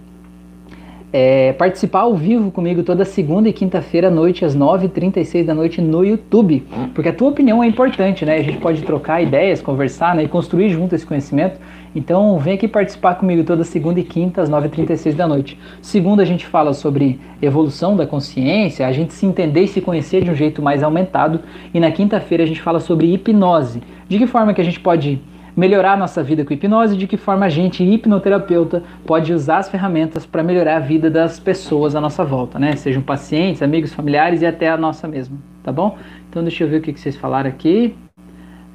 é, 1.13 1.53
participar 1.55 2.01
ao 2.01 2.15
vivo 2.15 2.51
comigo 2.51 2.83
toda 2.83 3.05
segunda 3.05 3.49
e 3.49 3.53
quinta-feira 3.53 4.09
à 4.09 4.11
noite, 4.11 4.45
às 4.45 4.57
9h36 4.57 5.45
da 5.45 5.55
noite 5.55 5.81
no 5.81 6.05
YouTube. 6.05 6.65
Porque 6.95 7.09
a 7.09 7.13
tua 7.13 7.29
opinião 7.29 7.63
é 7.63 7.67
importante, 7.67 8.25
né? 8.25 8.37
A 8.37 8.43
gente 8.43 8.59
pode 8.59 8.83
trocar 8.83 9.23
ideias, 9.23 9.61
conversar 9.61 10.15
né? 10.15 10.25
e 10.25 10.29
construir 10.29 10.71
junto 10.71 10.95
esse 10.95 11.05
conhecimento. 11.05 11.59
Então 11.95 12.39
vem 12.39 12.55
aqui 12.55 12.69
participar 12.69 13.17
comigo 13.17 13.43
toda 13.43 13.65
segunda 13.65 13.99
e 13.99 14.05
quinta, 14.05 14.43
às 14.43 14.49
9h36 14.49 15.15
da 15.15 15.27
noite. 15.27 15.59
Segunda 15.83 16.23
a 16.23 16.27
gente 16.27 16.47
fala 16.47 16.73
sobre 16.73 17.19
evolução 17.43 17.97
da 17.97 18.07
consciência, 18.07 18.87
a 18.87 18.93
gente 18.93 19.13
se 19.13 19.27
entender 19.27 19.63
e 19.63 19.69
se 19.69 19.81
conhecer 19.81 20.23
de 20.23 20.31
um 20.31 20.35
jeito 20.35 20.63
mais 20.63 20.85
aumentado. 20.85 21.41
E 21.75 21.81
na 21.81 21.91
quinta-feira 21.91 22.45
a 22.45 22.47
gente 22.47 22.63
fala 22.63 22.79
sobre 22.79 23.13
hipnose. 23.13 23.83
De 24.09 24.19
que 24.19 24.27
forma 24.27 24.55
que 24.55 24.61
a 24.61 24.65
gente 24.65 24.79
pode 24.79 25.21
melhorar 25.57 25.97
nossa 25.97 26.23
vida 26.23 26.45
com 26.45 26.53
hipnose, 26.53 26.97
de 26.97 27.07
que 27.07 27.17
forma 27.17 27.47
a 27.47 27.49
gente, 27.49 27.83
hipnoterapeuta, 27.83 28.83
pode 29.07 29.33
usar 29.33 29.59
as 29.59 29.69
ferramentas 29.69 30.25
para 30.27 30.43
melhorar 30.43 30.77
a 30.77 30.81
vida 30.81 31.11
das 31.11 31.39
pessoas 31.39 31.95
à 31.95 32.01
nossa 32.01 32.25
volta, 32.25 32.59
né? 32.59 32.77
Sejam 32.77 33.03
pacientes, 33.03 33.63
amigos, 33.63 33.93
familiares 33.93 34.43
e 34.43 34.47
até 34.47 34.69
a 34.69 34.77
nossa 34.77 35.09
mesma, 35.09 35.37
tá 35.63 35.73
bom? 35.73 35.99
Então 36.29 36.43
deixa 36.43 36.65
eu 36.65 36.69
ver 36.69 36.79
o 36.79 36.81
que, 36.81 36.99
vocês 36.99 37.17
falaram 37.17 37.49
aqui. 37.49 37.95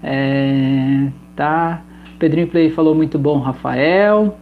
É, 0.03 1.07
tá. 1.35 1.81
Pedrinho 2.19 2.47
Play 2.47 2.69
falou 2.69 2.95
muito 2.95 3.17
bom, 3.17 3.39
Rafael. 3.39 4.37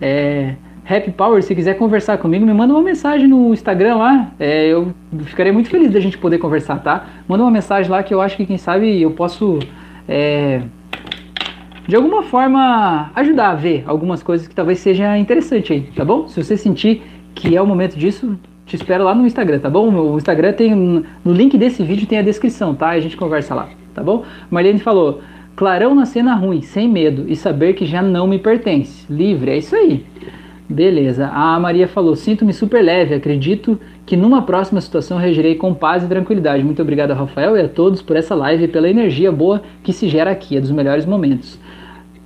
É, 0.00 0.54
Happy 0.88 1.10
Power, 1.10 1.42
se 1.42 1.54
quiser 1.54 1.74
conversar 1.74 2.18
comigo, 2.18 2.46
me 2.46 2.54
manda 2.54 2.72
uma 2.72 2.82
mensagem 2.82 3.26
no 3.26 3.52
Instagram 3.52 3.96
lá. 3.96 4.30
É, 4.38 4.66
eu 4.68 4.94
ficarei 5.24 5.50
muito 5.50 5.68
feliz 5.68 5.90
da 5.90 5.98
gente 5.98 6.16
poder 6.16 6.38
conversar, 6.38 6.78
tá? 6.80 7.06
Manda 7.26 7.42
uma 7.42 7.50
mensagem 7.50 7.90
lá 7.90 8.02
que 8.02 8.14
eu 8.14 8.20
acho 8.20 8.36
que 8.36 8.46
quem 8.46 8.56
sabe 8.56 9.02
eu 9.02 9.10
posso 9.10 9.58
é, 10.08 10.62
de 11.86 11.94
alguma 11.94 12.22
forma 12.22 13.10
ajudar 13.14 13.50
a 13.50 13.54
ver 13.54 13.84
algumas 13.86 14.22
coisas 14.22 14.48
que 14.48 14.54
talvez 14.54 14.78
seja 14.80 15.16
interessante 15.16 15.72
aí, 15.72 15.82
tá 15.94 16.04
bom? 16.04 16.26
Se 16.26 16.42
você 16.42 16.56
sentir 16.56 17.02
que 17.34 17.54
é 17.54 17.62
o 17.62 17.66
momento 17.66 17.96
disso, 17.96 18.36
te 18.64 18.74
espero 18.74 19.04
lá 19.04 19.14
no 19.14 19.24
Instagram, 19.24 19.60
tá 19.60 19.70
bom? 19.70 19.94
O 19.94 20.16
Instagram 20.16 20.52
tem 20.52 20.74
no 20.74 21.32
link 21.32 21.56
desse 21.56 21.84
vídeo 21.84 22.06
tem 22.06 22.18
a 22.18 22.22
descrição, 22.22 22.74
tá? 22.74 22.88
A 22.88 23.00
gente 23.00 23.16
conversa 23.16 23.54
lá, 23.54 23.68
tá 23.94 24.02
bom? 24.02 24.24
Marlene 24.50 24.80
falou: 24.80 25.20
"Clarão 25.54 25.94
na 25.94 26.04
cena 26.06 26.34
ruim, 26.34 26.60
sem 26.60 26.88
medo 26.88 27.26
e 27.28 27.36
saber 27.36 27.74
que 27.74 27.86
já 27.86 28.02
não 28.02 28.26
me 28.26 28.38
pertence, 28.40 29.06
livre". 29.08 29.52
É 29.52 29.58
isso 29.58 29.76
aí. 29.76 30.04
Beleza. 30.68 31.28
A 31.28 31.60
Maria 31.60 31.86
falou: 31.86 32.16
"Sinto-me 32.16 32.52
super 32.52 32.82
leve, 32.82 33.14
acredito 33.14 33.78
que 34.04 34.16
numa 34.16 34.42
próxima 34.42 34.80
situação 34.80 35.18
reagirei 35.18 35.54
com 35.54 35.72
paz 35.72 36.02
e 36.02 36.08
tranquilidade. 36.08 36.64
Muito 36.64 36.82
obrigado, 36.82 37.12
Rafael, 37.12 37.56
e 37.56 37.60
a 37.60 37.68
todos 37.68 38.02
por 38.02 38.16
essa 38.16 38.34
live 38.34 38.64
e 38.64 38.68
pela 38.68 38.90
energia 38.90 39.30
boa 39.30 39.62
que 39.84 39.92
se 39.92 40.08
gera 40.08 40.32
aqui, 40.32 40.56
é 40.56 40.60
dos 40.60 40.72
melhores 40.72 41.06
momentos 41.06 41.64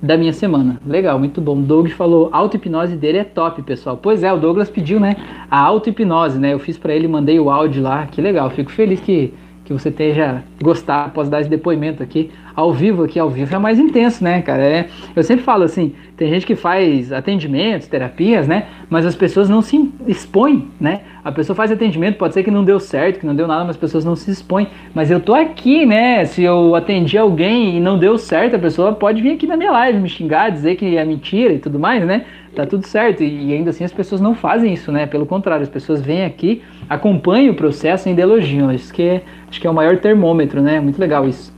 da 0.01 0.17
minha 0.17 0.33
semana. 0.33 0.79
Legal, 0.85 1.19
muito 1.19 1.39
bom. 1.39 1.61
Doug 1.61 1.89
falou, 1.89 2.29
auto-hipnose 2.31 2.95
dele 2.95 3.19
é 3.19 3.23
top, 3.23 3.61
pessoal. 3.61 3.97
Pois 4.01 4.23
é, 4.23 4.33
o 4.33 4.37
Douglas 4.37 4.69
pediu, 4.69 4.99
né, 4.99 5.15
a 5.49 5.59
auto-hipnose, 5.59 6.39
né? 6.39 6.53
Eu 6.53 6.59
fiz 6.59 6.77
para 6.77 6.93
ele, 6.93 7.07
mandei 7.07 7.39
o 7.39 7.49
áudio 7.49 7.83
lá. 7.83 8.07
Que 8.07 8.21
legal, 8.21 8.49
fico 8.49 8.71
feliz 8.71 8.99
que, 8.99 9.33
que 9.63 9.71
você 9.71 9.91
tenha 9.91 10.43
gostado, 10.61 11.11
posso 11.11 11.29
dar 11.29 11.41
esse 11.41 11.49
depoimento 11.49 12.01
aqui 12.01 12.31
ao 12.55 12.73
vivo 12.73 13.03
aqui, 13.03 13.19
ao 13.19 13.29
vivo 13.29 13.55
é 13.55 13.59
mais 13.59 13.79
intenso, 13.79 14.23
né, 14.23 14.41
cara? 14.41 14.63
É, 14.63 14.87
eu 15.15 15.23
sempre 15.23 15.43
falo 15.43 15.63
assim, 15.63 15.93
tem 16.17 16.29
gente 16.29 16.45
que 16.45 16.55
faz 16.55 17.11
atendimentos, 17.11 17.87
terapias, 17.87 18.47
né? 18.47 18.65
Mas 18.89 19.05
as 19.05 19.15
pessoas 19.15 19.49
não 19.49 19.61
se 19.61 19.91
expõem, 20.07 20.67
né? 20.79 21.01
A 21.23 21.31
pessoa 21.31 21.55
faz 21.55 21.71
atendimento, 21.71 22.17
pode 22.17 22.33
ser 22.33 22.43
que 22.43 22.51
não 22.51 22.63
deu 22.63 22.79
certo, 22.79 23.19
que 23.19 23.25
não 23.25 23.35
deu 23.35 23.47
nada, 23.47 23.61
mas 23.61 23.71
as 23.71 23.77
pessoas 23.77 24.03
não 24.03 24.15
se 24.15 24.29
expõem. 24.29 24.67
Mas 24.93 25.09
eu 25.09 25.19
tô 25.19 25.33
aqui, 25.33 25.85
né? 25.85 26.25
Se 26.25 26.43
eu 26.43 26.75
atendi 26.75 27.17
alguém 27.17 27.77
e 27.77 27.79
não 27.79 27.97
deu 27.97 28.17
certo, 28.17 28.55
a 28.55 28.59
pessoa 28.59 28.93
pode 28.93 29.21
vir 29.21 29.33
aqui 29.33 29.47
na 29.47 29.55
minha 29.57 29.71
live 29.71 29.99
me 29.99 30.09
xingar, 30.09 30.49
dizer 30.49 30.75
que 30.75 30.97
é 30.97 31.05
mentira 31.05 31.53
e 31.53 31.59
tudo 31.59 31.79
mais, 31.79 32.05
né? 32.05 32.25
Tá 32.55 32.65
tudo 32.65 32.85
certo. 32.85 33.23
E 33.23 33.53
ainda 33.53 33.69
assim 33.69 33.83
as 33.83 33.93
pessoas 33.93 34.19
não 34.19 34.35
fazem 34.35 34.73
isso, 34.73 34.91
né? 34.91 35.05
Pelo 35.05 35.25
contrário, 35.25 35.63
as 35.63 35.69
pessoas 35.69 36.01
vêm 36.01 36.25
aqui, 36.25 36.61
acompanham 36.89 37.53
o 37.53 37.55
processo 37.55 38.07
e 38.07 38.09
ainda 38.09 38.21
elogiam. 38.21 38.71
Isso 38.71 38.93
que 38.93 39.01
é, 39.01 39.23
acho 39.49 39.59
que 39.59 39.67
é 39.67 39.69
o 39.69 39.73
maior 39.73 39.97
termômetro, 39.97 40.61
né? 40.61 40.79
Muito 40.79 40.99
legal 40.99 41.27
isso. 41.27 41.53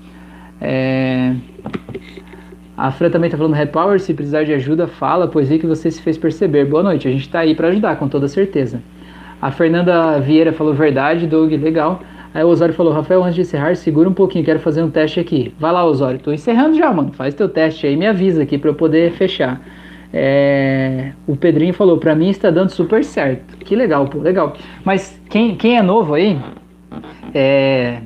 É... 0.63 1.35
A 2.75 2.89
Fran 2.89 3.09
também 3.09 3.27
está 3.27 3.37
falando 3.37 3.53
Red 3.53 3.67
Power, 3.67 3.99
se 3.99 4.13
precisar 4.13 4.43
de 4.45 4.53
ajuda, 4.53 4.87
fala, 4.87 5.27
pois 5.27 5.49
vi 5.49 5.59
que 5.59 5.67
você 5.67 5.91
se 5.91 6.01
fez 6.01 6.17
perceber. 6.17 6.65
Boa 6.65 6.81
noite, 6.81 7.07
a 7.07 7.11
gente 7.11 7.21
está 7.21 7.39
aí 7.39 7.53
para 7.53 7.67
ajudar, 7.67 7.97
com 7.97 8.07
toda 8.07 8.27
certeza. 8.27 8.81
A 9.41 9.51
Fernanda 9.51 10.19
Vieira 10.19 10.53
falou 10.53 10.73
verdade, 10.73 11.27
Doug, 11.27 11.51
legal. 11.51 12.01
Aí 12.33 12.43
o 12.43 12.47
Osório 12.47 12.73
falou, 12.73 12.93
Rafael, 12.93 13.21
antes 13.21 13.35
de 13.35 13.41
encerrar, 13.41 13.75
segura 13.75 14.09
um 14.09 14.13
pouquinho, 14.13 14.43
quero 14.43 14.59
fazer 14.59 14.81
um 14.81 14.89
teste 14.89 15.19
aqui. 15.19 15.53
Vai 15.59 15.71
lá, 15.71 15.85
Osório, 15.85 16.19
tô 16.19 16.31
encerrando 16.31 16.75
já, 16.75 16.91
mano. 16.91 17.11
Faz 17.11 17.35
teu 17.35 17.47
teste 17.47 17.85
aí, 17.85 17.95
me 17.95 18.07
avisa 18.07 18.41
aqui 18.41 18.57
para 18.57 18.69
eu 18.69 18.73
poder 18.73 19.11
fechar. 19.11 19.61
É... 20.11 21.11
O 21.27 21.35
Pedrinho 21.35 21.73
falou, 21.73 21.97
para 21.97 22.15
mim 22.15 22.29
está 22.29 22.49
dando 22.49 22.69
super 22.69 23.03
certo. 23.03 23.57
Que 23.57 23.75
legal, 23.75 24.07
pô, 24.07 24.17
legal. 24.19 24.55
Mas 24.83 25.21
quem, 25.29 25.55
quem 25.55 25.77
é 25.77 25.81
novo 25.83 26.15
aí, 26.15 26.39
é 27.35 28.01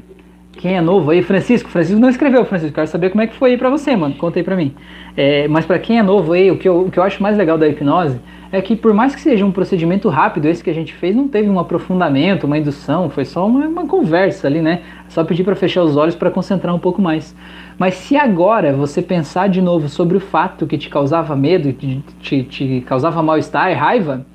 quem 0.57 0.75
é 0.75 0.81
novo 0.81 1.11
aí, 1.11 1.21
Francisco, 1.21 1.69
Francisco 1.69 1.99
não 1.99 2.09
escreveu, 2.09 2.43
Francisco, 2.45 2.75
quero 2.75 2.87
saber 2.87 3.09
como 3.09 3.21
é 3.21 3.27
que 3.27 3.35
foi 3.35 3.51
aí 3.51 3.57
pra 3.57 3.69
você, 3.69 3.95
mano, 3.95 4.15
conta 4.15 4.39
aí 4.39 4.43
pra 4.43 4.55
mim. 4.55 4.73
É, 5.15 5.47
mas 5.47 5.65
para 5.65 5.79
quem 5.79 5.99
é 5.99 6.03
novo 6.03 6.33
aí, 6.33 6.51
o 6.51 6.57
que, 6.57 6.67
eu, 6.67 6.81
o 6.81 6.91
que 6.91 6.99
eu 6.99 7.03
acho 7.03 7.21
mais 7.23 7.37
legal 7.37 7.57
da 7.57 7.67
hipnose 7.67 8.19
é 8.51 8.61
que 8.61 8.75
por 8.75 8.93
mais 8.93 9.13
que 9.13 9.21
seja 9.21 9.45
um 9.45 9.51
procedimento 9.51 10.09
rápido, 10.09 10.47
esse 10.47 10.63
que 10.63 10.69
a 10.69 10.73
gente 10.73 10.93
fez 10.93 11.15
não 11.15 11.27
teve 11.27 11.49
um 11.49 11.59
aprofundamento, 11.59 12.45
uma 12.45 12.57
indução, 12.57 13.09
foi 13.09 13.25
só 13.25 13.45
uma, 13.45 13.65
uma 13.67 13.87
conversa 13.87 14.47
ali, 14.47 14.61
né? 14.61 14.81
Só 15.09 15.23
pedir 15.23 15.43
para 15.43 15.55
fechar 15.55 15.83
os 15.83 15.95
olhos 15.95 16.15
para 16.15 16.31
concentrar 16.31 16.73
um 16.73 16.79
pouco 16.79 17.01
mais. 17.01 17.35
Mas 17.77 17.95
se 17.95 18.15
agora 18.15 18.73
você 18.73 19.01
pensar 19.01 19.49
de 19.49 19.61
novo 19.61 19.87
sobre 19.89 20.17
o 20.17 20.19
fato 20.19 20.65
que 20.65 20.77
te 20.77 20.89
causava 20.89 21.35
medo, 21.35 21.71
que 21.73 22.01
te, 22.21 22.43
te 22.43 22.83
causava 22.85 23.21
mal-estar 23.21 23.71
e 23.71 23.73
raiva, 23.73 24.25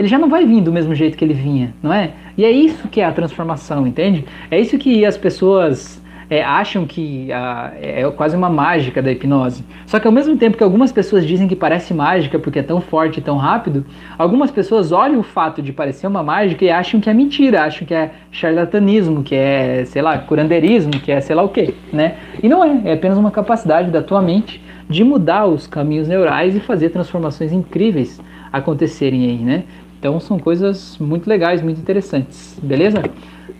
ele 0.00 0.08
já 0.08 0.18
não 0.18 0.30
vai 0.30 0.46
vir 0.46 0.62
do 0.62 0.72
mesmo 0.72 0.94
jeito 0.94 1.14
que 1.14 1.22
ele 1.22 1.34
vinha, 1.34 1.74
não 1.82 1.92
é? 1.92 2.12
E 2.34 2.42
é 2.42 2.50
isso 2.50 2.88
que 2.88 3.02
é 3.02 3.04
a 3.04 3.12
transformação, 3.12 3.86
entende? 3.86 4.24
É 4.50 4.58
isso 4.58 4.78
que 4.78 5.04
as 5.04 5.18
pessoas 5.18 6.02
é, 6.30 6.42
acham 6.42 6.86
que 6.86 7.30
a, 7.30 7.70
é 7.78 8.10
quase 8.12 8.34
uma 8.34 8.48
mágica 8.48 9.02
da 9.02 9.12
hipnose. 9.12 9.62
Só 9.84 10.00
que 10.00 10.06
ao 10.06 10.12
mesmo 10.12 10.38
tempo 10.38 10.56
que 10.56 10.64
algumas 10.64 10.90
pessoas 10.90 11.26
dizem 11.26 11.46
que 11.46 11.54
parece 11.54 11.92
mágica 11.92 12.38
porque 12.38 12.60
é 12.60 12.62
tão 12.62 12.80
forte 12.80 13.18
e 13.18 13.22
tão 13.22 13.36
rápido, 13.36 13.84
algumas 14.16 14.50
pessoas 14.50 14.90
olham 14.90 15.20
o 15.20 15.22
fato 15.22 15.60
de 15.60 15.70
parecer 15.70 16.06
uma 16.06 16.22
mágica 16.22 16.64
e 16.64 16.70
acham 16.70 16.98
que 16.98 17.10
é 17.10 17.12
mentira, 17.12 17.64
acham 17.64 17.86
que 17.86 17.92
é 17.92 18.10
charlatanismo, 18.32 19.22
que 19.22 19.34
é, 19.34 19.84
sei 19.84 20.00
lá, 20.00 20.16
curandeirismo, 20.16 20.92
que 20.92 21.12
é 21.12 21.20
sei 21.20 21.36
lá 21.36 21.42
o 21.42 21.50
quê, 21.50 21.74
né? 21.92 22.14
E 22.42 22.48
não 22.48 22.64
é, 22.64 22.80
é 22.86 22.92
apenas 22.94 23.18
uma 23.18 23.30
capacidade 23.30 23.90
da 23.90 24.00
tua 24.00 24.22
mente 24.22 24.64
de 24.88 25.04
mudar 25.04 25.44
os 25.44 25.66
caminhos 25.66 26.08
neurais 26.08 26.56
e 26.56 26.60
fazer 26.60 26.88
transformações 26.88 27.52
incríveis 27.52 28.18
acontecerem 28.50 29.26
aí, 29.26 29.38
né? 29.38 29.64
Então 30.00 30.18
são 30.18 30.38
coisas 30.38 30.96
muito 30.98 31.28
legais, 31.28 31.60
muito 31.60 31.78
interessantes, 31.78 32.58
beleza? 32.62 33.02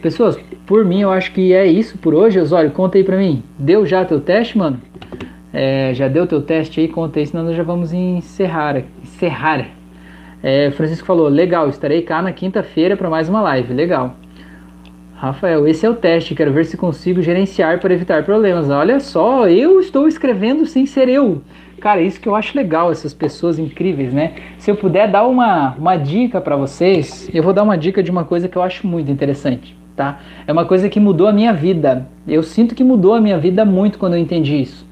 Pessoas, 0.01 0.39
por 0.67 0.87
mim 0.87 1.03
eu 1.03 1.13
acho 1.13 1.33
que 1.33 1.53
é 1.53 1.67
isso 1.67 1.99
por 1.99 2.15
hoje. 2.15 2.41
Osório, 2.41 2.71
conta 2.71 2.97
aí 2.97 3.05
pra 3.05 3.19
mim. 3.19 3.43
Deu 3.59 3.85
já 3.85 4.03
teu 4.07 4.19
teste, 4.19 4.57
mano? 4.57 4.81
É, 5.53 5.93
já 5.93 6.09
deu 6.09 6.27
teu 6.27 6.41
teste 6.41 6.81
aí? 6.81 6.89
Conta 6.89 7.19
aí, 7.19 7.27
senão 7.27 7.45
nós 7.45 7.55
já 7.55 7.63
vamos 7.63 7.93
encerrar. 7.93 8.83
Encerrar. 9.03 9.67
É, 10.43 10.71
Francisco 10.71 11.07
falou, 11.07 11.29
legal, 11.29 11.69
estarei 11.69 12.01
cá 12.01 12.23
na 12.23 12.33
quinta-feira 12.33 12.97
para 12.97 13.11
mais 13.11 13.29
uma 13.29 13.43
live. 13.43 13.75
Legal. 13.75 14.17
Rafael, 15.15 15.69
esse 15.69 15.85
é 15.85 15.91
o 15.91 15.95
teste, 15.95 16.35
quero 16.35 16.51
ver 16.51 16.65
se 16.65 16.79
consigo 16.79 17.21
gerenciar 17.21 17.79
para 17.79 17.93
evitar 17.93 18.25
problemas. 18.25 18.71
Olha 18.71 18.99
só, 18.99 19.47
eu 19.47 19.79
estou 19.79 20.09
escrevendo 20.09 20.65
sem 20.65 20.87
ser 20.87 21.11
eu. 21.11 21.43
Cara, 21.81 22.03
isso 22.03 22.21
que 22.21 22.29
eu 22.29 22.35
acho 22.35 22.57
legal, 22.57 22.93
essas 22.93 23.15
pessoas 23.15 23.59
incríveis, 23.59 24.13
né? 24.13 24.35
Se 24.59 24.71
eu 24.71 24.77
puder 24.77 25.11
dar 25.11 25.27
uma, 25.27 25.75
uma 25.77 25.97
dica 25.97 26.41
para 26.41 26.57
vocês, 26.57 27.31
eu 27.33 27.43
vou 27.43 27.53
dar 27.53 27.63
uma 27.63 27.77
dica 27.77 28.03
de 28.03 28.11
uma 28.11 28.25
coisa 28.25 28.49
que 28.49 28.57
eu 28.57 28.63
acho 28.63 28.87
muito 28.87 29.11
interessante 29.11 29.81
tá? 30.01 30.19
É 30.47 30.53
uma 30.53 30.65
coisa 30.65 30.89
que 30.89 30.99
mudou 30.99 31.27
a 31.27 31.33
minha 31.33 31.53
vida. 31.53 32.09
Eu 32.27 32.43
sinto 32.43 32.75
que 32.75 32.83
mudou 32.83 33.13
a 33.13 33.21
minha 33.21 33.37
vida 33.37 33.67
muito 33.67 33.99
quando 33.99 34.15
eu 34.15 34.19
entendi 34.19 34.63
isso. 34.63 34.87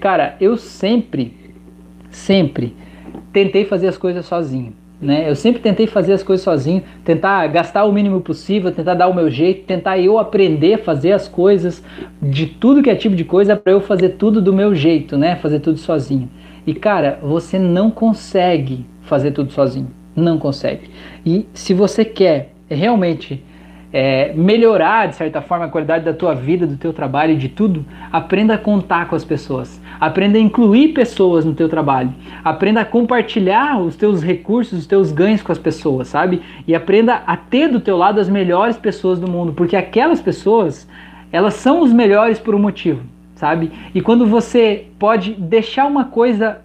Cara, 0.00 0.36
eu 0.40 0.56
sempre, 0.56 1.54
sempre 2.10 2.74
tentei 3.32 3.64
fazer 3.64 3.86
as 3.86 3.96
coisas 3.96 4.26
sozinho. 4.26 4.72
Né? 5.00 5.30
Eu 5.30 5.36
sempre 5.36 5.62
tentei 5.62 5.86
fazer 5.86 6.12
as 6.12 6.24
coisas 6.24 6.42
sozinho, 6.42 6.82
tentar 7.04 7.46
gastar 7.46 7.84
o 7.84 7.92
mínimo 7.92 8.20
possível, 8.20 8.72
tentar 8.72 8.94
dar 8.94 9.06
o 9.06 9.14
meu 9.14 9.30
jeito, 9.30 9.64
tentar 9.64 9.98
eu 9.98 10.18
aprender 10.18 10.74
a 10.74 10.78
fazer 10.78 11.12
as 11.12 11.28
coisas 11.28 11.82
de 12.20 12.46
tudo 12.46 12.82
que 12.82 12.90
é 12.90 12.96
tipo 12.96 13.14
de 13.14 13.24
coisa 13.24 13.54
para 13.54 13.72
eu 13.72 13.80
fazer 13.80 14.10
tudo 14.10 14.42
do 14.42 14.52
meu 14.52 14.74
jeito, 14.74 15.16
né? 15.16 15.36
Fazer 15.36 15.60
tudo 15.60 15.78
sozinho. 15.78 16.28
E 16.66 16.74
cara, 16.74 17.18
você 17.22 17.58
não 17.58 17.90
consegue 17.90 18.84
fazer 19.02 19.30
tudo 19.30 19.52
sozinho, 19.52 19.88
não 20.16 20.36
consegue. 20.36 20.90
E 21.24 21.46
se 21.54 21.72
você 21.72 22.04
quer 22.04 22.50
realmente 22.68 23.42
é, 23.92 24.32
melhorar, 24.34 25.08
de 25.08 25.16
certa 25.16 25.40
forma, 25.40 25.64
a 25.64 25.68
qualidade 25.68 26.04
da 26.04 26.12
tua 26.12 26.34
vida, 26.34 26.66
do 26.66 26.76
teu 26.76 26.92
trabalho 26.92 27.36
de 27.36 27.48
tudo, 27.48 27.84
aprenda 28.12 28.54
a 28.54 28.58
contar 28.58 29.08
com 29.08 29.16
as 29.16 29.24
pessoas. 29.24 29.80
Aprenda 29.98 30.36
a 30.38 30.40
incluir 30.40 30.88
pessoas 30.88 31.44
no 31.44 31.54
teu 31.54 31.68
trabalho. 31.68 32.12
Aprenda 32.44 32.82
a 32.82 32.84
compartilhar 32.84 33.80
os 33.80 33.96
teus 33.96 34.22
recursos, 34.22 34.80
os 34.80 34.86
teus 34.86 35.10
ganhos 35.10 35.42
com 35.42 35.52
as 35.52 35.58
pessoas, 35.58 36.08
sabe? 36.08 36.42
E 36.66 36.74
aprenda 36.74 37.22
a 37.26 37.36
ter 37.36 37.68
do 37.68 37.80
teu 37.80 37.96
lado 37.96 38.20
as 38.20 38.28
melhores 38.28 38.76
pessoas 38.76 39.18
do 39.18 39.28
mundo, 39.28 39.52
porque 39.54 39.74
aquelas 39.74 40.20
pessoas, 40.20 40.88
elas 41.32 41.54
são 41.54 41.80
os 41.80 41.92
melhores 41.92 42.38
por 42.38 42.54
um 42.54 42.58
motivo, 42.58 43.02
sabe? 43.34 43.72
E 43.94 44.02
quando 44.02 44.26
você 44.26 44.86
pode 44.98 45.32
deixar 45.32 45.86
uma 45.86 46.04
coisa 46.04 46.58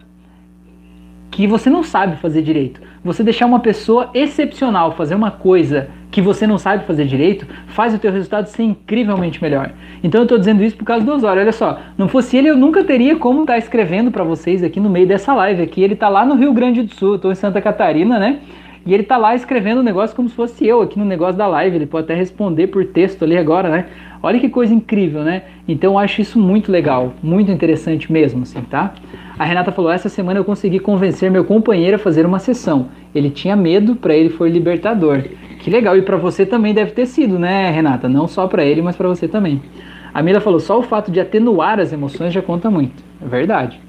que 1.31 1.47
você 1.47 1.69
não 1.69 1.83
sabe 1.83 2.17
fazer 2.17 2.43
direito, 2.43 2.79
você 3.03 3.23
deixar 3.23 3.47
uma 3.47 3.59
pessoa 3.59 4.11
excepcional 4.13 4.91
fazer 4.91 5.15
uma 5.15 5.31
coisa 5.31 5.89
que 6.13 6.21
você 6.21 6.45
não 6.45 6.59
sabe 6.59 6.85
fazer 6.85 7.05
direito, 7.05 7.47
faz 7.65 7.91
o 7.91 7.97
teu 7.97 8.11
resultado 8.11 8.45
ser 8.45 8.61
incrivelmente 8.61 9.41
melhor. 9.41 9.71
Então 10.03 10.21
eu 10.21 10.25
estou 10.25 10.37
dizendo 10.37 10.63
isso 10.63 10.77
por 10.77 10.85
causa 10.85 11.03
do 11.03 11.11
Osório. 11.11 11.41
Olha 11.41 11.51
só, 11.51 11.79
não 11.97 12.07
fosse 12.07 12.37
ele, 12.37 12.47
eu 12.47 12.55
nunca 12.55 12.83
teria 12.83 13.15
como 13.15 13.41
estar 13.41 13.53
tá 13.53 13.59
escrevendo 13.59 14.11
para 14.11 14.23
vocês 14.23 14.63
aqui 14.63 14.79
no 14.79 14.91
meio 14.91 15.07
dessa 15.07 15.33
live 15.33 15.63
aqui. 15.63 15.81
Ele 15.81 15.95
está 15.95 16.09
lá 16.09 16.23
no 16.23 16.35
Rio 16.35 16.53
Grande 16.53 16.83
do 16.83 16.93
Sul, 16.93 17.15
estou 17.15 17.31
em 17.31 17.35
Santa 17.35 17.59
Catarina, 17.59 18.19
né? 18.19 18.41
E 18.85 18.93
ele 18.93 19.01
está 19.01 19.17
lá 19.17 19.33
escrevendo 19.33 19.79
o 19.79 19.83
negócio 19.83 20.15
como 20.15 20.29
se 20.29 20.35
fosse 20.35 20.67
eu 20.67 20.83
aqui 20.83 20.99
no 20.99 21.05
negócio 21.05 21.35
da 21.35 21.47
live. 21.47 21.77
Ele 21.77 21.87
pode 21.87 22.03
até 22.03 22.13
responder 22.13 22.67
por 22.67 22.85
texto 22.85 23.23
ali 23.23 23.35
agora, 23.35 23.67
né? 23.67 23.85
Olha 24.21 24.39
que 24.39 24.49
coisa 24.49 24.71
incrível, 24.71 25.23
né? 25.23 25.41
Então 25.67 25.93
eu 25.93 25.97
acho 25.97 26.21
isso 26.21 26.37
muito 26.37 26.71
legal, 26.71 27.11
muito 27.23 27.51
interessante 27.51 28.13
mesmo, 28.13 28.43
assim, 28.43 28.61
tá? 28.61 28.93
A 29.37 29.45
Renata 29.45 29.71
falou: 29.71 29.91
essa 29.91 30.09
semana 30.09 30.39
eu 30.39 30.45
consegui 30.45 30.79
convencer 30.79 31.31
meu 31.31 31.43
companheiro 31.43 31.95
a 31.95 31.99
fazer 31.99 32.25
uma 32.25 32.39
sessão. 32.39 32.87
Ele 33.13 33.29
tinha 33.29 33.55
medo, 33.55 33.95
para 33.95 34.15
ele 34.15 34.29
foi 34.29 34.49
libertador. 34.49 35.23
Que 35.59 35.69
legal, 35.69 35.97
e 35.97 36.01
para 36.01 36.17
você 36.17 36.45
também 36.45 36.73
deve 36.73 36.91
ter 36.91 37.05
sido, 37.05 37.39
né, 37.39 37.71
Renata? 37.71 38.07
Não 38.07 38.27
só 38.27 38.47
para 38.47 38.63
ele, 38.63 38.81
mas 38.81 38.95
para 38.95 39.07
você 39.07 39.27
também. 39.27 39.61
A 40.13 40.21
Mila 40.21 40.39
falou: 40.39 40.59
só 40.59 40.77
o 40.77 40.83
fato 40.83 41.11
de 41.11 41.19
atenuar 41.19 41.79
as 41.79 41.91
emoções 41.91 42.31
já 42.31 42.41
conta 42.41 42.69
muito. 42.69 43.03
É 43.21 43.27
verdade. 43.27 43.79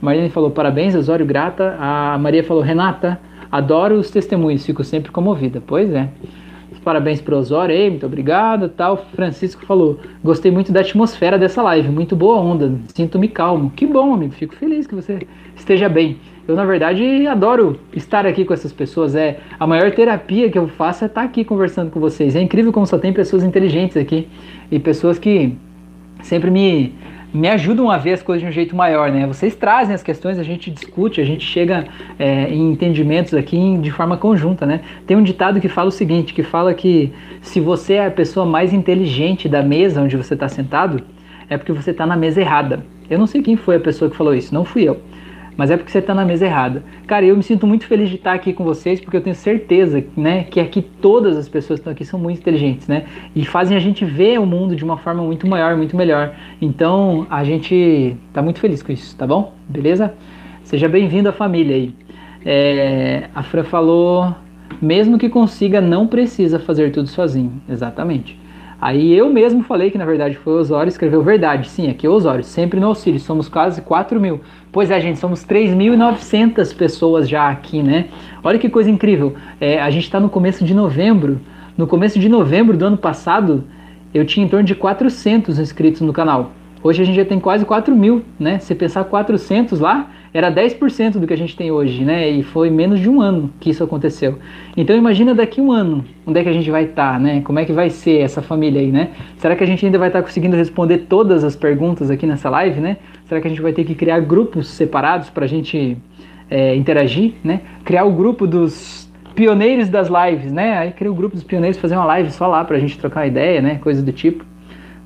A 0.00 0.04
Mariane 0.04 0.30
falou: 0.30 0.50
parabéns, 0.50 0.94
Osório, 0.94 1.26
grata. 1.26 1.76
A 1.80 2.16
Maria 2.18 2.44
falou: 2.44 2.62
Renata, 2.62 3.20
adoro 3.50 3.96
os 3.96 4.10
testemunhos, 4.10 4.64
fico 4.64 4.84
sempre 4.84 5.10
comovida. 5.10 5.60
Pois 5.66 5.92
é. 5.92 6.08
Parabéns 6.84 7.20
pro 7.20 7.36
Osório 7.36 7.74
aí, 7.74 7.88
muito 7.88 8.06
obrigado. 8.06 8.68
Tal. 8.68 8.96
Francisco 9.14 9.64
falou: 9.64 10.00
gostei 10.22 10.50
muito 10.50 10.72
da 10.72 10.80
atmosfera 10.80 11.38
dessa 11.38 11.62
live, 11.62 11.88
muito 11.88 12.16
boa 12.16 12.36
onda, 12.36 12.72
sinto-me 12.94 13.28
calmo. 13.28 13.70
Que 13.70 13.86
bom, 13.86 14.14
amigo, 14.14 14.32
fico 14.32 14.54
feliz 14.56 14.86
que 14.86 14.94
você 14.94 15.26
esteja 15.54 15.88
bem. 15.88 16.18
Eu, 16.46 16.56
na 16.56 16.64
verdade, 16.64 17.26
adoro 17.26 17.78
estar 17.94 18.26
aqui 18.26 18.44
com 18.44 18.52
essas 18.52 18.72
pessoas. 18.72 19.14
É 19.14 19.38
A 19.60 19.66
maior 19.66 19.92
terapia 19.92 20.50
que 20.50 20.58
eu 20.58 20.66
faço 20.66 21.04
é 21.04 21.06
estar 21.06 21.22
aqui 21.22 21.44
conversando 21.44 21.90
com 21.90 22.00
vocês. 22.00 22.34
É 22.34 22.40
incrível 22.40 22.72
como 22.72 22.84
só 22.84 22.98
tem 22.98 23.12
pessoas 23.12 23.44
inteligentes 23.44 23.96
aqui 23.96 24.26
e 24.70 24.78
pessoas 24.80 25.20
que 25.20 25.56
sempre 26.20 26.50
me 26.50 26.94
me 27.32 27.48
ajudam 27.48 27.90
a 27.90 27.96
ver 27.96 28.12
as 28.12 28.22
coisas 28.22 28.42
de 28.42 28.48
um 28.48 28.52
jeito 28.52 28.76
maior, 28.76 29.10
né? 29.10 29.26
Vocês 29.26 29.54
trazem 29.54 29.94
as 29.94 30.02
questões, 30.02 30.38
a 30.38 30.42
gente 30.42 30.70
discute, 30.70 31.20
a 31.20 31.24
gente 31.24 31.44
chega 31.44 31.86
é, 32.18 32.48
em 32.52 32.72
entendimentos 32.72 33.34
aqui 33.34 33.78
de 33.78 33.90
forma 33.90 34.16
conjunta, 34.16 34.66
né? 34.66 34.80
Tem 35.06 35.16
um 35.16 35.22
ditado 35.22 35.60
que 35.60 35.68
fala 35.68 35.88
o 35.88 35.92
seguinte, 35.92 36.34
que 36.34 36.42
fala 36.42 36.74
que 36.74 37.12
se 37.40 37.60
você 37.60 37.94
é 37.94 38.06
a 38.06 38.10
pessoa 38.10 38.44
mais 38.44 38.72
inteligente 38.72 39.48
da 39.48 39.62
mesa 39.62 40.02
onde 40.02 40.16
você 40.16 40.34
está 40.34 40.48
sentado, 40.48 41.02
é 41.48 41.56
porque 41.56 41.72
você 41.72 41.90
está 41.90 42.06
na 42.06 42.16
mesa 42.16 42.40
errada. 42.40 42.84
Eu 43.08 43.18
não 43.18 43.26
sei 43.26 43.42
quem 43.42 43.56
foi 43.56 43.76
a 43.76 43.80
pessoa 43.80 44.10
que 44.10 44.16
falou 44.16 44.34
isso, 44.34 44.54
não 44.54 44.64
fui 44.64 44.82
eu 44.88 45.00
mas 45.56 45.70
é 45.70 45.76
porque 45.76 45.90
você 45.90 45.98
está 45.98 46.14
na 46.14 46.24
mesa 46.24 46.46
errada. 46.46 46.82
Cara, 47.06 47.24
eu 47.24 47.36
me 47.36 47.42
sinto 47.42 47.66
muito 47.66 47.86
feliz 47.86 48.08
de 48.08 48.16
estar 48.16 48.32
aqui 48.32 48.52
com 48.52 48.64
vocês, 48.64 49.00
porque 49.00 49.16
eu 49.16 49.20
tenho 49.20 49.36
certeza, 49.36 50.04
né, 50.16 50.44
que 50.44 50.60
aqui 50.60 50.82
todas 50.82 51.36
as 51.36 51.48
pessoas 51.48 51.78
que 51.78 51.82
estão 51.82 51.92
aqui 51.92 52.04
são 52.04 52.18
muito 52.18 52.38
inteligentes, 52.38 52.88
né, 52.88 53.04
e 53.34 53.44
fazem 53.44 53.76
a 53.76 53.80
gente 53.80 54.04
ver 54.04 54.38
o 54.40 54.46
mundo 54.46 54.74
de 54.74 54.84
uma 54.84 54.96
forma 54.98 55.22
muito 55.22 55.46
maior, 55.46 55.76
muito 55.76 55.96
melhor. 55.96 56.34
Então, 56.60 57.26
a 57.30 57.44
gente 57.44 58.16
está 58.28 58.42
muito 58.42 58.60
feliz 58.60 58.82
com 58.82 58.92
isso, 58.92 59.16
tá 59.16 59.26
bom? 59.26 59.54
Beleza? 59.68 60.14
Seja 60.64 60.88
bem-vindo 60.88 61.28
à 61.28 61.32
família 61.32 61.76
aí. 61.76 61.94
É, 62.44 63.28
a 63.34 63.42
Fran 63.42 63.64
falou, 63.64 64.34
mesmo 64.80 65.18
que 65.18 65.28
consiga, 65.28 65.80
não 65.80 66.06
precisa 66.06 66.58
fazer 66.58 66.90
tudo 66.90 67.08
sozinho. 67.08 67.52
Exatamente. 67.68 68.40
Aí 68.80 69.16
eu 69.16 69.30
mesmo 69.30 69.62
falei 69.62 69.92
que 69.92 69.96
na 69.96 70.04
verdade 70.04 70.36
foi 70.36 70.54
o 70.54 70.56
Osório, 70.56 70.88
escreveu 70.88 71.22
verdade. 71.22 71.68
Sim, 71.68 71.88
aqui 71.88 72.04
é 72.04 72.10
o 72.10 72.14
Osório, 72.14 72.42
sempre 72.42 72.80
no 72.80 72.88
auxílio, 72.88 73.20
somos 73.20 73.48
quase 73.48 73.80
4 73.80 74.20
mil. 74.20 74.40
Pois 74.72 74.90
é, 74.90 74.98
gente, 75.02 75.18
somos 75.18 75.44
3.900 75.44 76.74
pessoas 76.74 77.28
já 77.28 77.50
aqui, 77.50 77.82
né? 77.82 78.06
Olha 78.42 78.58
que 78.58 78.70
coisa 78.70 78.90
incrível. 78.90 79.34
É, 79.60 79.78
a 79.78 79.90
gente 79.90 80.04
está 80.04 80.18
no 80.18 80.30
começo 80.30 80.64
de 80.64 80.72
novembro. 80.72 81.38
No 81.76 81.86
começo 81.86 82.18
de 82.18 82.26
novembro 82.26 82.74
do 82.74 82.86
ano 82.86 82.96
passado, 82.96 83.64
eu 84.14 84.24
tinha 84.24 84.46
em 84.46 84.48
torno 84.48 84.64
de 84.64 84.74
400 84.74 85.58
inscritos 85.58 86.00
no 86.00 86.10
canal. 86.10 86.52
Hoje 86.82 87.02
a 87.02 87.04
gente 87.04 87.16
já 87.16 87.24
tem 87.24 87.38
quase 87.38 87.66
4 87.66 87.94
mil, 87.94 88.24
né? 88.40 88.60
Se 88.60 88.74
pensar 88.74 89.04
400 89.04 89.78
lá, 89.78 90.10
era 90.34 90.50
10% 90.50 91.18
do 91.18 91.26
que 91.26 91.34
a 91.34 91.36
gente 91.36 91.54
tem 91.54 91.70
hoje, 91.70 92.04
né? 92.04 92.28
E 92.28 92.42
foi 92.42 92.70
menos 92.70 92.98
de 92.98 93.08
um 93.08 93.20
ano 93.20 93.50
que 93.60 93.70
isso 93.70 93.84
aconteceu. 93.84 94.38
Então 94.76 94.96
imagina 94.96 95.34
daqui 95.34 95.60
um 95.60 95.70
ano, 95.70 96.04
onde 96.26 96.40
é 96.40 96.42
que 96.42 96.48
a 96.48 96.52
gente 96.52 96.70
vai 96.70 96.84
estar, 96.84 97.14
tá, 97.14 97.18
né? 97.18 97.42
Como 97.42 97.58
é 97.58 97.64
que 97.64 97.72
vai 97.72 97.90
ser 97.90 98.20
essa 98.20 98.40
família 98.40 98.80
aí, 98.80 98.90
né? 98.90 99.10
Será 99.36 99.54
que 99.54 99.62
a 99.62 99.66
gente 99.66 99.84
ainda 99.84 99.98
vai 99.98 100.08
estar 100.08 100.20
tá 100.20 100.24
conseguindo 100.26 100.56
responder 100.56 100.98
todas 101.08 101.44
as 101.44 101.54
perguntas 101.54 102.10
aqui 102.10 102.26
nessa 102.26 102.48
live, 102.48 102.80
né? 102.80 102.96
Será 103.26 103.40
que 103.40 103.46
a 103.46 103.50
gente 103.50 103.60
vai 103.60 103.72
ter 103.72 103.84
que 103.84 103.94
criar 103.94 104.20
grupos 104.20 104.68
separados 104.68 105.28
para 105.28 105.44
a 105.44 105.48
gente 105.48 105.98
é, 106.50 106.74
interagir, 106.76 107.34
né? 107.44 107.60
Criar 107.84 108.04
o 108.04 108.12
grupo 108.12 108.46
dos 108.46 109.10
pioneiros 109.34 109.90
das 109.90 110.08
lives, 110.08 110.50
né? 110.50 110.78
Aí 110.78 110.92
cria 110.92 111.10
o 111.10 111.14
grupo 111.14 111.34
dos 111.34 111.44
pioneiros 111.44 111.78
fazer 111.78 111.96
uma 111.96 112.04
live 112.06 112.30
só 112.30 112.46
lá 112.46 112.64
para 112.64 112.76
a 112.76 112.80
gente 112.80 112.98
trocar 112.98 113.26
ideia, 113.26 113.60
né? 113.60 113.78
Coisa 113.82 114.02
do 114.02 114.12
tipo. 114.12 114.44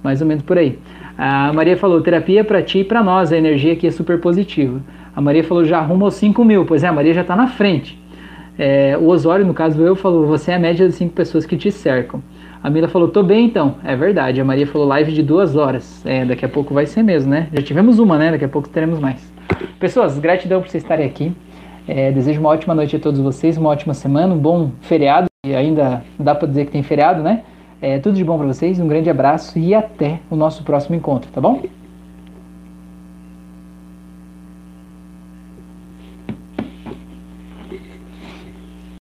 mais 0.05 0.21
ou 0.21 0.27
menos 0.27 0.45
por 0.45 0.57
aí. 0.57 0.79
A 1.19 1.53
Maria 1.53 1.77
falou, 1.77 2.01
terapia 2.01 2.45
para 2.45 2.63
ti 2.63 2.81
e 2.81 2.85
para 2.85 3.03
nós, 3.03 3.33
a 3.33 3.37
energia 3.37 3.73
aqui 3.73 3.87
é 3.87 3.91
super 3.91 4.21
positiva. 4.21 4.81
A 5.17 5.21
Maria 5.23 5.43
falou, 5.43 5.65
já 5.65 5.79
arruma 5.79 6.05
aos 6.05 6.15
5 6.15 6.45
mil. 6.45 6.67
Pois 6.67 6.85
é, 6.85 6.89
a 6.89 6.93
Maria 6.93 7.15
já 7.15 7.23
está 7.23 7.35
na 7.35 7.47
frente. 7.47 7.99
É, 8.59 8.99
o 8.99 9.07
Osório, 9.07 9.47
no 9.47 9.55
caso 9.55 9.83
eu, 9.83 9.97
falou, 9.97 10.27
você 10.27 10.53
é 10.53 10.57
a 10.57 10.59
média 10.59 10.85
das 10.85 10.95
5 10.97 11.15
pessoas 11.15 11.47
que 11.47 11.57
te 11.57 11.73
cercam. 11.73 12.23
A 12.63 12.69
Mila 12.69 12.87
falou, 12.87 13.09
tô 13.09 13.23
bem 13.23 13.47
então. 13.47 13.77
É 13.83 13.97
verdade, 13.97 14.41
a 14.41 14.45
Maria 14.45 14.67
falou 14.67 14.87
live 14.87 15.13
de 15.13 15.23
duas 15.23 15.57
horas. 15.57 16.05
É, 16.05 16.25
daqui 16.27 16.45
a 16.45 16.49
pouco 16.49 16.75
vai 16.75 16.85
ser 16.85 17.03
mesmo, 17.03 17.31
né? 17.31 17.49
Já 17.51 17.63
tivemos 17.63 17.99
uma, 17.99 18.19
né? 18.19 18.31
Daqui 18.31 18.45
a 18.45 18.49
pouco 18.49 18.69
teremos 18.69 18.99
mais. 18.99 19.33
Pessoas, 19.81 20.19
gratidão 20.19 20.61
por 20.61 20.69
vocês 20.69 20.83
estarem 20.83 21.07
aqui. 21.07 21.33
É, 21.89 22.13
desejo 22.13 22.41
uma 22.41 22.51
ótima 22.51 22.75
noite 22.75 22.97
a 22.97 22.99
todos 22.99 23.19
vocês, 23.19 23.57
uma 23.57 23.71
ótima 23.71 23.95
semana, 23.95 24.35
um 24.35 24.39
bom 24.39 24.73
feriado. 24.83 25.29
E 25.47 25.55
ainda 25.55 26.03
dá 26.19 26.35
para 26.35 26.49
dizer 26.49 26.67
que 26.67 26.73
tem 26.73 26.83
feriado, 26.83 27.23
né? 27.23 27.43
É, 27.81 27.99
tudo 27.99 28.17
de 28.17 28.25
bom 28.25 28.37
para 28.37 28.47
vocês, 28.49 28.79
um 28.81 28.89
grande 28.89 29.09
abraço 29.09 29.59
e 29.59 29.75
até 29.75 30.19
o 30.31 30.37
nosso 30.37 30.63
próximo 30.63 30.97
encontro, 30.97 31.31
tá 31.31 31.41
bom? 31.41 31.63